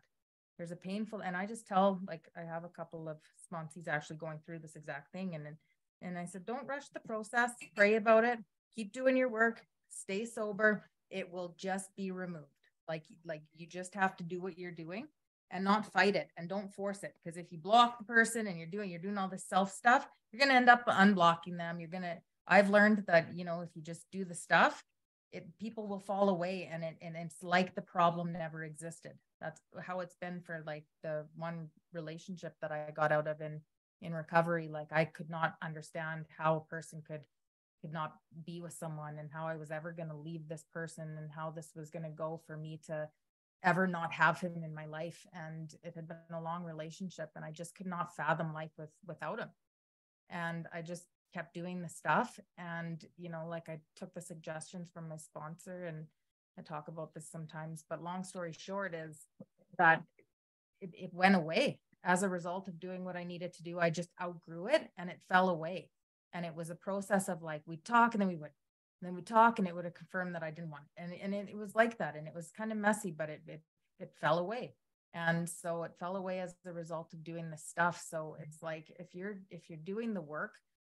There's 0.58 0.72
a 0.72 0.76
painful 0.76 1.20
and 1.20 1.34
i 1.34 1.46
just 1.46 1.66
tell 1.66 2.00
like 2.06 2.28
i 2.36 2.42
have 2.42 2.64
a 2.64 2.68
couple 2.68 3.08
of 3.08 3.16
sponsees 3.50 3.88
actually 3.88 4.16
going 4.16 4.40
through 4.44 4.58
this 4.58 4.76
exact 4.76 5.10
thing 5.10 5.34
and 5.34 5.56
and 6.02 6.18
i 6.18 6.26
said 6.26 6.44
don't 6.44 6.66
rush 6.66 6.90
the 6.90 7.00
process 7.00 7.52
pray 7.74 7.94
about 7.94 8.24
it 8.24 8.38
keep 8.74 8.92
doing 8.92 9.16
your 9.16 9.30
work 9.30 9.62
stay 9.88 10.26
sober 10.26 10.84
it 11.10 11.30
will 11.30 11.54
just 11.58 11.94
be 11.96 12.10
removed. 12.10 12.46
Like 12.88 13.04
like 13.24 13.42
you 13.54 13.66
just 13.66 13.94
have 13.94 14.16
to 14.16 14.24
do 14.24 14.40
what 14.40 14.58
you're 14.58 14.72
doing 14.72 15.06
and 15.50 15.64
not 15.64 15.92
fight 15.92 16.16
it 16.16 16.30
and 16.36 16.48
don't 16.48 16.72
force 16.72 17.02
it. 17.02 17.14
Because 17.22 17.36
if 17.36 17.50
you 17.52 17.58
block 17.58 17.98
the 17.98 18.04
person 18.04 18.46
and 18.46 18.58
you're 18.58 18.66
doing 18.66 18.90
you're 18.90 19.00
doing 19.00 19.18
all 19.18 19.28
this 19.28 19.44
self 19.48 19.72
stuff 19.72 20.06
you're 20.32 20.38
going 20.38 20.50
to 20.50 20.56
end 20.56 20.70
up 20.70 20.86
unblocking 20.86 21.56
them. 21.56 21.80
You're 21.80 21.88
going 21.88 22.02
to 22.02 22.18
i've 22.48 22.70
learned 22.70 23.04
that 23.06 23.28
you 23.34 23.44
know 23.44 23.60
if 23.60 23.68
you 23.74 23.82
just 23.82 24.06
do 24.10 24.24
the 24.24 24.34
stuff 24.34 24.82
it 25.30 25.46
people 25.60 25.86
will 25.86 26.00
fall 26.00 26.30
away 26.30 26.68
and 26.72 26.82
it 26.82 26.96
and 27.02 27.14
it's 27.16 27.42
like 27.42 27.74
the 27.74 27.82
problem 27.82 28.32
never 28.32 28.64
existed. 28.64 29.12
That's 29.40 29.60
how 29.80 30.00
it's 30.00 30.16
been 30.20 30.40
for 30.40 30.62
like 30.66 30.84
the 31.02 31.26
one 31.36 31.68
relationship 31.92 32.54
that 32.60 32.72
i 32.72 32.90
got 32.94 33.12
out 33.12 33.28
of 33.28 33.40
in 33.40 33.60
in 34.02 34.14
recovery. 34.14 34.68
Like 34.68 34.92
i 34.92 35.04
could 35.04 35.30
not 35.30 35.54
understand 35.62 36.26
how 36.36 36.56
a 36.56 36.70
person 36.70 37.02
could 37.06 37.22
could 37.80 37.92
not 37.92 38.14
be 38.44 38.60
with 38.60 38.72
someone 38.72 39.18
and 39.18 39.30
how 39.32 39.46
I 39.46 39.56
was 39.56 39.70
ever 39.70 39.92
going 39.92 40.08
to 40.10 40.16
leave 40.16 40.48
this 40.48 40.64
person 40.72 41.16
and 41.18 41.30
how 41.30 41.50
this 41.50 41.70
was 41.74 41.90
going 41.90 42.02
to 42.02 42.10
go 42.10 42.40
for 42.46 42.56
me 42.56 42.78
to 42.86 43.08
ever 43.62 43.86
not 43.86 44.12
have 44.12 44.40
him 44.40 44.62
in 44.64 44.74
my 44.74 44.86
life 44.86 45.26
and 45.32 45.74
it 45.82 45.94
had 45.94 46.08
been 46.08 46.16
a 46.34 46.40
long 46.40 46.64
relationship 46.64 47.30
and 47.36 47.44
I 47.44 47.50
just 47.50 47.74
could 47.74 47.86
not 47.86 48.16
fathom 48.16 48.54
life 48.54 48.70
with 48.78 48.90
without 49.06 49.38
him. 49.38 49.50
And 50.30 50.66
I 50.72 50.82
just 50.82 51.04
kept 51.34 51.54
doing 51.54 51.82
the 51.82 51.88
stuff 51.88 52.40
and 52.58 53.04
you 53.16 53.28
know 53.28 53.46
like 53.48 53.68
I 53.68 53.80
took 53.96 54.14
the 54.14 54.20
suggestions 54.20 54.90
from 54.92 55.08
my 55.08 55.16
sponsor 55.16 55.86
and 55.86 56.06
I 56.58 56.62
talk 56.62 56.88
about 56.88 57.14
this 57.14 57.30
sometimes 57.30 57.84
but 57.88 58.02
long 58.02 58.24
story 58.24 58.52
short 58.56 58.94
is 58.94 59.26
that 59.78 60.02
it, 60.80 60.90
it 60.94 61.10
went 61.12 61.36
away. 61.36 61.80
As 62.02 62.22
a 62.22 62.30
result 62.30 62.66
of 62.66 62.80
doing 62.80 63.04
what 63.04 63.16
I 63.16 63.24
needed 63.24 63.52
to 63.54 63.62
do 63.62 63.78
I 63.78 63.90
just 63.90 64.10
outgrew 64.20 64.68
it 64.68 64.88
and 64.96 65.10
it 65.10 65.20
fell 65.28 65.50
away. 65.50 65.90
And 66.32 66.46
it 66.46 66.54
was 66.54 66.70
a 66.70 66.74
process 66.74 67.28
of 67.28 67.42
like 67.42 67.62
we'd 67.66 67.84
talk 67.84 68.14
and 68.14 68.20
then 68.20 68.28
we 68.28 68.36
would 68.36 68.52
then 69.02 69.14
we'd 69.14 69.26
talk 69.26 69.58
and 69.58 69.66
it 69.66 69.74
would 69.74 69.84
have 69.84 69.94
confirmed 69.94 70.34
that 70.34 70.42
I 70.42 70.50
didn't 70.50 70.70
want 70.70 70.84
it. 70.84 71.02
And, 71.02 71.12
and 71.14 71.34
it, 71.34 71.48
it 71.50 71.56
was 71.56 71.74
like 71.74 71.98
that. 71.98 72.16
And 72.16 72.26
it 72.26 72.34
was 72.34 72.50
kind 72.50 72.72
of 72.72 72.78
messy, 72.78 73.10
but 73.10 73.30
it, 73.30 73.42
it, 73.46 73.62
it 73.98 74.12
fell 74.20 74.38
away. 74.38 74.74
And 75.14 75.48
so 75.48 75.82
it 75.84 75.96
fell 75.98 76.16
away 76.16 76.40
as 76.40 76.54
a 76.66 76.72
result 76.72 77.12
of 77.14 77.24
doing 77.24 77.50
the 77.50 77.56
stuff. 77.56 78.02
So 78.08 78.36
it's 78.40 78.58
mm-hmm. 78.58 78.66
like, 78.66 78.92
if 78.98 79.14
you're, 79.14 79.38
if 79.50 79.68
you're 79.68 79.78
doing 79.78 80.14
the 80.14 80.20
work, 80.20 80.52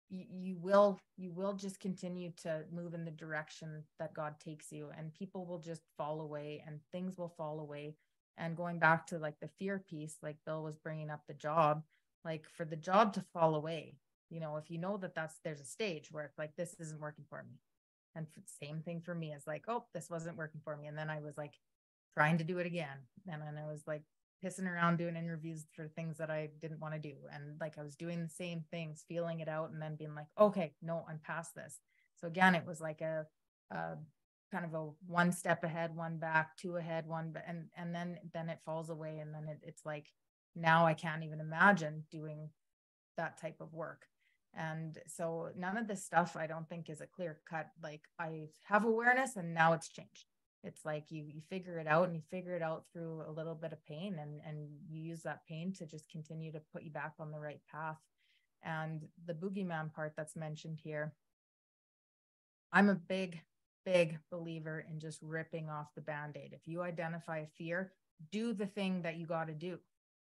you, 0.09 0.25
you 0.29 0.57
will, 0.57 0.99
you 1.17 1.31
will 1.31 1.53
just 1.53 1.79
continue 1.79 2.33
to 2.43 2.65
move 2.73 2.95
in 2.95 3.05
the 3.05 3.11
direction 3.13 3.85
that 3.99 4.15
God 4.15 4.35
takes 4.41 4.73
you 4.73 4.91
and 4.99 5.15
people 5.15 5.47
will 5.47 5.61
just 5.61 5.83
fall 5.97 6.23
away 6.23 6.65
and 6.67 6.81
things 6.91 7.17
will 7.17 7.33
fall 7.37 7.61
away. 7.61 7.95
And 8.37 8.57
going 8.57 8.79
back 8.79 9.07
to 9.09 9.19
like 9.19 9.39
the 9.41 9.51
fear 9.59 9.85
piece, 9.89 10.17
like 10.23 10.37
Bill 10.47 10.65
was 10.65 10.79
bringing 10.79 11.11
up 11.11 11.21
the 11.29 11.35
job, 11.35 11.83
like 12.25 12.47
for 12.57 12.65
the 12.65 12.77
job 12.77 13.13
to 13.15 13.25
fall 13.33 13.55
away, 13.55 13.99
you 14.31 14.41
know, 14.41 14.57
if 14.57 14.71
you 14.71 14.79
know 14.79 14.97
that 14.97 15.15
that's, 15.15 15.39
there's 15.45 15.61
a 15.61 15.65
stage 15.65 16.09
where 16.11 16.25
it's 16.25 16.39
like, 16.39 16.57
this 16.57 16.75
isn't 16.81 17.01
working 17.01 17.25
for 17.29 17.45
me 17.45 17.59
and 18.15 18.27
same 18.63 18.81
thing 18.81 19.01
for 19.01 19.15
me 19.15 19.33
is 19.33 19.47
like, 19.47 19.65
oh, 19.69 19.85
this 19.95 20.11
wasn't 20.11 20.37
working 20.37 20.61
for 20.65 20.77
me. 20.77 20.87
And 20.87 20.99
then 20.99 21.11
I 21.11 21.21
was 21.21 21.37
like 21.39 21.55
trying 22.15 22.39
to 22.39 22.45
do 22.45 22.59
it 22.59 22.67
again. 22.67 22.99
And 23.31 23.43
then 23.43 23.57
I 23.57 23.71
was 23.71 23.83
like 23.87 24.03
pissing 24.45 24.71
around 24.71 24.99
doing 24.99 25.17
interviews 25.17 25.67
for 25.75 25.89
things 25.89 26.19
that 26.19 26.31
I 26.31 26.49
didn't 26.61 26.81
want 26.81 26.95
to 26.95 27.01
do. 27.01 27.15
And 27.33 27.61
like 27.61 27.79
I 27.79 27.83
was 27.83 27.97
doing 27.97 28.23
the 28.23 28.29
same 28.29 28.65
things, 28.71 29.05
feeling 29.07 29.41
it 29.41 29.49
out, 29.49 29.71
and 29.71 29.81
then 29.81 29.97
being 29.97 30.15
like, 30.15 30.27
okay, 30.39 30.73
no, 30.83 31.05
I'm 31.09 31.21
past 31.25 31.55
this. 31.55 31.79
So 32.21 32.27
again, 32.27 32.55
it 32.55 32.67
was 32.67 32.81
like 32.81 33.01
a, 33.01 33.27
a 33.71 33.97
kind 34.51 34.65
of 34.65 34.75
a 34.75 34.89
one 35.07 35.33
step 35.33 35.63
ahead, 35.63 35.95
one 35.95 36.19
back, 36.19 36.57
two 36.57 36.77
ahead, 36.77 37.07
one, 37.07 37.35
and 37.47 37.67
and 37.77 37.95
then 37.95 38.19
then 38.35 38.49
it 38.49 38.61
falls 38.65 38.91
away, 38.91 39.19
and 39.19 39.35
then 39.35 39.49
it, 39.49 39.59
it's 39.63 39.87
like 39.87 40.07
now 40.57 40.87
I 40.87 40.95
can't 40.95 41.23
even 41.23 41.41
imagine 41.41 42.05
doing 42.11 42.51
that 43.17 43.41
type 43.41 43.61
of 43.61 43.73
work. 43.73 44.07
And 44.55 44.99
so 45.07 45.51
none 45.57 45.77
of 45.77 45.87
this 45.87 46.05
stuff 46.05 46.37
I 46.37 46.47
don't 46.47 46.69
think 46.69 46.91
is 46.91 47.01
a 47.01 47.07
clear 47.07 47.39
cut. 47.49 47.69
Like 47.83 48.03
I 48.19 48.49
have 48.65 48.85
awareness 48.85 49.37
and 49.37 49.55
now 49.55 49.73
it's 49.73 49.89
changed. 49.89 50.27
It's 50.63 50.85
like 50.85 51.11
you 51.11 51.25
you 51.27 51.41
figure 51.49 51.79
it 51.79 51.87
out 51.87 52.07
and 52.07 52.17
you 52.17 52.23
figure 52.31 52.55
it 52.55 52.63
out 52.63 52.85
through 52.93 53.23
a 53.27 53.33
little 53.33 53.55
bit 53.55 53.73
of 53.73 53.85
pain 53.87 54.19
and 54.21 54.41
and 54.47 54.69
you 54.89 55.01
use 55.01 55.23
that 55.23 55.47
pain 55.47 55.73
to 55.75 55.87
just 55.87 56.11
continue 56.11 56.53
to 56.53 56.61
put 56.73 56.83
you 56.83 56.91
back 56.91 57.15
on 57.19 57.31
the 57.31 57.39
right 57.39 57.61
path. 57.71 57.99
And 58.63 59.07
the 59.27 59.35
boogeyman 59.35 59.93
part 59.93 60.13
that's 60.17 60.37
mentioned 60.37 60.81
here, 60.83 61.15
I'm 62.73 62.91
a 62.91 62.95
big, 62.95 63.41
big 63.87 64.19
believer 64.31 64.85
in 64.91 65.01
just 65.01 65.23
ripping 65.23 65.71
off 65.71 65.95
the 65.95 66.03
band-aid. 66.03 66.53
If 66.53 66.69
you 66.69 66.83
identify 66.83 67.39
a 67.39 67.47
fear, 67.47 67.93
do 68.31 68.53
the 68.53 68.67
thing 68.67 69.03
that 69.03 69.17
you 69.17 69.25
got 69.25 69.47
to 69.47 69.55
do. 69.55 69.79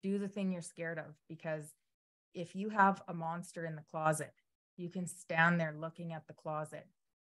Do 0.04 0.20
the 0.20 0.28
thing 0.28 0.52
you're 0.52 0.62
scared 0.62 1.00
of 1.00 1.16
because 1.28 1.74
if 2.34 2.56
you 2.56 2.70
have 2.70 3.02
a 3.08 3.14
monster 3.14 3.66
in 3.66 3.76
the 3.76 3.84
closet, 3.90 4.34
you 4.78 4.90
can 4.90 5.08
stand 5.08 5.60
there 5.60 5.76
looking 5.78 6.14
at 6.14 6.28
the 6.28 6.34
closet 6.34 6.88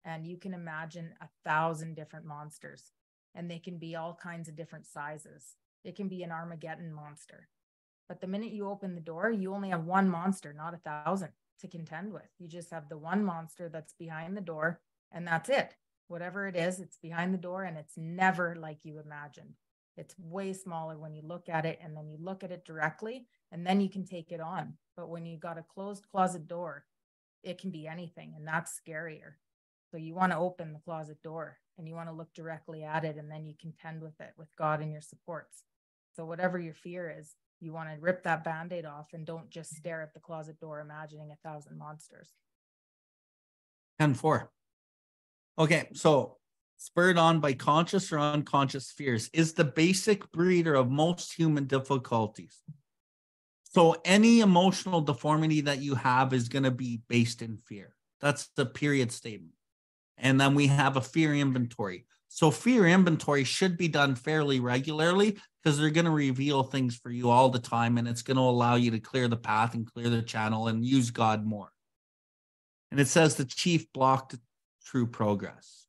and 0.06 0.28
you 0.28 0.38
can 0.38 0.54
imagine 0.54 1.14
a 1.22 1.30
thousand 1.44 1.96
different 1.96 2.26
monsters 2.26 2.92
and 3.36 3.50
they 3.50 3.60
can 3.60 3.78
be 3.78 3.96
all 3.96 4.18
kinds 4.22 4.48
of 4.48 4.56
different 4.56 4.86
sizes. 4.86 5.56
It 5.84 5.96
can 5.96 6.08
be 6.08 6.24
an 6.24 6.32
Armageddon 6.32 6.94
monster. 6.94 7.50
But 8.08 8.22
the 8.22 8.28
minute 8.28 8.52
you 8.52 8.70
open 8.70 8.96
the 8.96 9.02
door, 9.02 9.32
you 9.32 9.54
only 9.54 9.70
have 9.70 9.86
one 9.86 10.10
monster, 10.10 10.54
not 10.54 10.74
a 10.74 10.78
thousand 10.78 11.30
to 11.62 11.68
contend 11.68 12.14
with. 12.14 12.30
You 12.38 12.48
just 12.48 12.70
have 12.72 12.90
the 12.90 12.98
one 12.98 13.24
monster 13.24 13.70
that's 13.70 13.94
behind 13.94 14.38
the 14.38 14.42
door 14.42 14.82
and 15.12 15.26
that's 15.26 15.50
it. 15.50 15.76
Whatever 16.08 16.48
it 16.48 16.56
is, 16.56 16.80
it's 16.80 16.98
behind 16.98 17.34
the 17.34 17.40
door 17.40 17.64
and 17.64 17.78
it's 17.78 17.98
never 17.98 18.56
like 18.56 18.80
you 18.84 19.00
imagined. 19.00 19.56
It's 19.96 20.16
way 20.20 20.54
smaller 20.54 20.98
when 20.98 21.14
you 21.16 21.22
look 21.24 21.50
at 21.50 21.66
it 21.66 21.80
and 21.82 21.96
then 21.96 22.08
you 22.08 22.18
look 22.20 22.44
at 22.44 22.52
it 22.52 22.66
directly 22.66 23.28
and 23.54 23.66
then 23.66 23.80
you 23.80 23.88
can 23.88 24.04
take 24.04 24.32
it 24.32 24.42
on. 24.42 24.74
But 24.98 25.10
when 25.10 25.26
you 25.26 25.38
got 25.38 25.60
a 25.60 25.64
closed 25.74 26.06
closet 26.12 26.48
door, 26.48 26.84
it 27.44 27.60
can 27.60 27.70
be 27.70 27.88
anything, 27.88 28.34
and 28.36 28.48
that's 28.48 28.80
scarier. 28.80 29.36
So 29.92 29.98
you 29.98 30.16
want 30.16 30.32
to 30.32 30.40
open 30.40 30.74
the 30.74 30.80
closet 30.80 31.22
door 31.22 31.60
and 31.78 31.88
you 31.88 31.94
want 31.94 32.10
to 32.10 32.16
look 32.16 32.34
directly 32.34 32.84
at 32.84 33.06
it, 33.06 33.16
and 33.18 33.32
then 33.32 33.46
you 33.46 33.54
contend 33.60 34.02
with 34.02 34.20
it 34.20 34.34
with 34.38 34.50
God 34.58 34.82
and 34.82 34.92
your 34.92 35.02
supports. 35.02 35.64
So 36.16 36.26
whatever 36.26 36.60
your 36.60 36.74
fear 36.74 37.16
is, 37.18 37.36
you 37.60 37.74
want 37.74 37.90
to 37.90 38.00
rip 38.00 38.24
that 38.24 38.44
band-aid 38.44 38.86
off 38.86 39.08
and 39.14 39.26
don't 39.26 39.50
just 39.50 39.76
stare 39.76 40.02
at 40.02 40.14
the 40.14 40.20
closet 40.20 40.60
door 40.60 40.82
imagining 40.82 41.32
a 41.32 41.48
thousand 41.48 41.78
monsters. 41.78 42.30
10 44.00 44.16
4. 44.16 44.52
Okay, 45.60 45.88
so 45.94 46.38
spurred 46.78 47.18
on 47.18 47.40
by 47.40 47.54
conscious 47.54 48.12
or 48.12 48.20
unconscious 48.20 48.92
fears 48.92 49.30
is 49.34 49.54
the 49.54 49.64
basic 49.64 50.32
breeder 50.32 50.76
of 50.76 50.92
most 50.92 51.34
human 51.34 51.66
difficulties. 51.66 52.62
So 53.74 53.96
any 54.06 54.42
emotional 54.42 55.02
deformity 55.02 55.62
that 55.62 55.82
you 55.82 55.96
have 55.96 56.32
is 56.32 56.48
going 56.48 56.64
to 56.64 56.72
be 56.72 57.02
based 57.08 57.42
in 57.42 57.58
fear. 57.58 57.96
That's 58.22 58.50
the 58.56 58.68
period 58.68 59.12
statement. 59.12 59.56
And 60.18 60.40
then 60.40 60.54
we 60.54 60.68
have 60.68 60.96
a 60.96 61.02
fear 61.02 61.34
inventory. 61.34 62.06
So 62.28 62.52
fear 62.52 62.86
inventory 62.86 63.44
should 63.44 63.76
be 63.76 63.88
done 63.88 64.14
fairly 64.14 64.60
regularly 64.60 65.40
because 65.64 65.80
they're 65.80 65.90
going 65.90 66.06
to 66.06 66.12
reveal 66.12 66.62
things 66.62 66.96
for 66.96 67.10
you 67.10 67.32
all 67.32 67.50
the 67.50 67.58
time 67.60 67.98
and 67.98 68.08
it's 68.08 68.22
going 68.22 68.38
to 68.38 68.44
allow 68.44 68.76
you 68.76 68.92
to 68.92 69.00
clear 69.00 69.28
the 69.28 69.38
path 69.38 69.74
and 69.74 69.92
clear 69.92 70.10
the 70.10 70.22
channel 70.22 70.68
and 70.68 70.86
use 70.86 71.10
God 71.10 71.44
more. 71.44 71.72
And 72.92 73.00
it 73.00 73.08
says 73.08 73.36
the 73.36 73.46
chief 73.46 73.92
block 73.92 74.30
to 74.30 74.40
true 74.86 75.08
progress. 75.08 75.88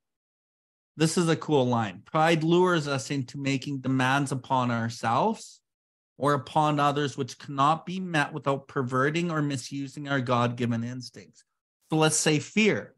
This 0.96 1.18
is 1.18 1.28
a 1.28 1.36
cool 1.36 1.66
line. 1.66 2.00
Pride 2.06 2.44
lures 2.44 2.88
us 2.88 3.10
into 3.10 3.36
making 3.36 3.80
demands 3.80 4.32
upon 4.32 4.70
ourselves 4.70 5.60
or 6.16 6.34
upon 6.34 6.78
others 6.78 7.16
which 7.16 7.38
cannot 7.38 7.86
be 7.86 7.98
met 8.00 8.32
without 8.32 8.68
perverting 8.68 9.30
or 9.30 9.42
misusing 9.42 10.08
our 10.08 10.20
God 10.20 10.56
given 10.56 10.84
instincts. 10.84 11.44
So 11.90 11.96
let's 11.96 12.16
say 12.16 12.38
fear 12.38 12.94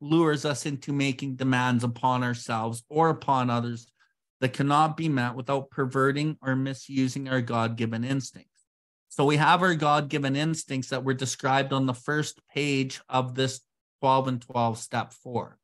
lures 0.00 0.44
us 0.44 0.66
into 0.66 0.92
making 0.92 1.36
demands 1.36 1.84
upon 1.84 2.22
ourselves 2.22 2.82
or 2.88 3.10
upon 3.10 3.50
others 3.50 3.86
that 4.40 4.52
cannot 4.52 4.96
be 4.96 5.08
met 5.08 5.34
without 5.34 5.70
perverting 5.70 6.36
or 6.42 6.56
misusing 6.56 7.28
our 7.28 7.40
God 7.40 7.76
given 7.76 8.04
instincts. 8.04 8.50
So 9.08 9.24
we 9.24 9.36
have 9.36 9.62
our 9.62 9.74
God 9.74 10.08
given 10.08 10.34
instincts 10.34 10.88
that 10.88 11.04
were 11.04 11.14
described 11.14 11.72
on 11.72 11.86
the 11.86 11.94
first 11.94 12.40
page 12.48 13.00
of 13.08 13.34
this 13.34 13.60
12 14.00 14.28
and 14.28 14.42
12 14.42 14.78
step 14.78 15.12
four. 15.12 15.58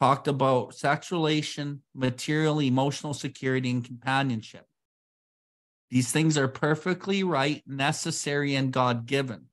Talked 0.00 0.28
about 0.28 0.70
sexualization, 0.70 1.80
material, 1.94 2.60
emotional 2.60 3.14
security, 3.14 3.70
and 3.70 3.84
companionship. 3.84 4.66
These 5.94 6.10
things 6.10 6.36
are 6.36 6.48
perfectly 6.48 7.22
right, 7.22 7.62
necessary, 7.68 8.56
and 8.56 8.72
God 8.72 9.06
given. 9.06 9.44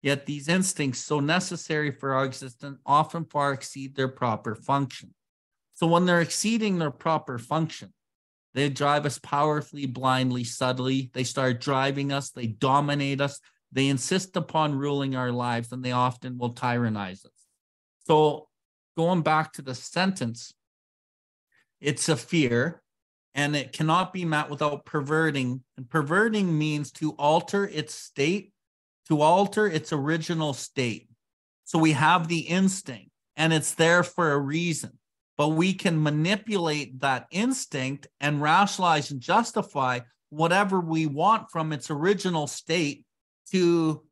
Yet 0.00 0.26
these 0.26 0.46
instincts, 0.46 1.00
so 1.00 1.18
necessary 1.18 1.90
for 1.90 2.14
our 2.14 2.24
existence, 2.24 2.78
often 2.86 3.24
far 3.24 3.52
exceed 3.52 3.96
their 3.96 4.06
proper 4.06 4.54
function. 4.54 5.12
So 5.74 5.88
when 5.88 6.06
they're 6.06 6.20
exceeding 6.20 6.78
their 6.78 6.92
proper 6.92 7.36
function, 7.36 7.92
they 8.54 8.68
drive 8.68 9.06
us 9.06 9.18
powerfully, 9.18 9.86
blindly, 9.86 10.44
subtly. 10.44 11.10
They 11.14 11.24
start 11.24 11.60
driving 11.60 12.12
us, 12.12 12.30
they 12.30 12.46
dominate 12.46 13.20
us, 13.20 13.40
they 13.72 13.88
insist 13.88 14.36
upon 14.36 14.78
ruling 14.78 15.16
our 15.16 15.32
lives, 15.32 15.72
and 15.72 15.84
they 15.84 15.90
often 15.90 16.38
will 16.38 16.52
tyrannize 16.52 17.24
us. 17.24 17.46
So 18.06 18.46
going 18.96 19.22
back 19.22 19.52
to 19.54 19.62
the 19.62 19.74
sentence, 19.74 20.54
it's 21.80 22.08
a 22.08 22.16
fear 22.16 22.84
and 23.38 23.54
it 23.54 23.72
cannot 23.72 24.12
be 24.12 24.24
met 24.24 24.50
without 24.50 24.84
perverting. 24.84 25.62
And 25.76 25.88
perverting 25.88 26.58
means 26.58 26.90
to 26.92 27.12
alter 27.12 27.68
its 27.68 27.94
state, 27.94 28.52
to 29.06 29.20
alter 29.22 29.68
its 29.68 29.92
original 29.92 30.52
state. 30.52 31.08
So 31.64 31.78
we 31.78 31.92
have 31.92 32.26
the 32.26 32.40
instinct 32.40 33.12
and 33.36 33.52
it's 33.52 33.74
there 33.74 34.02
for 34.02 34.32
a 34.32 34.38
reason, 34.38 34.98
but 35.36 35.50
we 35.50 35.72
can 35.72 36.02
manipulate 36.02 36.98
that 36.98 37.28
instinct 37.30 38.08
and 38.20 38.42
rationalize 38.42 39.12
and 39.12 39.20
justify 39.20 40.00
whatever 40.30 40.80
we 40.80 41.06
want 41.06 41.48
from 41.52 41.72
its 41.72 41.92
original 41.92 42.48
state 42.48 43.04
to 43.52 44.02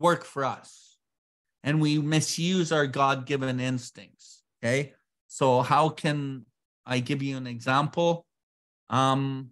work 0.00 0.24
for 0.24 0.44
us. 0.44 0.96
And 1.62 1.80
we 1.80 2.00
misuse 2.00 2.72
our 2.72 2.88
God 2.88 3.24
given 3.24 3.60
instincts. 3.60 4.42
Okay. 4.60 4.94
So, 5.28 5.60
how 5.62 5.90
can 5.90 6.44
I 6.84 6.98
give 6.98 7.22
you 7.22 7.36
an 7.36 7.46
example? 7.46 8.26
Um, 8.92 9.50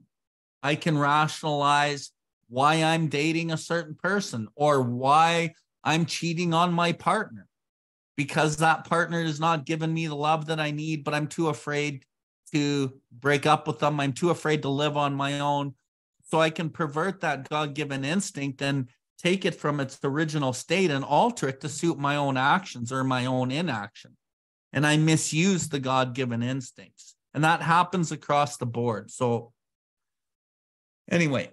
I 0.63 0.77
can 0.77 0.97
rationalize 0.97 2.13
why 2.49 2.83
I'm 2.83 3.09
dating 3.09 3.51
a 3.51 3.57
certain 3.57 3.95
person 3.95 4.49
or 4.55 4.83
why 4.83 5.55
I'm 5.83 6.05
cheating 6.05 6.53
on 6.53 6.73
my 6.73 6.93
partner 6.93 7.47
because 8.17 8.59
that 8.59 8.85
partner 8.85 9.23
is 9.23 9.41
not 9.41 9.65
giving 9.65 9.95
me 9.95 10.07
the 10.07 10.15
love 10.15 10.47
that 10.47 10.61
I 10.61 10.73
need, 10.73 11.05
but 11.05 11.15
I'm 11.15 11.27
too 11.27 11.49
afraid 11.49 12.05
to 12.53 12.93
break 13.11 13.47
up 13.47 13.67
with 13.67 13.79
them. 13.79 13.99
I'm 13.99 14.13
too 14.13 14.31
afraid 14.31 14.63
to 14.63 14.69
live 14.69 14.97
on 14.97 15.15
my 15.15 15.41
own. 15.41 15.75
So 16.25 16.41
I 16.41 16.51
can 16.51 16.69
pervert 16.69 17.21
that 17.21 17.49
God 17.49 17.75
given 17.75 18.05
instinct 18.05 18.61
and 18.61 18.89
take 19.19 19.45
it 19.45 19.55
from 19.55 19.81
its 19.81 19.99
original 20.05 20.53
state 20.53 20.91
and 20.91 21.05
alter 21.05 21.49
it 21.49 21.61
to 21.63 21.69
suit 21.69 21.99
my 21.99 22.17
own 22.17 22.37
actions 22.37 22.93
or 22.93 23.05
my 23.05 23.27
own 23.27 23.51
inaction. 23.51 24.17
And 24.73 24.87
I 24.87 24.97
misuse 24.97 25.69
the 25.69 25.81
God 25.81 26.15
given 26.15 26.43
instincts. 26.43 27.17
And 27.35 27.45
that 27.45 27.63
happens 27.63 28.13
across 28.13 28.57
the 28.57 28.67
board. 28.67 29.11
So, 29.11 29.53
anyway, 31.11 31.51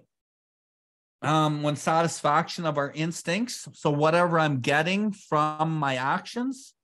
um, 1.22 1.62
when 1.62 1.76
satisfaction 1.76 2.66
of 2.66 2.78
our 2.78 2.90
instincts, 2.90 3.68
so 3.74 3.90
whatever 3.90 4.38
I'm 4.38 4.60
getting 4.60 5.12
from 5.12 5.78
my 5.78 5.96
actions, 5.96 6.74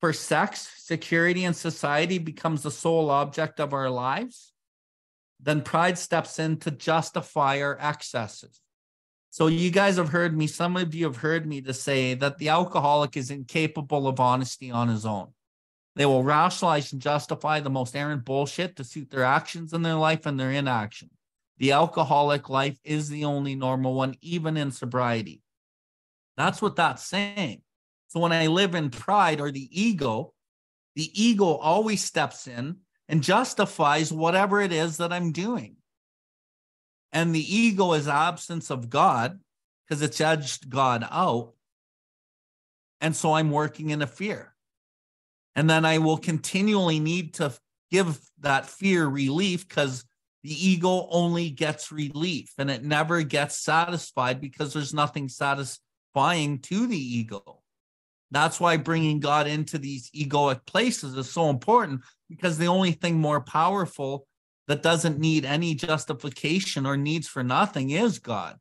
for 0.00 0.12
sex, 0.12 0.70
security, 0.76 1.44
and 1.44 1.56
society 1.56 2.18
becomes 2.18 2.62
the 2.62 2.70
sole 2.70 3.08
object 3.08 3.58
of 3.58 3.72
our 3.72 3.88
lives, 3.88 4.52
then 5.40 5.62
pride 5.62 5.96
steps 5.96 6.38
in 6.38 6.58
to 6.58 6.70
justify 6.70 7.62
our 7.62 7.78
excesses. 7.80 8.60
So 9.30 9.46
you 9.46 9.70
guys 9.70 9.96
have 9.96 10.10
heard 10.10 10.36
me, 10.36 10.46
some 10.46 10.76
of 10.76 10.94
you 10.94 11.06
have 11.06 11.16
heard 11.16 11.46
me 11.46 11.62
to 11.62 11.72
say 11.72 12.12
that 12.14 12.36
the 12.36 12.50
alcoholic 12.50 13.16
is 13.16 13.30
incapable 13.30 14.06
of 14.06 14.20
honesty 14.20 14.70
on 14.70 14.88
his 14.88 15.06
own. 15.06 15.28
They 15.96 16.06
will 16.06 16.24
rationalize 16.24 16.92
and 16.92 17.00
justify 17.00 17.60
the 17.60 17.70
most 17.70 17.94
errant 17.94 18.24
bullshit 18.24 18.76
to 18.76 18.84
suit 18.84 19.10
their 19.10 19.24
actions 19.24 19.72
in 19.72 19.82
their 19.82 19.94
life 19.94 20.26
and 20.26 20.38
their 20.38 20.50
inaction. 20.50 21.10
The 21.58 21.72
alcoholic 21.72 22.48
life 22.48 22.78
is 22.82 23.08
the 23.08 23.24
only 23.24 23.54
normal 23.54 23.94
one, 23.94 24.16
even 24.20 24.56
in 24.56 24.72
sobriety. 24.72 25.42
That's 26.36 26.60
what 26.60 26.76
that's 26.76 27.04
saying. 27.04 27.62
So 28.08 28.18
when 28.18 28.32
I 28.32 28.48
live 28.48 28.74
in 28.74 28.90
pride 28.90 29.40
or 29.40 29.52
the 29.52 29.68
ego, 29.70 30.34
the 30.96 31.10
ego 31.20 31.54
always 31.54 32.02
steps 32.02 32.48
in 32.48 32.78
and 33.08 33.22
justifies 33.22 34.12
whatever 34.12 34.60
it 34.60 34.72
is 34.72 34.96
that 34.96 35.12
I'm 35.12 35.32
doing. 35.32 35.76
And 37.12 37.32
the 37.32 37.56
ego 37.56 37.92
is 37.92 38.08
absence 38.08 38.70
of 38.70 38.90
God 38.90 39.38
because 39.86 40.02
it's 40.02 40.20
edged 40.20 40.68
God 40.68 41.06
out. 41.08 41.52
And 43.00 43.14
so 43.14 43.34
I'm 43.34 43.50
working 43.50 43.90
in 43.90 44.02
a 44.02 44.06
fear. 44.06 44.53
And 45.56 45.68
then 45.68 45.84
I 45.84 45.98
will 45.98 46.18
continually 46.18 46.98
need 46.98 47.34
to 47.34 47.52
give 47.90 48.20
that 48.40 48.66
fear 48.66 49.06
relief 49.06 49.68
because 49.68 50.04
the 50.42 50.68
ego 50.68 51.06
only 51.10 51.48
gets 51.50 51.92
relief 51.92 52.52
and 52.58 52.70
it 52.70 52.84
never 52.84 53.22
gets 53.22 53.58
satisfied 53.60 54.40
because 54.40 54.72
there's 54.72 54.92
nothing 54.92 55.28
satisfying 55.28 56.58
to 56.58 56.86
the 56.86 56.98
ego. 56.98 57.62
That's 58.30 58.58
why 58.58 58.76
bringing 58.76 59.20
God 59.20 59.46
into 59.46 59.78
these 59.78 60.10
egoic 60.10 60.66
places 60.66 61.16
is 61.16 61.30
so 61.30 61.50
important 61.50 62.02
because 62.28 62.58
the 62.58 62.66
only 62.66 62.92
thing 62.92 63.16
more 63.18 63.40
powerful 63.40 64.26
that 64.66 64.82
doesn't 64.82 65.18
need 65.18 65.44
any 65.44 65.74
justification 65.74 66.84
or 66.84 66.96
needs 66.96 67.28
for 67.28 67.44
nothing 67.44 67.90
is 67.90 68.18
God. 68.18 68.58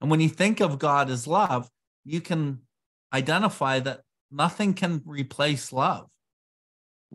And 0.00 0.10
when 0.10 0.20
you 0.20 0.28
think 0.28 0.60
of 0.60 0.78
God 0.78 1.10
as 1.10 1.26
love, 1.26 1.68
you 2.04 2.20
can 2.20 2.60
identify 3.12 3.80
that 3.80 4.00
nothing 4.30 4.74
can 4.74 5.02
replace 5.04 5.72
love. 5.72 6.08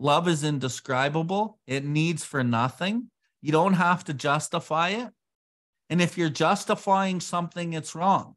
Love 0.00 0.28
is 0.28 0.44
indescribable, 0.44 1.58
it 1.66 1.84
needs 1.84 2.24
for 2.24 2.42
nothing. 2.42 3.10
You 3.42 3.52
don't 3.52 3.74
have 3.74 4.02
to 4.04 4.14
justify 4.14 4.90
it. 4.90 5.10
And 5.90 6.00
if 6.00 6.16
you're 6.16 6.30
justifying 6.30 7.20
something, 7.20 7.74
it's 7.74 7.94
wrong. 7.94 8.36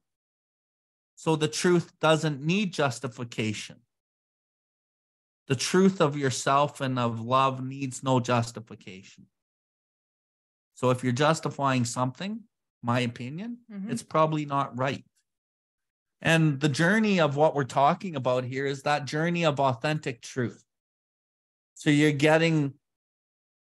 So 1.16 1.38
the 1.38 1.48
truth 1.48 1.94
doesn't 2.02 2.42
need 2.42 2.74
justification. 2.74 3.78
The 5.48 5.56
truth 5.56 6.02
of 6.02 6.18
yourself 6.18 6.82
and 6.82 7.00
of 7.00 7.22
love 7.22 7.64
needs 7.64 8.04
no 8.04 8.20
justification. 8.20 9.28
So 10.74 10.90
if 10.90 11.02
you're 11.02 11.14
justifying 11.14 11.86
something, 11.86 12.42
my 12.82 13.02
opinion, 13.02 13.60
mm-hmm. 13.72 13.90
it's 13.90 14.04
probably 14.04 14.46
not 14.46 14.78
right. 14.78 15.06
And 16.22 16.60
the 16.60 16.70
journey 16.70 17.22
of 17.22 17.38
what 17.38 17.56
we're 17.56 17.64
talking 17.64 18.16
about 18.18 18.44
here 18.44 18.66
is 18.66 18.84
that 18.84 19.06
journey 19.06 19.46
of 19.46 19.60
authentic 19.60 20.22
truth. 20.22 20.63
So 21.76 21.90
you're 21.90 22.12
getting 22.12 22.74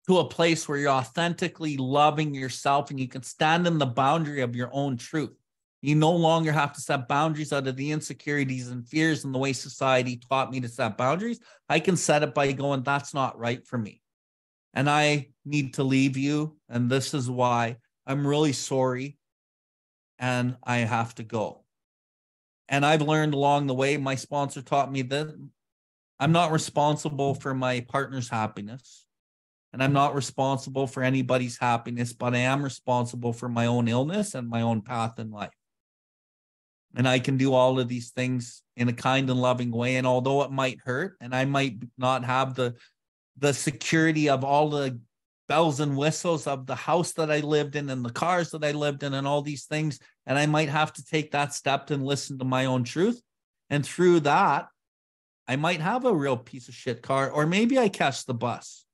to 0.08 0.18
a 0.18 0.30
place 0.30 0.68
where 0.68 0.78
you're 0.78 0.90
authentically 0.90 1.78
loving 1.78 2.34
yourself 2.34 2.90
and 2.90 3.00
you 3.00 3.08
can 3.08 3.24
stand 3.24 3.68
in 3.68 3.78
the 3.78 3.86
boundary 3.86 4.42
of 4.42 4.56
your 4.56 4.70
own 4.74 4.98
truth. 4.98 5.36
You 5.82 5.96
no 5.96 6.12
longer 6.12 6.52
have 6.52 6.74
to 6.74 6.82
set 6.82 7.08
boundaries 7.08 7.54
out 7.54 7.68
of 7.68 7.78
the 7.78 7.92
insecurities 7.92 8.70
and 8.70 8.88
fears 8.88 9.24
and 9.24 9.34
the 9.34 9.40
way 9.40 9.54
society 9.54 10.18
taught 10.18 10.52
me 10.52 10.60
to 10.60 10.68
set 10.68 10.98
boundaries. 10.98 11.40
I 11.70 11.80
can 11.80 11.96
set 11.96 12.24
it 12.24 12.34
by 12.34 12.52
going, 12.52 12.84
that's 12.84 13.14
not 13.14 13.40
right 13.40 13.66
for 13.66 13.78
me 13.78 14.02
and 14.74 14.90
I 14.90 15.30
need 15.46 15.76
to 15.76 15.84
leave 15.84 16.18
you. 16.18 16.58
And 16.70 16.90
this 16.90 17.14
is 17.14 17.30
why 17.30 17.78
I'm 18.06 18.26
really 18.26 18.54
sorry. 18.54 19.18
And 20.20 20.58
I 20.64 20.78
have 20.78 21.16
to 21.16 21.24
go. 21.24 21.64
And 22.68 22.86
I've 22.86 23.02
learned 23.02 23.34
along 23.34 23.68
the 23.68 23.74
way, 23.74 23.98
my 23.98 24.16
sponsor 24.16 24.62
taught 24.62 24.92
me 24.92 25.02
that 25.04 25.36
I'm 26.20 26.32
not 26.32 26.52
responsible 26.52 27.34
for 27.34 27.54
my 27.54 27.82
partner's 27.82 28.30
happiness. 28.30 29.06
And 29.72 29.84
I'm 29.84 29.94
not 29.94 30.16
responsible 30.16 30.88
for 30.88 31.04
anybody's 31.04 31.58
happiness, 31.58 32.12
but 32.12 32.34
I 32.34 32.40
am 32.40 32.64
responsible 32.64 33.34
for 33.34 33.48
my 33.48 33.68
own 33.68 33.88
illness 33.88 34.34
and 34.34 34.50
my 34.50 34.62
own 34.62 34.82
path 34.82 35.20
in 35.20 35.30
life. 35.30 35.54
And 36.96 37.08
I 37.08 37.20
can 37.20 37.38
do 37.38 37.54
all 37.54 37.80
of 37.80 37.88
these 37.88 38.10
things 38.10 38.64
in 38.76 38.90
a 38.90 38.94
kind 38.94 39.30
and 39.30 39.40
loving 39.40 39.72
way. 39.72 39.98
And 39.98 40.08
although 40.08 40.42
it 40.42 40.52
might 40.52 40.80
hurt, 40.84 41.18
and 41.22 41.36
I 41.36 41.46
might 41.46 41.78
not 41.98 42.26
have 42.26 42.56
the 42.56 42.76
the 43.38 43.54
security 43.54 44.28
of 44.28 44.44
all 44.44 44.70
the 44.70 45.00
bells 45.48 45.80
and 45.80 45.96
whistles 45.96 46.46
of 46.46 46.66
the 46.66 46.76
house 46.76 47.14
that 47.14 47.32
I 47.32 47.40
lived 47.40 47.76
in 47.76 47.90
and 47.90 48.04
the 48.04 48.12
cars 48.12 48.52
that 48.52 48.66
I 48.66 48.72
lived 48.72 49.04
in 49.04 49.14
and 49.14 49.26
all 49.26 49.42
these 49.42 49.66
things. 49.66 50.00
And 50.26 50.38
I 50.38 50.46
might 50.46 50.70
have 50.70 50.92
to 50.94 51.06
take 51.06 51.32
that 51.32 51.54
step 51.54 51.90
and 51.90 52.06
listen 52.06 52.38
to 52.40 52.46
my 52.46 52.66
own 52.66 52.84
truth. 52.84 53.22
And 53.70 53.86
through 53.86 54.22
that, 54.22 54.68
I 55.50 55.56
might 55.56 55.82
have 55.82 56.06
a 56.06 56.14
real 56.14 56.38
piece 56.38 56.68
of 56.68 56.76
shit 56.76 57.02
car, 57.02 57.32
or 57.32 57.48
maybe 57.48 57.80
I 57.80 57.90
catch 57.90 58.28
the 58.28 58.36
bus, 58.36 58.86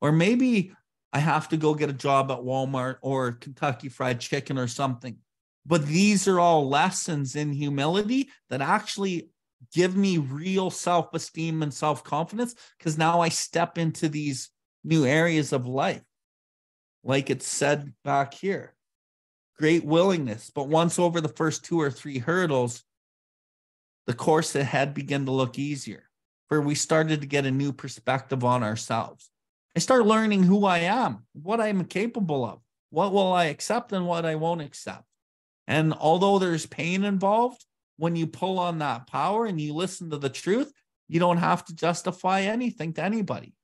or 0.00 0.12
maybe 0.12 0.72
I 1.12 1.18
have 1.18 1.48
to 1.48 1.56
go 1.56 1.74
get 1.74 1.90
a 1.90 1.92
job 1.92 2.30
at 2.30 2.38
Walmart 2.38 2.98
or 3.02 3.32
Kentucky 3.32 3.88
Fried 3.88 4.20
Chicken 4.20 4.56
or 4.56 4.68
something. 4.68 5.18
But 5.66 5.84
these 5.84 6.28
are 6.28 6.38
all 6.38 6.68
lessons 6.68 7.34
in 7.34 7.52
humility 7.52 8.28
that 8.50 8.60
actually 8.62 9.30
give 9.74 9.96
me 9.96 10.18
real 10.18 10.70
self 10.70 11.12
esteem 11.12 11.64
and 11.64 11.74
self 11.74 12.04
confidence 12.04 12.54
because 12.78 12.96
now 12.96 13.20
I 13.20 13.28
step 13.28 13.76
into 13.76 14.08
these 14.08 14.50
new 14.84 15.04
areas 15.04 15.52
of 15.52 15.66
life. 15.66 16.04
Like 17.02 17.30
it 17.30 17.42
said 17.42 17.92
back 18.04 18.32
here, 18.32 18.76
great 19.58 19.84
willingness. 19.84 20.52
But 20.54 20.68
once 20.68 21.00
over 21.00 21.20
the 21.20 21.28
first 21.28 21.64
two 21.64 21.80
or 21.80 21.90
three 21.90 22.18
hurdles, 22.18 22.84
the 24.06 24.14
course 24.14 24.52
had 24.52 24.94
began 24.94 25.24
to 25.26 25.32
look 25.32 25.58
easier, 25.58 26.04
where 26.48 26.60
we 26.60 26.74
started 26.74 27.20
to 27.20 27.26
get 27.26 27.46
a 27.46 27.50
new 27.50 27.72
perspective 27.72 28.44
on 28.44 28.62
ourselves. 28.62 29.30
I 29.74 29.80
start 29.80 30.06
learning 30.06 30.44
who 30.44 30.64
I 30.64 30.78
am, 30.78 31.26
what 31.32 31.60
I'm 31.60 31.84
capable 31.84 32.44
of, 32.44 32.60
what 32.90 33.12
will 33.12 33.32
I 33.32 33.46
accept 33.46 33.92
and 33.92 34.06
what 34.06 34.24
I 34.24 34.36
won't 34.36 34.62
accept. 34.62 35.04
And 35.66 35.92
although 35.92 36.38
there's 36.38 36.66
pain 36.66 37.04
involved, 37.04 37.64
when 37.96 38.14
you 38.14 38.26
pull 38.26 38.58
on 38.58 38.78
that 38.78 39.06
power 39.06 39.46
and 39.46 39.60
you 39.60 39.74
listen 39.74 40.10
to 40.10 40.18
the 40.18 40.28
truth, 40.28 40.72
you 41.08 41.20
don't 41.20 41.38
have 41.38 41.64
to 41.66 41.74
justify 41.74 42.42
anything 42.42 42.92
to 42.94 43.02
anybody. 43.02 43.54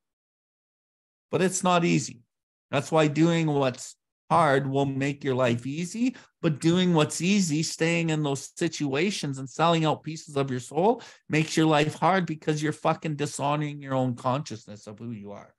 But 1.30 1.42
it's 1.42 1.62
not 1.62 1.84
easy. 1.84 2.22
That's 2.70 2.90
why 2.90 3.06
doing 3.06 3.46
what's 3.46 3.96
hard 4.30 4.66
will 4.66 4.86
make 4.86 5.24
your 5.24 5.34
life 5.34 5.66
easy. 5.66 6.16
But 6.42 6.60
doing 6.60 6.92
what's 6.92 7.20
easy, 7.20 7.62
staying 7.62 8.10
in 8.10 8.24
those 8.24 8.50
situations 8.56 9.38
and 9.38 9.48
selling 9.48 9.84
out 9.84 10.02
pieces 10.02 10.36
of 10.36 10.50
your 10.50 10.60
soul 10.60 11.00
makes 11.28 11.56
your 11.56 11.66
life 11.66 11.94
hard 11.94 12.26
because 12.26 12.60
you're 12.60 12.72
fucking 12.72 13.14
dishonoring 13.14 13.80
your 13.80 13.94
own 13.94 14.16
consciousness 14.16 14.88
of 14.88 14.98
who 14.98 15.12
you 15.12 15.30
are. 15.30 15.54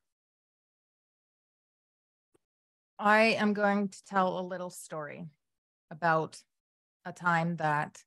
I 3.00 3.38
am 3.40 3.54
going 3.54 3.90
to 3.90 4.06
tell 4.06 4.38
a 4.40 4.42
little 4.42 4.70
story 4.70 5.26
about 5.90 6.38
a 7.06 7.14
time 7.14 7.56
that 7.58 7.98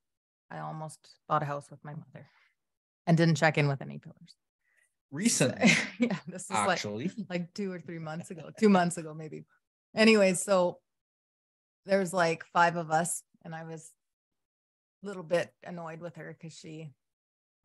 I 0.51 0.59
almost 0.59 0.99
bought 1.29 1.43
a 1.43 1.47
house 1.47 1.71
with 1.71 1.83
my 1.83 1.93
mother 1.93 2.27
and 3.07 3.17
didn't 3.17 3.37
check 3.37 3.57
in 3.57 3.69
with 3.69 3.81
any 3.81 3.99
pillars. 3.99 4.37
Recently. 5.11 5.71
yeah, 5.99 6.17
this 6.27 6.45
is 6.45 6.51
actually 6.51 7.09
like, 7.17 7.27
like 7.31 7.55
two 7.55 7.73
or 7.73 7.81
three 7.81 7.99
months 7.99 8.31
ago, 8.31 8.51
two 8.59 8.69
months 8.69 8.99
ago, 8.99 9.15
maybe. 9.15 9.45
Anyways, 9.95 10.43
so 10.43 10.79
there's 11.87 12.13
like 12.13 12.45
five 12.53 12.77
of 12.77 12.91
us, 12.91 13.23
and 13.45 13.55
I 13.55 13.65
was 13.65 13.93
a 15.03 15.07
little 15.07 15.23
bit 15.23 15.53
annoyed 15.65 16.01
with 16.01 16.17
her 16.17 16.37
because 16.39 16.57
she 16.57 16.93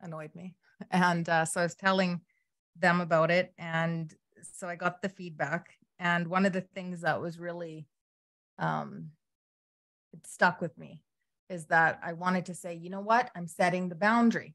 annoyed 0.00 0.34
me. 0.34 0.54
And 0.90 1.28
uh, 1.28 1.44
so 1.44 1.60
I 1.60 1.64
was 1.64 1.76
telling 1.76 2.22
them 2.76 3.00
about 3.00 3.30
it. 3.30 3.52
And 3.56 4.12
so 4.54 4.68
I 4.68 4.74
got 4.74 5.00
the 5.00 5.08
feedback. 5.08 5.76
And 6.00 6.26
one 6.26 6.44
of 6.44 6.52
the 6.52 6.62
things 6.62 7.02
that 7.02 7.20
was 7.20 7.38
really 7.38 7.86
um, 8.58 9.10
it 10.12 10.26
stuck 10.26 10.60
with 10.60 10.76
me 10.76 11.02
is 11.48 11.66
that 11.66 12.00
I 12.02 12.14
wanted 12.14 12.46
to 12.46 12.54
say, 12.54 12.74
you 12.74 12.90
know 12.90 13.00
what? 13.00 13.30
I'm 13.36 13.46
setting 13.46 13.88
the 13.88 13.94
boundary. 13.94 14.54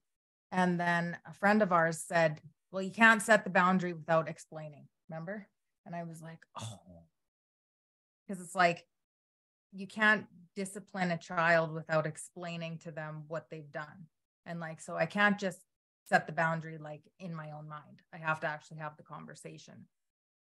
And 0.52 0.80
then 0.80 1.18
a 1.26 1.34
friend 1.34 1.62
of 1.62 1.72
ours 1.72 2.04
said, 2.06 2.42
Well, 2.72 2.82
you 2.82 2.92
can't 2.92 3.22
set 3.22 3.44
the 3.44 3.50
boundary 3.50 3.94
without 3.94 4.30
explaining. 4.30 4.88
Remember? 5.10 5.48
And 5.86 5.96
I 5.96 6.04
was 6.04 6.22
like, 6.22 6.40
Oh, 6.60 6.80
because 8.28 8.44
it's 8.44 8.56
like 8.56 8.86
you 9.72 9.88
can't 9.88 10.26
discipline 10.56 11.12
a 11.12 11.18
child 11.18 11.74
without 11.74 12.06
explaining 12.06 12.78
to 12.80 12.92
them 12.92 13.24
what 13.28 13.50
they've 13.50 13.72
done. 13.72 14.08
And 14.46 14.60
like, 14.60 14.82
so 14.82 14.96
I 14.96 15.06
can't 15.06 15.38
just 15.38 15.62
set 16.08 16.26
the 16.26 16.34
boundary 16.34 16.78
like 16.78 17.02
in 17.20 17.36
my 17.36 17.52
own 17.52 17.68
mind. 17.68 18.02
I 18.14 18.18
have 18.18 18.40
to 18.42 18.48
actually 18.48 18.78
have 18.78 18.98
the 18.98 19.04
conversation. 19.04 19.86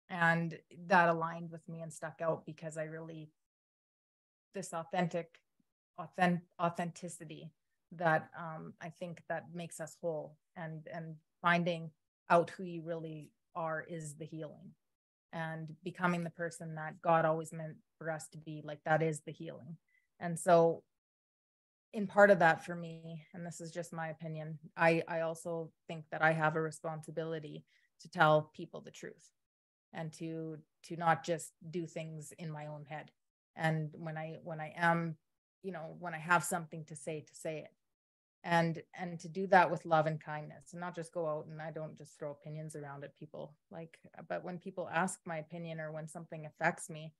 And 0.09 0.57
that 0.87 1.09
aligned 1.09 1.51
with 1.51 1.67
me 1.67 1.81
and 1.81 1.91
stuck 1.91 2.21
out 2.21 2.45
because 2.45 2.77
I 2.77 2.83
really, 2.83 3.29
this 4.53 4.73
authentic, 4.73 5.39
authentic 5.99 6.43
authenticity 6.61 7.51
that 7.91 8.29
um, 8.37 8.73
I 8.81 8.89
think 8.89 9.21
that 9.29 9.45
makes 9.53 9.79
us 9.79 9.95
whole 10.01 10.37
and 10.55 10.87
and 10.93 11.15
finding 11.41 11.91
out 12.29 12.49
who 12.49 12.63
you 12.63 12.81
really 12.81 13.31
are 13.55 13.85
is 13.87 14.15
the 14.15 14.25
healing 14.25 14.71
and 15.37 15.67
becoming 15.83 16.23
the 16.23 16.31
person 16.31 16.75
that 16.75 16.99
God 17.01 17.23
always 17.23 17.53
meant 17.53 17.75
for 17.99 18.09
us 18.09 18.27
to 18.29 18.39
be 18.39 18.61
like 18.65 18.79
that 18.85 19.03
is 19.03 19.21
the 19.21 19.31
healing. 19.31 19.77
And 20.19 20.37
so 20.37 20.83
in 21.93 22.07
part 22.07 22.31
of 22.31 22.39
that 22.39 22.65
for 22.65 22.75
me 22.75 23.23
and 23.33 23.45
this 23.45 23.61
is 23.61 23.71
just 23.71 23.93
my 23.93 24.09
opinion 24.09 24.59
I 24.75 25.03
I 25.07 25.21
also 25.21 25.71
think 25.87 26.05
that 26.11 26.21
I 26.21 26.33
have 26.33 26.55
a 26.55 26.61
responsibility 26.61 27.63
to 28.01 28.09
tell 28.09 28.51
people 28.53 28.81
the 28.81 28.91
truth 28.91 29.31
and 29.93 30.11
to 30.13 30.57
to 30.83 30.97
not 30.97 31.23
just 31.23 31.53
do 31.69 31.85
things 31.85 32.33
in 32.37 32.51
my 32.51 32.67
own 32.67 32.83
head 32.85 33.11
and 33.55 33.89
when 33.93 34.17
I 34.17 34.37
when 34.43 34.59
I 34.59 34.73
am 34.75 35.15
you 35.63 35.71
know 35.71 35.95
when 35.99 36.13
I 36.13 36.19
have 36.19 36.43
something 36.43 36.83
to 36.85 36.95
say 36.95 37.21
to 37.21 37.35
say 37.35 37.59
it 37.59 37.71
and 38.47 38.81
and 38.97 39.19
to 39.19 39.27
do 39.27 39.45
that 39.45 39.69
with 39.69 39.85
love 39.85 40.05
and 40.07 40.21
kindness 40.21 40.71
and 40.71 40.79
not 40.79 40.95
just 40.95 41.13
go 41.13 41.27
out 41.27 41.45
and 41.51 41.61
i 41.61 41.69
don't 41.69 41.97
just 41.97 42.17
throw 42.17 42.31
opinions 42.31 42.75
around 42.75 43.03
at 43.03 43.15
people. 43.15 43.53
Like 43.69 43.99
but 44.29 44.43
when 44.43 44.57
people 44.57 44.89
ask 44.91 45.19
my 45.25 45.37
opinion 45.37 45.79
or 45.79 45.91
when 45.91 46.07
something 46.07 46.45
affects 46.45 46.89
me 46.89 47.13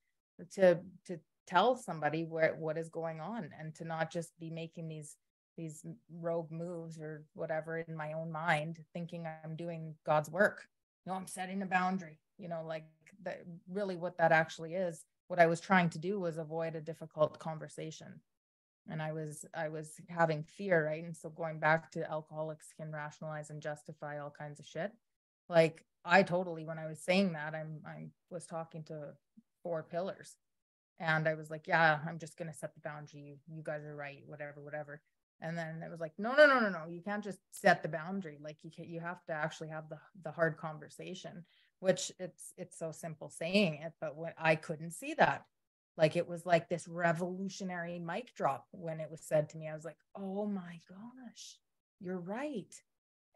to 0.53 0.79
to 1.05 1.19
tell 1.45 1.75
somebody 1.75 2.23
where 2.23 2.55
what 2.57 2.77
is 2.77 2.89
going 2.89 3.19
on 3.19 3.49
and 3.59 3.75
to 3.75 3.83
not 3.85 4.09
just 4.09 4.39
be 4.39 4.49
making 4.49 4.87
these 4.87 5.17
these 5.57 5.85
rogue 6.21 6.51
moves 6.51 6.97
or 6.99 7.25
whatever 7.33 7.79
in 7.79 7.95
my 7.95 8.13
own 8.13 8.31
mind 8.31 8.79
thinking 8.93 9.27
i'm 9.43 9.55
doing 9.55 9.93
god's 10.05 10.31
work. 10.31 10.65
No 11.05 11.13
i'm 11.13 11.27
setting 11.27 11.61
a 11.61 11.65
boundary 11.65 12.19
you 12.37 12.47
know 12.47 12.63
like 12.65 12.85
that 13.23 13.41
really 13.69 13.97
what 13.97 14.17
that 14.17 14.31
actually 14.31 14.75
is. 14.75 15.03
What 15.27 15.39
i 15.39 15.47
was 15.47 15.59
trying 15.59 15.89
to 15.89 15.99
do 15.99 16.21
was 16.21 16.37
avoid 16.37 16.75
a 16.75 16.81
difficult 16.81 17.37
conversation 17.37 18.21
and 18.89 19.01
i 19.01 19.11
was 19.13 19.45
i 19.55 19.69
was 19.69 19.93
having 20.09 20.43
fear 20.43 20.85
right 20.87 21.03
and 21.03 21.15
so 21.17 21.29
going 21.29 21.59
back 21.59 21.91
to 21.91 22.09
alcoholics 22.11 22.73
can 22.77 22.91
rationalize 22.91 23.49
and 23.49 23.61
justify 23.61 24.19
all 24.19 24.33
kinds 24.37 24.59
of 24.59 24.65
shit. 24.67 24.91
Like 25.49 25.85
i 26.05 26.23
totally 26.23 26.65
when 26.65 26.79
i 26.79 26.87
was 26.87 26.99
saying 26.99 27.33
that 27.33 27.55
i'm 27.55 27.81
i 27.87 28.07
was 28.29 28.45
talking 28.47 28.83
to 28.85 29.13
four 29.63 29.83
pillars 29.83 30.35
and 30.99 31.27
i 31.27 31.35
was 31.35 31.49
like 31.51 31.67
yeah 31.67 31.99
i'm 32.07 32.19
just 32.19 32.37
going 32.37 32.51
to 32.51 32.57
set 32.57 32.73
the 32.75 32.81
boundary. 32.81 33.21
You, 33.21 33.37
guys 33.63 33.83
are 33.85 33.95
right 33.95 34.23
whatever 34.25 34.61
whatever. 34.63 35.01
And 35.41 35.57
then 35.57 35.83
it 35.85 35.91
was 35.91 35.99
like 36.01 36.13
no 36.17 36.35
no 36.35 36.47
no 36.47 36.59
no 36.59 36.69
no 36.69 36.85
you 36.89 37.01
can't 37.01 37.23
just 37.23 37.39
set 37.51 37.83
the 37.83 37.89
boundary. 37.89 38.39
Like 38.41 38.57
you 38.63 38.71
can 38.71 38.85
you 38.85 38.99
have 39.01 39.23
to 39.25 39.33
actually 39.33 39.69
have 39.69 39.89
the 39.89 39.99
the 40.23 40.31
hard 40.31 40.57
conversation 40.57 41.45
which 41.79 42.11
it's 42.19 42.53
it's 42.57 42.77
so 42.79 42.91
simple 42.91 43.29
saying 43.29 43.75
it 43.83 43.93
but 44.01 44.17
when 44.17 44.33
i 44.39 44.55
couldn't 44.55 44.91
see 44.91 45.13
that 45.15 45.45
like 45.97 46.15
it 46.15 46.27
was 46.27 46.45
like 46.45 46.69
this 46.69 46.87
revolutionary 46.87 47.99
mic 47.99 48.33
drop 48.35 48.67
when 48.71 48.99
it 48.99 49.09
was 49.09 49.21
said 49.21 49.49
to 49.49 49.57
me. 49.57 49.67
I 49.67 49.75
was 49.75 49.85
like, 49.85 49.97
oh 50.15 50.45
my 50.45 50.79
gosh, 50.87 51.57
you're 51.99 52.19
right. 52.19 52.73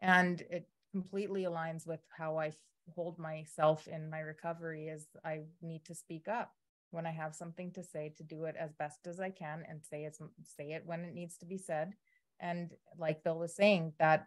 And 0.00 0.40
it 0.50 0.68
completely 0.92 1.44
aligns 1.44 1.86
with 1.86 2.00
how 2.16 2.38
I 2.38 2.52
hold 2.94 3.18
myself 3.18 3.88
in 3.88 4.10
my 4.10 4.20
recovery 4.20 4.88
is 4.88 5.06
I 5.24 5.40
need 5.60 5.84
to 5.86 5.94
speak 5.94 6.28
up 6.28 6.52
when 6.90 7.06
I 7.06 7.10
have 7.10 7.34
something 7.34 7.72
to 7.72 7.82
say 7.82 8.12
to 8.16 8.22
do 8.22 8.44
it 8.44 8.54
as 8.58 8.72
best 8.72 9.06
as 9.06 9.18
I 9.18 9.30
can 9.30 9.64
and 9.68 9.80
say 9.82 10.04
it 10.04 10.16
say 10.44 10.72
it 10.72 10.82
when 10.84 11.00
it 11.00 11.14
needs 11.14 11.38
to 11.38 11.46
be 11.46 11.58
said. 11.58 11.94
And 12.38 12.72
like 12.98 13.24
Bill 13.24 13.38
was 13.38 13.54
saying, 13.54 13.94
that 13.98 14.26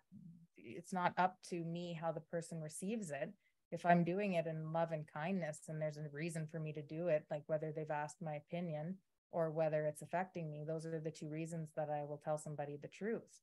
it's 0.57 0.93
not 0.93 1.13
up 1.17 1.37
to 1.49 1.63
me 1.63 1.97
how 1.99 2.11
the 2.11 2.21
person 2.21 2.61
receives 2.61 3.11
it 3.11 3.31
if 3.75 3.85
I'm 3.85 4.05
doing 4.05 4.33
it 4.35 4.47
in 4.47 4.71
love 4.71 4.93
and 4.93 5.05
kindness 5.05 5.59
and 5.67 5.81
there's 5.81 5.97
a 5.97 6.07
reason 6.13 6.47
for 6.49 6.59
me 6.61 6.71
to 6.71 6.81
do 6.81 7.09
it, 7.09 7.25
like 7.29 7.43
whether 7.47 7.73
they've 7.73 7.91
asked 7.91 8.21
my 8.21 8.35
opinion 8.35 8.95
or 9.33 9.51
whether 9.51 9.85
it's 9.85 10.01
affecting 10.01 10.49
me, 10.49 10.63
those 10.65 10.85
are 10.85 10.97
the 10.97 11.11
two 11.11 11.27
reasons 11.29 11.71
that 11.75 11.89
I 11.89 12.05
will 12.05 12.21
tell 12.23 12.37
somebody 12.37 12.77
the 12.81 12.87
truth. 12.87 13.41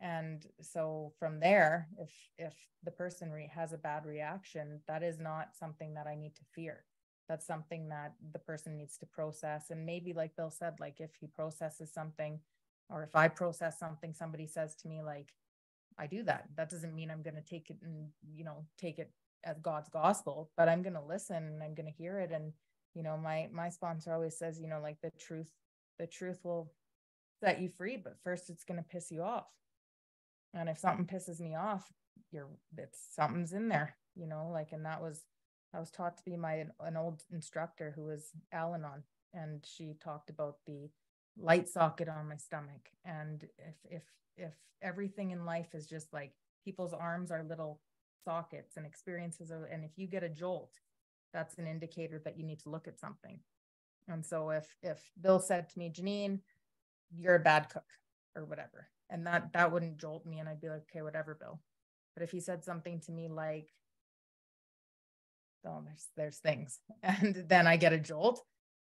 And 0.00 0.46
so 0.62 1.12
from 1.18 1.38
there, 1.38 1.88
if 1.98 2.10
if 2.38 2.54
the 2.82 2.90
person 2.90 3.30
re- 3.30 3.50
has 3.54 3.74
a 3.74 3.78
bad 3.78 4.06
reaction, 4.06 4.80
that 4.88 5.02
is 5.02 5.18
not 5.18 5.54
something 5.54 5.92
that 5.94 6.06
I 6.06 6.14
need 6.14 6.34
to 6.36 6.44
fear. 6.54 6.84
That's 7.28 7.46
something 7.46 7.90
that 7.90 8.14
the 8.32 8.38
person 8.38 8.78
needs 8.78 8.96
to 8.98 9.06
process. 9.06 9.70
And 9.70 9.84
maybe, 9.84 10.14
like 10.14 10.36
Bill 10.36 10.50
said, 10.50 10.74
like 10.80 10.98
if 11.00 11.10
he 11.20 11.26
processes 11.26 11.92
something, 11.92 12.40
or 12.88 13.02
if 13.02 13.14
I 13.14 13.28
process 13.28 13.78
something, 13.78 14.14
somebody 14.14 14.46
says 14.46 14.74
to 14.76 14.88
me, 14.88 15.02
like, 15.02 15.34
I 15.98 16.06
do 16.06 16.22
that. 16.24 16.48
That 16.56 16.70
doesn't 16.70 16.94
mean 16.94 17.10
I'm 17.10 17.22
going 17.22 17.36
to 17.36 17.50
take 17.54 17.70
it 17.70 17.78
and, 17.82 18.08
you 18.34 18.44
know, 18.44 18.66
take 18.78 18.98
it 18.98 19.10
as 19.44 19.58
God's 19.60 19.88
gospel, 19.88 20.50
but 20.56 20.68
I'm 20.68 20.82
going 20.82 20.94
to 20.94 21.02
listen 21.02 21.36
and 21.36 21.62
I'm 21.62 21.74
going 21.74 21.86
to 21.86 22.02
hear 22.02 22.18
it. 22.18 22.30
And, 22.32 22.52
you 22.94 23.02
know, 23.02 23.16
my, 23.16 23.48
my 23.52 23.68
sponsor 23.68 24.12
always 24.12 24.36
says, 24.36 24.60
you 24.60 24.68
know, 24.68 24.80
like 24.80 25.00
the 25.02 25.12
truth, 25.18 25.50
the 25.98 26.06
truth 26.06 26.40
will 26.44 26.72
set 27.42 27.60
you 27.60 27.68
free, 27.68 27.96
but 27.96 28.16
first 28.22 28.50
it's 28.50 28.64
going 28.64 28.78
to 28.78 28.88
piss 28.88 29.10
you 29.10 29.22
off. 29.22 29.52
And 30.54 30.68
if 30.68 30.78
something 30.78 31.06
pisses 31.06 31.40
me 31.40 31.54
off, 31.54 31.92
you're, 32.30 32.48
it's 32.78 32.98
something's 33.14 33.52
in 33.52 33.68
there, 33.68 33.96
you 34.14 34.26
know, 34.26 34.48
like, 34.52 34.72
and 34.72 34.84
that 34.86 35.02
was, 35.02 35.22
I 35.74 35.80
was 35.80 35.90
taught 35.90 36.16
to 36.18 36.24
be 36.24 36.36
my, 36.36 36.66
an 36.80 36.96
old 36.96 37.22
instructor 37.32 37.92
who 37.96 38.04
was 38.04 38.30
Al 38.52 38.74
Anon 38.74 39.02
and 39.34 39.64
she 39.64 39.96
talked 40.02 40.30
about 40.30 40.58
the 40.66 40.88
light 41.36 41.68
socket 41.68 42.08
on 42.08 42.28
my 42.28 42.36
stomach. 42.36 42.90
And 43.04 43.44
if, 43.58 43.74
if, 43.90 44.02
if 44.36 44.52
everything 44.80 45.32
in 45.32 45.44
life 45.44 45.74
is 45.74 45.86
just 45.86 46.12
like 46.12 46.32
people's 46.64 46.94
arms 46.94 47.30
are 47.30 47.42
little 47.42 47.80
sockets 48.24 48.76
and 48.76 48.86
experiences 48.86 49.50
of, 49.50 49.62
and 49.70 49.84
if 49.84 49.92
you 49.96 50.06
get 50.06 50.22
a 50.22 50.28
jolt 50.28 50.72
that's 51.34 51.58
an 51.58 51.66
indicator 51.66 52.22
that 52.24 52.38
you 52.38 52.44
need 52.44 52.60
to 52.60 52.70
look 52.70 52.86
at 52.86 52.98
something. 52.98 53.40
And 54.08 54.24
so 54.24 54.50
if 54.50 54.66
if 54.82 55.00
bill 55.20 55.40
said 55.40 55.68
to 55.70 55.78
me 55.78 55.90
janine 55.90 56.40
you're 57.16 57.36
a 57.36 57.40
bad 57.40 57.68
cook 57.68 57.84
or 58.36 58.44
whatever 58.44 58.88
and 59.10 59.26
that 59.26 59.52
that 59.52 59.72
wouldn't 59.72 59.98
jolt 59.98 60.26
me 60.26 60.38
and 60.38 60.48
i'd 60.48 60.60
be 60.60 60.68
like 60.68 60.82
okay 60.90 61.02
whatever 61.02 61.34
bill. 61.34 61.60
But 62.14 62.22
if 62.22 62.30
he 62.30 62.40
said 62.40 62.64
something 62.64 63.00
to 63.00 63.12
me 63.12 63.28
like 63.28 63.68
oh 65.66 65.82
there's 65.84 66.08
there's 66.16 66.38
things 66.38 66.78
and 67.02 67.44
then 67.48 67.66
i 67.66 67.76
get 67.76 67.92
a 67.92 67.98
jolt 67.98 68.40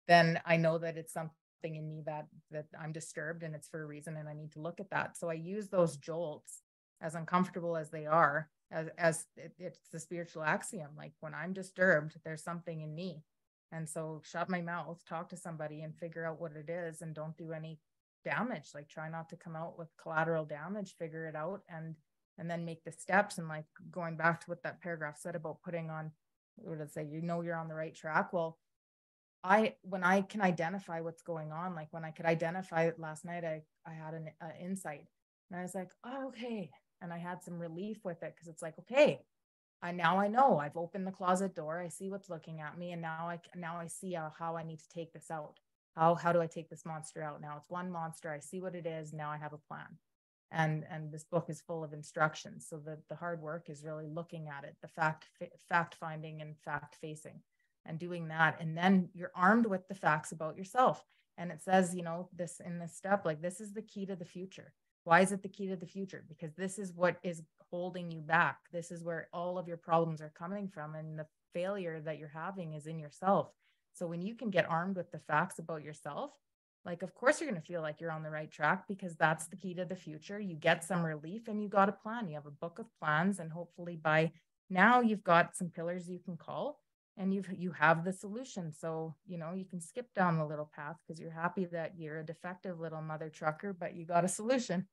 then 0.07 0.39
i 0.45 0.55
know 0.55 0.77
that 0.77 0.97
it's 0.97 1.13
something 1.13 1.35
in 1.63 1.87
me 1.87 2.01
that 2.05 2.27
that 2.51 2.67
i'm 2.79 2.93
disturbed 2.93 3.43
and 3.43 3.53
it's 3.53 3.67
for 3.67 3.83
a 3.83 3.85
reason 3.85 4.15
and 4.15 4.29
i 4.29 4.33
need 4.33 4.51
to 4.53 4.61
look 4.61 4.79
at 4.79 4.89
that. 4.89 5.17
So 5.17 5.29
i 5.29 5.33
use 5.33 5.67
those 5.67 5.97
jolts 5.97 6.61
as 7.01 7.15
uncomfortable 7.15 7.75
as 7.75 7.89
they 7.89 8.05
are 8.05 8.49
as, 8.71 8.87
as 8.97 9.25
it, 9.37 9.53
it's 9.59 9.79
the 9.91 9.99
spiritual 9.99 10.43
axiom 10.43 10.91
like 10.97 11.13
when 11.19 11.33
i'm 11.33 11.53
disturbed 11.53 12.15
there's 12.23 12.43
something 12.43 12.81
in 12.81 12.95
me. 12.95 13.23
And 13.71 13.87
so 13.87 14.21
shut 14.23 14.49
my 14.49 14.61
mouth 14.61 15.03
talk 15.07 15.29
to 15.29 15.37
somebody 15.37 15.81
and 15.81 15.95
figure 15.95 16.25
out 16.25 16.41
what 16.41 16.53
it 16.53 16.69
is 16.69 17.01
and 17.01 17.13
don't 17.13 17.37
do 17.37 17.51
any 17.51 17.79
damage. 18.25 18.69
Like 18.73 18.89
try 18.89 19.09
not 19.09 19.29
to 19.29 19.35
come 19.37 19.55
out 19.55 19.77
with 19.77 19.95
collateral 20.01 20.45
damage 20.45 20.95
figure 20.97 21.27
it 21.27 21.35
out 21.35 21.61
and 21.69 21.95
and 22.37 22.49
then 22.49 22.65
make 22.65 22.83
the 22.83 22.91
steps. 22.91 23.37
And 23.37 23.47
like 23.47 23.65
going 23.91 24.15
back 24.17 24.41
to 24.41 24.49
what 24.49 24.63
that 24.63 24.81
paragraph 24.81 25.17
said 25.19 25.35
about 25.35 25.61
putting 25.61 25.89
on 25.89 26.11
what 26.55 26.79
did 26.79 26.91
say? 26.91 27.05
You 27.05 27.21
know 27.21 27.41
you're 27.41 27.55
on 27.55 27.67
the 27.67 27.75
right 27.75 27.95
track. 27.95 28.33
Well 28.33 28.57
i 29.41 29.73
when 29.83 30.03
i 30.03 30.19
can 30.21 30.41
identify 30.41 30.99
what's 30.99 31.21
going 31.21 31.53
on 31.53 31.73
like 31.73 31.87
when 31.91 32.03
i 32.03 32.11
could 32.11 32.25
identify 32.25 32.91
last 32.97 33.23
night 33.23 33.45
i 33.45 33.61
i 33.85 33.93
had 33.93 34.13
an 34.13 34.29
uh, 34.41 34.49
insight. 34.61 35.05
And 35.49 35.59
i 35.59 35.63
was 35.63 35.75
like 35.75 35.91
oh, 36.03 36.27
okay 36.29 36.69
and 37.01 37.13
I 37.13 37.17
had 37.17 37.43
some 37.43 37.59
relief 37.59 37.99
with 38.03 38.23
it 38.23 38.33
because 38.35 38.47
it's 38.47 38.61
like, 38.61 38.77
okay, 38.79 39.21
I 39.81 39.91
now 39.91 40.19
I 40.19 40.27
know 40.27 40.57
I've 40.57 40.77
opened 40.77 41.07
the 41.07 41.11
closet 41.11 41.55
door. 41.55 41.79
I 41.79 41.87
see 41.87 42.09
what's 42.09 42.29
looking 42.29 42.61
at 42.61 42.77
me, 42.77 42.91
and 42.91 43.01
now 43.01 43.29
I 43.29 43.39
now 43.55 43.77
I 43.77 43.87
see 43.87 44.15
uh, 44.15 44.29
how 44.37 44.57
I 44.57 44.63
need 44.63 44.79
to 44.79 44.89
take 44.89 45.13
this 45.13 45.31
out. 45.31 45.59
How 45.95 46.15
how 46.15 46.33
do 46.33 46.41
I 46.41 46.47
take 46.47 46.69
this 46.69 46.85
monster 46.85 47.23
out? 47.23 47.41
Now 47.41 47.55
it's 47.57 47.69
one 47.69 47.91
monster. 47.91 48.31
I 48.31 48.39
see 48.39 48.59
what 48.59 48.75
it 48.75 48.85
is. 48.85 49.13
Now 49.13 49.31
I 49.31 49.37
have 49.37 49.53
a 49.53 49.57
plan, 49.57 49.97
and 50.51 50.85
and 50.91 51.11
this 51.11 51.23
book 51.23 51.45
is 51.49 51.61
full 51.61 51.83
of 51.83 51.93
instructions. 51.93 52.67
So 52.69 52.77
the 52.77 52.97
the 53.07 53.15
hard 53.15 53.41
work 53.41 53.69
is 53.69 53.83
really 53.85 54.07
looking 54.07 54.49
at 54.49 54.65
it, 54.65 54.75
the 54.81 54.89
fact 54.89 55.27
fact 55.69 55.95
finding 55.95 56.41
and 56.41 56.57
fact 56.57 56.95
facing, 56.99 57.39
and 57.85 57.97
doing 57.97 58.27
that, 58.27 58.57
and 58.59 58.77
then 58.77 59.09
you're 59.13 59.31
armed 59.33 59.65
with 59.65 59.87
the 59.87 59.95
facts 59.95 60.33
about 60.33 60.57
yourself. 60.57 61.05
And 61.37 61.51
it 61.51 61.61
says, 61.61 61.95
you 61.95 62.03
know, 62.03 62.27
this 62.35 62.59
in 62.59 62.79
this 62.79 62.97
step, 62.97 63.23
like 63.23 63.41
this 63.41 63.61
is 63.61 63.71
the 63.71 63.81
key 63.81 64.05
to 64.07 64.17
the 64.17 64.25
future 64.25 64.73
why 65.09 65.21
is 65.21 65.31
it 65.31 65.41
the 65.41 65.49
key 65.49 65.65
to 65.65 65.75
the 65.75 65.87
future? 65.87 66.23
Because 66.29 66.53
this 66.53 66.77
is 66.77 66.93
what 66.93 67.17
is 67.23 67.41
holding 67.71 68.11
you 68.11 68.21
back. 68.21 68.59
This 68.71 68.91
is 68.91 69.03
where 69.03 69.27
all 69.33 69.57
of 69.57 69.67
your 69.67 69.75
problems 69.75 70.21
are 70.21 70.31
coming 70.37 70.67
from. 70.67 70.93
And 70.93 71.17
the 71.17 71.25
failure 71.51 71.99
that 72.01 72.19
you're 72.19 72.27
having 72.27 72.73
is 72.73 72.85
in 72.85 72.99
yourself. 72.99 73.47
So 73.91 74.05
when 74.05 74.21
you 74.21 74.35
can 74.35 74.51
get 74.51 74.69
armed 74.69 74.97
with 74.97 75.11
the 75.11 75.17
facts 75.17 75.57
about 75.57 75.83
yourself, 75.83 76.33
like 76.85 77.01
of 77.01 77.15
course 77.15 77.41
you're 77.41 77.49
going 77.49 77.59
to 77.59 77.67
feel 77.67 77.81
like 77.81 77.99
you're 77.99 78.11
on 78.11 78.21
the 78.21 78.29
right 78.29 78.51
track 78.51 78.87
because 78.87 79.15
that's 79.15 79.47
the 79.47 79.55
key 79.55 79.73
to 79.73 79.83
the 79.83 79.95
future 79.95 80.39
you 80.39 80.55
get 80.55 80.81
some 80.81 81.03
relief 81.03 81.49
and 81.49 81.61
you 81.61 81.67
got 81.67 81.89
a 81.89 81.91
plan 81.91 82.29
you 82.29 82.35
have 82.35 82.45
a 82.45 82.51
book 82.51 82.79
of 82.79 82.85
plans 83.01 83.39
and 83.39 83.51
hopefully 83.51 83.97
by 83.97 84.31
now 84.69 85.01
you've 85.01 85.23
got 85.25 85.57
some 85.57 85.67
pillars 85.67 86.09
you 86.09 86.19
can 86.19 86.37
call 86.37 86.79
and 87.17 87.33
you've 87.33 87.51
you 87.51 87.71
have 87.71 88.05
the 88.05 88.13
solution 88.13 88.71
so 88.71 89.13
you 89.27 89.37
know 89.37 89.51
you 89.53 89.65
can 89.65 89.81
skip 89.81 90.07
down 90.15 90.37
the 90.37 90.45
little 90.45 90.71
path 90.73 90.95
because 91.05 91.19
you're 91.19 91.29
happy 91.29 91.65
that 91.65 91.91
you're 91.97 92.19
a 92.19 92.25
defective 92.25 92.79
little 92.79 93.01
mother 93.01 93.29
trucker 93.29 93.73
but 93.73 93.93
you 93.93 94.05
got 94.05 94.23
a 94.23 94.29
solution 94.29 94.87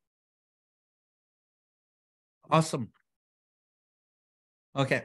awesome 2.50 2.90
okay 4.74 5.04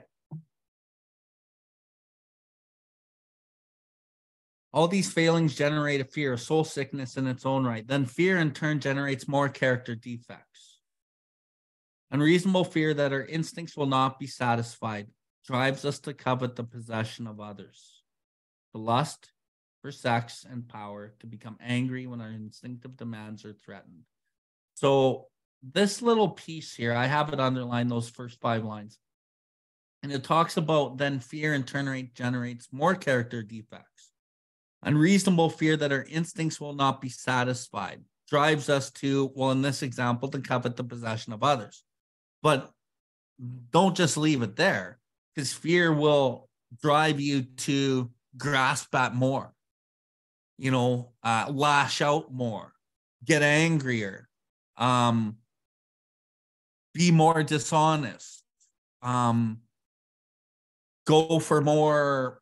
All 4.73 4.88
these 4.88 5.11
failings 5.11 5.55
generate 5.55 5.99
a 5.99 6.05
fear 6.05 6.34
of 6.34 6.41
soul 6.41 6.63
sickness 6.63 7.18
in 7.18 7.27
its 7.27 7.45
own 7.45 7.65
right. 7.65 7.85
Then 7.85 8.05
fear 8.05 8.38
in 8.38 8.51
turn 8.51 8.80
generates 8.80 9.27
more 9.27 9.49
character 9.49 9.95
defects. 9.95 10.80
Unreasonable 12.09 12.63
fear 12.63 12.93
that 12.93 13.11
our 13.11 13.26
instincts 13.26 13.76
will 13.76 13.85
not 13.85 14.19
be 14.19 14.27
satisfied 14.27 15.07
drives 15.45 15.84
us 15.84 15.99
to 15.99 16.13
covet 16.13 16.55
the 16.55 16.63
possession 16.63 17.27
of 17.27 17.39
others, 17.39 18.01
to 18.73 18.80
lust 18.80 19.31
for 19.81 19.91
sex 19.91 20.45
and 20.49 20.68
power, 20.68 21.15
to 21.19 21.27
become 21.27 21.57
angry 21.59 22.07
when 22.07 22.22
our 22.22 22.30
instinctive 22.30 22.95
demands 22.95 23.43
are 23.43 23.53
threatened. 23.53 24.03
So, 24.76 25.27
this 25.63 26.01
little 26.01 26.29
piece 26.29 26.75
here, 26.75 26.93
I 26.93 27.05
have 27.05 27.31
it 27.33 27.39
underlined, 27.39 27.91
those 27.91 28.09
first 28.09 28.39
five 28.41 28.63
lines. 28.63 28.97
And 30.03 30.11
it 30.11 30.23
talks 30.23 30.57
about 30.57 30.97
then 30.97 31.19
fear 31.19 31.53
in 31.53 31.63
turn 31.63 32.09
generates 32.15 32.69
more 32.71 32.95
character 32.95 33.43
defects 33.43 34.11
Unreasonable 34.83 35.49
fear 35.49 35.77
that 35.77 35.91
our 35.91 36.03
instincts 36.09 36.59
will 36.59 36.73
not 36.73 37.01
be 37.01 37.09
satisfied 37.09 38.01
drives 38.27 38.69
us 38.69 38.89
to, 38.89 39.31
well, 39.35 39.51
in 39.51 39.61
this 39.61 39.83
example, 39.83 40.29
to 40.29 40.39
covet 40.39 40.75
the 40.75 40.83
possession 40.83 41.33
of 41.33 41.43
others. 41.43 41.83
But 42.41 42.71
don't 43.71 43.95
just 43.95 44.17
leave 44.17 44.41
it 44.41 44.55
there 44.55 44.99
because 45.35 45.53
fear 45.53 45.93
will 45.93 46.49
drive 46.81 47.19
you 47.19 47.43
to 47.43 48.09
grasp 48.38 48.95
at 48.95 49.13
more, 49.13 49.53
you 50.57 50.71
know, 50.71 51.11
uh, 51.23 51.51
lash 51.51 52.01
out 52.01 52.33
more, 52.33 52.73
get 53.23 53.43
angrier, 53.43 54.29
um, 54.77 55.38
be 56.93 57.11
more 57.11 57.43
dishonest, 57.43 58.43
um, 59.01 59.59
go 61.05 61.39
for 61.39 61.61
more 61.61 62.41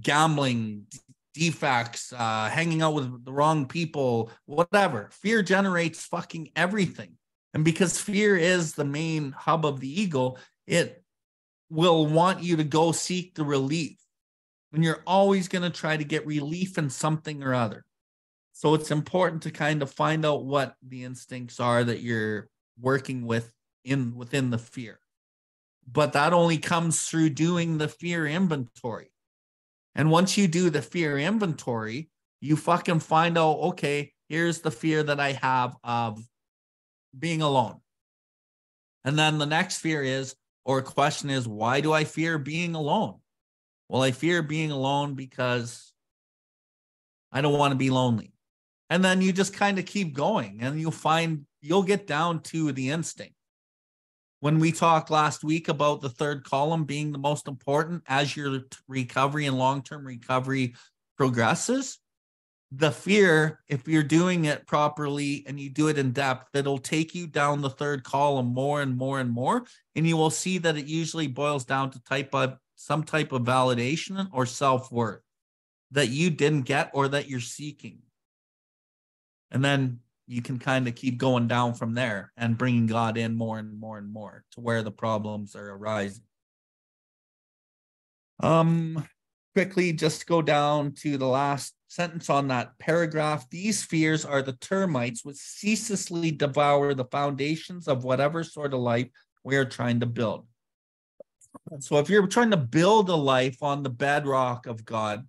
gambling, 0.00 0.86
defects, 1.34 2.12
uh, 2.12 2.48
hanging 2.48 2.82
out 2.82 2.94
with 2.94 3.24
the 3.24 3.32
wrong 3.32 3.66
people, 3.66 4.30
whatever. 4.46 5.08
Fear 5.12 5.42
generates 5.42 6.04
fucking 6.04 6.50
everything. 6.56 7.16
And 7.54 7.64
because 7.64 8.00
fear 8.00 8.36
is 8.36 8.74
the 8.74 8.84
main 8.84 9.32
hub 9.32 9.66
of 9.66 9.80
the 9.80 10.00
ego, 10.00 10.36
it 10.66 11.02
will 11.70 12.06
want 12.06 12.42
you 12.42 12.56
to 12.56 12.64
go 12.64 12.92
seek 12.92 13.34
the 13.34 13.44
relief. 13.44 13.98
And 14.72 14.82
you're 14.82 15.02
always 15.06 15.48
going 15.48 15.62
to 15.62 15.70
try 15.70 15.96
to 15.96 16.04
get 16.04 16.26
relief 16.26 16.78
in 16.78 16.88
something 16.88 17.42
or 17.42 17.54
other. 17.54 17.84
So 18.52 18.74
it's 18.74 18.90
important 18.90 19.42
to 19.42 19.50
kind 19.50 19.82
of 19.82 19.90
find 19.90 20.24
out 20.24 20.44
what 20.44 20.76
the 20.86 21.04
instincts 21.04 21.60
are 21.60 21.84
that 21.84 22.00
you're 22.00 22.48
working 22.80 23.26
with 23.26 23.52
in 23.84 24.14
within 24.14 24.50
the 24.50 24.58
fear. 24.58 24.98
But 25.90 26.12
that 26.12 26.32
only 26.32 26.58
comes 26.58 27.02
through 27.02 27.30
doing 27.30 27.78
the 27.78 27.88
fear 27.88 28.26
inventory. 28.26 29.12
And 29.94 30.10
once 30.10 30.38
you 30.38 30.48
do 30.48 30.70
the 30.70 30.82
fear 30.82 31.18
inventory, 31.18 32.08
you 32.40 32.56
fucking 32.56 33.00
find 33.00 33.36
out, 33.36 33.58
okay, 33.58 34.12
here's 34.28 34.60
the 34.60 34.70
fear 34.70 35.02
that 35.02 35.20
I 35.20 35.32
have 35.32 35.76
of 35.84 36.22
being 37.18 37.42
alone. 37.42 37.80
And 39.04 39.18
then 39.18 39.38
the 39.38 39.46
next 39.46 39.78
fear 39.78 40.02
is, 40.02 40.34
or 40.64 40.80
question 40.80 41.28
is, 41.28 41.48
why 41.48 41.80
do 41.80 41.92
I 41.92 42.04
fear 42.04 42.38
being 42.38 42.74
alone? 42.74 43.16
Well, 43.88 44.02
I 44.02 44.12
fear 44.12 44.42
being 44.42 44.70
alone 44.70 45.14
because 45.14 45.92
I 47.32 47.40
don't 47.40 47.58
want 47.58 47.72
to 47.72 47.76
be 47.76 47.90
lonely. 47.90 48.32
And 48.88 49.04
then 49.04 49.20
you 49.20 49.32
just 49.32 49.54
kind 49.54 49.78
of 49.78 49.86
keep 49.86 50.14
going 50.14 50.58
and 50.62 50.80
you'll 50.80 50.92
find 50.92 51.46
you'll 51.62 51.82
get 51.82 52.06
down 52.06 52.40
to 52.40 52.72
the 52.72 52.90
instinct 52.90 53.34
when 54.42 54.58
we 54.58 54.72
talked 54.72 55.08
last 55.08 55.44
week 55.44 55.68
about 55.68 56.00
the 56.00 56.08
third 56.08 56.42
column 56.42 56.82
being 56.82 57.12
the 57.12 57.18
most 57.18 57.46
important 57.46 58.02
as 58.08 58.36
your 58.36 58.62
recovery 58.88 59.46
and 59.46 59.56
long 59.56 59.84
term 59.84 60.04
recovery 60.04 60.74
progresses, 61.16 62.00
the 62.72 62.90
fear, 62.90 63.60
if 63.68 63.86
you're 63.86 64.02
doing 64.02 64.46
it 64.46 64.66
properly 64.66 65.44
and 65.46 65.60
you 65.60 65.70
do 65.70 65.86
it 65.86 65.96
in 65.96 66.10
depth, 66.10 66.56
it'll 66.56 66.78
take 66.78 67.14
you 67.14 67.28
down 67.28 67.60
the 67.60 67.70
third 67.70 68.02
column 68.02 68.46
more 68.46 68.82
and 68.82 68.96
more 68.96 69.20
and 69.20 69.30
more. 69.30 69.62
And 69.94 70.08
you 70.08 70.16
will 70.16 70.28
see 70.28 70.58
that 70.58 70.76
it 70.76 70.86
usually 70.86 71.28
boils 71.28 71.64
down 71.64 71.92
to 71.92 72.02
type 72.02 72.34
of 72.34 72.56
some 72.74 73.04
type 73.04 73.30
of 73.30 73.42
validation 73.42 74.26
or 74.32 74.44
self 74.44 74.90
worth 74.90 75.20
that 75.92 76.08
you 76.08 76.30
didn't 76.30 76.62
get 76.62 76.90
or 76.94 77.06
that 77.06 77.28
you're 77.28 77.38
seeking. 77.38 78.00
And 79.52 79.64
then 79.64 80.00
you 80.32 80.40
can 80.40 80.58
kind 80.58 80.88
of 80.88 80.94
keep 80.94 81.18
going 81.18 81.46
down 81.46 81.74
from 81.74 81.92
there 81.92 82.32
and 82.38 82.56
bringing 82.56 82.86
God 82.86 83.18
in 83.18 83.36
more 83.36 83.58
and 83.58 83.78
more 83.78 83.98
and 83.98 84.10
more 84.10 84.44
to 84.52 84.60
where 84.60 84.82
the 84.82 84.90
problems 84.90 85.54
are 85.54 85.72
arising. 85.74 86.24
Um, 88.40 89.06
quickly, 89.54 89.92
just 89.92 90.26
go 90.26 90.40
down 90.40 90.94
to 91.00 91.18
the 91.18 91.26
last 91.26 91.74
sentence 91.88 92.30
on 92.30 92.48
that 92.48 92.78
paragraph. 92.78 93.48
These 93.50 93.84
fears 93.84 94.24
are 94.24 94.40
the 94.40 94.54
termites 94.54 95.22
which 95.22 95.36
ceaselessly 95.36 96.30
devour 96.30 96.94
the 96.94 97.04
foundations 97.04 97.86
of 97.86 98.02
whatever 98.02 98.42
sort 98.42 98.72
of 98.72 98.80
life 98.80 99.08
we 99.44 99.56
are 99.56 99.66
trying 99.66 100.00
to 100.00 100.06
build. 100.06 100.46
So, 101.80 101.98
if 101.98 102.08
you're 102.08 102.26
trying 102.26 102.52
to 102.52 102.56
build 102.56 103.10
a 103.10 103.14
life 103.14 103.62
on 103.62 103.82
the 103.82 103.90
bedrock 103.90 104.66
of 104.66 104.86
God 104.86 105.28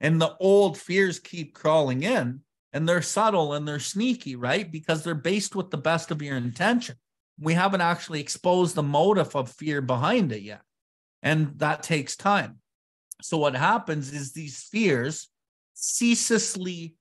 and 0.00 0.20
the 0.20 0.36
old 0.40 0.76
fears 0.76 1.20
keep 1.20 1.54
crawling 1.54 2.02
in, 2.02 2.40
and 2.72 2.88
they're 2.88 3.02
subtle 3.02 3.54
and 3.54 3.66
they're 3.66 3.80
sneaky, 3.80 4.36
right? 4.36 4.70
Because 4.70 5.02
they're 5.02 5.14
based 5.14 5.54
with 5.54 5.70
the 5.70 5.78
best 5.78 6.10
of 6.10 6.22
your 6.22 6.36
intention. 6.36 6.96
We 7.38 7.54
haven't 7.54 7.80
actually 7.80 8.20
exposed 8.20 8.74
the 8.74 8.82
motive 8.82 9.34
of 9.34 9.50
fear 9.50 9.80
behind 9.80 10.32
it 10.32 10.42
yet. 10.42 10.62
And 11.22 11.58
that 11.58 11.82
takes 11.82 12.16
time. 12.16 12.58
So 13.22 13.36
what 13.38 13.54
happens 13.54 14.12
is 14.12 14.32
these 14.32 14.62
fears 14.62 15.28
ceaselessly 15.74 16.94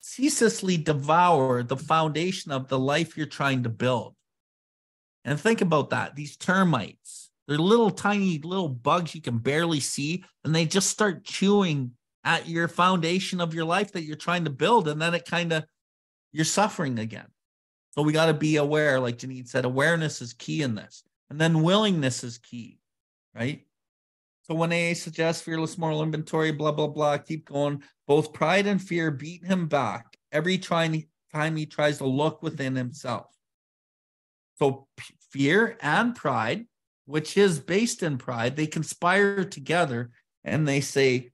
ceaselessly 0.00 0.76
devour 0.76 1.64
the 1.64 1.76
foundation 1.76 2.52
of 2.52 2.68
the 2.68 2.78
life 2.78 3.16
you're 3.16 3.26
trying 3.26 3.64
to 3.64 3.68
build. 3.68 4.14
And 5.24 5.38
think 5.38 5.60
about 5.60 5.90
that. 5.90 6.14
These 6.14 6.36
termites, 6.36 7.30
they're 7.48 7.58
little 7.58 7.90
tiny 7.90 8.38
little 8.38 8.68
bugs 8.68 9.16
you 9.16 9.20
can 9.20 9.38
barely 9.38 9.80
see, 9.80 10.24
and 10.44 10.54
they 10.54 10.64
just 10.64 10.90
start 10.90 11.24
chewing 11.24 11.90
at 12.26 12.48
your 12.48 12.68
foundation 12.68 13.40
of 13.40 13.54
your 13.54 13.64
life 13.64 13.92
that 13.92 14.02
you're 14.02 14.16
trying 14.16 14.44
to 14.44 14.50
build. 14.50 14.88
And 14.88 15.00
then 15.00 15.14
it 15.14 15.24
kind 15.24 15.52
of, 15.52 15.64
you're 16.32 16.44
suffering 16.44 16.98
again. 16.98 17.28
So 17.92 18.02
we 18.02 18.12
got 18.12 18.26
to 18.26 18.34
be 18.34 18.56
aware, 18.56 19.00
like 19.00 19.16
Janine 19.16 19.48
said, 19.48 19.64
awareness 19.64 20.20
is 20.20 20.34
key 20.34 20.60
in 20.60 20.74
this. 20.74 21.04
And 21.30 21.40
then 21.40 21.62
willingness 21.62 22.24
is 22.24 22.38
key, 22.38 22.78
right? 23.34 23.64
So 24.42 24.54
when 24.54 24.72
AA 24.72 24.94
suggests 24.94 25.42
fearless 25.42 25.78
moral 25.78 26.02
inventory, 26.02 26.52
blah, 26.52 26.72
blah, 26.72 26.88
blah, 26.88 27.16
keep 27.18 27.48
going. 27.48 27.82
Both 28.06 28.32
pride 28.32 28.66
and 28.66 28.82
fear 28.82 29.10
beat 29.10 29.44
him 29.44 29.66
back 29.66 30.16
every 30.30 30.58
time 30.58 30.92
he 30.92 31.66
tries 31.66 31.98
to 31.98 32.06
look 32.06 32.42
within 32.42 32.76
himself. 32.76 33.26
So 34.58 34.88
fear 35.30 35.78
and 35.80 36.14
pride, 36.14 36.66
which 37.06 37.36
is 37.36 37.60
based 37.60 38.02
in 38.02 38.18
pride, 38.18 38.56
they 38.56 38.66
conspire 38.66 39.44
together 39.44 40.10
and 40.44 40.66
they 40.66 40.80
say, 40.80 41.30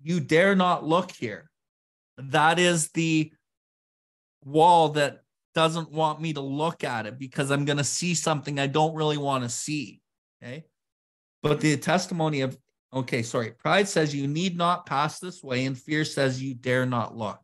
you 0.00 0.20
dare 0.20 0.54
not 0.54 0.84
look 0.84 1.10
here. 1.10 1.50
That 2.18 2.58
is 2.58 2.90
the 2.90 3.32
wall 4.44 4.90
that 4.90 5.22
doesn't 5.54 5.90
want 5.90 6.20
me 6.20 6.32
to 6.32 6.40
look 6.40 6.84
at 6.84 7.06
it 7.06 7.18
because 7.18 7.50
I'm 7.50 7.64
going 7.64 7.78
to 7.78 7.84
see 7.84 8.14
something 8.14 8.58
I 8.58 8.66
don't 8.66 8.94
really 8.94 9.18
want 9.18 9.44
to 9.44 9.50
see. 9.50 10.00
Okay. 10.42 10.64
But 11.42 11.60
the 11.60 11.76
testimony 11.76 12.42
of, 12.42 12.56
okay, 12.92 13.22
sorry, 13.22 13.52
pride 13.52 13.88
says 13.88 14.14
you 14.14 14.26
need 14.26 14.56
not 14.56 14.86
pass 14.86 15.18
this 15.18 15.42
way, 15.42 15.64
and 15.66 15.78
fear 15.78 16.04
says 16.04 16.42
you 16.42 16.54
dare 16.54 16.86
not 16.86 17.16
look. 17.16 17.40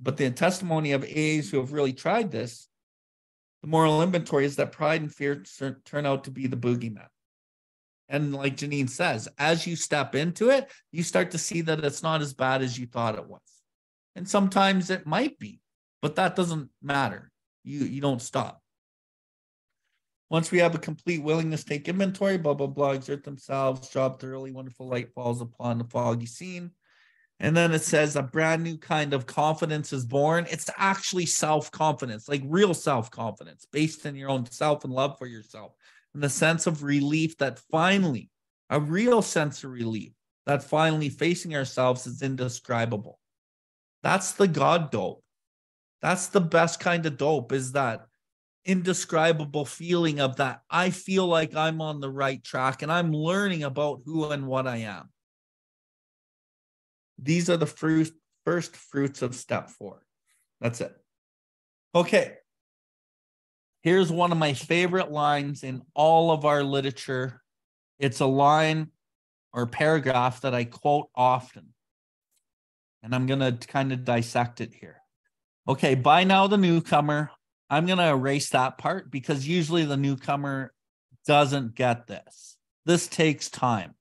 But 0.00 0.16
the 0.16 0.30
testimony 0.30 0.92
of 0.92 1.04
A's 1.04 1.50
who 1.50 1.58
have 1.58 1.72
really 1.72 1.92
tried 1.92 2.30
this, 2.30 2.68
the 3.62 3.68
moral 3.68 4.02
inventory 4.02 4.44
is 4.44 4.56
that 4.56 4.72
pride 4.72 5.00
and 5.00 5.12
fear 5.12 5.42
turn 5.84 6.06
out 6.06 6.24
to 6.24 6.30
be 6.30 6.46
the 6.46 6.56
boogeyman. 6.56 7.08
And 8.08 8.34
like 8.34 8.56
Janine 8.56 8.88
says, 8.88 9.28
as 9.38 9.66
you 9.66 9.74
step 9.74 10.14
into 10.14 10.50
it, 10.50 10.70
you 10.92 11.02
start 11.02 11.32
to 11.32 11.38
see 11.38 11.60
that 11.62 11.84
it's 11.84 12.02
not 12.02 12.22
as 12.22 12.34
bad 12.34 12.62
as 12.62 12.78
you 12.78 12.86
thought 12.86 13.16
it 13.16 13.28
was. 13.28 13.40
And 14.14 14.28
sometimes 14.28 14.90
it 14.90 15.06
might 15.06 15.38
be, 15.38 15.60
but 16.00 16.16
that 16.16 16.36
doesn't 16.36 16.70
matter. 16.80 17.30
You 17.64 17.80
you 17.80 18.00
don't 18.00 18.22
stop. 18.22 18.62
Once 20.30 20.50
we 20.50 20.58
have 20.58 20.74
a 20.74 20.78
complete 20.78 21.22
willingness 21.22 21.62
to 21.64 21.70
take 21.70 21.88
inventory, 21.88 22.38
blah 22.38 22.54
blah 22.54 22.66
blah, 22.66 22.92
exert 22.92 23.24
themselves, 23.24 23.88
job 23.88 24.20
thoroughly, 24.20 24.52
wonderful 24.52 24.88
light 24.88 25.12
falls 25.12 25.40
upon 25.40 25.78
the 25.78 25.84
foggy 25.84 26.26
scene. 26.26 26.70
And 27.38 27.54
then 27.54 27.72
it 27.72 27.82
says 27.82 28.16
a 28.16 28.22
brand 28.22 28.62
new 28.62 28.78
kind 28.78 29.12
of 29.12 29.26
confidence 29.26 29.92
is 29.92 30.06
born. 30.06 30.46
It's 30.50 30.70
actually 30.78 31.26
self 31.26 31.70
confidence, 31.70 32.28
like 32.28 32.42
real 32.46 32.72
self 32.72 33.10
confidence 33.10 33.66
based 33.70 34.06
in 34.06 34.16
your 34.16 34.30
own 34.30 34.50
self 34.50 34.84
and 34.84 34.92
love 34.92 35.18
for 35.18 35.26
yourself. 35.26 35.72
The 36.18 36.30
sense 36.30 36.66
of 36.66 36.82
relief 36.82 37.36
that 37.38 37.58
finally, 37.70 38.30
a 38.70 38.80
real 38.80 39.20
sense 39.20 39.62
of 39.62 39.70
relief 39.70 40.12
that 40.46 40.62
finally 40.62 41.10
facing 41.10 41.54
ourselves 41.54 42.06
is 42.06 42.22
indescribable. 42.22 43.18
That's 44.02 44.32
the 44.32 44.48
God 44.48 44.90
dope. 44.90 45.22
That's 46.00 46.28
the 46.28 46.40
best 46.40 46.80
kind 46.80 47.04
of 47.04 47.18
dope, 47.18 47.52
is 47.52 47.72
that 47.72 48.06
indescribable 48.64 49.66
feeling 49.66 50.18
of 50.18 50.36
that 50.36 50.62
I 50.70 50.88
feel 50.88 51.26
like 51.26 51.54
I'm 51.54 51.82
on 51.82 52.00
the 52.00 52.10
right 52.10 52.42
track 52.42 52.80
and 52.80 52.90
I'm 52.90 53.12
learning 53.12 53.62
about 53.62 54.00
who 54.06 54.30
and 54.30 54.46
what 54.46 54.66
I 54.66 54.78
am. 54.78 55.10
These 57.18 57.50
are 57.50 57.58
the 57.58 57.66
first 57.66 58.76
fruits 58.76 59.20
of 59.20 59.34
step 59.34 59.68
four. 59.68 60.02
That's 60.62 60.80
it. 60.80 60.96
Okay. 61.94 62.38
Here's 63.86 64.10
one 64.10 64.32
of 64.32 64.38
my 64.38 64.52
favorite 64.52 65.12
lines 65.12 65.62
in 65.62 65.80
all 65.94 66.32
of 66.32 66.44
our 66.44 66.64
literature. 66.64 67.40
It's 68.00 68.18
a 68.18 68.26
line 68.26 68.88
or 69.52 69.68
paragraph 69.68 70.40
that 70.40 70.56
I 70.56 70.64
quote 70.64 71.06
often. 71.14 71.72
And 73.04 73.14
I'm 73.14 73.26
going 73.26 73.38
to 73.38 73.52
kind 73.68 73.92
of 73.92 74.04
dissect 74.04 74.60
it 74.60 74.74
here. 74.74 74.96
Okay, 75.68 75.94
by 75.94 76.24
now 76.24 76.48
the 76.48 76.56
newcomer, 76.56 77.30
I'm 77.70 77.86
going 77.86 77.98
to 77.98 78.08
erase 78.08 78.50
that 78.50 78.76
part 78.76 79.08
because 79.08 79.46
usually 79.46 79.84
the 79.84 79.96
newcomer 79.96 80.72
doesn't 81.24 81.76
get 81.76 82.08
this. 82.08 82.56
This 82.86 83.06
takes 83.06 83.48
time. 83.48 83.94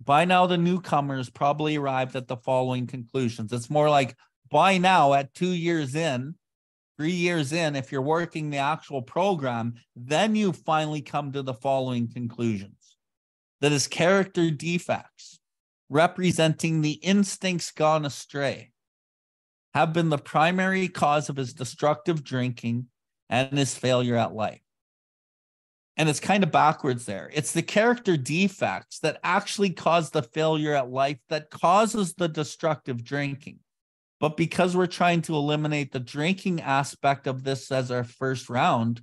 By 0.00 0.26
now, 0.26 0.46
the 0.46 0.58
newcomers 0.58 1.28
probably 1.28 1.74
arrived 1.74 2.14
at 2.14 2.28
the 2.28 2.36
following 2.36 2.86
conclusions. 2.86 3.52
It's 3.52 3.68
more 3.68 3.90
like 3.90 4.14
by 4.48 4.78
now, 4.78 5.14
at 5.14 5.34
two 5.34 5.50
years 5.50 5.96
in, 5.96 6.36
three 7.00 7.10
years 7.12 7.54
in, 7.54 7.76
if 7.76 7.90
you're 7.90 8.02
working 8.02 8.50
the 8.50 8.58
actual 8.58 9.00
program, 9.00 9.72
then 9.96 10.36
you 10.36 10.52
finally 10.52 11.00
come 11.00 11.32
to 11.32 11.40
the 11.40 11.54
following 11.54 12.06
conclusions 12.06 12.98
that 13.62 13.72
his 13.72 13.88
character 13.88 14.50
defects, 14.50 15.40
representing 15.88 16.82
the 16.82 16.92
instincts 16.92 17.70
gone 17.70 18.04
astray, 18.04 18.70
have 19.72 19.94
been 19.94 20.10
the 20.10 20.18
primary 20.18 20.88
cause 20.88 21.30
of 21.30 21.36
his 21.36 21.54
destructive 21.54 22.22
drinking 22.22 22.84
and 23.30 23.56
his 23.56 23.74
failure 23.74 24.16
at 24.16 24.34
life 24.34 24.60
and 25.96 26.08
it's 26.08 26.20
kind 26.20 26.42
of 26.42 26.50
backwards 26.50 27.04
there. 27.04 27.30
It's 27.32 27.52
the 27.52 27.62
character 27.62 28.16
defects 28.16 29.00
that 29.00 29.20
actually 29.22 29.70
cause 29.70 30.10
the 30.10 30.22
failure 30.22 30.74
at 30.74 30.90
life 30.90 31.18
that 31.28 31.50
causes 31.50 32.14
the 32.14 32.28
destructive 32.28 33.04
drinking. 33.04 33.58
But 34.20 34.36
because 34.36 34.76
we're 34.76 34.86
trying 34.86 35.22
to 35.22 35.34
eliminate 35.34 35.92
the 35.92 35.98
drinking 35.98 36.60
aspect 36.60 37.26
of 37.26 37.42
this 37.42 37.72
as 37.72 37.90
our 37.90 38.04
first 38.04 38.50
round, 38.50 39.00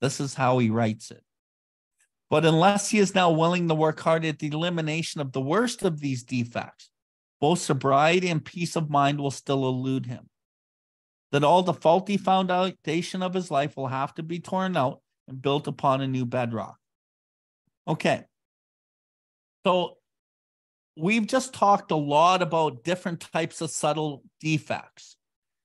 this 0.00 0.20
is 0.20 0.34
how 0.34 0.58
he 0.58 0.68
writes 0.68 1.10
it. 1.10 1.24
But 2.30 2.44
unless 2.44 2.90
he 2.90 2.98
is 2.98 3.14
now 3.14 3.30
willing 3.30 3.68
to 3.68 3.74
work 3.74 3.98
hard 4.00 4.26
at 4.26 4.38
the 4.38 4.48
elimination 4.48 5.22
of 5.22 5.32
the 5.32 5.40
worst 5.40 5.82
of 5.82 6.00
these 6.00 6.22
defects, 6.22 6.90
both 7.40 7.60
sobriety 7.60 8.28
and 8.28 8.44
peace 8.44 8.76
of 8.76 8.90
mind 8.90 9.18
will 9.18 9.30
still 9.30 9.66
elude 9.66 10.06
him. 10.06 10.28
That 11.32 11.44
all 11.44 11.62
the 11.62 11.74
faulty 11.74 12.16
foundation 12.16 13.22
of 13.22 13.34
his 13.34 13.50
life 13.50 13.76
will 13.76 13.86
have 13.86 14.14
to 14.14 14.22
be 14.22 14.40
torn 14.40 14.76
out 14.76 15.00
and 15.26 15.40
built 15.40 15.66
upon 15.66 16.00
a 16.00 16.08
new 16.08 16.26
bedrock. 16.26 16.76
Okay. 17.86 18.24
So 19.64 19.97
we've 20.98 21.26
just 21.26 21.54
talked 21.54 21.90
a 21.90 21.96
lot 21.96 22.42
about 22.42 22.84
different 22.84 23.20
types 23.20 23.60
of 23.60 23.70
subtle 23.70 24.22
defects. 24.40 25.16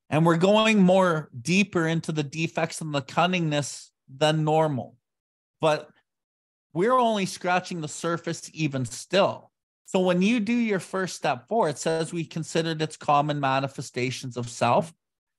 And 0.09 0.25
we're 0.25 0.37
going 0.37 0.79
more 0.79 1.29
deeper 1.41 1.87
into 1.87 2.11
the 2.11 2.23
defects 2.23 2.81
and 2.81 2.93
the 2.93 3.01
cunningness 3.01 3.89
than 4.15 4.43
normal. 4.43 4.95
But 5.59 5.89
we're 6.73 6.97
only 6.97 7.25
scratching 7.25 7.81
the 7.81 7.87
surface 7.87 8.49
even 8.53 8.85
still. 8.85 9.51
So 9.85 9.99
when 9.99 10.21
you 10.21 10.39
do 10.39 10.53
your 10.53 10.79
first 10.79 11.15
step 11.15 11.47
four, 11.47 11.69
it 11.69 11.77
says 11.77 12.13
we 12.13 12.25
considered 12.25 12.81
its 12.81 12.97
common 12.97 13.39
manifestations 13.39 14.37
of 14.37 14.49
self. 14.49 14.93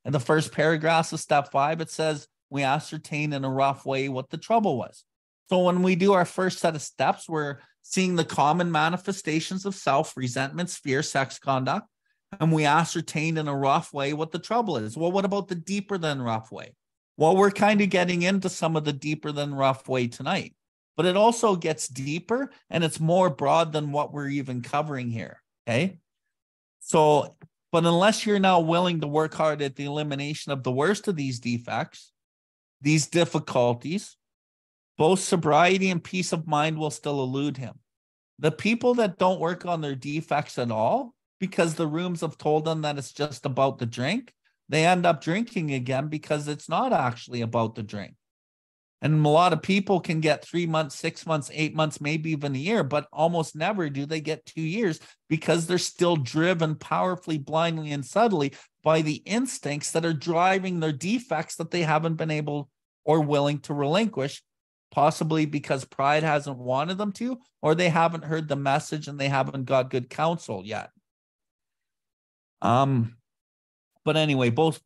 And 0.05 0.15
the 0.15 0.21
first 0.21 0.53
paragraph 0.53 1.13
of 1.13 1.21
step 1.21 1.51
five, 1.51 1.81
it 1.81 1.91
says 1.91 2.29
we 2.51 2.63
ascertain 2.63 3.33
in 3.33 3.45
a 3.45 3.51
rough 3.51 3.87
way 3.87 4.09
what 4.09 4.31
the 4.31 4.37
trouble 4.37 4.77
was. 4.77 5.05
So 5.49 5.61
when 5.65 5.83
we 5.83 5.95
do 5.95 6.13
our 6.13 6.25
first 6.25 6.59
set 6.59 6.75
of 6.75 6.83
steps, 6.83 7.29
we're 7.29 7.59
seeing 7.87 8.17
the 8.17 8.25
common 8.25 8.73
manifestations 8.73 9.67
of 9.67 9.75
self, 9.75 10.17
resentments, 10.17 10.77
fear, 10.77 11.03
sex 11.03 11.39
conduct, 11.39 11.87
and 12.41 12.51
we 12.51 12.65
ascertained 12.65 13.39
in 13.39 13.47
a 13.47 13.55
rough 13.55 13.93
way 13.93 14.15
what 14.15 14.33
the 14.33 14.39
trouble 14.39 14.79
is. 14.79 14.97
Well, 14.97 15.13
what 15.13 15.27
about 15.27 15.49
the 15.49 15.55
deeper 15.55 15.99
than 15.99 16.23
rough 16.23 16.51
way? 16.51 16.75
Well, 17.19 17.37
we're 17.37 17.51
kind 17.51 17.83
of 17.83 17.91
getting 17.91 18.23
into 18.23 18.49
some 18.49 18.75
of 18.75 18.85
the 18.85 18.93
deeper 18.93 19.33
than 19.33 19.55
rough 19.55 19.87
way 19.87 20.09
tonight, 20.09 20.55
but 20.97 21.05
it 21.05 21.15
also 21.15 21.57
gets 21.57 21.87
deeper 21.87 22.51
and 22.71 22.83
it's 22.83 22.99
more 22.99 23.29
broad 23.29 23.73
than 23.73 23.93
what 23.93 24.13
we're 24.13 24.31
even 24.31 24.63
covering 24.63 25.11
here. 25.11 25.43
Okay. 25.69 25.99
So, 26.81 27.37
but 27.71 27.85
unless 27.85 28.25
you're 28.25 28.41
now 28.41 28.61
willing 28.61 29.03
to 29.03 29.07
work 29.07 29.35
hard 29.35 29.61
at 29.61 29.77
the 29.77 29.85
elimination 29.85 30.53
of 30.53 30.63
the 30.63 30.73
worst 30.73 31.07
of 31.07 31.17
these 31.17 31.39
defects, 31.39 32.13
these 32.81 33.07
difficulties, 33.09 34.17
both 34.97 35.21
sobriety 35.21 35.91
and 35.91 36.03
peace 36.03 36.33
of 36.33 36.47
mind 36.47 36.79
will 36.79 36.91
still 36.91 37.23
elude 37.23 37.57
him. 37.57 37.75
The 38.39 38.53
people 38.53 38.95
that 38.95 39.19
don't 39.19 39.41
work 39.41 39.65
on 39.67 39.81
their 39.81 39.95
defects 39.95 40.59
at 40.59 40.71
all, 40.71 41.15
because 41.41 41.75
the 41.75 41.87
rooms 41.87 42.21
have 42.21 42.39
told 42.39 42.65
them 42.65 42.83
that 42.83 42.99
it's 42.99 43.13
just 43.13 43.47
about 43.47 43.79
the 43.79 43.87
drink, 43.87 44.33
they 44.69 44.87
end 44.87 45.05
up 45.07 45.21
drinking 45.21 45.73
again 45.73 46.09
because 46.09 46.49
it's 46.49 46.69
not 46.69 46.93
actually 46.93 47.43
about 47.43 47.75
the 47.75 47.83
drink. 47.83 48.15
And 49.03 49.25
a 49.25 49.29
lot 49.29 49.53
of 49.53 49.61
people 49.61 50.01
can 50.01 50.21
get 50.21 50.43
three 50.43 50.65
months, 50.65 50.95
six 50.95 51.27
months, 51.27 51.51
eight 51.53 51.75
months, 51.75 52.01
maybe 52.01 52.31
even 52.31 52.55
a 52.55 52.59
year, 52.59 52.83
but 52.83 53.07
almost 53.13 53.55
never 53.55 53.91
do 53.91 54.07
they 54.07 54.23
get 54.23 54.47
two 54.47 54.63
years 54.63 54.99
because 55.29 55.67
they're 55.67 55.77
still 55.77 56.17
driven 56.17 56.75
powerfully, 56.75 57.37
blindly, 57.37 57.93
and 57.93 58.05
subtly 58.05 58.55
by 58.83 59.03
the 59.03 59.17
instincts 59.27 59.91
that 59.91 60.07
are 60.07 60.15
driving 60.15 60.81
their 60.81 60.93
defects 60.93 61.57
that 61.57 61.71
they 61.71 61.83
haven't 61.83 62.15
been 62.15 62.31
able 62.31 62.71
or 63.05 63.21
willing 63.21 63.59
to 63.59 63.75
relinquish, 63.75 64.43
possibly 64.95 65.45
because 65.45 65.85
pride 65.85 66.23
hasn't 66.23 66.57
wanted 66.57 66.97
them 66.97 67.11
to, 67.11 67.41
or 67.61 67.75
they 67.75 67.89
haven't 67.89 68.25
heard 68.25 68.47
the 68.47 68.55
message 68.55 69.09
and 69.09 69.19
they 69.19 69.29
haven't 69.29 69.65
got 69.65 69.91
good 69.91 70.09
counsel 70.09 70.63
yet. 70.65 70.91
Um, 72.63 73.17
but 74.05 74.17
anyway, 74.17 74.51
both 74.51 74.81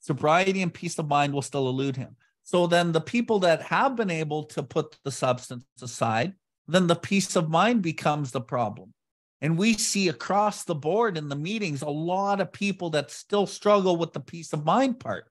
sobriety 0.00 0.62
and 0.62 0.74
peace 0.74 0.98
of 0.98 1.06
mind 1.06 1.32
will 1.32 1.42
still 1.42 1.68
elude 1.68 1.96
him. 1.96 2.16
So 2.42 2.66
then 2.66 2.90
the 2.90 3.00
people 3.00 3.38
that 3.40 3.62
have 3.62 3.94
been 3.94 4.10
able 4.10 4.44
to 4.46 4.64
put 4.64 4.98
the 5.04 5.12
substance 5.12 5.64
aside, 5.80 6.34
then 6.66 6.88
the 6.88 6.96
peace 6.96 7.36
of 7.36 7.48
mind 7.48 7.82
becomes 7.82 8.32
the 8.32 8.40
problem. 8.40 8.92
And 9.40 9.56
we 9.56 9.74
see 9.74 10.08
across 10.08 10.64
the 10.64 10.74
board 10.74 11.16
in 11.16 11.28
the 11.28 11.36
meetings 11.36 11.82
a 11.82 11.88
lot 11.88 12.40
of 12.40 12.52
people 12.52 12.90
that 12.90 13.12
still 13.12 13.46
struggle 13.46 13.96
with 13.96 14.12
the 14.12 14.20
peace 14.20 14.52
of 14.52 14.64
mind 14.64 14.98
part 14.98 15.26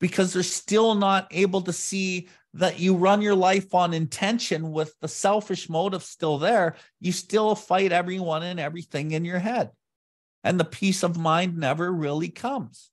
because 0.00 0.32
they're 0.32 0.42
still 0.42 0.94
not 0.94 1.28
able 1.30 1.60
to 1.62 1.72
see 1.74 2.28
that 2.54 2.78
you 2.78 2.96
run 2.96 3.20
your 3.20 3.34
life 3.34 3.74
on 3.74 3.92
intention 3.92 4.70
with 4.70 4.94
the 5.00 5.08
selfish 5.08 5.68
motive 5.68 6.02
still 6.02 6.38
there. 6.38 6.76
You 7.00 7.12
still 7.12 7.54
fight 7.54 7.92
everyone 7.92 8.42
and 8.42 8.60
everything 8.60 9.10
in 9.10 9.24
your 9.24 9.40
head. 9.40 9.70
And 10.44 10.58
the 10.58 10.64
peace 10.64 11.02
of 11.02 11.18
mind 11.18 11.56
never 11.58 11.92
really 11.92 12.28
comes 12.28 12.90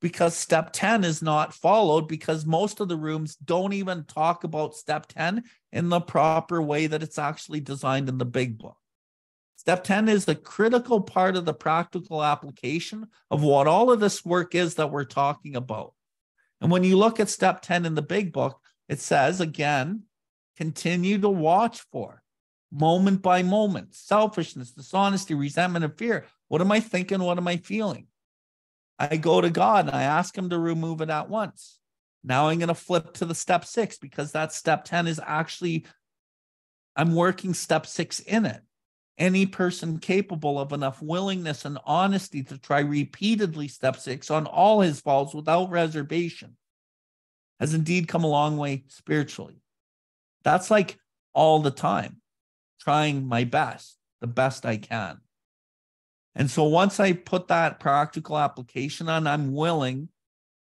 because 0.00 0.34
step 0.34 0.70
10 0.72 1.04
is 1.04 1.20
not 1.22 1.52
followed 1.52 2.08
because 2.08 2.46
most 2.46 2.80
of 2.80 2.88
the 2.88 2.96
rooms 2.96 3.36
don't 3.36 3.72
even 3.72 4.04
talk 4.04 4.44
about 4.44 4.74
step 4.74 5.06
10 5.06 5.44
in 5.72 5.88
the 5.90 6.00
proper 6.00 6.62
way 6.62 6.86
that 6.86 7.02
it's 7.02 7.18
actually 7.18 7.60
designed 7.60 8.08
in 8.08 8.18
the 8.18 8.24
big 8.24 8.58
book. 8.58 8.76
Step 9.56 9.84
10 9.84 10.08
is 10.08 10.24
the 10.24 10.34
critical 10.34 11.00
part 11.00 11.36
of 11.36 11.44
the 11.44 11.54
practical 11.54 12.22
application 12.22 13.06
of 13.30 13.42
what 13.42 13.68
all 13.68 13.92
of 13.92 14.00
this 14.00 14.24
work 14.24 14.54
is 14.54 14.74
that 14.74 14.90
we're 14.90 15.04
talking 15.04 15.54
about. 15.54 15.92
And 16.60 16.70
when 16.70 16.82
you 16.82 16.96
look 16.96 17.20
at 17.20 17.28
step 17.28 17.60
10 17.62 17.84
in 17.84 17.94
the 17.94 18.02
big 18.02 18.32
book, 18.32 18.60
it 18.88 19.00
says 19.00 19.40
again, 19.40 20.02
continue 20.56 21.18
to 21.18 21.28
watch 21.28 21.80
for 21.92 22.22
moment 22.72 23.22
by 23.22 23.42
moment 23.42 23.94
selfishness, 23.94 24.72
dishonesty, 24.72 25.34
resentment, 25.34 25.84
and 25.84 25.96
fear. 25.96 26.24
What 26.48 26.60
am 26.60 26.72
I 26.72 26.80
thinking? 26.80 27.22
What 27.22 27.38
am 27.38 27.46
I 27.46 27.58
feeling? 27.58 28.06
I 28.98 29.16
go 29.16 29.40
to 29.40 29.50
God 29.50 29.86
and 29.86 29.96
I 29.96 30.02
ask 30.02 30.36
Him 30.36 30.50
to 30.50 30.58
remove 30.58 31.00
it 31.00 31.10
at 31.10 31.28
once. 31.28 31.78
Now 32.24 32.48
I'm 32.48 32.58
going 32.58 32.68
to 32.68 32.74
flip 32.74 33.14
to 33.14 33.24
the 33.24 33.34
step 33.34 33.64
six 33.64 33.98
because 33.98 34.32
that 34.32 34.52
step 34.52 34.84
10 34.84 35.06
is 35.06 35.20
actually, 35.24 35.86
I'm 36.96 37.14
working 37.14 37.52
step 37.52 37.84
six 37.84 38.20
in 38.20 38.46
it. 38.46 38.62
Any 39.18 39.44
person 39.44 39.98
capable 39.98 40.58
of 40.58 40.72
enough 40.72 41.02
willingness 41.02 41.64
and 41.64 41.78
honesty 41.84 42.42
to 42.44 42.58
try 42.58 42.80
repeatedly 42.80 43.68
step 43.68 43.96
six 43.96 44.30
on 44.30 44.46
all 44.46 44.80
his 44.80 45.00
faults 45.00 45.34
without 45.34 45.70
reservation 45.70 46.56
has 47.62 47.74
indeed 47.74 48.08
come 48.08 48.24
a 48.24 48.28
long 48.28 48.56
way 48.56 48.82
spiritually. 48.88 49.62
That's 50.42 50.68
like 50.68 50.98
all 51.32 51.60
the 51.60 51.70
time, 51.70 52.16
trying 52.80 53.24
my 53.24 53.44
best, 53.44 53.96
the 54.20 54.26
best 54.26 54.66
I 54.66 54.78
can. 54.78 55.20
And 56.34 56.50
so 56.50 56.64
once 56.64 56.98
I 56.98 57.12
put 57.12 57.46
that 57.48 57.78
practical 57.78 58.36
application 58.36 59.08
on, 59.08 59.28
I'm 59.28 59.52
willing, 59.52 60.08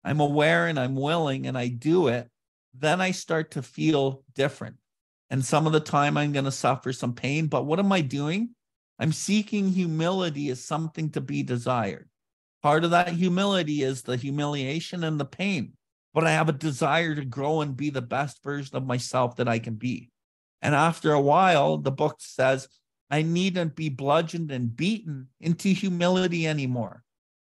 I'm 0.04 0.20
aware 0.20 0.66
and 0.66 0.80
I'm 0.80 0.96
willing 0.96 1.46
and 1.46 1.56
I 1.56 1.68
do 1.68 2.08
it, 2.08 2.28
then 2.74 3.02
I 3.02 3.12
start 3.12 3.52
to 3.52 3.62
feel 3.62 4.24
different. 4.34 4.78
And 5.30 5.46
some 5.46 5.68
of 5.68 5.74
the 5.74 5.80
time 5.80 6.18
I'm 6.18 6.32
going 6.32 6.46
to 6.46 6.52
suffer 6.52 6.92
some 6.92 7.14
pain. 7.14 7.46
But 7.46 7.68
what 7.68 7.78
am 7.78 7.92
I 7.92 8.02
doing? 8.02 8.56
I'm 8.98 9.12
seeking 9.12 9.70
humility 9.70 10.50
as 10.50 10.66
something 10.66 11.12
to 11.12 11.22
be 11.22 11.44
desired. 11.44 12.10
Part 12.64 12.84
of 12.84 12.90
that 12.90 13.10
humility 13.10 13.84
is 13.84 14.02
the 14.02 14.18
humiliation 14.18 15.04
and 15.04 15.20
the 15.20 15.26
pain, 15.26 15.74
but 16.20 16.28
I 16.28 16.32
have 16.32 16.50
a 16.50 16.52
desire 16.52 17.16
to 17.16 17.24
grow 17.24 17.62
and 17.62 17.78
be 17.78 17.92
the 17.92 18.02
best 18.02 18.44
version 18.44 18.76
of 18.76 18.86
myself 18.86 19.38
that 19.38 19.48
I 19.48 19.58
can 19.58 19.76
be. 19.76 20.12
And 20.62 20.76
after 20.76 21.14
a 21.14 21.22
while, 21.22 21.78
the 21.78 21.94
book 21.94 22.18
says, 22.20 22.68
I 23.10 23.22
needn't 23.22 23.74
be 23.78 23.88
bludgeoned 23.88 24.52
and 24.52 24.76
beaten 24.76 25.30
into 25.40 25.70
humility 25.70 26.46
anymore. 26.46 27.06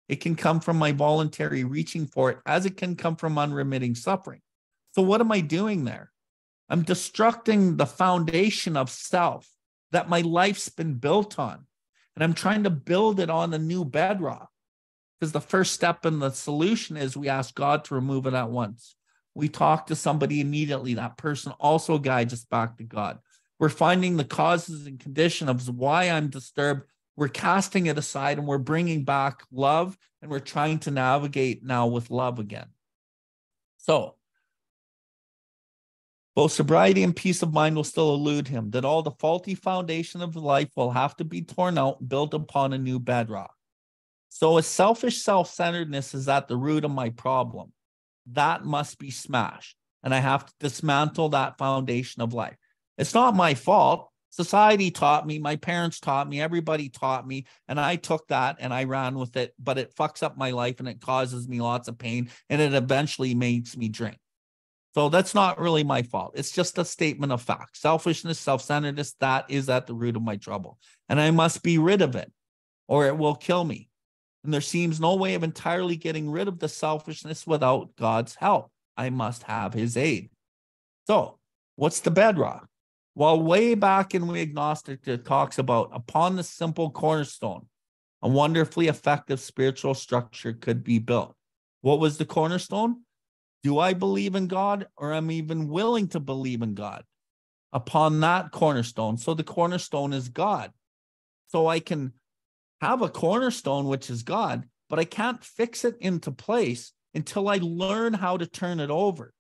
It 0.07 0.17
can 0.17 0.37
come 0.37 0.61
from 0.61 0.77
my 0.77 0.93
voluntary 0.93 1.65
reaching 1.65 2.05
for 2.05 2.31
it, 2.31 2.41
as 2.45 2.67
it 2.67 2.77
can 2.77 2.95
come 2.95 3.17
from 3.17 3.39
unremitting 3.39 3.95
suffering. 3.95 4.43
So, 4.93 5.01
what 5.01 5.23
am 5.23 5.33
I 5.33 5.41
doing 5.41 5.87
there? 5.87 6.13
I'm 6.69 6.85
destructing 6.85 7.79
the 7.79 7.87
foundation 7.87 8.77
of 8.77 8.91
self 8.91 9.49
that 9.93 10.11
my 10.11 10.21
life's 10.21 10.69
been 10.69 10.97
built 10.97 11.39
on. 11.39 11.65
And 12.17 12.23
I'm 12.23 12.35
trying 12.35 12.65
to 12.65 12.71
build 12.71 13.19
it 13.19 13.31
on 13.31 13.55
a 13.55 13.59
new 13.59 13.87
bedrock. 13.87 14.51
Because 15.19 15.33
the 15.33 15.41
first 15.41 15.73
step 15.73 16.07
in 16.07 16.21
the 16.21 16.31
solution 16.31 16.97
is 16.97 17.17
we 17.17 17.29
ask 17.29 17.55
God 17.55 17.85
to 17.85 17.95
remove 17.95 18.27
it 18.27 18.35
at 18.35 18.51
once. 18.51 18.95
We 19.35 19.49
talk 19.49 19.87
to 19.87 19.97
somebody 19.97 20.41
immediately. 20.41 20.95
That 20.95 21.17
person 21.17 21.53
also 21.59 21.99
guides 21.99 22.33
us 22.33 22.45
back 22.45 22.77
to 22.79 22.85
God. 22.85 23.19
We're 23.59 23.69
finding 23.69 24.17
the 24.17 24.25
causes 24.25 24.87
and 24.87 25.01
condition 25.01 25.49
of 25.49 25.69
why 25.69 26.05
I'm 26.05 26.29
disturbed. 26.29 26.85
We're 27.17 27.29
casting 27.29 27.87
it 27.87 27.99
aside 27.99 28.39
and 28.39 28.47
we're 28.47 28.59
bringing 28.59 29.05
back 29.05 29.43
love 29.51 29.99
and 30.23 30.31
we're 30.31 30.39
trying 30.39 30.79
to 30.81 30.93
navigate 30.93 31.65
now 31.65 31.89
with 31.89 32.11
love 32.11 32.39
again. 32.39 32.69
So, 33.79 34.15
both 36.37 36.53
sobriety 36.53 37.03
and 37.03 37.17
peace 37.17 37.43
of 37.43 37.53
mind 37.53 37.75
will 37.75 37.83
still 37.83 38.15
elude 38.15 38.47
him, 38.47 38.71
that 38.71 38.85
all 38.85 39.03
the 39.03 39.11
faulty 39.11 39.57
foundation 39.57 40.23
of 40.23 40.37
life 40.37 40.69
will 40.77 40.93
have 40.93 41.17
to 41.17 41.25
be 41.25 41.43
torn 41.43 41.77
out 41.77 42.09
built 42.09 42.33
upon 42.33 42.73
a 42.73 42.79
new 42.79 43.01
bedrock. 43.01 43.58
So, 44.29 44.59
a 44.59 44.63
selfish 44.63 45.23
self 45.23 45.53
centeredness 45.53 46.15
is 46.15 46.29
at 46.29 46.49
the 46.49 46.57
root 46.57 46.85
of 46.85 46.91
my 46.91 47.11
problem. 47.11 47.73
That 48.33 48.65
must 48.65 48.99
be 48.99 49.11
smashed. 49.11 49.77
And 50.03 50.15
I 50.15 50.19
have 50.19 50.47
to 50.47 50.53
dismantle 50.61 51.31
that 51.31 51.59
foundation 51.59 52.23
of 52.23 52.35
life. 52.35 52.57
It's 52.99 53.15
not 53.15 53.35
my 53.35 53.55
fault. 53.55 54.11
Society 54.31 54.91
taught 54.91 55.27
me, 55.27 55.39
my 55.39 55.57
parents 55.57 56.01
taught 56.01 56.29
me, 56.29 56.41
everybody 56.41 56.91
taught 56.91 57.27
me, 57.27 57.47
and 57.67 57.81
I 57.81 57.97
took 57.97 58.29
that 58.29 58.57
and 58.61 58.75
I 58.75 58.85
ran 58.85 59.19
with 59.19 59.37
it, 59.37 59.55
but 59.59 59.79
it 59.79 59.95
fucks 59.97 60.23
up 60.23 60.37
my 60.37 60.51
life 60.51 60.81
and 60.81 60.89
it 60.89 61.01
causes 61.01 61.49
me 61.49 61.61
lots 61.61 61.89
of 61.89 61.99
pain 61.99 62.31
and 62.51 62.61
it 62.61 62.75
eventually 62.75 63.35
makes 63.35 63.77
me 63.77 63.89
drink. 63.89 64.19
So 64.95 65.09
that's 65.09 65.35
not 65.35 65.59
really 65.59 65.85
my 65.85 66.03
fault. 66.03 66.33
It's 66.35 66.51
just 66.51 66.79
a 66.79 66.85
statement 66.85 67.33
of 67.33 67.41
fact. 67.43 67.77
Selfishness, 67.77 68.39
self 68.39 68.63
centeredness, 68.63 69.15
that 69.21 69.47
is 69.49 69.69
at 69.69 69.87
the 69.87 69.95
root 69.95 70.17
of 70.17 70.23
my 70.23 70.37
trouble. 70.37 70.79
And 71.09 71.21
I 71.21 71.31
must 71.31 71.63
be 71.63 71.79
rid 71.79 72.03
of 72.03 72.15
it 72.17 72.31
or 72.87 73.07
it 73.07 73.17
will 73.17 73.35
kill 73.35 73.65
me. 73.65 73.88
And 74.45 74.53
there 74.55 74.61
seems 74.61 75.01
no 75.01 75.17
way 75.17 75.35
of 75.35 75.43
entirely 75.43 75.97
getting 75.97 76.31
rid 76.31 76.49
of 76.49 76.59
the 76.59 76.69
selfishness 76.69 77.47
without 77.47 77.97
God's 77.97 78.35
help. 78.37 78.71
I 78.97 79.11
must 79.11 79.45
have 79.45 79.75
his 79.75 79.97
aid. 79.97 80.31
So, 81.07 81.39
what's 81.77 82.01
the 82.01 82.11
bedrock? 82.11 82.69
Well, 83.15 83.43
way 83.43 83.75
back 83.75 84.15
in 84.15 84.29
We 84.29 84.43
Agnostic, 84.43 85.09
it 85.09 85.25
talks 85.25 85.59
about 85.59 85.91
upon 85.93 86.37
the 86.37 86.45
simple 86.45 86.91
cornerstone, 86.91 87.67
a 88.23 88.29
wonderfully 88.29 88.87
effective 88.87 89.41
spiritual 89.41 89.95
structure 89.95 90.53
could 90.53 90.85
be 90.85 90.99
built. 90.99 91.35
What 91.81 91.99
was 91.99 92.19
the 92.19 92.25
cornerstone? 92.25 93.03
Do 93.65 93.79
I 93.79 93.93
believe 93.93 94.35
in 94.35 94.47
God 94.47 94.87
or 94.97 95.13
am 95.13 95.31
I 95.31 95.33
even 95.33 95.69
willing 95.69 96.09
to 96.09 96.21
believe 96.21 96.63
in 96.63 96.75
God? 96.75 97.05
Upon 97.73 98.21
that 98.21 98.53
cornerstone. 98.53 99.17
So 99.17 99.35
the 99.35 99.45
cornerstone 99.45 100.13
is 100.13 100.29
God. 100.29 100.73
So 101.49 101.67
I 101.67 101.81
can 101.81 102.13
have 102.81 103.03
a 103.03 103.09
cornerstone, 103.09 103.87
which 103.87 104.11
is 104.11 104.23
God, 104.23 104.69
but 104.89 104.99
I 104.99 105.05
can't 105.05 105.43
fix 105.43 105.85
it 105.85 105.97
into 106.01 106.31
place 106.31 106.93
until 107.15 107.49
I 107.49 107.59
learn 107.61 108.15
how 108.15 108.37
to 108.37 108.47
turn 108.47 108.81
it 108.81 108.91
over. 108.91 109.33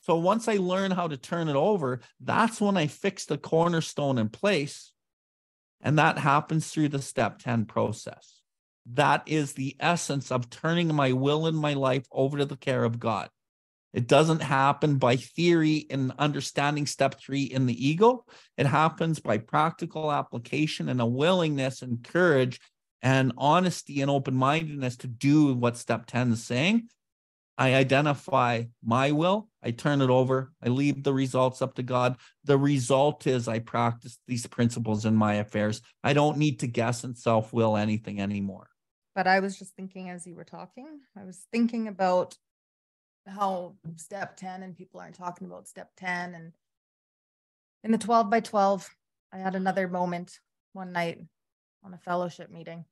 So 0.00 0.16
once 0.16 0.48
I 0.48 0.56
learn 0.56 0.90
how 0.90 1.08
to 1.08 1.16
turn 1.16 1.48
it 1.48 1.56
over, 1.56 2.00
that's 2.20 2.60
when 2.60 2.76
I 2.76 2.86
fix 2.86 3.26
the 3.26 3.38
cornerstone 3.38 4.18
in 4.18 4.28
place. 4.30 4.92
And 5.80 5.98
that 5.98 6.18
happens 6.18 6.70
through 6.70 6.88
the 6.88 7.02
step 7.02 7.38
10 7.38 7.66
process. 7.66 8.40
That 8.86 9.22
is 9.26 9.52
the 9.52 9.76
essence 9.78 10.32
of 10.32 10.50
turning 10.50 10.94
my 10.94 11.12
will 11.12 11.46
and 11.46 11.56
my 11.56 11.74
life 11.74 12.06
over 12.10 12.38
to 12.38 12.44
the 12.44 12.56
care 12.56 12.84
of 12.84 12.98
God. 12.98 13.28
It 13.92 14.06
doesn't 14.06 14.42
happen 14.42 14.96
by 14.96 15.16
theory 15.16 15.86
and 15.90 16.12
understanding 16.18 16.86
step 16.86 17.20
three 17.20 17.42
in 17.42 17.66
the 17.66 17.88
ego. 17.88 18.24
It 18.56 18.66
happens 18.66 19.18
by 19.18 19.38
practical 19.38 20.12
application 20.12 20.88
and 20.88 21.00
a 21.00 21.06
willingness 21.06 21.82
and 21.82 22.02
courage 22.02 22.60
and 23.02 23.32
honesty 23.36 24.00
and 24.00 24.10
open 24.10 24.34
mindedness 24.34 24.96
to 24.98 25.08
do 25.08 25.54
what 25.54 25.76
step 25.76 26.06
10 26.06 26.32
is 26.32 26.44
saying. 26.44 26.88
I 27.58 27.74
identify 27.74 28.64
my 28.82 29.12
will, 29.12 29.48
I 29.62 29.72
turn 29.72 30.00
it 30.00 30.08
over, 30.08 30.52
I 30.64 30.68
leave 30.68 31.02
the 31.02 31.12
results 31.12 31.60
up 31.60 31.74
to 31.74 31.82
God. 31.82 32.16
The 32.44 32.56
result 32.56 33.26
is 33.26 33.48
I 33.48 33.58
practice 33.58 34.18
these 34.26 34.46
principles 34.46 35.04
in 35.04 35.14
my 35.14 35.34
affairs. 35.34 35.82
I 36.02 36.14
don't 36.14 36.38
need 36.38 36.60
to 36.60 36.66
guess 36.66 37.04
and 37.04 37.18
self 37.18 37.52
will 37.52 37.76
anything 37.76 38.20
anymore 38.20 38.70
but 39.14 39.26
I 39.26 39.40
was 39.40 39.58
just 39.58 39.74
thinking 39.74 40.08
as 40.08 40.26
you 40.26 40.34
were 40.34 40.44
talking, 40.44 41.00
I 41.16 41.24
was 41.24 41.46
thinking 41.52 41.88
about 41.88 42.36
how 43.26 43.74
step 43.96 44.36
10 44.36 44.62
and 44.62 44.76
people 44.76 45.00
aren't 45.00 45.14
talking 45.14 45.46
about 45.46 45.68
step 45.68 45.90
10 45.96 46.34
and 46.34 46.52
in 47.84 47.92
the 47.92 47.98
12 47.98 48.30
by 48.30 48.40
12 48.40 48.88
i 49.32 49.38
had 49.38 49.54
another 49.54 49.88
moment 49.88 50.40
one 50.72 50.92
night 50.92 51.18
on 51.84 51.94
a 51.94 51.98
fellowship 51.98 52.50
meeting. 52.50 52.84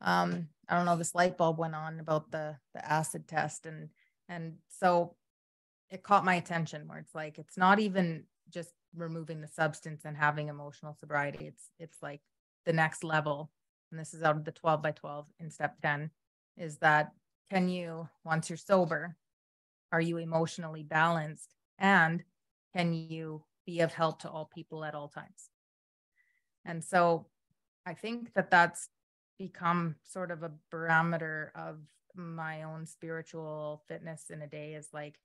Um 0.00 0.48
i 0.68 0.76
don't 0.76 0.86
know 0.86 0.96
this 0.96 1.14
light 1.14 1.36
bulb 1.36 1.58
went 1.58 1.74
on 1.74 2.00
about 2.00 2.30
the 2.30 2.56
the 2.74 2.84
acid 2.86 3.26
test 3.28 3.66
and 3.66 3.88
and 4.28 4.54
so 4.68 5.16
it 5.90 6.02
caught 6.02 6.24
my 6.24 6.36
attention 6.36 6.88
where 6.88 6.98
it's 6.98 7.14
like 7.14 7.38
it's 7.38 7.56
not 7.56 7.78
even 7.78 8.24
just 8.50 8.72
removing 8.94 9.40
the 9.40 9.48
substance 9.48 10.02
and 10.04 10.16
having 10.16 10.48
emotional 10.48 10.94
sobriety. 10.94 11.46
It's 11.46 11.70
it's 11.78 12.02
like 12.02 12.20
the 12.64 12.72
next 12.72 13.04
level 13.04 13.50
and 13.92 14.00
this 14.00 14.14
is 14.14 14.22
out 14.22 14.36
of 14.36 14.44
the 14.44 14.52
12 14.52 14.82
by 14.82 14.90
12 14.90 15.26
in 15.38 15.50
step 15.50 15.76
10, 15.82 16.10
is 16.56 16.78
that 16.78 17.12
can 17.50 17.68
you, 17.68 18.08
once 18.24 18.48
you're 18.48 18.56
sober, 18.56 19.14
are 19.92 20.00
you 20.00 20.16
emotionally 20.16 20.82
balanced? 20.82 21.54
And 21.78 22.24
can 22.74 22.92
you 22.94 23.44
be 23.66 23.80
of 23.80 23.92
help 23.92 24.20
to 24.20 24.30
all 24.30 24.50
people 24.52 24.84
at 24.84 24.94
all 24.94 25.08
times? 25.08 25.50
And 26.64 26.82
so 26.82 27.26
I 27.86 27.94
think 27.94 28.32
that 28.34 28.50
that's 28.50 28.88
become 29.38 29.96
sort 30.02 30.30
of 30.30 30.42
a 30.42 30.52
barometer 30.70 31.52
of 31.54 31.78
my 32.14 32.62
own 32.62 32.86
spiritual 32.86 33.82
fitness 33.88 34.30
in 34.30 34.42
a 34.42 34.46
day 34.46 34.74
is 34.74 34.88
like, 34.92 35.18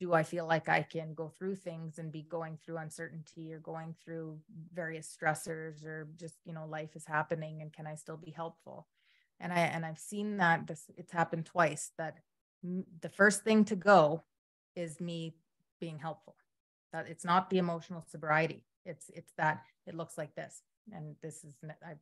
do 0.00 0.12
I 0.12 0.24
feel 0.24 0.46
like 0.46 0.68
I 0.68 0.82
can 0.82 1.14
go 1.14 1.28
through 1.28 1.56
things 1.56 1.98
and 1.98 2.10
be 2.10 2.22
going 2.22 2.58
through 2.58 2.78
uncertainty 2.78 3.52
or 3.52 3.60
going 3.60 3.94
through 4.04 4.38
various 4.72 5.16
stressors 5.16 5.84
or 5.84 6.08
just, 6.16 6.34
you 6.44 6.52
know, 6.52 6.66
life 6.66 6.96
is 6.96 7.06
happening 7.06 7.62
and 7.62 7.72
can 7.72 7.86
I 7.86 7.94
still 7.94 8.16
be 8.16 8.32
helpful? 8.32 8.88
And 9.38 9.52
I 9.52 9.58
and 9.58 9.86
I've 9.86 9.98
seen 9.98 10.38
that 10.38 10.66
this 10.66 10.84
it's 10.96 11.12
happened 11.12 11.46
twice 11.46 11.92
that 11.96 12.18
the 13.00 13.08
first 13.08 13.44
thing 13.44 13.64
to 13.66 13.76
go 13.76 14.22
is 14.74 15.00
me 15.00 15.34
being 15.80 15.98
helpful. 15.98 16.36
That 16.92 17.06
it's 17.08 17.24
not 17.24 17.50
the 17.50 17.58
emotional 17.58 18.04
sobriety. 18.08 18.64
It's 18.84 19.10
it's 19.14 19.32
that 19.36 19.62
it 19.86 19.94
looks 19.94 20.16
like 20.16 20.34
this 20.34 20.62
and 20.92 21.16
this 21.22 21.44
is 21.44 21.54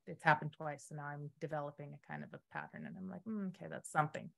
it's 0.06 0.22
happened 0.22 0.52
twice 0.52 0.86
so 0.88 0.94
now 0.94 1.04
i'm 1.04 1.30
developing 1.40 1.94
a 1.94 2.06
kind 2.10 2.24
of 2.24 2.30
a 2.32 2.40
pattern 2.52 2.86
and 2.86 2.96
i'm 2.98 3.08
like 3.08 3.24
mm, 3.24 3.48
okay 3.48 3.66
that's 3.70 3.90
something 3.90 4.28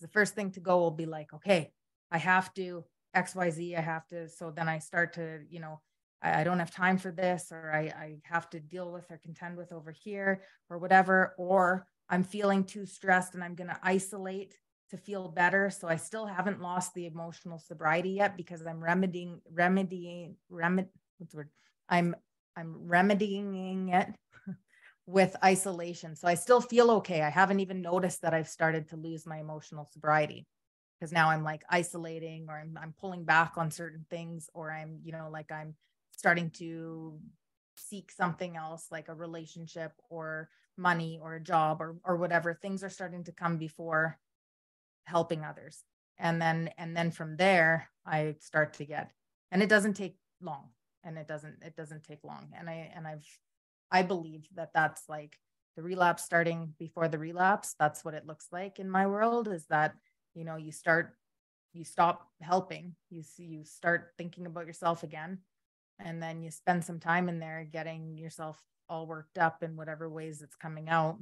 the 0.00 0.08
first 0.08 0.34
thing 0.34 0.50
to 0.50 0.60
go 0.60 0.78
will 0.78 0.90
be 0.90 1.06
like 1.06 1.32
okay 1.32 1.72
i 2.10 2.18
have 2.18 2.52
to 2.54 2.84
xyz 3.16 3.78
i 3.78 3.80
have 3.80 4.06
to 4.06 4.28
so 4.28 4.50
then 4.50 4.68
i 4.68 4.78
start 4.78 5.14
to 5.14 5.40
you 5.48 5.60
know 5.60 5.80
I, 6.22 6.40
I 6.40 6.44
don't 6.44 6.58
have 6.58 6.74
time 6.74 6.98
for 6.98 7.10
this 7.10 7.50
or 7.52 7.72
I, 7.72 7.80
I 7.80 8.16
have 8.24 8.50
to 8.50 8.60
deal 8.60 8.90
with 8.92 9.10
or 9.10 9.18
contend 9.18 9.56
with 9.56 9.72
over 9.72 9.90
here 9.90 10.42
or 10.68 10.78
whatever 10.78 11.34
or 11.38 11.86
i'm 12.10 12.24
feeling 12.24 12.64
too 12.64 12.86
stressed 12.86 13.34
and 13.34 13.42
i'm 13.42 13.54
going 13.54 13.70
to 13.70 13.78
isolate 13.82 14.58
to 14.90 14.96
feel 14.96 15.28
better 15.28 15.70
so 15.70 15.88
i 15.88 15.96
still 15.96 16.26
haven't 16.26 16.60
lost 16.60 16.94
the 16.94 17.06
emotional 17.06 17.58
sobriety 17.58 18.10
yet 18.10 18.36
because 18.36 18.64
i'm 18.66 18.82
remedying 18.82 19.40
remedying 19.52 20.36
remedy 20.48 20.88
what's 21.18 21.32
the 21.32 21.38
word? 21.38 21.50
I'm 21.88 22.14
i'm 22.56 22.74
remedying 22.86 23.88
it 23.90 24.08
with 25.06 25.36
isolation 25.42 26.16
so 26.16 26.28
i 26.28 26.34
still 26.34 26.60
feel 26.60 26.90
okay. 26.90 27.22
I 27.22 27.30
haven't 27.30 27.60
even 27.60 27.82
noticed 27.82 28.22
that 28.22 28.34
i've 28.34 28.48
started 28.48 28.88
to 28.88 28.96
lose 28.96 29.26
my 29.26 29.38
emotional 29.38 29.88
sobriety 29.92 30.46
because 30.98 31.12
now 31.12 31.30
I'm 31.30 31.44
like 31.44 31.64
isolating 31.68 32.46
or 32.48 32.58
I'm, 32.58 32.78
I'm 32.80 32.94
pulling 32.98 33.24
back 33.24 33.54
on 33.56 33.70
certain 33.70 34.06
things 34.08 34.48
or 34.54 34.72
I'm, 34.72 35.00
you 35.04 35.12
know, 35.12 35.28
like 35.30 35.52
I'm 35.52 35.74
starting 36.12 36.50
to 36.52 37.18
seek 37.76 38.10
something 38.10 38.56
else 38.56 38.86
like 38.90 39.08
a 39.08 39.14
relationship 39.14 39.92
or 40.08 40.48
money 40.78 41.18
or 41.22 41.34
a 41.34 41.42
job 41.42 41.82
or 41.82 41.96
or 42.04 42.16
whatever. 42.16 42.54
Things 42.54 42.82
are 42.82 42.88
starting 42.88 43.24
to 43.24 43.32
come 43.32 43.58
before 43.58 44.18
helping 45.04 45.44
others. 45.44 45.82
And 46.18 46.40
then 46.40 46.70
and 46.78 46.96
then 46.96 47.10
from 47.10 47.36
there 47.36 47.88
i 48.06 48.36
start 48.38 48.74
to 48.74 48.84
get 48.84 49.10
and 49.50 49.62
it 49.62 49.68
doesn't 49.68 49.94
take 49.94 50.16
long 50.40 50.68
and 51.02 51.18
it 51.18 51.26
doesn't 51.26 51.56
it 51.62 51.74
doesn't 51.76 52.04
take 52.04 52.22
long. 52.22 52.48
And 52.56 52.70
i 52.70 52.90
and 52.94 53.06
i've 53.06 53.26
i 53.90 54.02
believe 54.02 54.46
that 54.54 54.72
that's 54.74 55.02
like 55.08 55.38
the 55.76 55.82
relapse 55.82 56.22
starting 56.22 56.72
before 56.78 57.08
the 57.08 57.18
relapse 57.18 57.74
that's 57.78 58.04
what 58.04 58.14
it 58.14 58.26
looks 58.26 58.46
like 58.52 58.78
in 58.78 58.88
my 58.88 59.06
world 59.06 59.48
is 59.48 59.66
that 59.66 59.94
you 60.34 60.44
know 60.44 60.56
you 60.56 60.70
start 60.70 61.16
you 61.72 61.84
stop 61.84 62.28
helping 62.40 62.94
you 63.10 63.22
see 63.22 63.44
you 63.44 63.64
start 63.64 64.12
thinking 64.16 64.46
about 64.46 64.66
yourself 64.66 65.02
again 65.02 65.38
and 65.98 66.22
then 66.22 66.42
you 66.42 66.50
spend 66.50 66.84
some 66.84 67.00
time 67.00 67.28
in 67.28 67.38
there 67.38 67.66
getting 67.70 68.16
yourself 68.16 68.60
all 68.88 69.06
worked 69.06 69.38
up 69.38 69.62
in 69.62 69.76
whatever 69.76 70.08
ways 70.08 70.42
it's 70.42 70.56
coming 70.56 70.88
out 70.88 71.18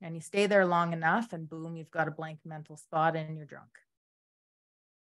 and 0.00 0.14
you 0.14 0.20
stay 0.20 0.46
there 0.46 0.66
long 0.66 0.92
enough 0.92 1.32
and 1.32 1.48
boom 1.48 1.76
you've 1.76 1.90
got 1.90 2.08
a 2.08 2.12
blank 2.12 2.38
mental 2.44 2.76
spot 2.76 3.16
and 3.16 3.36
you're 3.36 3.46
drunk 3.46 3.70